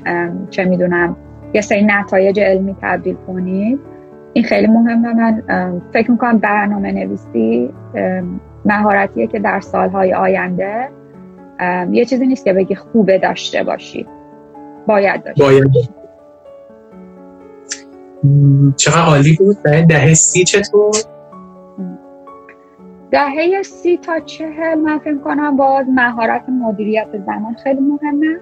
چه 0.50 0.64
می‌دونم 0.64 1.16
یه 1.54 1.60
سری 1.60 1.84
نتایج 1.84 2.40
علمی 2.40 2.76
تبدیل 2.82 3.16
کنید. 3.26 3.80
این 4.32 4.44
خیلی 4.44 4.66
مهمه. 4.66 5.14
من 5.14 5.42
فکر 5.92 6.10
می‌کنم 6.10 6.38
برنامه 6.38 6.92
نویسی 6.92 7.70
مهارتیه 8.64 9.26
که 9.26 9.38
در 9.38 9.60
سالهای 9.60 10.14
آینده 10.14 10.88
یه 11.90 12.04
چیزی 12.04 12.26
نیست 12.26 12.44
که 12.44 12.52
بگی 12.52 12.74
خوبه 12.74 13.18
داشته 13.18 13.64
باشی. 13.64 14.06
باید 14.86 15.24
داشته 15.24 15.44
باید. 15.44 15.64
چقدر 18.76 19.02
عالی 19.02 19.36
بود؟ 19.36 19.62
دهه 19.62 20.14
سی 20.14 20.44
چطور؟ 20.44 20.94
دهه 23.10 23.62
سی 23.62 23.96
تا 23.96 24.20
چهل 24.20 24.78
من 24.78 24.98
فکر 24.98 25.18
کنم 25.18 25.56
باز 25.56 25.86
مهارت 25.88 26.48
مدیریت 26.48 27.08
زمان 27.26 27.54
خیلی 27.64 27.80
مهمه. 27.80 28.40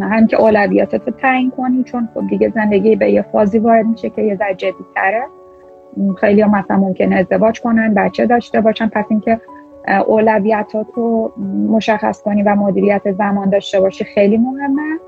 هم 0.00 0.26
که 0.26 0.40
اولویاتت 0.40 1.06
رو 1.06 1.12
تعیین 1.12 1.50
کنی 1.50 1.84
چون 1.84 2.08
خب 2.14 2.26
دیگه 2.26 2.52
زندگی 2.54 2.96
به 2.96 3.10
یه 3.10 3.22
فازی 3.32 3.58
وارد 3.58 3.86
میشه 3.86 4.10
که 4.10 4.22
یه 4.22 4.36
ذره 4.36 4.54
جدی 4.54 4.84
تره 4.94 5.22
خیلی 6.20 6.40
ها 6.40 6.50
مثلا 6.50 6.76
ممکن 6.76 7.12
ازدواج 7.12 7.60
کنن 7.60 7.94
بچه 7.94 8.26
داشته 8.26 8.60
باشن 8.60 8.88
پس 8.88 9.04
اینکه 9.08 9.40
اولویتات 9.88 10.86
رو 10.94 11.32
مشخص 11.68 12.22
کنی 12.22 12.42
و 12.42 12.54
مدیریت 12.54 13.12
زمان 13.12 13.50
داشته 13.50 13.80
باشی 13.80 14.04
خیلی 14.04 14.38
مهمه. 14.38 14.98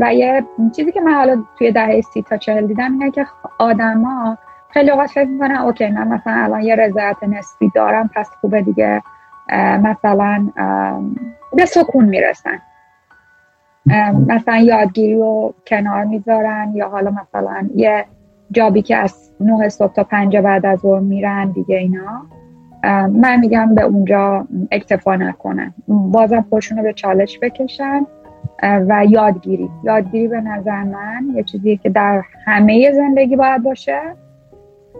و 0.00 0.14
یه 0.14 0.44
چیزی 0.76 0.92
که 0.92 1.00
من 1.00 1.12
حالا 1.12 1.44
توی 1.58 1.72
دهه 1.72 2.00
سی 2.00 2.22
تا 2.22 2.36
چهل 2.36 2.66
دیدم 2.66 2.92
اینه 2.92 3.10
که 3.10 3.26
آدما 3.58 4.38
خیلی 4.70 4.90
اوقات 4.90 5.10
فکر 5.10 5.28
می‌کنن 5.28 5.56
اوکی 5.56 5.86
من 5.86 6.08
مثلا 6.08 6.32
الان 6.32 6.62
یه 6.62 6.74
رضایت 6.74 7.16
نسبی 7.22 7.70
دارم 7.74 8.10
پس 8.14 8.30
خوبه 8.40 8.62
دیگه. 8.62 9.02
مثلا 9.82 10.48
به 11.52 11.66
سکون 11.66 12.04
می‌رسن. 12.04 12.58
مثلا 14.28 14.56
یادگیری 14.56 15.14
رو 15.14 15.54
کنار 15.66 16.04
می‌ذارن 16.04 16.72
یا 16.74 16.88
حالا 16.88 17.10
مثلا 17.10 17.68
یه 17.74 18.04
جابی 18.50 18.82
که 18.82 18.96
از 18.96 19.30
نه 19.40 19.68
صبح 19.68 19.92
تا 19.92 20.04
پنج 20.04 20.36
بعد 20.36 20.66
از 20.66 20.78
ظهر 20.78 21.00
میرن 21.00 21.50
دیگه 21.50 21.76
اینا. 21.76 22.26
من 23.12 23.40
میگم 23.40 23.74
به 23.74 23.82
اونجا 23.82 24.46
اکتفا 24.70 25.16
نکنن. 25.16 25.74
بازم 25.88 26.46
خودشون 26.50 26.78
رو 26.78 26.84
به 26.84 26.92
چالش 26.92 27.38
بکشن 27.42 28.06
و 28.62 29.06
یادگیری. 29.08 29.68
یادگیری 29.84 30.28
به 30.28 30.40
نظر 30.40 30.82
من 30.82 31.26
یه 31.34 31.42
چیزی 31.42 31.76
که 31.76 31.90
در 31.90 32.22
همه 32.44 32.92
زندگی 32.94 33.36
باید 33.36 33.62
باشه 33.62 34.00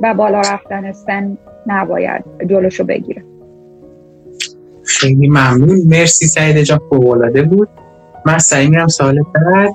و 0.02 0.14
بالا 0.14 0.40
رفتن 0.40 0.92
سن 0.92 1.38
نباید 1.66 2.24
جلوشو 2.46 2.84
بگیره. 2.84 3.24
خیلی 4.84 5.28
ممنون. 5.28 5.78
مرسی 5.86 6.26
سعیده 6.26 6.56
جان 6.56 6.80
فوق‌العاده 6.90 7.42
بود. 7.42 7.68
من 8.26 8.38
سریع 8.38 8.68
میرم 8.68 8.88
سوال 8.88 9.22
بعد 9.34 9.72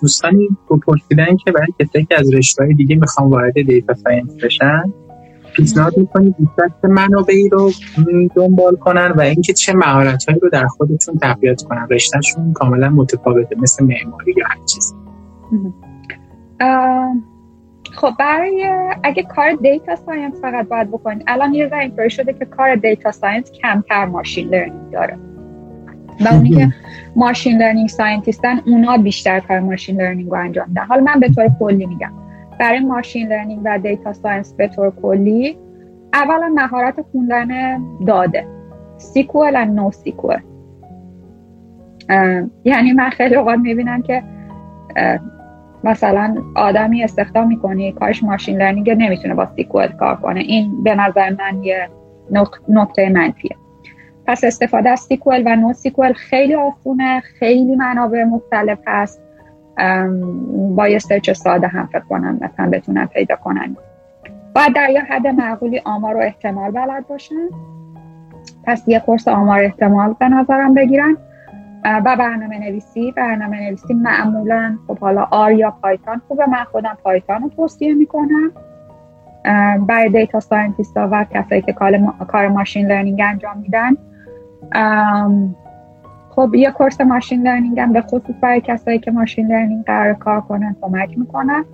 دوستانی 0.00 0.48
پرسیدن 0.86 1.36
که 1.44 1.52
برای 1.52 1.68
کسایی 1.80 2.04
که 2.04 2.18
از 2.18 2.34
رشته 2.34 2.66
دیگه 2.66 2.96
می‌خوام 2.96 3.30
وارد 3.30 3.52
data 3.52 3.94
science 3.94 4.44
بشن 4.44 4.92
پیشنهاد 5.54 5.98
می‌کنید 5.98 6.34
بیشتر 6.38 6.88
منابعی 6.88 7.48
رو 7.48 7.70
دنبال 8.36 8.76
کنن 8.76 9.12
و 9.16 9.20
اینکه 9.20 9.52
چه 9.52 9.72
مهارت 9.72 10.28
رو 10.42 10.50
در 10.50 10.66
خودشون 10.66 11.18
تقویت 11.18 11.62
کنن. 11.62 11.86
رشتهشون 11.90 12.52
کاملا 12.52 12.90
متفاوته 12.90 13.56
مثل 13.58 13.84
معماری 13.84 14.34
یا 14.36 14.46
هر 14.46 14.64
چیز 14.66 14.94
خب 17.92 18.10
برای 18.18 18.70
اگه 19.02 19.22
کار 19.22 19.52
data 19.52 19.96
science 19.96 20.34
فقط 20.40 20.68
باید 20.68 20.90
بکنید 20.90 21.24
الان 21.26 21.54
یه 21.54 21.74
اینطوری 21.74 22.10
شده 22.10 22.32
که 22.32 22.44
کار 22.44 22.74
data 22.74 23.12
science 23.12 23.50
کمتر 23.50 24.04
machine 24.04 24.48
learning 24.48 24.90
داره. 24.92 25.18
و 26.20 26.28
اونی 26.28 26.50
که 26.50 26.72
machine 27.16 27.58
learning 27.58 27.88
scientist 27.88 28.53
ن 28.53 28.60
اونا 28.66 28.96
بیشتر 28.96 29.40
کار 29.40 29.60
machine 29.60 30.00
learning 30.00 30.30
رو 30.30 30.36
انجام 30.36 30.68
میدن. 30.68 30.84
حالا 30.84 31.02
من 31.02 31.20
به 31.20 31.28
طور 31.28 31.48
کلی 31.60 31.86
میگم. 31.86 32.12
برای 32.58 32.80
machine 32.80 33.28
learning 33.28 33.60
و 33.64 33.78
data 33.78 34.12
science 34.12 34.54
به 34.54 34.68
طور 34.68 34.92
کلی 35.02 35.58
اولا 36.12 36.52
مهارت 36.54 37.00
خوندن 37.12 37.80
داده. 38.06 38.46
SQL 38.96 39.52
و 39.56 39.64
NoSQL 39.64 40.40
یعنی 42.64 42.92
من 42.92 43.10
خیلی 43.10 43.36
اوقات 43.36 43.58
می‌بینم 43.58 44.02
که 44.02 44.22
مثلا 45.84 46.36
آدمی 46.54 47.04
استخدام 47.04 47.48
می‌کنی 47.48 47.92
کارش 47.92 48.22
machine 48.22 48.56
learning 48.56 48.90
نمی‌تونه 48.90 49.34
با 49.34 49.46
SQL 49.56 49.88
کار 49.88 50.16
کنه. 50.16 50.40
این 50.40 50.82
به 50.82 50.94
نظر 50.94 51.30
من 51.30 51.62
یه 51.62 51.88
نکته 52.68 53.08
منفیه. 53.08 53.56
پس 54.26 54.44
استفاده 54.44 54.90
از 54.90 55.00
SQL 55.00 55.42
و 55.46 55.56
NoSQL 55.56 56.12
خیلی 56.12 56.54
آسونه 56.54 57.20
خیلی 57.20 57.76
منابع 57.76 58.24
مختلف 58.24 58.78
هست. 58.86 59.23
با 60.76 60.88
یه 60.88 60.98
search 60.98 61.30
ساده 61.30 61.66
هم 61.66 61.86
فکر 61.86 62.00
کنم 62.00 62.38
مثلا 62.40 62.70
بتونن 62.70 63.06
پیدا 63.06 63.36
کنن. 63.36 63.76
باید 64.54 64.74
در 64.74 64.90
یه 64.90 65.00
حد 65.00 65.26
معقولی 65.26 65.82
آمار 65.84 66.16
و 66.16 66.20
احتمال 66.20 66.70
بلد 66.70 67.06
باشن. 67.06 67.48
پس 68.64 68.88
یه 68.88 69.00
course 69.00 69.28
آمار 69.28 69.60
احتمال 69.60 70.14
به 70.18 70.28
نظرم 70.28 70.74
بگیرن. 70.74 71.16
و 71.84 72.16
برنامه 72.18 72.58
نویسی 72.58 73.12
برنامه 73.12 73.60
نویسی 73.60 73.94
معمولا 73.94 74.78
خب 74.86 74.98
حالا 74.98 75.28
R 75.30 75.52
یا 75.52 75.70
Python. 75.82 76.22
خوبه 76.28 76.46
من 76.46 76.64
خودم 76.64 76.98
Python 77.04 77.42
رو 77.42 77.48
توصیه 77.48 77.94
می‌کنم. 77.94 78.52
برای 79.86 80.08
data 80.08 80.40
scientist 80.40 80.96
و 80.96 81.24
کسایی 81.24 81.62
که 81.62 81.72
کار 82.28 82.48
machine 82.48 82.86
learning 82.86 83.22
انجام 83.24 83.58
میدن. 83.58 83.96
خب 86.34 86.54
یه 86.54 86.70
course 86.70 87.00
machine 87.00 87.42
learning 87.42 87.80
هم 87.80 87.92
به 87.92 88.00
خصوص 88.00 88.34
برای 88.40 88.60
کسایی 88.60 88.98
که 88.98 89.10
machine 89.10 89.46
learning 89.46 89.84
قرار 89.84 90.14
کار 90.14 90.40
کنن 90.40 90.76
کمک 90.80 91.18
می‌کنن. 91.18 91.64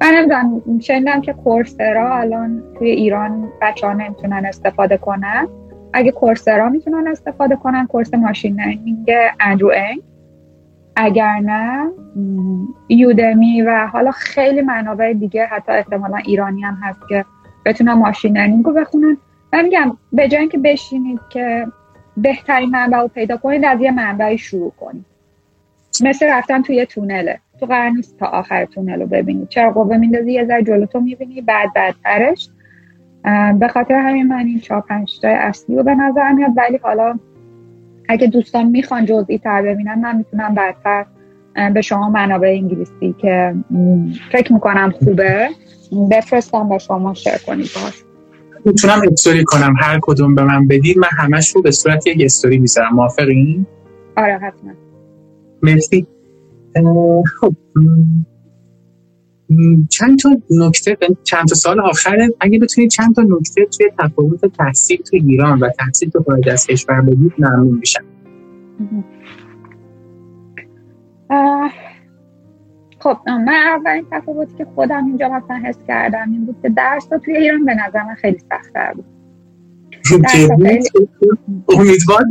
من 0.00 0.08
نمی‌دونم 0.14 0.78
شنیدم 0.80 1.20
که 1.20 1.32
Coursera 1.32 2.16
الان 2.16 2.62
توی 2.78 2.90
ایران 2.90 3.48
بچه 3.62 3.86
ها 3.86 3.92
نمی‌تونن 3.92 4.46
استفاده 4.46 4.96
کنن. 4.96 5.48
اگه 5.92 6.10
Coursera 6.10 6.68
می‌تونن 6.68 7.08
استفاده 7.08 7.56
کنن 7.56 7.86
course 7.86 8.14
machine 8.14 8.60
learning 8.60 9.10
Andrew 9.40 9.68
Ng 9.68 10.02
اگر 10.96 11.38
نه 11.38 11.90
Udemy 12.88 13.62
و 13.62 13.86
حالا 13.86 14.10
خیلی 14.10 14.62
منابع 14.62 15.12
دیگه 15.12 15.46
حتی 15.46 15.72
احتمالا 15.72 16.16
ایرانی 16.16 16.62
هم 16.62 16.78
هست 16.82 17.00
که 17.08 17.24
بتونن 17.66 17.92
machine 17.92 18.36
learning 18.36 18.64
رو 18.64 18.72
بخونن. 18.72 19.16
من 19.52 19.62
میگم 19.62 19.96
به 20.12 20.28
جای 20.28 20.40
اینکه 20.40 20.58
بشینید 20.58 21.20
که 21.30 21.66
بهترین 22.22 22.70
منبع 22.70 22.98
رو 22.98 23.08
پیدا 23.08 23.36
کنید 23.36 23.64
از 23.64 23.80
یه 23.80 23.90
منبعی 23.90 24.38
شروع 24.38 24.72
کنید. 24.80 25.04
مثل 26.02 26.26
رفتن 26.30 26.62
توی 26.62 26.86
تونله. 26.86 27.38
تو 27.60 27.66
قرار 27.66 27.90
نیست 27.90 28.18
تا 28.18 28.26
آخر 28.26 28.64
تونل 28.64 29.00
رو 29.00 29.06
ببینید. 29.06 29.48
چراغ 29.48 29.70
قوه 29.70 29.96
میندازی؟ 29.96 30.32
یه 30.32 30.44
ذره 30.44 30.62
جلو 30.62 30.86
تو 30.86 31.00
می‌بینی 31.00 31.40
بعد 31.40 31.72
بعدترش. 31.72 32.48
به 33.58 33.68
خاطر 33.68 33.94
همین 33.94 34.28
من 34.28 34.46
این 34.46 34.60
چهار 34.60 34.80
پنج 34.80 35.20
تای 35.20 35.34
اصلی 35.34 35.76
رو 35.76 35.82
به 35.82 35.94
نظر 35.94 36.32
میاد. 36.32 36.50
ولی 36.56 36.76
حالا 36.82 37.18
اگه 38.08 38.26
دوستان 38.26 38.66
می‌خوان 38.66 39.04
جزئی 39.04 39.38
تر 39.38 39.62
ببینن 39.62 39.94
من 39.94 40.16
می‌تونم 40.16 40.54
بعدتر 40.54 41.06
به 41.74 41.80
شما 41.80 42.10
منابع 42.10 42.48
انگلیسی 42.48 43.14
که 43.18 43.54
فکر 44.32 44.52
می‌کنم 44.52 44.90
خوبه 44.90 45.48
بفرستم 46.10 46.68
به 46.68 46.78
شما 46.78 47.14
شیر 47.14 47.38
کنید 47.46 47.70
باش 47.74 48.04
می‌تونم 48.64 49.02
استوری 49.12 49.44
کنم. 49.44 49.74
هر 49.80 49.98
کدوم 50.02 50.34
به 50.34 50.44
من 50.44 50.66
بدید 50.66 50.98
من 50.98 51.08
همش 51.18 51.56
رو 51.56 51.62
به 51.62 51.70
صورت 51.70 52.06
یک 52.06 52.18
استوری 52.20 52.58
می‌ذارم. 52.58 52.94
موافقین؟ 52.94 53.66
آره 54.16 54.38
حتما. 54.38 54.70
مرسی. 55.62 56.06
خب 57.40 57.54
چند 59.90 60.18
تا 60.18 60.28
نکته 60.50 60.96
چند 61.24 61.48
تا 61.48 61.54
سال 61.54 61.80
آخر 61.80 62.28
اگه 62.40 62.58
بتونید 62.58 62.90
چند 62.90 63.14
تا 63.14 63.22
نکته 63.22 63.66
توی 63.66 63.90
تفاوت 63.98 64.46
تحصیل 64.46 65.02
تو 65.02 65.16
ایران 65.16 65.58
و 65.58 65.68
تحصیل 65.78 66.10
تو 66.10 66.22
خارج 66.22 66.48
از 66.48 66.66
کشور 66.66 67.00
بگید 67.00 67.32
ممنون 67.38 67.78
میشم. 67.78 68.04
خب 73.14 73.28
من 73.28 73.48
اولین 73.48 74.06
تفاوتی 74.10 74.54
که 74.58 74.66
خودم 74.74 75.06
اینجا 75.06 75.28
مثلا 75.28 75.56
حس 75.56 75.78
کردم 75.88 76.30
این 76.30 76.46
بود 76.46 76.56
که 76.62 76.68
درس 76.68 77.06
توی 77.24 77.36
ایران 77.36 77.64
به 77.64 77.74
نظر 77.74 78.02
من 78.02 78.14
خیلی 78.14 78.38
سختتر 78.38 78.92
بود. 78.92 79.04
امیدوار 81.78 82.24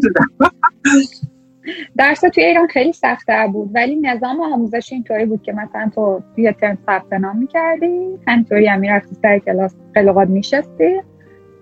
درس 1.97 2.19
توی 2.19 2.43
ایران 2.43 2.67
خیلی 2.67 2.93
سختتر 2.93 3.47
بود 3.47 3.71
ولی 3.73 3.95
نظام 3.95 4.41
آموزش 4.41 4.93
اینطوری 4.93 5.25
بود 5.25 5.41
که 5.41 5.53
مثلا 5.53 5.91
تو 5.95 6.21
توی 6.35 6.51
ترم 6.51 6.77
ثبت 6.85 7.13
نام 7.13 7.37
می‌کردی 7.37 8.19
همینطوری 8.27 8.67
هم 8.67 8.79
می‌رفتی 8.79 9.15
سر 9.21 9.39
کلاس 9.39 9.75
قلقات 9.95 10.29
میشستی. 10.29 11.01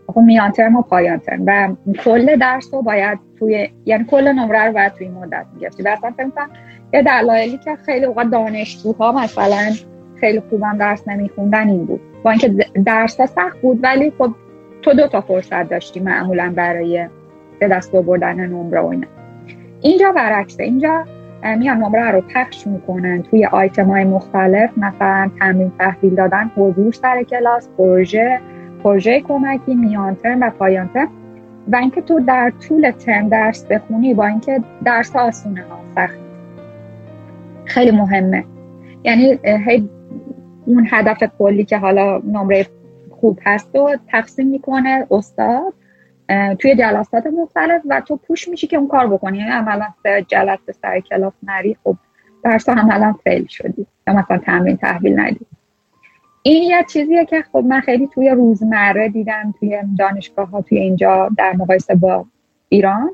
خب 0.07 0.21
میان 0.21 0.51
ترم 0.51 0.75
و 0.75 0.81
پایان 0.81 1.19
ترم 1.19 1.43
و 1.45 1.75
کل 1.93 2.35
درس 2.35 2.73
رو 2.73 2.81
باید 2.81 3.19
توی 3.39 3.69
یعنی 3.85 4.03
کل 4.03 4.27
نمره 4.27 4.65
رو 4.65 4.73
باید 4.73 4.93
توی 4.93 5.09
مدت 5.09 5.45
می‌گرفتی. 5.53 5.83
و 5.83 5.87
اصلا 5.87 6.11
یه 6.95 7.01
دلایلی 7.01 7.57
که 7.57 7.75
خیلی 7.85 8.05
اوقات 8.05 8.27
دانشجوها 8.27 9.11
مثلا 9.11 9.71
خیلی 10.19 10.41
خوبم 10.49 10.77
درس 10.77 11.07
نمیخوندن 11.07 11.69
این 11.69 11.85
بود. 11.85 12.01
با 12.23 12.31
اینکه 12.31 12.55
درس 12.85 13.21
سخت 13.21 13.61
بود 13.61 13.79
ولی 13.83 14.13
خب 14.17 14.31
تو 14.81 14.93
دو 14.93 15.07
تا 15.07 15.21
فرصت 15.21 15.69
داشتی 15.69 15.99
معمولا 15.99 16.53
برای 16.55 17.07
به 17.59 17.67
دست 17.67 17.95
آوردن 17.95 18.39
نمره 18.39 18.79
و 18.79 18.85
اینا. 18.85 19.07
اینجا 19.81 20.11
برعکسه. 20.11 20.63
اینجا 20.63 21.05
میان 21.57 21.77
نمره 21.77 22.11
رو 22.11 22.21
پخش 22.21 22.67
می‌کنن. 22.67 23.23
توی 23.23 23.45
آیتم 23.45 23.85
های 23.85 24.03
مختلف 24.03 24.77
مثلا 24.77 25.31
تمرین 25.39 25.71
تحویل 25.79 26.15
دادن 26.15 26.51
حضور 26.55 26.93
سر 26.93 27.23
کلاس 27.23 27.69
پروژه 27.77 28.39
پروژه 28.83 29.21
کمکی 29.21 29.75
میان 29.75 30.15
ترم 30.15 30.41
و 30.41 30.49
پایان 30.49 30.89
ترم. 30.93 31.09
و 31.71 31.75
اینکه 31.75 32.01
تو 32.01 32.19
در 32.19 32.53
طول 32.67 32.91
ترم 32.91 33.29
درس 33.29 33.65
بخونی 33.65 34.13
با 34.13 34.25
اینکه 34.25 34.61
درس 34.85 35.15
آسونه 35.15 35.61
ها 35.69 35.79
سخت. 35.95 36.24
خیلی 37.65 37.91
مهمه. 37.91 38.45
یعنی 39.03 39.39
اون 40.65 40.87
هدف 40.91 41.23
کلی 41.39 41.65
که 41.65 41.77
حالا 41.77 42.17
نمره 42.17 42.67
خوب 43.09 43.39
هست 43.45 43.75
و 43.75 43.95
تقسیم 44.07 44.47
می‌کنه 44.47 45.07
استاد 45.11 45.73
توی 46.59 46.75
جلسات 46.75 47.27
مختلف 47.27 47.81
و 47.89 48.01
تو 48.01 48.17
پوش 48.17 48.47
میشی 48.47 48.67
که 48.67 48.77
اون 48.77 48.87
کار 48.87 49.07
بکنی. 49.07 49.37
یعنی 49.37 49.51
عملا 49.51 49.87
سه 50.03 50.25
جلسه 50.27 50.71
سر 50.81 50.99
کلاس 50.99 51.33
نری 51.43 51.77
خب 51.83 51.95
درس 52.43 52.69
عملا 52.69 53.15
فیل 53.23 53.47
شدی 53.47 53.85
یا 54.07 54.13
مثلا 54.13 54.37
تمرین 54.37 54.77
تحویل 54.77 55.19
ندی. 55.19 55.45
این 56.43 56.63
یه 56.63 56.85
چیزیه 56.89 57.25
که 57.25 57.43
خب 57.51 57.63
من 57.67 57.79
خیلی 57.79 58.07
توی 58.07 58.29
روزمره 58.29 59.09
دیدم 59.09 59.53
توی 59.59 59.79
دانشگاه 59.99 60.49
ها 60.49 60.61
توی 60.61 60.77
اینجا 60.77 61.29
در 61.37 61.53
مقایسه 61.55 61.95
با 61.95 62.25
ایران. 62.69 63.11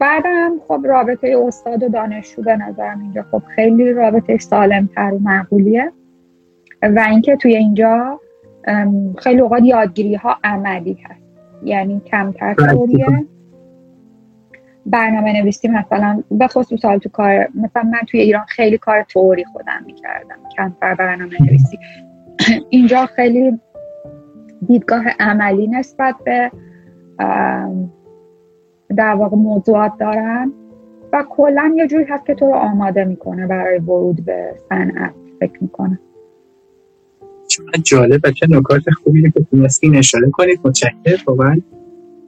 بعدم 0.00 0.52
خب 0.68 0.80
رابطه 0.84 1.36
استاد 1.46 1.82
و 1.82 1.88
دانشجو 1.88 2.42
به 2.42 2.56
نظرم 2.56 3.00
اینجا 3.00 3.24
خب 3.30 3.42
خیلی 3.54 3.92
رابطه 3.92 4.38
سالم 4.38 4.88
تر 4.94 5.14
و 5.14 5.18
معقولیه. 5.18 5.92
و 6.82 7.06
اینکه 7.10 7.36
توی 7.36 7.56
اینجا 7.56 8.20
خیلی 9.18 9.40
اوقات 9.40 9.62
یادگیری 9.62 10.14
ها 10.14 10.36
عملی 10.44 10.98
هست. 11.04 11.22
یعنی 11.64 12.00
کمتر 12.00 12.54
توریه 12.54 13.06
برنامه 14.86 15.42
نویسی 15.42 15.68
مثلا 15.68 16.22
به 16.30 16.48
خصوص 16.48 16.84
حال 16.84 16.98
تو 16.98 17.08
کار 17.08 17.48
مثلا 17.54 17.82
من 17.82 18.00
توی 18.08 18.20
ایران 18.20 18.44
خیلی 18.48 18.78
کار 18.78 19.02
توری 19.02 19.44
خودم 19.44 19.82
می‌کردم. 19.86 20.36
کمتر 20.56 20.94
برنامه 20.94 21.42
نویسی 21.42 21.78
اینجا 22.70 23.06
خیلی 23.06 23.60
دیدگاه 24.66 25.04
عملی 25.20 25.66
نسبت 25.66 26.14
به 26.24 26.50
در 28.96 29.14
واقع 29.14 29.36
موضوعات 29.36 29.92
دارن 30.00 30.52
و 31.12 31.24
کلا 31.30 31.74
یه 31.76 31.86
جوری 31.86 32.04
هست 32.04 32.26
که 32.26 32.34
تو 32.34 32.46
رو 32.46 32.54
آماده 32.54 33.04
می‌کنه 33.04 33.46
برای 33.46 33.78
ورود 33.78 34.24
به 34.24 34.54
صنعت 34.68 35.14
فکر 35.40 35.58
می‌کنه. 35.60 35.98
چقدر 37.48 37.80
جالب 37.82 38.20
و 38.24 38.30
چه 38.30 38.46
نکات 38.50 38.82
خوبی 39.02 39.30
که 39.30 39.46
تونستین 39.50 39.96
اشاره 39.96 40.30
کنید 40.30 40.60
متشکرم. 40.64 41.18
واقعا 41.26 41.60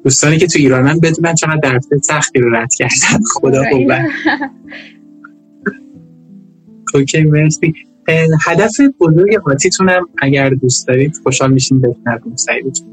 دوستانی 0.04 0.38
که 0.38 0.46
تو 0.46 0.58
ایرانن 0.58 1.00
بدونن 1.02 1.34
چقدر 1.34 1.60
درسته 1.62 1.98
سختی 1.98 2.40
رو 2.40 2.54
رد 2.54 2.74
کردن. 2.74 3.22
خدا 3.34 3.62
قوت. 3.70 4.00
اوکی 6.94 7.24
مرسی. 7.24 7.74
هدف 8.46 8.80
بزرگ 9.00 9.38
قاطیتونم 9.38 10.08
اگر 10.18 10.50
دوست 10.50 10.88
دارید 10.88 11.16
خوشحال 11.22 11.52
میشین 11.52 11.80
بشنویم 11.80 12.36
سعید 12.36 12.84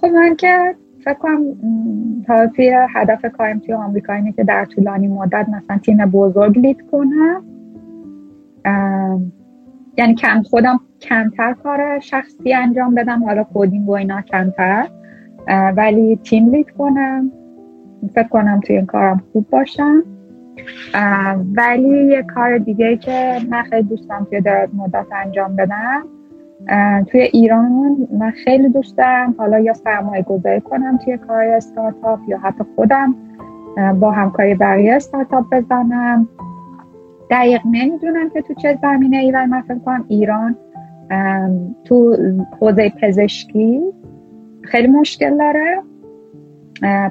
خب 0.00 0.06
من 0.06 0.36
که 0.36 0.74
فکر 1.04 1.14
کنم 1.14 1.38
توی 2.56 2.76
هدف 2.94 3.24
کارم 3.24 3.58
توی 3.58 3.74
آمریکا 3.74 4.12
اینه 4.12 4.32
که 4.32 4.44
در 4.44 4.64
طولانی 4.64 5.08
مدت 5.08 5.46
مثلا 5.48 5.78
تیم 5.78 5.96
بزرگ 5.96 6.58
لید 6.58 6.90
کنم 6.92 7.44
یعنی 9.96 10.14
کم 10.14 10.42
خودم 10.42 10.80
کمتر 11.00 11.52
کار 11.52 12.00
شخصی 12.00 12.54
انجام 12.54 12.94
بدم 12.94 13.24
حالا 13.24 13.44
کودینگ 13.44 13.88
و 13.88 13.92
اینا 13.92 14.22
کمتر 14.22 14.88
ولی 15.76 16.16
تیم 16.16 16.50
لید 16.50 16.70
کنم. 16.70 17.32
فکر 18.14 18.28
کنم 18.28 18.60
توی 18.60 18.76
این 18.76 18.86
کارم 18.86 19.22
خوب 19.32 19.50
باشم. 19.50 20.02
ولی 21.54 22.06
یه 22.06 22.22
کار 22.22 22.58
دیگه 22.58 22.96
که 22.96 23.36
من 23.50 23.62
خیلی 23.62 23.88
دوستم 23.88 24.26
توی 24.30 24.40
دراز 24.40 24.74
مدت 24.74 25.06
انجام 25.12 25.56
بدم 25.56 26.02
توی 27.06 27.20
ایران 27.20 27.96
من 28.18 28.30
خیلی 28.30 28.68
دوست 28.68 28.96
دارم. 28.96 29.34
حالا 29.38 29.58
یا 29.58 29.74
سرمایه 29.74 30.22
گذاری 30.22 30.60
کنم 30.60 30.98
توی 30.98 31.18
کار 31.18 31.42
استارتاپ 31.42 32.18
یا 32.28 32.38
حتی 32.38 32.64
خودم 32.74 33.14
با 34.00 34.10
همکاری 34.10 34.54
بقیه 34.54 34.94
استارتاپ 34.94 35.44
بزنم. 35.54 36.28
دقیق 37.30 37.60
نمی‌دونم 37.72 38.30
که 38.30 38.42
تو 38.42 38.54
چه 38.54 38.78
زمینه 38.82 39.16
ای 39.16 39.30
ولی 39.30 39.46
من 39.46 39.60
فکر 39.60 39.78
کنم 39.78 40.04
ایران 40.08 40.56
تو 41.84 42.16
حوزه 42.60 42.92
پزشکی 43.02 43.80
خیلی 44.62 44.88
مشکل 44.88 45.38
داره. 45.38 45.82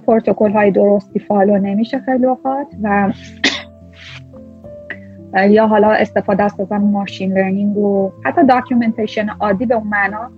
پروتکل 0.05 0.51
های 0.51 0.71
درستی 0.71 1.19
follow 1.19 1.57
نمیشه 1.57 1.99
خیلی 1.99 2.25
اوقات 2.25 2.67
و 2.83 3.11
یا 5.33 5.67
حالا 5.67 5.91
استفاده 5.91 6.43
از 6.43 6.53
machine 6.71 7.33
learning 7.33 7.77
و 7.77 8.11
حتی 8.25 8.45
documentation 8.45 9.29
عادی 9.29 9.65
به 9.65 9.75
اون 9.75 9.87
معنا 9.87 10.31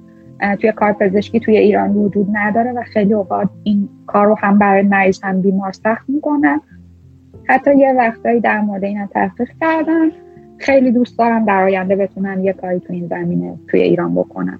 توی 0.55 0.71
کار 0.71 0.93
پزشکی 0.93 1.39
توی 1.39 1.57
ایران 1.57 1.91
وجود 1.91 2.27
نداره 2.33 2.71
و 2.71 2.83
خیلی 2.83 3.13
اوقات 3.13 3.49
این 3.63 3.89
کار 4.07 4.27
رو 4.27 4.35
هم 4.39 4.59
برای 4.59 4.81
مریض 4.81 5.19
هم 5.23 5.41
بیمار 5.41 5.71
سخت 5.71 6.09
می‌کنه 6.09 6.61
حتی 7.47 7.77
یه 7.77 7.93
وقتایی 7.97 8.39
در 8.39 8.61
مورد 8.61 8.83
این 8.83 9.07
تحقیق 9.07 9.49
کردن. 9.61 10.09
خیلی 10.57 10.91
دوست 10.91 11.17
دارم 11.17 11.45
در 11.45 11.63
آینده 11.63 11.95
بتونم 11.95 12.43
یه 12.43 12.53
کاری 12.53 12.79
تو 12.79 12.93
این 12.93 13.07
زمینه 13.07 13.59
توی 13.67 13.81
ایران 13.81 14.15
بکنم. 14.15 14.59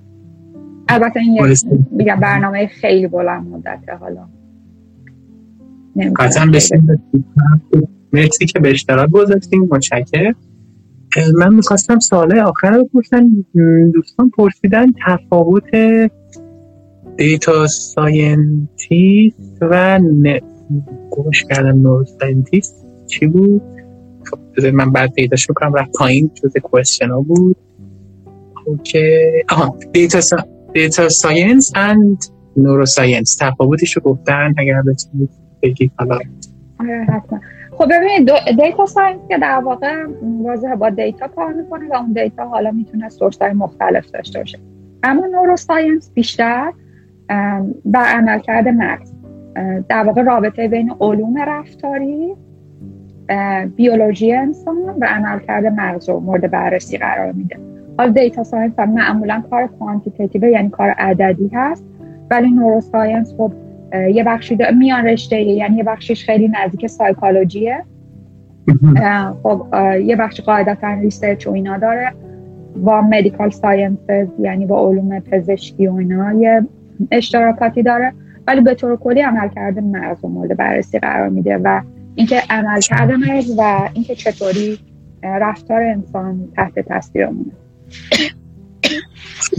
البته 0.88 1.20
این 1.20 1.34
یه 2.00 2.16
برنامه 2.16 2.68
خیلی 2.68 3.08
بلند 3.08 3.48
مدته 3.48 3.96
حالا. 3.96 4.28
قطعا 6.16 6.46
مرسی 8.16 8.46
که 8.46 8.60
به 8.60 8.72
اشتراک 8.72 9.10
گذاشتیم 9.10 9.68
متشکر 9.72 10.34
من 11.38 11.54
می‌خواستم 11.54 12.00
سوال 12.00 12.40
آخر 12.40 12.72
رو 12.72 12.84
بپرسم 12.84 13.46
دوستان 13.94 14.30
پرسیدن 14.38 14.86
تفاوت 15.08 15.76
data 17.18 17.68
scientist 17.68 19.58
و 19.62 20.00
گوش 21.10 21.44
کردم 21.44 21.82
neuroscientist 21.82 22.86
چی 23.08 23.26
بود؟ 23.26 23.62
خب 24.24 24.66
من 24.66 24.92
بعد 24.92 25.14
پیداش 25.14 25.50
می‌کنم. 25.50 25.74
رفت 25.74 25.92
پایین 26.00 26.32
جز 26.34 26.58
question 26.64 27.10
ها 27.10 27.22
بود. 27.22 27.56
okay. 28.66 29.20
آها 29.50 29.78
data, 29.92 30.22
sci... 30.22 30.38
data 30.74 31.10
science 31.10 31.72
and 31.76 32.18
neuroscience 32.58 33.38
تفاوتش 33.42 33.98
رو 33.98 34.02
گفتن 34.02 34.54
اگر 34.58 34.82
بتونید 34.82 35.30
بگید. 35.62 35.92
حالا. 35.98 36.20
آره، 36.80 37.24
خب 37.78 37.86
ببینید 37.86 38.32
data 38.62 38.86
science 38.86 39.20
که 39.30 39.38
در 39.38 39.60
واقع 39.60 39.96
واضح 40.44 40.76
با 40.76 40.90
data 40.90 41.28
کار 41.28 41.54
می‌کنه 41.54 41.88
و 41.90 41.96
اون 41.96 42.12
data 42.12 42.46
حالا 42.46 42.72
می‌تونه 42.72 43.10
source 43.10 43.42
های 43.42 43.54
مختلف 43.54 44.12
داشته 44.12 44.40
باشه. 44.40 44.60
اما 45.04 45.28
neuroscience 45.28 46.12
بیشتر 46.14 46.74
بر 47.86 48.06
عملکرد 48.06 48.68
مغز. 48.68 49.14
در 49.90 50.04
واقع 50.04 50.22
رابطه 50.22 50.68
بین 50.68 50.94
علوم 51.02 51.38
رفتاری 51.38 52.36
بیولوژی 53.76 54.34
انسان 54.34 54.78
و 55.02 55.06
عملکرد 55.06 55.66
مغز 55.66 56.10
رو 56.10 56.20
مورد 56.20 56.52
بررسی 56.52 56.98
قرار 56.98 57.32
میده. 57.32 57.58
حال 57.98 58.12
data 58.12 58.44
science 58.44 58.80
هم 58.80 58.92
معمولا 58.92 59.44
کار 59.50 59.68
quantitative 59.68 60.44
یعنی 60.44 60.70
کار 60.70 60.90
عددی 60.90 61.52
هست 61.54 61.86
ولی 62.32 62.52
neuroscience 62.52 63.34
خب 63.38 63.52
یه 64.14 64.24
بخشی 64.24 64.58
میان 64.78 65.06
رشته 65.06 65.42
یعنی 65.42 65.78
یه 65.78 65.84
بخشش 65.84 66.26
خیلی 66.26 66.48
نزدیک 66.48 66.88
سایکولوژیه. 66.88 67.84
خب 69.44 69.68
یه 70.06 70.16
بخش 70.16 70.42
قاعدتا 70.42 70.94
research 70.94 71.48
و 71.48 71.52
اینا 71.52 71.78
داره. 71.78 72.14
با 72.76 73.02
medical 73.02 73.50
sciences 73.50 74.28
یعنی 74.40 74.66
با 74.66 74.90
علوم 74.90 75.20
پزشکی 75.20 75.88
و 75.88 75.94
اینا 75.94 76.34
یه 76.34 76.62
اشتراکاتی 77.12 77.84
داره. 77.84 78.14
ولی 78.48 78.62
به 78.62 78.74
طور 78.74 78.98
کلی 78.98 79.22
عملکرد 79.22 79.82
مغز 79.82 80.26
و 80.26 80.28
مورد 80.28 80.58
بررسی 80.58 81.00
قرار 81.00 81.30
میده 81.30 81.58
و 81.58 81.82
اینکه 82.16 82.42
عمل 82.50 82.80
کرده 82.80 83.16
مغز 83.16 83.60
و 83.60 83.90
اینکه 83.94 84.16
چطوری 84.16 84.80
رفتار 85.24 85.84
انسان 85.84 86.48
تحت 86.56 86.80
تاثیر 86.80 87.26
مونه 87.26 87.52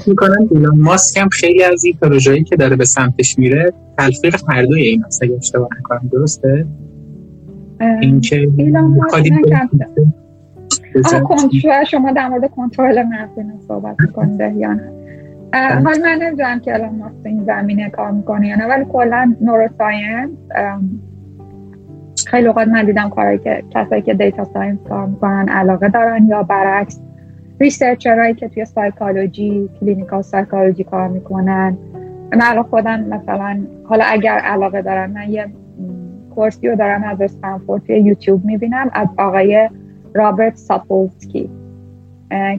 می‌کنم 0.06 0.48
ایلان 0.50 0.80
ماسک 0.80 1.16
هم 1.16 1.28
خیلی 1.28 1.64
از 1.64 1.84
این 1.84 1.94
پروژه‌ای 2.02 2.44
که 2.44 2.56
داره 2.56 2.76
به 2.76 2.84
سمتش 2.84 3.38
میره 3.38 3.72
تلفیق 3.98 4.36
هر 4.48 4.62
دوی 4.62 4.82
این 4.82 5.04
هست 5.04 5.22
اگه 5.22 5.36
اشتباه 5.36 5.68
نکنم 5.78 6.08
درسته؟ 6.12 6.66
اینکه 8.00 8.48
ایلان 8.56 8.84
ماسک 8.84 9.32
شما 11.90 12.12
در 12.12 12.28
مورد 12.28 12.50
کنترل 12.50 13.02
مغز 13.02 13.46
صحبت 13.68 13.96
می‌کنید 14.00 14.40
یا 14.56 14.72
نه 14.72 14.90
حال 15.52 16.00
من 16.00 16.18
نمی‌دونم 16.22 16.60
که 16.60 16.74
الان 16.74 16.94
ماسک 16.94 17.14
این 17.24 17.44
زمینه 17.44 17.90
کار 17.90 18.10
می‌کنه 18.10 18.48
یا 18.48 18.56
نه 18.56 18.66
ولی 18.66 18.84
کلا 18.84 19.34
نوروساینس 19.40 20.30
خیلی 22.26 22.46
اوقات 22.46 22.68
من 22.68 22.86
دیدم 22.86 23.08
کارهایی 23.08 23.38
که 23.38 23.64
کسایی 23.70 24.02
که 24.02 24.14
data 24.14 24.44
science 24.44 24.78
کار 24.88 25.06
می‌کنن 25.06 25.48
علاقه 25.48 25.88
دارن 25.88 26.26
یا 26.26 26.42
برعکس 26.42 27.00
researcher 27.60 28.17
هایی 28.17 28.34
که 28.34 28.48
توی 28.48 28.64
psychology 28.64 29.70
clinical 29.80 30.22
psychology 30.22 30.84
کار 30.84 31.08
می‌کنن. 31.08 31.78
من 32.32 32.40
الان 32.42 32.62
خودم 32.62 33.00
مثلا 33.00 33.66
حالا 33.84 34.04
اگر 34.04 34.38
علاقه 34.38 34.82
دارم 34.82 35.10
من 35.10 35.30
یه 35.30 35.46
course 36.34 36.63
ی 36.63 36.68
رو 36.68 36.76
دارم 36.76 37.04
از 37.04 37.20
Stanford 37.20 37.82
توی 37.82 37.98
یوتیوب 37.98 38.44
می‌بینم 38.44 38.90
از 38.92 39.08
آقای 39.18 39.70
Robert 40.14 40.56
Sapolsky 40.56 41.50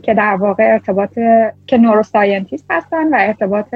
که 0.01 0.13
در 0.13 0.35
واقع 0.35 0.63
ارتباط 0.73 1.19
که 1.67 1.77
neuroscientist 1.77 2.65
هستن 2.69 3.13
و 3.13 3.17
ارتباط 3.19 3.75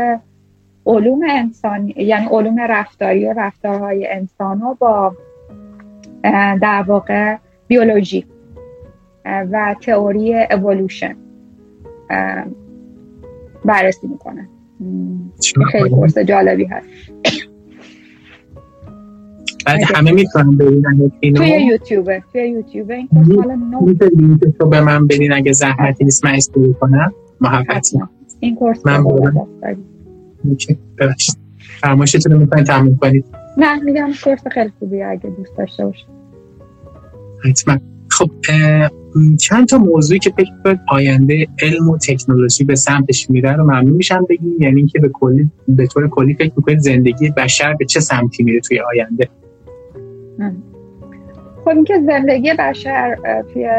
علوم 0.85 1.19
انسان 1.29 1.93
یعنی 1.95 2.27
علوم 2.31 2.59
رفتاری 2.59 3.27
و 3.27 3.33
رفتارهای 3.37 4.07
انسان 4.11 4.77
با 4.79 5.15
در 6.61 6.83
واقع 6.87 7.35
بیولوژی. 7.67 8.25
و 9.25 9.75
تئوری 9.81 10.35
اولوشن 10.35 11.15
بررسی 13.65 14.07
می‌کنه 14.07 14.47
خیلی 15.71 15.89
کورس 15.89 16.17
جالبی 16.17 16.65
هست. 16.65 16.87
بعد 19.65 19.79
همه 19.95 20.11
می‌تونن 20.11 20.57
ببینن 20.57 21.11
توی 21.35 21.47
یوتیوبه 21.47 22.23
توی 22.31 22.49
یوتیوبه 22.49 22.95
این 22.95 23.07
کورس 23.07 23.39
حالا 23.39 23.55
نو 23.55 24.69
به 24.69 24.81
من 24.81 25.07
بدین 25.07 25.33
اگه 25.33 25.51
زحمتی 25.51 26.03
نیست 26.03 26.25
من 26.25 26.35
استوری 26.35 26.73
کنم. 26.73 27.13
محبتی 27.41 27.99
این 28.39 28.55
کورس 28.55 28.85
من 28.85 29.03
ببخشید. 30.97 31.37
فرمایشتون 31.57 32.31
رو 32.31 32.39
می‌کنید 32.39 32.65
تموم 32.65 32.97
کنید. 32.97 33.25
نه 33.57 33.79
میگم 33.83 34.09
کورس 34.23 34.47
خیلی 34.47 34.71
خوبیه 34.79 35.07
اگه 35.07 35.29
دوست 35.29 35.57
داشته 35.57 35.85
باشید. 35.85 36.07
حتما. 37.45 37.77
خب 38.21 38.31
چند 39.39 39.67
تا 39.67 39.77
موضوعی 39.77 40.19
که 40.19 40.29
فکر 40.29 40.51
کنید 40.63 40.79
آینده 40.89 41.47
علم 41.61 41.89
و 41.89 41.97
تکنولوژی 41.97 42.63
به 42.63 42.75
سمتش 42.75 43.29
میره 43.29 43.53
رو 43.53 43.63
ممنون 43.63 43.93
میشم 43.93 44.25
بگیم 44.29 44.55
یعنی 44.59 44.77
اینکه 44.77 44.99
به 44.99 45.09
کلی 45.09 45.49
به 45.67 45.87
طور 45.87 46.09
کلی 46.09 46.33
فکر 46.33 46.51
می‌کنید 46.57 46.79
زندگی 46.79 47.29
بشر 47.29 47.73
به 47.73 47.85
چه 47.85 47.99
سمتی 47.99 48.43
میره 48.43 48.59
توی 48.59 48.79
آینده؟ 48.79 49.29
خب 51.61 51.69
اینکه 51.69 51.93
زندگی 52.05 52.53
بشر 52.59 53.15
توی 53.53 53.69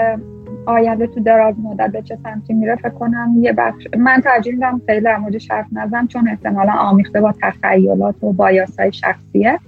آینده 0.66 1.06
تو 1.06 1.20
دراز 1.20 1.54
مدت 1.64 1.92
به 1.92 2.02
چه 2.02 2.18
سمتی 2.22 2.54
میره 2.54 2.76
فکر 2.76 2.88
کنم 2.88 3.34
یه 3.40 3.52
بخش 3.52 3.86
من 3.98 4.20
ترجیح 4.20 4.52
میدم 4.52 4.82
خیلی 4.86 5.00
در 5.00 5.16
موردش 5.16 5.50
حرف 5.50 5.66
نزنم 5.72 6.08
چون 6.08 6.28
احتمالا 6.28 6.72
آمیخته 6.72 7.20
با 7.20 7.34
تخیلات 7.42 8.24
و 8.24 8.32
بایاسای 8.32 8.92
شخصیه. 8.92 9.58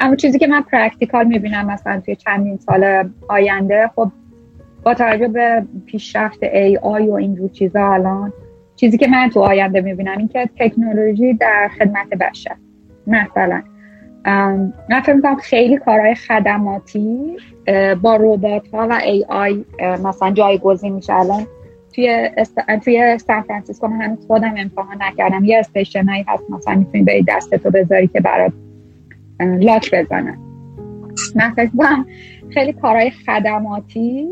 اما 0.00 0.16
چیزی 0.16 0.38
که 0.38 0.46
من 0.46 0.62
practical 0.62 1.26
می‌بینم 1.26 1.66
مثلا 1.66 2.00
توی 2.00 2.16
چندین 2.16 2.56
سال 2.56 3.10
آینده 3.28 3.90
خب 3.96 4.10
با 4.82 4.94
توجه 4.94 5.28
به 5.28 5.62
پیشرفت 5.86 6.42
AI 6.42 7.06
و 7.06 7.12
اینجور 7.12 7.48
چیزا 7.48 7.92
الان 7.92 8.32
چیزی 8.76 8.98
که 8.98 9.08
من 9.08 9.30
تو 9.30 9.40
آینده 9.40 9.80
می‌بینم 9.80 10.18
این 10.18 10.28
که 10.28 10.50
تکنولوژی 10.58 11.34
در 11.34 11.70
خدمت 11.78 12.08
بشر 12.08 12.54
مثلا. 13.06 13.62
من 14.90 15.00
فکر 15.02 15.12
می‌کنم 15.12 15.36
خیلی 15.36 15.76
کارهای 15.76 16.14
خدماتی 16.14 17.36
با 18.02 18.16
روبات 18.16 18.68
ها 18.74 18.86
و 18.90 18.92
AI 18.92 19.64
مثلا 20.04 20.30
جایگزین 20.30 20.92
میشه 20.92 21.14
الان. 21.14 21.46
توی 21.94 22.08
است... 22.36 22.60
توی 22.84 23.18
سان 23.18 23.42
فرانسیسکو 23.42 23.86
من 23.86 24.02
هنوز 24.02 24.26
خودم 24.26 24.54
امتحان 24.56 24.96
نکردم. 25.00 25.44
یه 25.44 25.58
station 25.58 26.09
ایی 26.09 26.24
هست 26.28 26.50
مثلا 26.50 26.74
می‌تونی 26.74 27.04
به 27.04 27.24
دستتو 27.28 27.70
بذاری 27.70 28.06
که 28.06 28.20
برات 28.20 28.52
لاک 29.40 29.94
بزنن. 29.94 30.38
من 31.34 31.50
فکر 31.56 31.70
خیلی 32.50 32.72
کارهای 32.72 33.10
خدماتی 33.10 34.28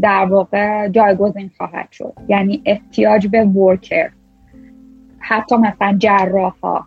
در 0.00 0.24
واقع 0.24 0.88
جایگزین 0.88 1.50
خواهد 1.56 1.92
شد. 1.92 2.12
یعنی 2.28 2.62
احتیاج 2.64 3.26
به 3.26 3.44
ورکر 3.44 4.10
حتی 5.18 5.56
مثلا 5.56 5.96
جراح 5.98 6.54
ها 6.62 6.86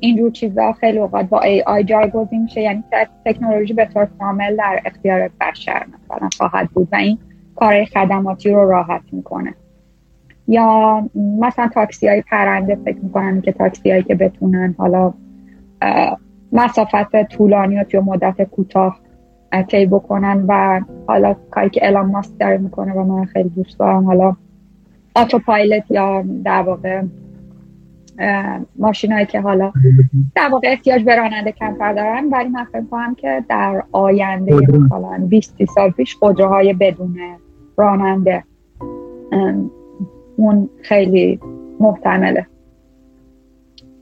اینجور 0.00 0.30
چیزا 0.30 0.72
خیلی 0.72 0.98
اوقات 0.98 1.26
با 1.26 1.40
ای 1.40 1.62
آی 1.62 1.84
جایگزین 1.84 2.42
میشه. 2.42 2.60
یعنی 2.60 2.84
تکنولوژی 3.24 3.72
به 3.72 3.84
طور 3.84 4.08
کامل 4.18 4.56
در 4.56 4.80
اختیار 4.84 5.30
بشر 5.40 5.86
مثلا 5.86 6.28
خواهد 6.38 6.70
بود 6.70 6.88
و 6.92 6.96
این 6.96 7.18
کار 7.56 7.84
خدماتی 7.84 8.50
رو 8.50 8.70
راحت 8.70 9.02
می‌کنه. 9.12 9.54
یا 10.50 11.02
مثلا 11.14 11.68
تاکسی 11.74 12.08
های 12.08 12.22
پرنده 12.22 12.74
فکر 12.84 12.98
می‌کنن 13.02 13.40
که 13.40 13.52
تاکسی 13.52 13.90
هایی 13.90 14.02
که 14.02 14.14
بتونن 14.14 14.74
حالا 14.78 15.12
مسافت 16.52 17.28
طولانی 17.28 17.78
و 17.78 17.84
توی 17.84 18.00
مدت 18.00 18.42
کوتاه 18.42 19.00
طی 19.68 19.86
بکنن 19.86 20.44
و 20.48 20.80
حالا 21.06 21.36
کاری 21.50 21.70
که 21.70 21.86
الان 21.86 22.06
ماسک 22.06 22.38
داره 22.40 22.58
می‌کنه 22.58 22.92
و 22.92 23.04
من 23.04 23.24
خیلی 23.24 23.48
دوست 23.48 23.78
دارم 23.78 24.04
حالا 24.04 24.36
پایلت 25.46 25.90
یا 25.90 26.24
در 26.44 26.62
واقع 26.62 27.02
ماشین 28.78 29.12
هایی 29.12 29.26
که 29.26 29.40
حالا 29.40 29.72
در 30.34 30.48
واقع 30.52 30.68
احتیاج 30.68 31.04
به 31.04 31.16
راننده 31.16 31.52
کمتر 31.52 31.92
دارن. 31.92 32.28
ولی 32.32 32.48
من 32.48 32.64
فکر 32.64 32.84
کنم 32.90 33.14
که 33.14 33.44
در 33.48 33.82
آینده 33.92 34.54
مثلا 34.56 35.26
20 35.28 35.64
سال 35.74 35.90
پیش 35.90 36.14
خودروهای 36.14 36.72
بدون 36.72 37.18
راننده 37.76 38.44
اون 40.40 40.70
خیلی 40.82 41.40
محتمله. 41.80 42.46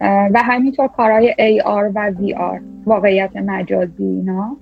و 0.01 0.43
همینطور 0.45 0.89
کارهای 0.89 1.35
AR 1.39 1.93
و 1.95 2.13
VR 2.13 2.63
واقعیت 2.87 3.37
مجازی 3.37 4.05
اینا. 4.05 4.57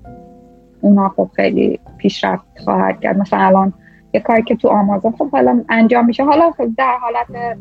اونا 0.80 1.08
خب 1.08 1.30
خیلی 1.36 1.80
پیشرفت 1.98 2.44
خواهد 2.64 3.00
کرد. 3.00 3.18
مثلا 3.18 3.38
الان 3.38 3.72
یه 4.14 4.20
کاری 4.20 4.42
که 4.42 4.56
تو 4.56 4.68
آمازون 4.68 5.12
خب 5.12 5.30
حالا 5.30 5.64
انجام 5.68 6.06
میشه. 6.06 6.24
حالا 6.24 6.50
خب 6.50 6.68
در 6.78 6.96
حالت 7.00 7.56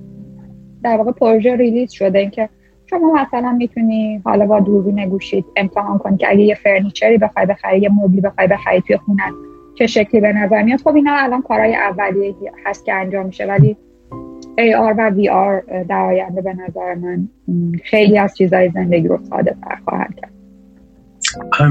در 0.84 0.98
واقع 0.98 1.12
پروژه 1.12 1.56
ریلیز 1.56 1.92
شده. 1.92 2.20
اینکه 2.20 2.50
شما 2.86 3.14
مثلا 3.14 3.52
می‌تونی 3.52 4.22
حالا 4.26 4.46
با 4.46 4.60
دوربین 4.60 5.10
گوشید 5.10 5.46
امتحان 5.56 5.98
کنی 5.98 6.18
که 6.18 6.30
اگه 6.30 6.42
یه 6.42 6.56
فرنیچری 6.56 7.18
بخوای 7.18 7.46
بخری 7.46 7.80
یه 7.80 7.90
مبلی 7.90 8.22
بخوای 8.22 8.48
بخری 8.48 8.82
توی 8.82 8.98
خونه 8.98 9.24
چه 9.76 9.88
شکلی 9.88 10.22
به 10.22 10.34
نظر 10.34 10.64
میاد؟ 10.64 10.80
خب 10.80 10.96
اینا 10.96 11.16
الان 11.16 11.42
کارهای 11.42 11.76
اولیه 11.76 12.36
هست 12.66 12.86
که 12.86 12.94
انجام 12.94 13.26
میشه. 13.26 13.46
ولی 13.46 13.78
AR 14.58 14.96
و 14.98 15.12
VR 15.12 15.86
در 15.90 16.06
آینده 16.06 16.42
به 16.42 16.54
نظر 16.54 16.96
من 16.96 17.28
خیلی 17.84 18.18
از 18.18 18.36
چیزهای 18.38 18.70
زندگی 18.74 19.08
رو 19.08 19.20
ساده 19.30 19.56
تر 19.64 19.78
خواهد 19.86 20.16
کرد. 20.16 20.32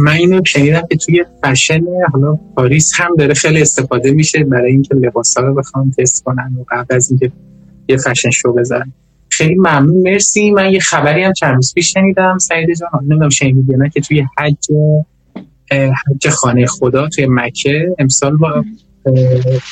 من 0.01 0.13
اینو 0.13 0.45
شنیدم 0.45 0.83
که 0.91 0.97
توی 0.97 1.25
فشن 1.45 1.81
حالا 2.13 2.39
پاریس 2.57 2.93
هم 2.95 3.11
داره 3.19 3.35
خیلی 3.35 3.63
استفاده 3.63 4.11
میشه 4.11 4.45
برای 4.45 4.73
اینکه 4.73 4.95
لباسا 4.95 5.41
رو 5.41 5.55
بخوام 5.55 5.91
تست 5.99 6.25
کنن 6.25 6.57
و 6.61 6.65
قبل 6.71 6.95
از 6.95 7.11
اینکه 7.11 7.33
یه 7.89 7.97
فشن 7.97 8.31
شو 8.31 8.53
بزنن 8.53 8.93
خیلی 9.29 9.55
ممنون 9.55 10.03
مرسی. 10.03 10.51
من 10.51 10.73
یه 10.73 10.81
خبری 10.81 11.23
هم 11.23 11.33
چند 11.33 11.55
روز 11.55 11.75
پیش 11.75 11.93
شنیدم. 11.93 12.39
سعید 12.39 12.69
جان 12.75 12.89
نمی‌دونم 13.03 13.29
شنیدی 13.29 13.77
نه 13.77 13.89
که 13.89 14.01
توی 14.01 14.27
حج 14.39 14.67
حج 15.73 16.29
خانه 16.29 16.67
خدا 16.67 17.09
توی 17.09 17.27
مکه 17.31 17.95
امسال 17.99 18.37
با 18.37 18.65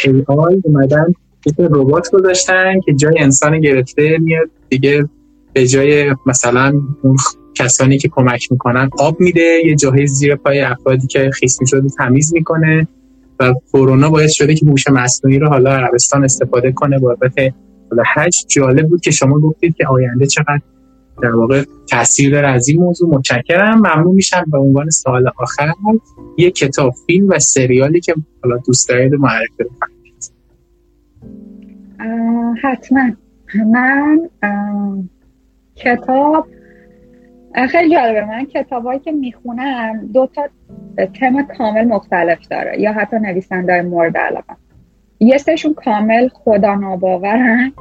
ای 0.05 0.25
آی 0.27 0.61
اومدن 0.65 1.07
یه 1.47 1.55
ربات 1.59 2.11
گذاشتن 2.11 2.81
که 2.81 2.93
جای 2.93 3.19
انسان 3.19 3.61
گرفته 3.61 4.19
میاد. 4.19 4.51
دیگه 4.69 5.09
به 5.53 5.67
جای 5.67 6.15
مثلا 6.27 6.73
اون 7.03 7.17
کسانی 7.55 7.99
که 7.99 8.09
کمک 8.09 8.53
می‌کنن 8.53 8.91
آب 8.99 9.21
میده. 9.21 9.61
یه 9.65 9.77
جاهای 9.77 10.07
زیر 10.07 10.37
پای 10.37 10.61
افرادی 10.61 11.07
که 11.07 11.31
خیس 11.31 11.61
می‌شده 11.61 11.89
تمیز 11.99 12.35
می‌کنه 12.35 12.89
و 13.41 13.55
کرونا 13.73 14.11
باعث 14.11 14.33
شده 14.33 14.55
که 14.55 14.67
هوش 14.67 14.89
مصنوعی 14.89 15.39
رو 15.39 15.49
حالا 15.49 15.71
عربستان 15.71 16.25
استفاده 16.25 16.73
کنه. 16.73 16.99
بابت 16.99 17.39
حالا 17.91 18.03
حج 18.15 18.45
جالب 18.49 18.89
بود 18.89 19.01
که 19.01 19.11
شما 19.11 19.41
گفتید 19.41 19.77
که 19.77 19.87
آینده 19.87 20.27
چقدر 20.27 20.61
در 21.23 21.35
واقع 21.37 21.65
تاثیر 21.91 22.31
داره 22.31 22.49
از 22.49 22.69
این 22.69 22.81
موضوع. 22.81 23.15
متشکرم. 23.15 23.79
ممنون 23.79 24.15
میشم. 24.15 24.45
به 24.53 24.59
عنوان 24.59 24.91
سوال 24.91 25.31
آخر 25.39 25.73
یه 26.39 26.51
کتاب 26.51 26.95
فیلم 27.07 27.29
و 27.29 27.39
سریالی 27.39 28.01
که 28.01 28.15
حالا 28.43 28.57
دوست 28.67 28.89
دارید 28.89 29.15
معرفی 29.15 29.49
کنید 29.59 29.92
حتما. 32.63 33.11
من 33.67 34.21
کتاب 35.77 36.47
خیلی 37.69 37.95
جالبه. 37.95 38.25
من 38.25 38.45
کتابایی 38.45 39.01
که 39.01 39.13
می‌خونم 39.13 40.07
دو 40.15 40.27
تا 40.27 40.43
تم 41.21 41.43
کامل 41.59 41.85
مختلف 41.85 42.49
داره. 42.49 42.81
یا 42.81 42.93
حتی 42.93 43.17
نویسنده 43.19 43.83
مورد 43.83 44.17
علاقه. 44.17 44.55
یه 45.21 45.39
سهشون 45.39 45.75
کامل 45.75 46.29
خدا 46.29 46.75
ناباورن. 46.75 47.73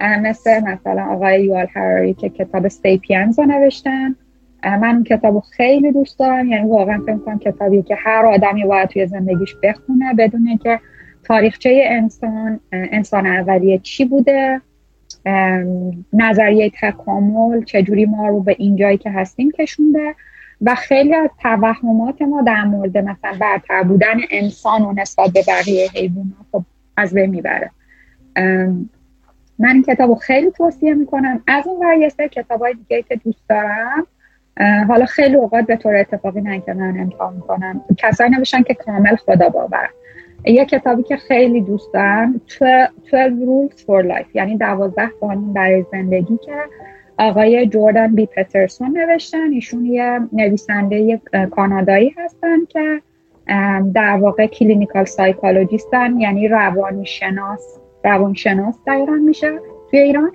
مثل 0.00 0.60
مثلا 0.60 1.04
آقای 1.04 1.44
یوال 1.44 1.66
هراری 1.74 2.14
که 2.14 2.28
کتاب 2.28 2.68
سیپینز 2.68 3.38
رو 3.38 3.44
نوشتن. 3.44 4.16
من 4.64 4.94
اون 4.94 5.04
کتاب 5.04 5.40
خیلی 5.40 5.92
دوست 5.92 6.18
دارم. 6.18 6.46
یعنی 6.46 6.70
واقعا 6.70 6.98
فکر 6.98 7.16
کنم 7.16 7.38
کتابی 7.38 7.82
که 7.82 7.94
هر 7.94 8.26
آدمی 8.26 8.64
باید 8.64 8.88
توی 8.88 9.06
زندگیش 9.06 9.54
بخونه 9.62 10.14
بدونه 10.14 10.58
که 10.58 10.80
تاریخچه 11.24 11.84
انسان 11.86 12.60
انسان 12.72 13.26
اولیه 13.26 13.78
چی 13.78 14.04
بوده؟ 14.04 14.60
نظریه 16.12 16.70
تکامل 16.80 17.64
چجوری 17.64 18.04
ما 18.04 18.28
رو 18.28 18.40
به 18.40 18.56
اینجایی 18.58 18.98
که 18.98 19.10
هستیم 19.10 19.50
کشونده؟ 19.50 20.14
و 20.60 20.74
خیلی 20.74 21.14
از 21.14 21.30
توهمات 21.42 22.22
ما 22.22 22.42
در 22.42 22.64
مورد 22.64 22.98
مثلا 22.98 23.32
برتر 23.40 23.82
بودن 23.82 24.14
انسان 24.30 24.82
و 24.82 24.92
نسبت 24.92 25.30
به 25.30 25.42
بقیه 25.48 25.88
حیوانات 25.94 26.36
خب 26.52 26.62
از 26.96 27.14
بین 27.14 27.30
می‌بره. 27.30 27.70
من 29.58 29.72
این 29.72 29.82
کتاب 29.82 30.08
رو 30.08 30.14
خیلی 30.14 30.50
توصیه 30.50 30.94
می‌کنم. 30.94 31.42
از 31.46 31.66
اون 31.66 31.86
ور 31.86 31.94
یه 31.94 32.08
سری 32.08 32.28
کتاب 32.28 32.60
های 32.60 32.74
دیگه 32.74 33.02
که 33.02 33.16
دوست 33.16 33.48
دارم. 33.48 34.06
حالا 34.88 35.06
خیلی 35.06 35.34
اوقات 35.34 35.66
به 35.66 35.76
طور 35.76 35.96
اتفاقی 35.96 36.40
نه 36.40 36.60
که 36.60 36.72
من 36.72 37.00
امتحان 37.00 37.34
می‌کنم 37.34 37.80
کسایی 37.98 38.30
نوشتن 38.30 38.62
که 38.62 38.74
کامل 38.74 39.16
خدا 39.16 39.48
باور. 39.48 39.88
یه 40.44 40.64
کتابی 40.64 41.02
که 41.02 41.16
خیلی 41.16 41.60
دوست 41.60 41.94
دارم 41.94 42.40
12 42.60 42.90
Rules 43.28 43.80
for 43.80 44.12
Life 44.12 44.34
یعنی 44.34 44.56
دوازده 44.56 45.10
قانون 45.20 45.52
برای 45.52 45.84
زندگی 45.92 46.36
که 46.36 46.52
آقای 47.18 47.66
جوردن 47.66 48.14
بی 48.14 48.26
پترسون 48.26 48.98
نوشتن. 48.98 49.52
ایشون 49.52 49.84
یه 49.84 50.20
نویسنده 50.32 51.20
کانادایی 51.50 52.14
هستن 52.16 52.64
که 52.68 53.02
در 53.94 54.16
واقع 54.16 54.46
clinical 54.46 55.04
psychologist 55.04 56.11
ن 56.11 56.20
یعنی 56.20 56.48
روانی 56.48 57.06
شناس 57.06 57.80
روان 58.04 58.34
شناس 58.34 58.78
دقیقا 58.86 59.12
میشه 59.12 59.58
توی 59.90 59.98
ایران. 59.98 60.32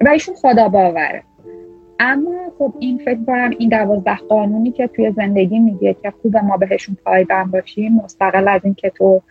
و 0.00 0.08
ایشون 0.12 0.34
خدا 0.34 0.68
باوره. 0.68 1.22
اما 2.04 2.52
خب 2.58 2.74
این 2.78 2.98
فکر 2.98 3.24
کنم 3.26 3.50
این 3.58 3.68
دوازده 3.68 4.16
قانونی 4.16 4.70
که 4.70 4.86
توی 4.86 5.12
زندگی 5.12 5.58
میگه 5.58 5.96
که 6.02 6.12
خوب 6.22 6.36
ما 6.36 6.56
بهشون 6.56 6.96
پایبند 7.04 7.50
باشیم 7.50 7.94
مستقل 8.04 8.48
از 8.48 8.60
اینکه 8.64 8.90
تو 8.90 9.22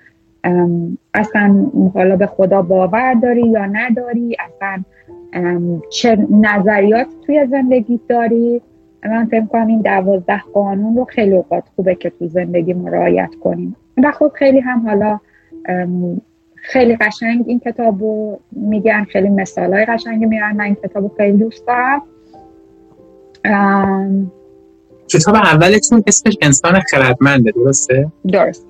اصلا 1.14 1.72
حالا 1.94 2.16
به 2.16 2.26
خدا 2.26 2.62
باور 2.62 3.14
داری 3.14 3.48
یا 3.48 3.66
نداری 3.66 4.38
اصلا 4.40 4.84
چه 5.90 6.28
نظریات 6.30 7.08
توی 7.26 7.48
زندگی 7.48 8.00
داری؟ 8.08 8.62
من 9.06 9.26
فکر 9.26 9.46
کنم 9.46 9.68
این 9.68 9.82
دوازده 9.82 10.42
قانون 10.54 10.96
رو 10.96 11.06
خیلی 11.06 11.36
اوقات 11.36 11.64
خوبه 11.76 11.96
که 11.96 12.10
تو 12.10 12.28
زندگی 12.28 12.74
مراعایت 12.74 13.32
کنیم. 13.44 13.76
و 14.04 14.12
خب 14.12 14.32
خیلی 14.36 14.60
هم 14.60 14.88
حالا 14.88 15.20
خیلی 16.56 16.96
قشنگ 16.96 17.44
این 17.48 17.60
کتاب 17.60 18.02
رو 18.02 18.40
میگن 18.52 19.04
خیلی 19.04 19.30
مثال 19.30 19.74
های 19.74 19.86
قشنگی 19.86 20.26
میارن 20.26 20.56
من 20.56 20.66
این 20.66 20.76
کتاب 20.76 21.04
رو 21.04 21.12
خیلی 21.18 21.38
دوست 21.38 21.68
دارم. 21.68 22.02
کتاب 25.08 25.36
اولتون 25.36 26.04
اسمش 26.08 26.38
انسان 26.42 26.80
خردمنده 26.92 27.52
درسته؟ 27.52 28.12
درست. 28.28 28.68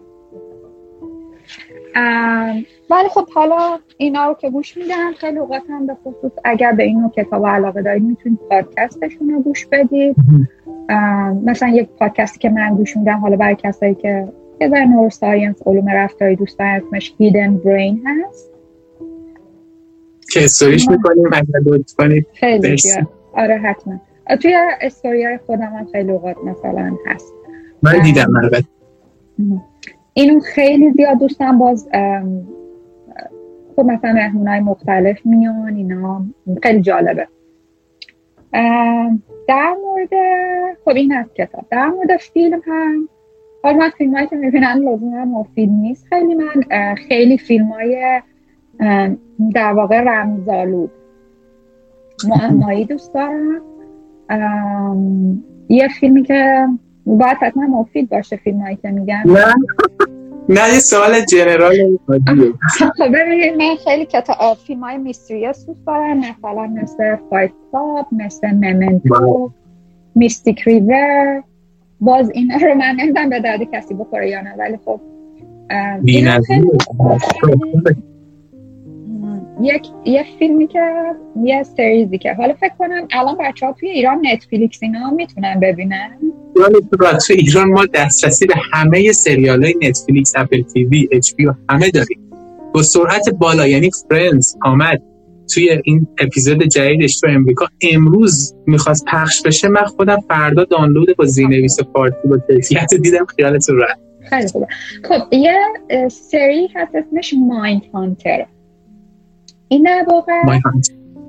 ولی 2.89 3.09
خب 3.09 3.29
حالا 3.29 3.79
اینا 3.97 4.27
رو 4.27 4.33
که 4.33 4.49
گوش 4.49 4.77
میدن 4.77 5.13
خیلی 5.13 5.37
اوقات 5.37 5.61
هم 5.69 5.87
به 5.87 5.95
خصوص 6.03 6.31
اگر 6.43 6.71
به 6.71 6.83
این 6.83 7.09
کتاب 7.09 7.47
علاقه 7.47 7.81
دارید 7.81 8.03
می‌تونید 8.03 8.39
پادکستشون 8.49 9.29
رو 9.29 9.41
گوش 9.41 9.65
بدید. 9.65 10.15
مثلا 11.45 11.69
یک 11.69 11.89
پادکستی 11.89 12.39
که 12.39 12.49
من 12.49 12.75
گوش 12.75 12.97
میدم 12.97 13.17
حالا 13.17 13.35
برای 13.35 13.55
کسایی 13.55 13.95
که 13.95 14.27
یه 14.61 14.67
در 14.67 14.85
نور 14.85 15.09
ساینس 15.09 15.55
علوم 15.65 15.89
رفتاری 15.89 16.35
دوست 16.35 16.59
دارن 16.59 16.81
اسمش 16.87 17.13
هیدن 17.17 17.57
برین 17.57 18.01
هست. 18.05 18.51
که 20.31 20.43
استوریش 20.43 20.89
می‌کنیم 20.89 21.25
اگر 21.33 21.59
دوست 21.65 21.97
کنید 21.97 22.27
خیلی 22.33 22.77
آره 23.33 23.57
حتما. 23.57 24.01
توی 24.35 24.57
استوری 24.81 25.23
های 25.23 25.37
خودم 25.37 25.61
هم 25.61 25.87
خیلی 25.91 26.11
اوقات 26.11 26.37
مثلا 26.45 26.97
هست. 27.05 27.33
من 27.83 27.99
دیدم 28.03 28.35
البته. 28.43 28.67
اینو 30.13 30.39
خیلی 30.39 30.91
زیاد 30.91 31.17
دوستم 31.17 31.57
باز 31.57 31.89
خب 33.75 33.85
مثلا 33.85 34.13
مهمون 34.13 34.47
های 34.47 34.59
مختلف 34.59 35.25
میان 35.25 35.75
اینا 35.75 36.25
خیلی 36.63 36.81
جالبه. 36.81 37.27
در 39.47 39.75
مورد 39.83 40.09
خب 40.85 40.95
این 40.95 41.13
از 41.13 41.25
کتاب 41.33 41.65
در 41.69 41.87
مورد 41.87 42.17
فیلم 42.17 42.61
هم 42.65 43.09
حالا 43.63 43.77
من 43.77 43.89
فیلم 43.89 44.13
هایی 44.13 44.27
که 44.27 44.35
می‌بینم 44.35 44.89
لزوما 44.89 45.25
مفید 45.25 45.69
نیست. 45.69 46.05
خیلی 46.05 46.35
من 46.35 46.95
خیلی 46.95 47.37
فیلم 47.37 47.65
های 47.65 48.21
در 49.53 49.73
واقع 49.73 50.01
رمزالود 50.01 50.91
معمایی 52.29 52.85
دوست 52.85 53.13
دارم. 53.13 53.61
یه 55.69 55.87
فیلمی 55.99 56.23
که 56.23 56.65
باید 57.05 57.37
حتما 57.41 57.63
مفید 57.63 58.09
باشه 58.09 58.35
فیلم 58.35 58.61
هایی 58.61 58.75
که 58.75 58.89
میگم 58.89 59.23
نه. 59.25 59.53
نه 60.49 60.73
یه 60.73 60.79
سوال 60.79 61.11
جنرال 61.31 61.97
خب 62.97 63.07
ببینید 63.13 63.53
من 63.57 63.75
خیلی 63.83 64.05
کتاب 64.05 64.57
فیلم 64.67 64.83
های 64.83 64.97
mysterious 64.97 65.65
دوست 65.65 65.85
دارم 65.87 66.17
مثلا 66.17 66.67
مثل 66.67 67.15
Fight 67.29 67.51
Club 67.71 68.07
مثل 68.11 68.51
Memento 68.51 69.51
Mystic 70.15 70.61
River. 70.61 71.43
باز 71.99 72.29
این 72.29 72.51
رو 72.51 72.75
من 72.75 72.95
نمی‌دونم 72.99 73.29
به 73.29 73.39
درد 73.39 73.63
کسی 73.73 73.93
بخوره 73.93 74.29
یا 74.29 74.41
نه 74.41 74.55
ولی 74.57 74.77
خب 74.85 75.01
یک 79.61 79.87
یه 80.05 80.25
فیلمی 80.39 80.67
که 80.67 80.79
یه 81.43 81.63
series 81.63 82.09
ی 82.09 82.17
که 82.17 82.33
حالا 82.33 82.53
فکر 82.53 82.73
کنم 82.79 83.07
الان 83.11 83.37
بچه 83.39 83.65
ها 83.65 83.75
توی 83.79 83.89
ایران 83.89 84.21
Netflix 84.33 84.83
اینا 84.83 85.09
می‌تونن 85.09 85.59
ببینن. 85.59 86.09
تو 87.27 87.33
ایران 87.33 87.69
ما 87.69 87.85
دسترسی 87.93 88.45
به 88.45 88.53
همه 88.73 89.11
سریال 89.11 89.63
های 89.63 89.73
Netflix 89.81 90.33
Apple 90.35 90.61
TV 90.61 91.33
HBO 91.33 91.47
همه 91.69 91.89
داریم. 91.89 92.19
با 92.73 92.83
سرعت 92.83 93.29
بالا 93.29 93.67
یعنی 93.67 93.89
فرندز 94.09 94.55
آمد 94.63 95.01
توی 95.53 95.81
این 95.83 96.07
اپیزود 96.19 96.63
جدیدش 96.63 97.19
تو 97.19 97.27
امریکا. 97.27 97.67
امروز 97.91 98.55
می‌خواست 98.67 99.05
پخش 99.05 99.41
بشه 99.41 99.67
من 99.67 99.85
خودم 99.85 100.19
فردا 100.27 100.63
دانلود 100.63 101.15
با 101.17 101.25
زینویس 101.25 101.79
پارتی 101.79 102.27
با 102.27 102.37
کیفیت 102.47 102.93
دیدم 103.01 103.25
خیالتون 103.25 103.79
رفت 103.79 103.99
خیلی 104.29 104.47
خوبه. 104.47 104.67
خب 105.03 105.33
یه 105.33 105.57
سری 106.09 106.69
هست 106.75 106.95
اسمش 106.95 107.33
مایند 107.47 107.81
هانتر. 107.93 108.45
این 109.71 109.83
در 109.83 110.05
واقع 110.09 110.33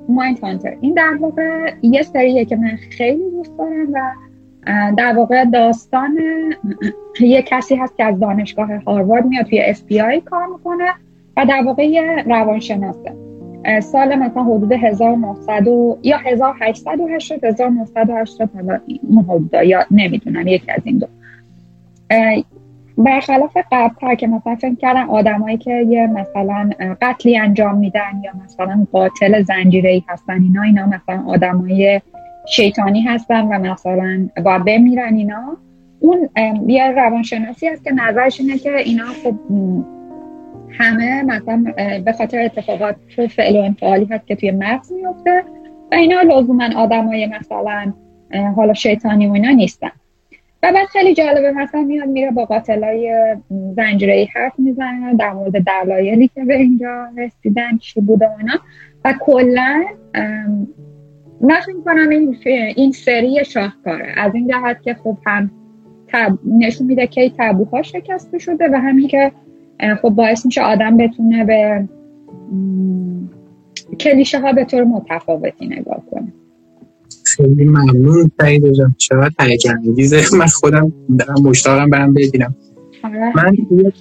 مایند 0.09 0.39
هانتر 0.39 0.77
این 0.81 0.93
در 0.93 1.17
واقع 1.19 1.73
یه 1.81 2.01
سریه 2.01 2.45
که 2.45 2.55
من 2.55 2.77
خیلی 2.91 3.31
دوست 3.31 3.57
دارم 3.57 3.87
و 3.93 4.11
در 4.97 5.13
واقع 5.17 5.45
داستان 5.45 6.19
یه 7.19 7.41
کسی 7.41 7.75
هست 7.75 7.97
که 7.97 8.03
از 8.03 8.19
دانشگاه 8.19 8.75
هاروارد 8.75 9.25
میاد 9.25 9.45
توی 9.45 9.61
اف 9.61 9.81
بی 9.81 10.01
آی 10.01 10.21
کار 10.21 10.47
می‌کنه 10.47 10.93
و 11.37 11.45
در 11.45 11.61
واقع 11.65 11.83
یه 11.83 12.23
روانشناسه. 12.25 13.13
سال 13.79 14.15
مثلا 14.15 14.43
حدود 14.43 14.71
1900 14.71 15.67
یا 16.03 16.17
1880 16.17 17.43
1980 17.43 18.49
حالا 18.55 19.63
یا 19.63 19.85
نمی‌دونم 19.91 20.47
یکی 20.47 20.71
از 20.71 20.81
این 20.83 20.97
دو. 20.97 21.07
برخلاف 22.97 23.57
قبل 23.71 24.15
که 24.15 24.27
مثلا 24.27 24.55
فکر 24.55 24.75
کردن 24.75 25.03
آدمایی 25.03 25.57
که 25.57 25.71
یه 25.71 26.07
مثلا 26.07 26.69
قتلی 27.01 27.37
انجام 27.37 27.77
میدن 27.77 28.21
یا 28.23 28.31
مثلا 28.43 28.87
قاتل 28.91 29.41
زنجیره 29.41 29.89
ای 29.89 30.03
هستن 30.07 30.41
اینا 30.41 30.61
اینا 30.61 30.85
مثلا 30.85 31.23
آدمای 31.27 32.01
شیطانی 32.47 33.01
هستن 33.01 33.41
و 33.41 33.59
مثلا 33.59 34.29
با 34.45 34.59
بمیرن 34.59 35.15
اینا. 35.15 35.57
اون 35.99 36.29
یه 36.67 36.91
روانشناسی 36.91 37.67
هست 37.67 37.83
که 37.83 37.91
نظرش 37.91 38.39
اینه 38.39 38.57
که 38.57 38.77
اینا 38.77 39.05
خب 39.23 39.35
همه 40.79 41.23
مثلا 41.23 41.63
به 42.05 42.13
خاطر 42.13 42.39
اتفاقات 42.39 42.95
فعل 43.29 43.55
و 43.55 43.61
انفعالی 43.61 44.05
هست 44.05 44.27
که 44.27 44.35
توی 44.35 44.51
مغز 44.51 44.91
میفته 44.93 45.43
و 45.91 45.95
اینا 45.95 46.21
لزوما 46.21 46.69
آدمای 46.75 47.25
مثلا 47.25 47.93
حالا 48.55 48.73
شیطانی 48.73 49.27
و 49.27 49.31
اینا 49.31 49.49
نیستن. 49.49 49.91
و 50.63 50.71
بعد 50.73 50.87
خیلی 50.87 51.13
جالبه 51.13 51.51
مثلا 51.51 51.81
میاد 51.81 52.07
میره 52.09 52.31
با 52.31 52.45
قاتلای 52.45 53.35
زنجیره 53.75 54.27
حرف 54.35 54.53
می‌زنه 54.57 55.15
در 55.15 55.33
مورد 55.33 55.63
دلایلی 55.63 56.27
که 56.27 56.45
به 56.45 56.55
اینجا 56.55 57.07
رسیدن 57.17 57.77
چی 57.77 58.01
بوده 58.01 58.27
و 58.27 58.31
اینا. 58.37 58.53
و 59.05 59.13
کلا 59.19 59.83
من 61.41 61.59
کنم 61.85 62.09
این, 62.09 62.37
این 62.75 62.91
سری 62.91 63.45
شاهکاره. 63.45 64.13
از 64.17 64.35
این 64.35 64.47
جهت 64.47 64.81
که 64.81 64.93
خب 64.93 65.17
هم 65.25 65.51
نشون 66.57 66.87
میده 66.87 67.07
که 67.07 67.29
تابوها 67.29 67.81
شکسته 67.81 68.37
شده 68.37 68.69
و 68.69 68.75
همین 68.75 69.07
که 69.07 69.31
خب 70.01 70.09
باعث 70.09 70.45
میشه 70.45 70.61
آدم 70.61 70.97
بتونه 70.97 71.45
به 71.45 71.87
کلیشه 73.99 74.39
ها 74.39 74.53
به 74.53 74.65
طور 74.65 74.83
متفاوتی 74.83 75.67
نگاه 75.67 76.03
کنه. 76.11 76.33
خیلی 77.35 77.65
ممنون. 77.65 78.31
سعید 78.41 78.73
جان 78.73 78.95
چقدر 78.97 79.31
هیجان 79.39 79.77
انگیزه 79.87 80.21
من 80.37 80.47
خودم 80.47 80.93
دارم 81.19 81.41
مشتاقم 81.43 81.89
برم 81.89 82.13
ببینم. 82.13 82.55
آره. 83.03 83.31
من 83.35 83.55
یه 83.71 83.93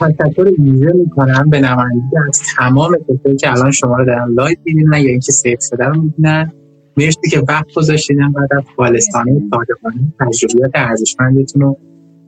تشکر 0.00 0.48
ویژه 0.58 0.92
می‌کنم 0.92 1.50
به 1.50 1.60
نمایندگی 1.60 2.16
از 2.28 2.42
تمام 2.56 2.96
کسایی 2.96 3.36
که 3.36 3.50
الان 3.50 3.70
شما 3.70 3.96
رو 3.96 4.04
دارن 4.04 4.32
live 4.32 4.56
می‌بینن 4.64 4.98
یا 4.98 5.10
اینکه 5.10 5.32
save 5.32 5.58
شده 5.70 5.84
رو 5.84 6.02
می‌بینن 6.02 6.52
مرسی 6.96 7.30
که 7.30 7.42
وقت 7.48 7.66
گذاشتین 7.76 8.32
بعد 8.32 8.54
از 8.54 8.62
بالستانی 8.76 9.50
صادقانه 9.50 10.12
تجربیات 10.20 10.70
ارزشمندتون 10.74 11.62
رو 11.62 11.76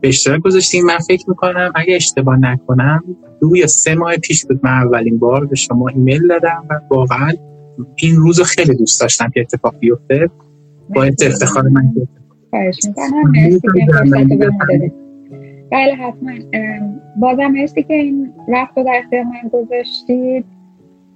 به 0.01 0.09
اشتراک 0.09 0.40
گذاشتیم 0.40 0.85
من 0.85 0.98
فکر 0.98 1.24
می‌کنم 1.28 1.72
اگه 1.74 1.97
اشتباه 1.97 2.36
نکنم 2.36 3.05
دو 3.40 3.56
یا 3.56 3.66
سه 3.66 3.94
ماه 3.94 4.16
پیش 4.16 4.44
بود 4.44 4.60
من 4.62 4.70
اولین 4.70 5.18
بار 5.18 5.47
به 5.47 5.56
شما 5.56 5.89
ایمیل 5.89 6.28
دادم 6.28 6.64
و 6.70 6.81
واقعا 6.90 7.32
این 7.97 8.16
روز 8.16 8.40
خیلی 8.40 8.74
دوست 8.77 9.01
داشتم 9.01 9.31
که 9.35 9.40
اتفاق 9.40 9.78
بیفته. 9.78 10.31
با 10.94 11.05
افتخار 11.05 11.62
من 11.62 11.93
بله 15.70 15.94
حتما. 15.94 16.32
بازم 17.20 17.47
مرسی 17.47 17.82
که 17.82 17.94
این 17.94 18.32
وقت 18.48 18.78
رو 18.78 18.85
در 18.85 19.01
اختیار 19.05 19.24
من 19.24 19.51
گذاشتید. 19.52 20.44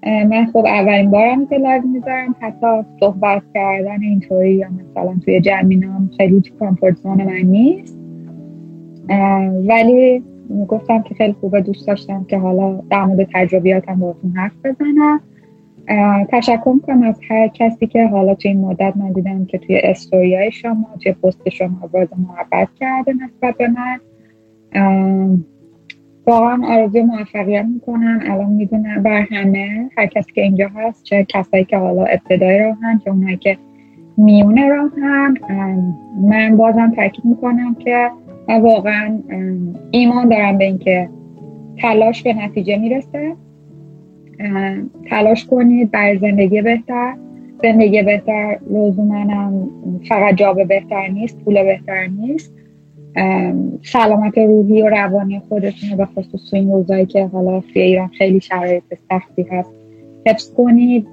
من 0.06 0.46
خب 0.52 0.66
اولین 0.66 1.10
بارم 1.10 1.46
که 1.46 1.56
live 1.56 1.82
می‌ذارم. 1.82 2.34
حتی 2.40 2.66
صحبت 3.00 3.42
کردن 3.54 4.02
اینطوری 4.02 4.54
یا 4.54 4.68
مثلا 4.68 5.14
توی 5.24 5.40
جمع 5.40 5.75
اینام 5.75 6.10
خیلی 6.16 6.40
تو 6.40 6.54
comfort 6.54 6.96
zone 6.96 7.24
من 7.24 7.32
نیست. 7.32 7.98
ولی 9.68 10.22
گفتم 10.68 11.02
که 11.02 11.14
خیلی 11.14 11.32
خوبه 11.32 11.60
دوست 11.60 11.86
داشتم 11.86 12.24
که 12.24 12.38
حالا 12.38 12.82
در 12.90 13.04
مورد 13.04 13.28
تجربیاتم 13.34 13.94
باهاتون 13.94 14.32
حرف 14.36 14.52
بزنم. 14.64 15.20
تشکر 16.28 16.72
می‌کنم 16.74 17.02
از 17.02 17.20
هر 17.30 17.48
کسی 17.48 17.86
که 17.86 18.06
حالا 18.06 18.34
توی 18.34 18.50
این 18.50 18.60
مدت 18.60 18.96
من 18.96 19.12
دیدم 19.12 19.44
که 19.44 19.58
توی 19.58 19.78
استوریای 19.78 20.52
شما 20.52 20.86
توی 21.02 21.12
پست 21.12 21.48
شما 21.48 21.90
باز 21.92 22.08
محبت 22.18 22.68
کرده 22.80 23.12
نسبت 23.12 23.56
به 23.56 23.68
من. 23.68 24.00
واقعا 26.26 26.60
آرزوی 26.66 27.02
موفقیت 27.02 27.64
می‌کنم. 27.64 28.20
الان 28.22 28.52
می‌دونم 28.52 29.02
بر 29.02 29.26
همه 29.30 29.90
هر 29.98 30.06
کسی 30.06 30.32
که 30.32 30.42
اینجا 30.42 30.68
هست 30.74 31.02
چه 31.02 31.26
کسایی 31.28 31.64
که 31.64 31.76
حالا 31.76 32.04
ابتدای 32.04 32.58
راهن 32.58 32.98
چه 33.04 33.10
اونایی 33.10 33.36
که 33.36 33.58
میونه 34.16 34.68
راهن. 34.68 35.36
من 36.22 36.56
بازم 36.56 36.92
تاکید 36.96 37.24
می‌کنم 37.24 37.74
که 37.74 38.10
واقعا 38.48 39.18
ایمان 39.90 40.28
دارم 40.28 40.58
به 40.58 40.64
اینکه 40.64 41.08
تلاش 41.78 42.22
به 42.22 42.34
نتیجه 42.34 42.78
می‌رسه. 42.78 43.36
تلاش 45.10 45.44
کنید 45.46 45.90
برای 45.90 46.18
زندگی 46.18 46.62
بهتر. 46.62 47.14
زندگی 47.62 48.02
بهتر 48.02 48.58
منم 48.98 49.68
فقط 50.08 50.34
جاب 50.34 50.68
بهتر 50.68 51.08
نیست 51.08 51.44
پول 51.44 51.62
بهتر 51.62 52.06
نیست. 52.06 52.54
سلامت 53.82 54.38
روحی 54.38 54.82
و 54.82 54.88
روانی 54.88 55.40
خودتون 55.48 55.90
رو 55.90 55.96
به 55.96 56.06
خصوص 56.06 56.54
این 56.54 56.72
روزایی 56.72 57.06
که 57.06 57.26
حالا 57.26 57.60
توی 57.60 57.82
ایران 57.82 58.08
خیلی 58.08 58.40
شرایط 58.40 58.82
سختی 59.08 59.42
هست 59.42 59.70
حفظ 60.26 60.54
کنید. 60.54 61.06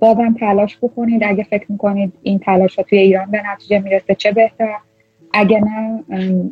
بازم 0.00 0.34
تلاش 0.40 0.78
بکنید. 0.82 1.22
اگه 1.24 1.42
فکر 1.42 1.66
می‌کنید 1.68 2.12
این 2.22 2.38
تلاش 2.38 2.76
ها 2.76 2.82
توی 2.82 2.98
ایران 2.98 3.30
به 3.30 3.42
نتیجه 3.52 3.78
می‌رسه 3.78 4.14
چه 4.14 4.32
بهتر؟ 4.32 4.74
اگه 5.34 5.60
نه 5.60 6.04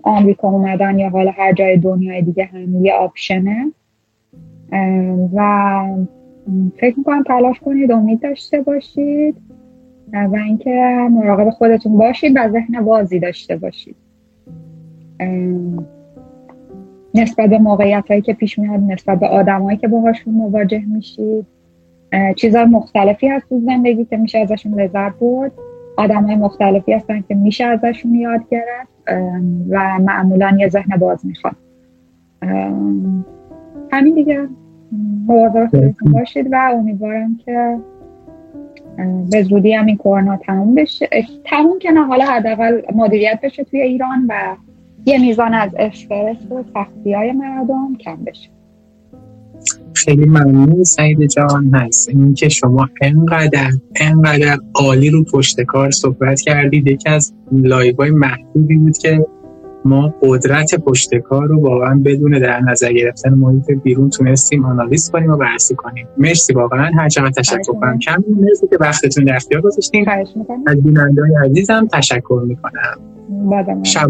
آمریکا 0.03 0.49
اومدن 0.49 0.99
یا 0.99 1.09
حالا 1.09 1.31
هر 1.31 1.53
جای 1.53 1.77
دنیای 1.77 2.23
دیگه 2.23 2.45
هم 2.45 2.85
یه 2.85 2.93
آپشنه. 2.93 3.73
و 5.35 5.85
فکر 6.77 6.99
می‌کنم 6.99 7.23
تلاش 7.23 7.61
کنید 7.61 7.93
امید 7.93 8.21
داشته 8.21 8.61
باشید 8.61 9.37
و 10.13 10.37
اینکه 10.45 11.09
مراقب 11.11 11.51
خودتون 11.51 11.99
باشید 11.99 12.33
و 12.37 12.49
ذهن 12.49 12.85
بازی 12.85 13.19
داشته 13.19 13.57
باشید. 13.57 13.97
نسبت 17.15 17.51
به 17.51 17.59
موقعیت 17.59 18.05
هایی 18.09 18.23
که 18.23 18.33
پیش 18.33 18.59
میاد 18.59 18.81
نسبت 18.81 19.21
به 19.21 19.27
آدم 19.27 19.77
که 19.77 19.89
باهاشون 19.89 20.35
مواجه 20.35 20.83
میشید. 20.87 21.47
چیزهای 22.37 22.65
مختلفی 22.65 23.29
هست 23.29 23.49
تو 23.49 23.61
زندگی 23.61 24.05
که 24.05 24.17
میشه 24.17 24.39
ازشون 24.39 24.81
لذت 24.81 25.19
برد. 25.19 25.53
آدم 25.97 26.25
های 26.25 26.37
مختلفی 26.37 26.93
هستن 26.93 27.25
که 27.29 27.35
میشه 27.35 27.65
ازشون 27.65 28.15
یاد 28.15 28.41
گرفت 28.51 28.93
و 29.69 29.99
معمولا 29.99 30.57
یه 30.59 30.69
ذهن 30.69 30.97
باز 30.97 31.27
می‌خواد. 31.27 31.57
همین 33.97 34.15
دیگه. 34.15 34.49
مواظب 35.27 35.67
خودتون 35.67 36.13
باشید 36.13 36.49
و 36.53 36.71
امیدوارم 36.75 37.37
که 37.47 37.79
به 39.33 39.43
زودی 39.43 39.73
هم 39.73 39.87
این 39.87 39.97
کرونا 39.97 40.37
تموم 40.37 40.75
بشه. 40.75 41.09
تموم 41.45 41.79
که 41.79 41.91
نه 41.91 42.07
حالا 42.07 42.25
حداقل 42.25 42.81
مدیریت 42.95 43.41
بشه 43.43 43.65
توی 43.65 43.81
ایران 43.81 44.27
و 44.29 44.57
یه 45.07 45.19
میزان 45.19 45.55
از 45.55 45.71
استرس 45.79 46.37
و 46.51 46.65
سختی 46.75 47.13
های 47.13 47.33
مردم 47.33 47.97
کم 48.01 48.17
بشه. 48.27 48.51
خیلی 49.95 50.25
ممنون 50.25 50.85
سعید 50.85 51.27
جان. 51.27 51.75
هست 51.75 52.09
اینکه 52.09 52.49
شما 52.49 52.89
انقدر 53.03 53.71
انقدر 54.01 54.59
عالی 54.75 55.11
رو 55.11 55.25
پشت 55.25 55.61
کار 55.61 55.91
صحبت 55.91 56.41
کردید. 56.41 56.87
یکی 56.87 57.09
از 57.09 57.35
لایوهای 57.53 58.11
محدودی 58.11 58.77
بود 58.77 58.99
که 58.99 59.27
ما 59.87 60.15
قدرت 60.23 60.75
پشت 60.75 61.15
کار 61.15 61.49
رو 61.49 61.61
واقعا 61.61 62.03
بدون 62.05 62.39
در 62.39 62.61
نظر 62.61 62.93
گرفتن 62.93 63.35
محیط 63.35 63.71
بیرون 63.71 64.11
تونستیم 64.11 64.65
آنالیز 64.65 65.11
کنیم 65.11 65.31
و 65.31 65.37
بررسی 65.37 65.75
کنیم. 65.75 66.09
مرسی 66.19 66.53
واقعا. 66.53 66.91
هر 66.99 67.09
چقدر 67.09 67.31
تشکر 67.31 67.73
کنم. 67.73 67.99
کم 67.99 68.25
مرسی 68.29 68.67
که 68.67 68.77
وقتتون 68.81 69.25
در 69.25 69.37
اختیار 69.37 69.63
گذاشتین. 69.63 70.09
از 70.67 70.83
بیننده 70.83 71.23
های 71.23 71.51
عزیزم 71.51 71.89
تشکر 71.93 72.43
می‌کنم. 72.47 73.83
شب 73.83 74.07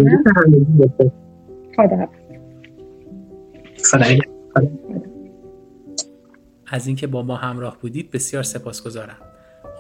خدا 1.79 2.09
از 6.69 6.87
اینکه 6.87 7.07
با 7.07 7.23
ما 7.23 7.37
همراه 7.37 7.79
بودید 7.83 8.11
بسیار 8.11 8.43
سپاسگزارم. 8.43 9.17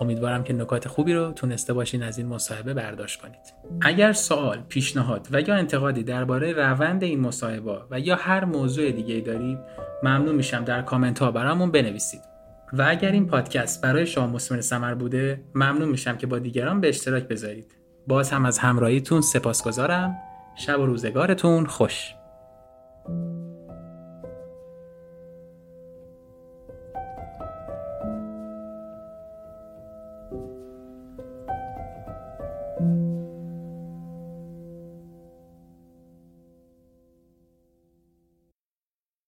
امیدوارم 0.00 0.44
که 0.44 0.52
نکات 0.52 0.88
خوبی 0.88 1.14
رو 1.14 1.32
تونسته 1.32 1.72
باشین 1.72 2.02
از 2.02 2.18
این 2.18 2.26
مصاحبه 2.26 2.74
برداشت 2.74 3.20
کنید. 3.20 3.54
اگر 3.80 4.12
سوال 4.12 4.62
پیشنهاد 4.68 5.28
و 5.30 5.40
یا 5.40 5.54
انتقادی 5.54 6.02
درباره 6.02 6.52
روند 6.52 7.04
این 7.04 7.20
مصاحبه 7.20 7.78
و 7.90 8.00
یا 8.00 8.16
هر 8.16 8.44
موضوع 8.44 8.90
دیگه 8.90 9.20
دارید 9.20 9.58
ممنون 10.02 10.34
میشم 10.34 10.64
در 10.64 10.82
کامنت 10.82 11.18
ها 11.18 11.30
برامون 11.30 11.70
بنویسید. 11.70 12.20
و 12.72 12.86
اگر 12.88 13.12
این 13.12 13.26
پادکست 13.26 13.82
برای 13.82 14.06
شما 14.06 14.26
مسمر 14.26 14.60
سمر 14.60 14.94
بوده 14.94 15.40
ممنون 15.54 15.88
میشم 15.88 16.16
که 16.16 16.26
با 16.26 16.38
دیگران 16.38 16.80
به 16.80 16.88
اشتراک 16.88 17.28
بذارید. 17.28 17.76
باز 18.06 18.30
هم 18.30 18.46
از 18.46 18.58
همراهیتون 18.58 19.20
سپاسگزارم. 19.20 20.16
شب 20.56 20.80
و 20.80 20.86
روزگارتون 20.86 21.66
خوش. 21.66 22.14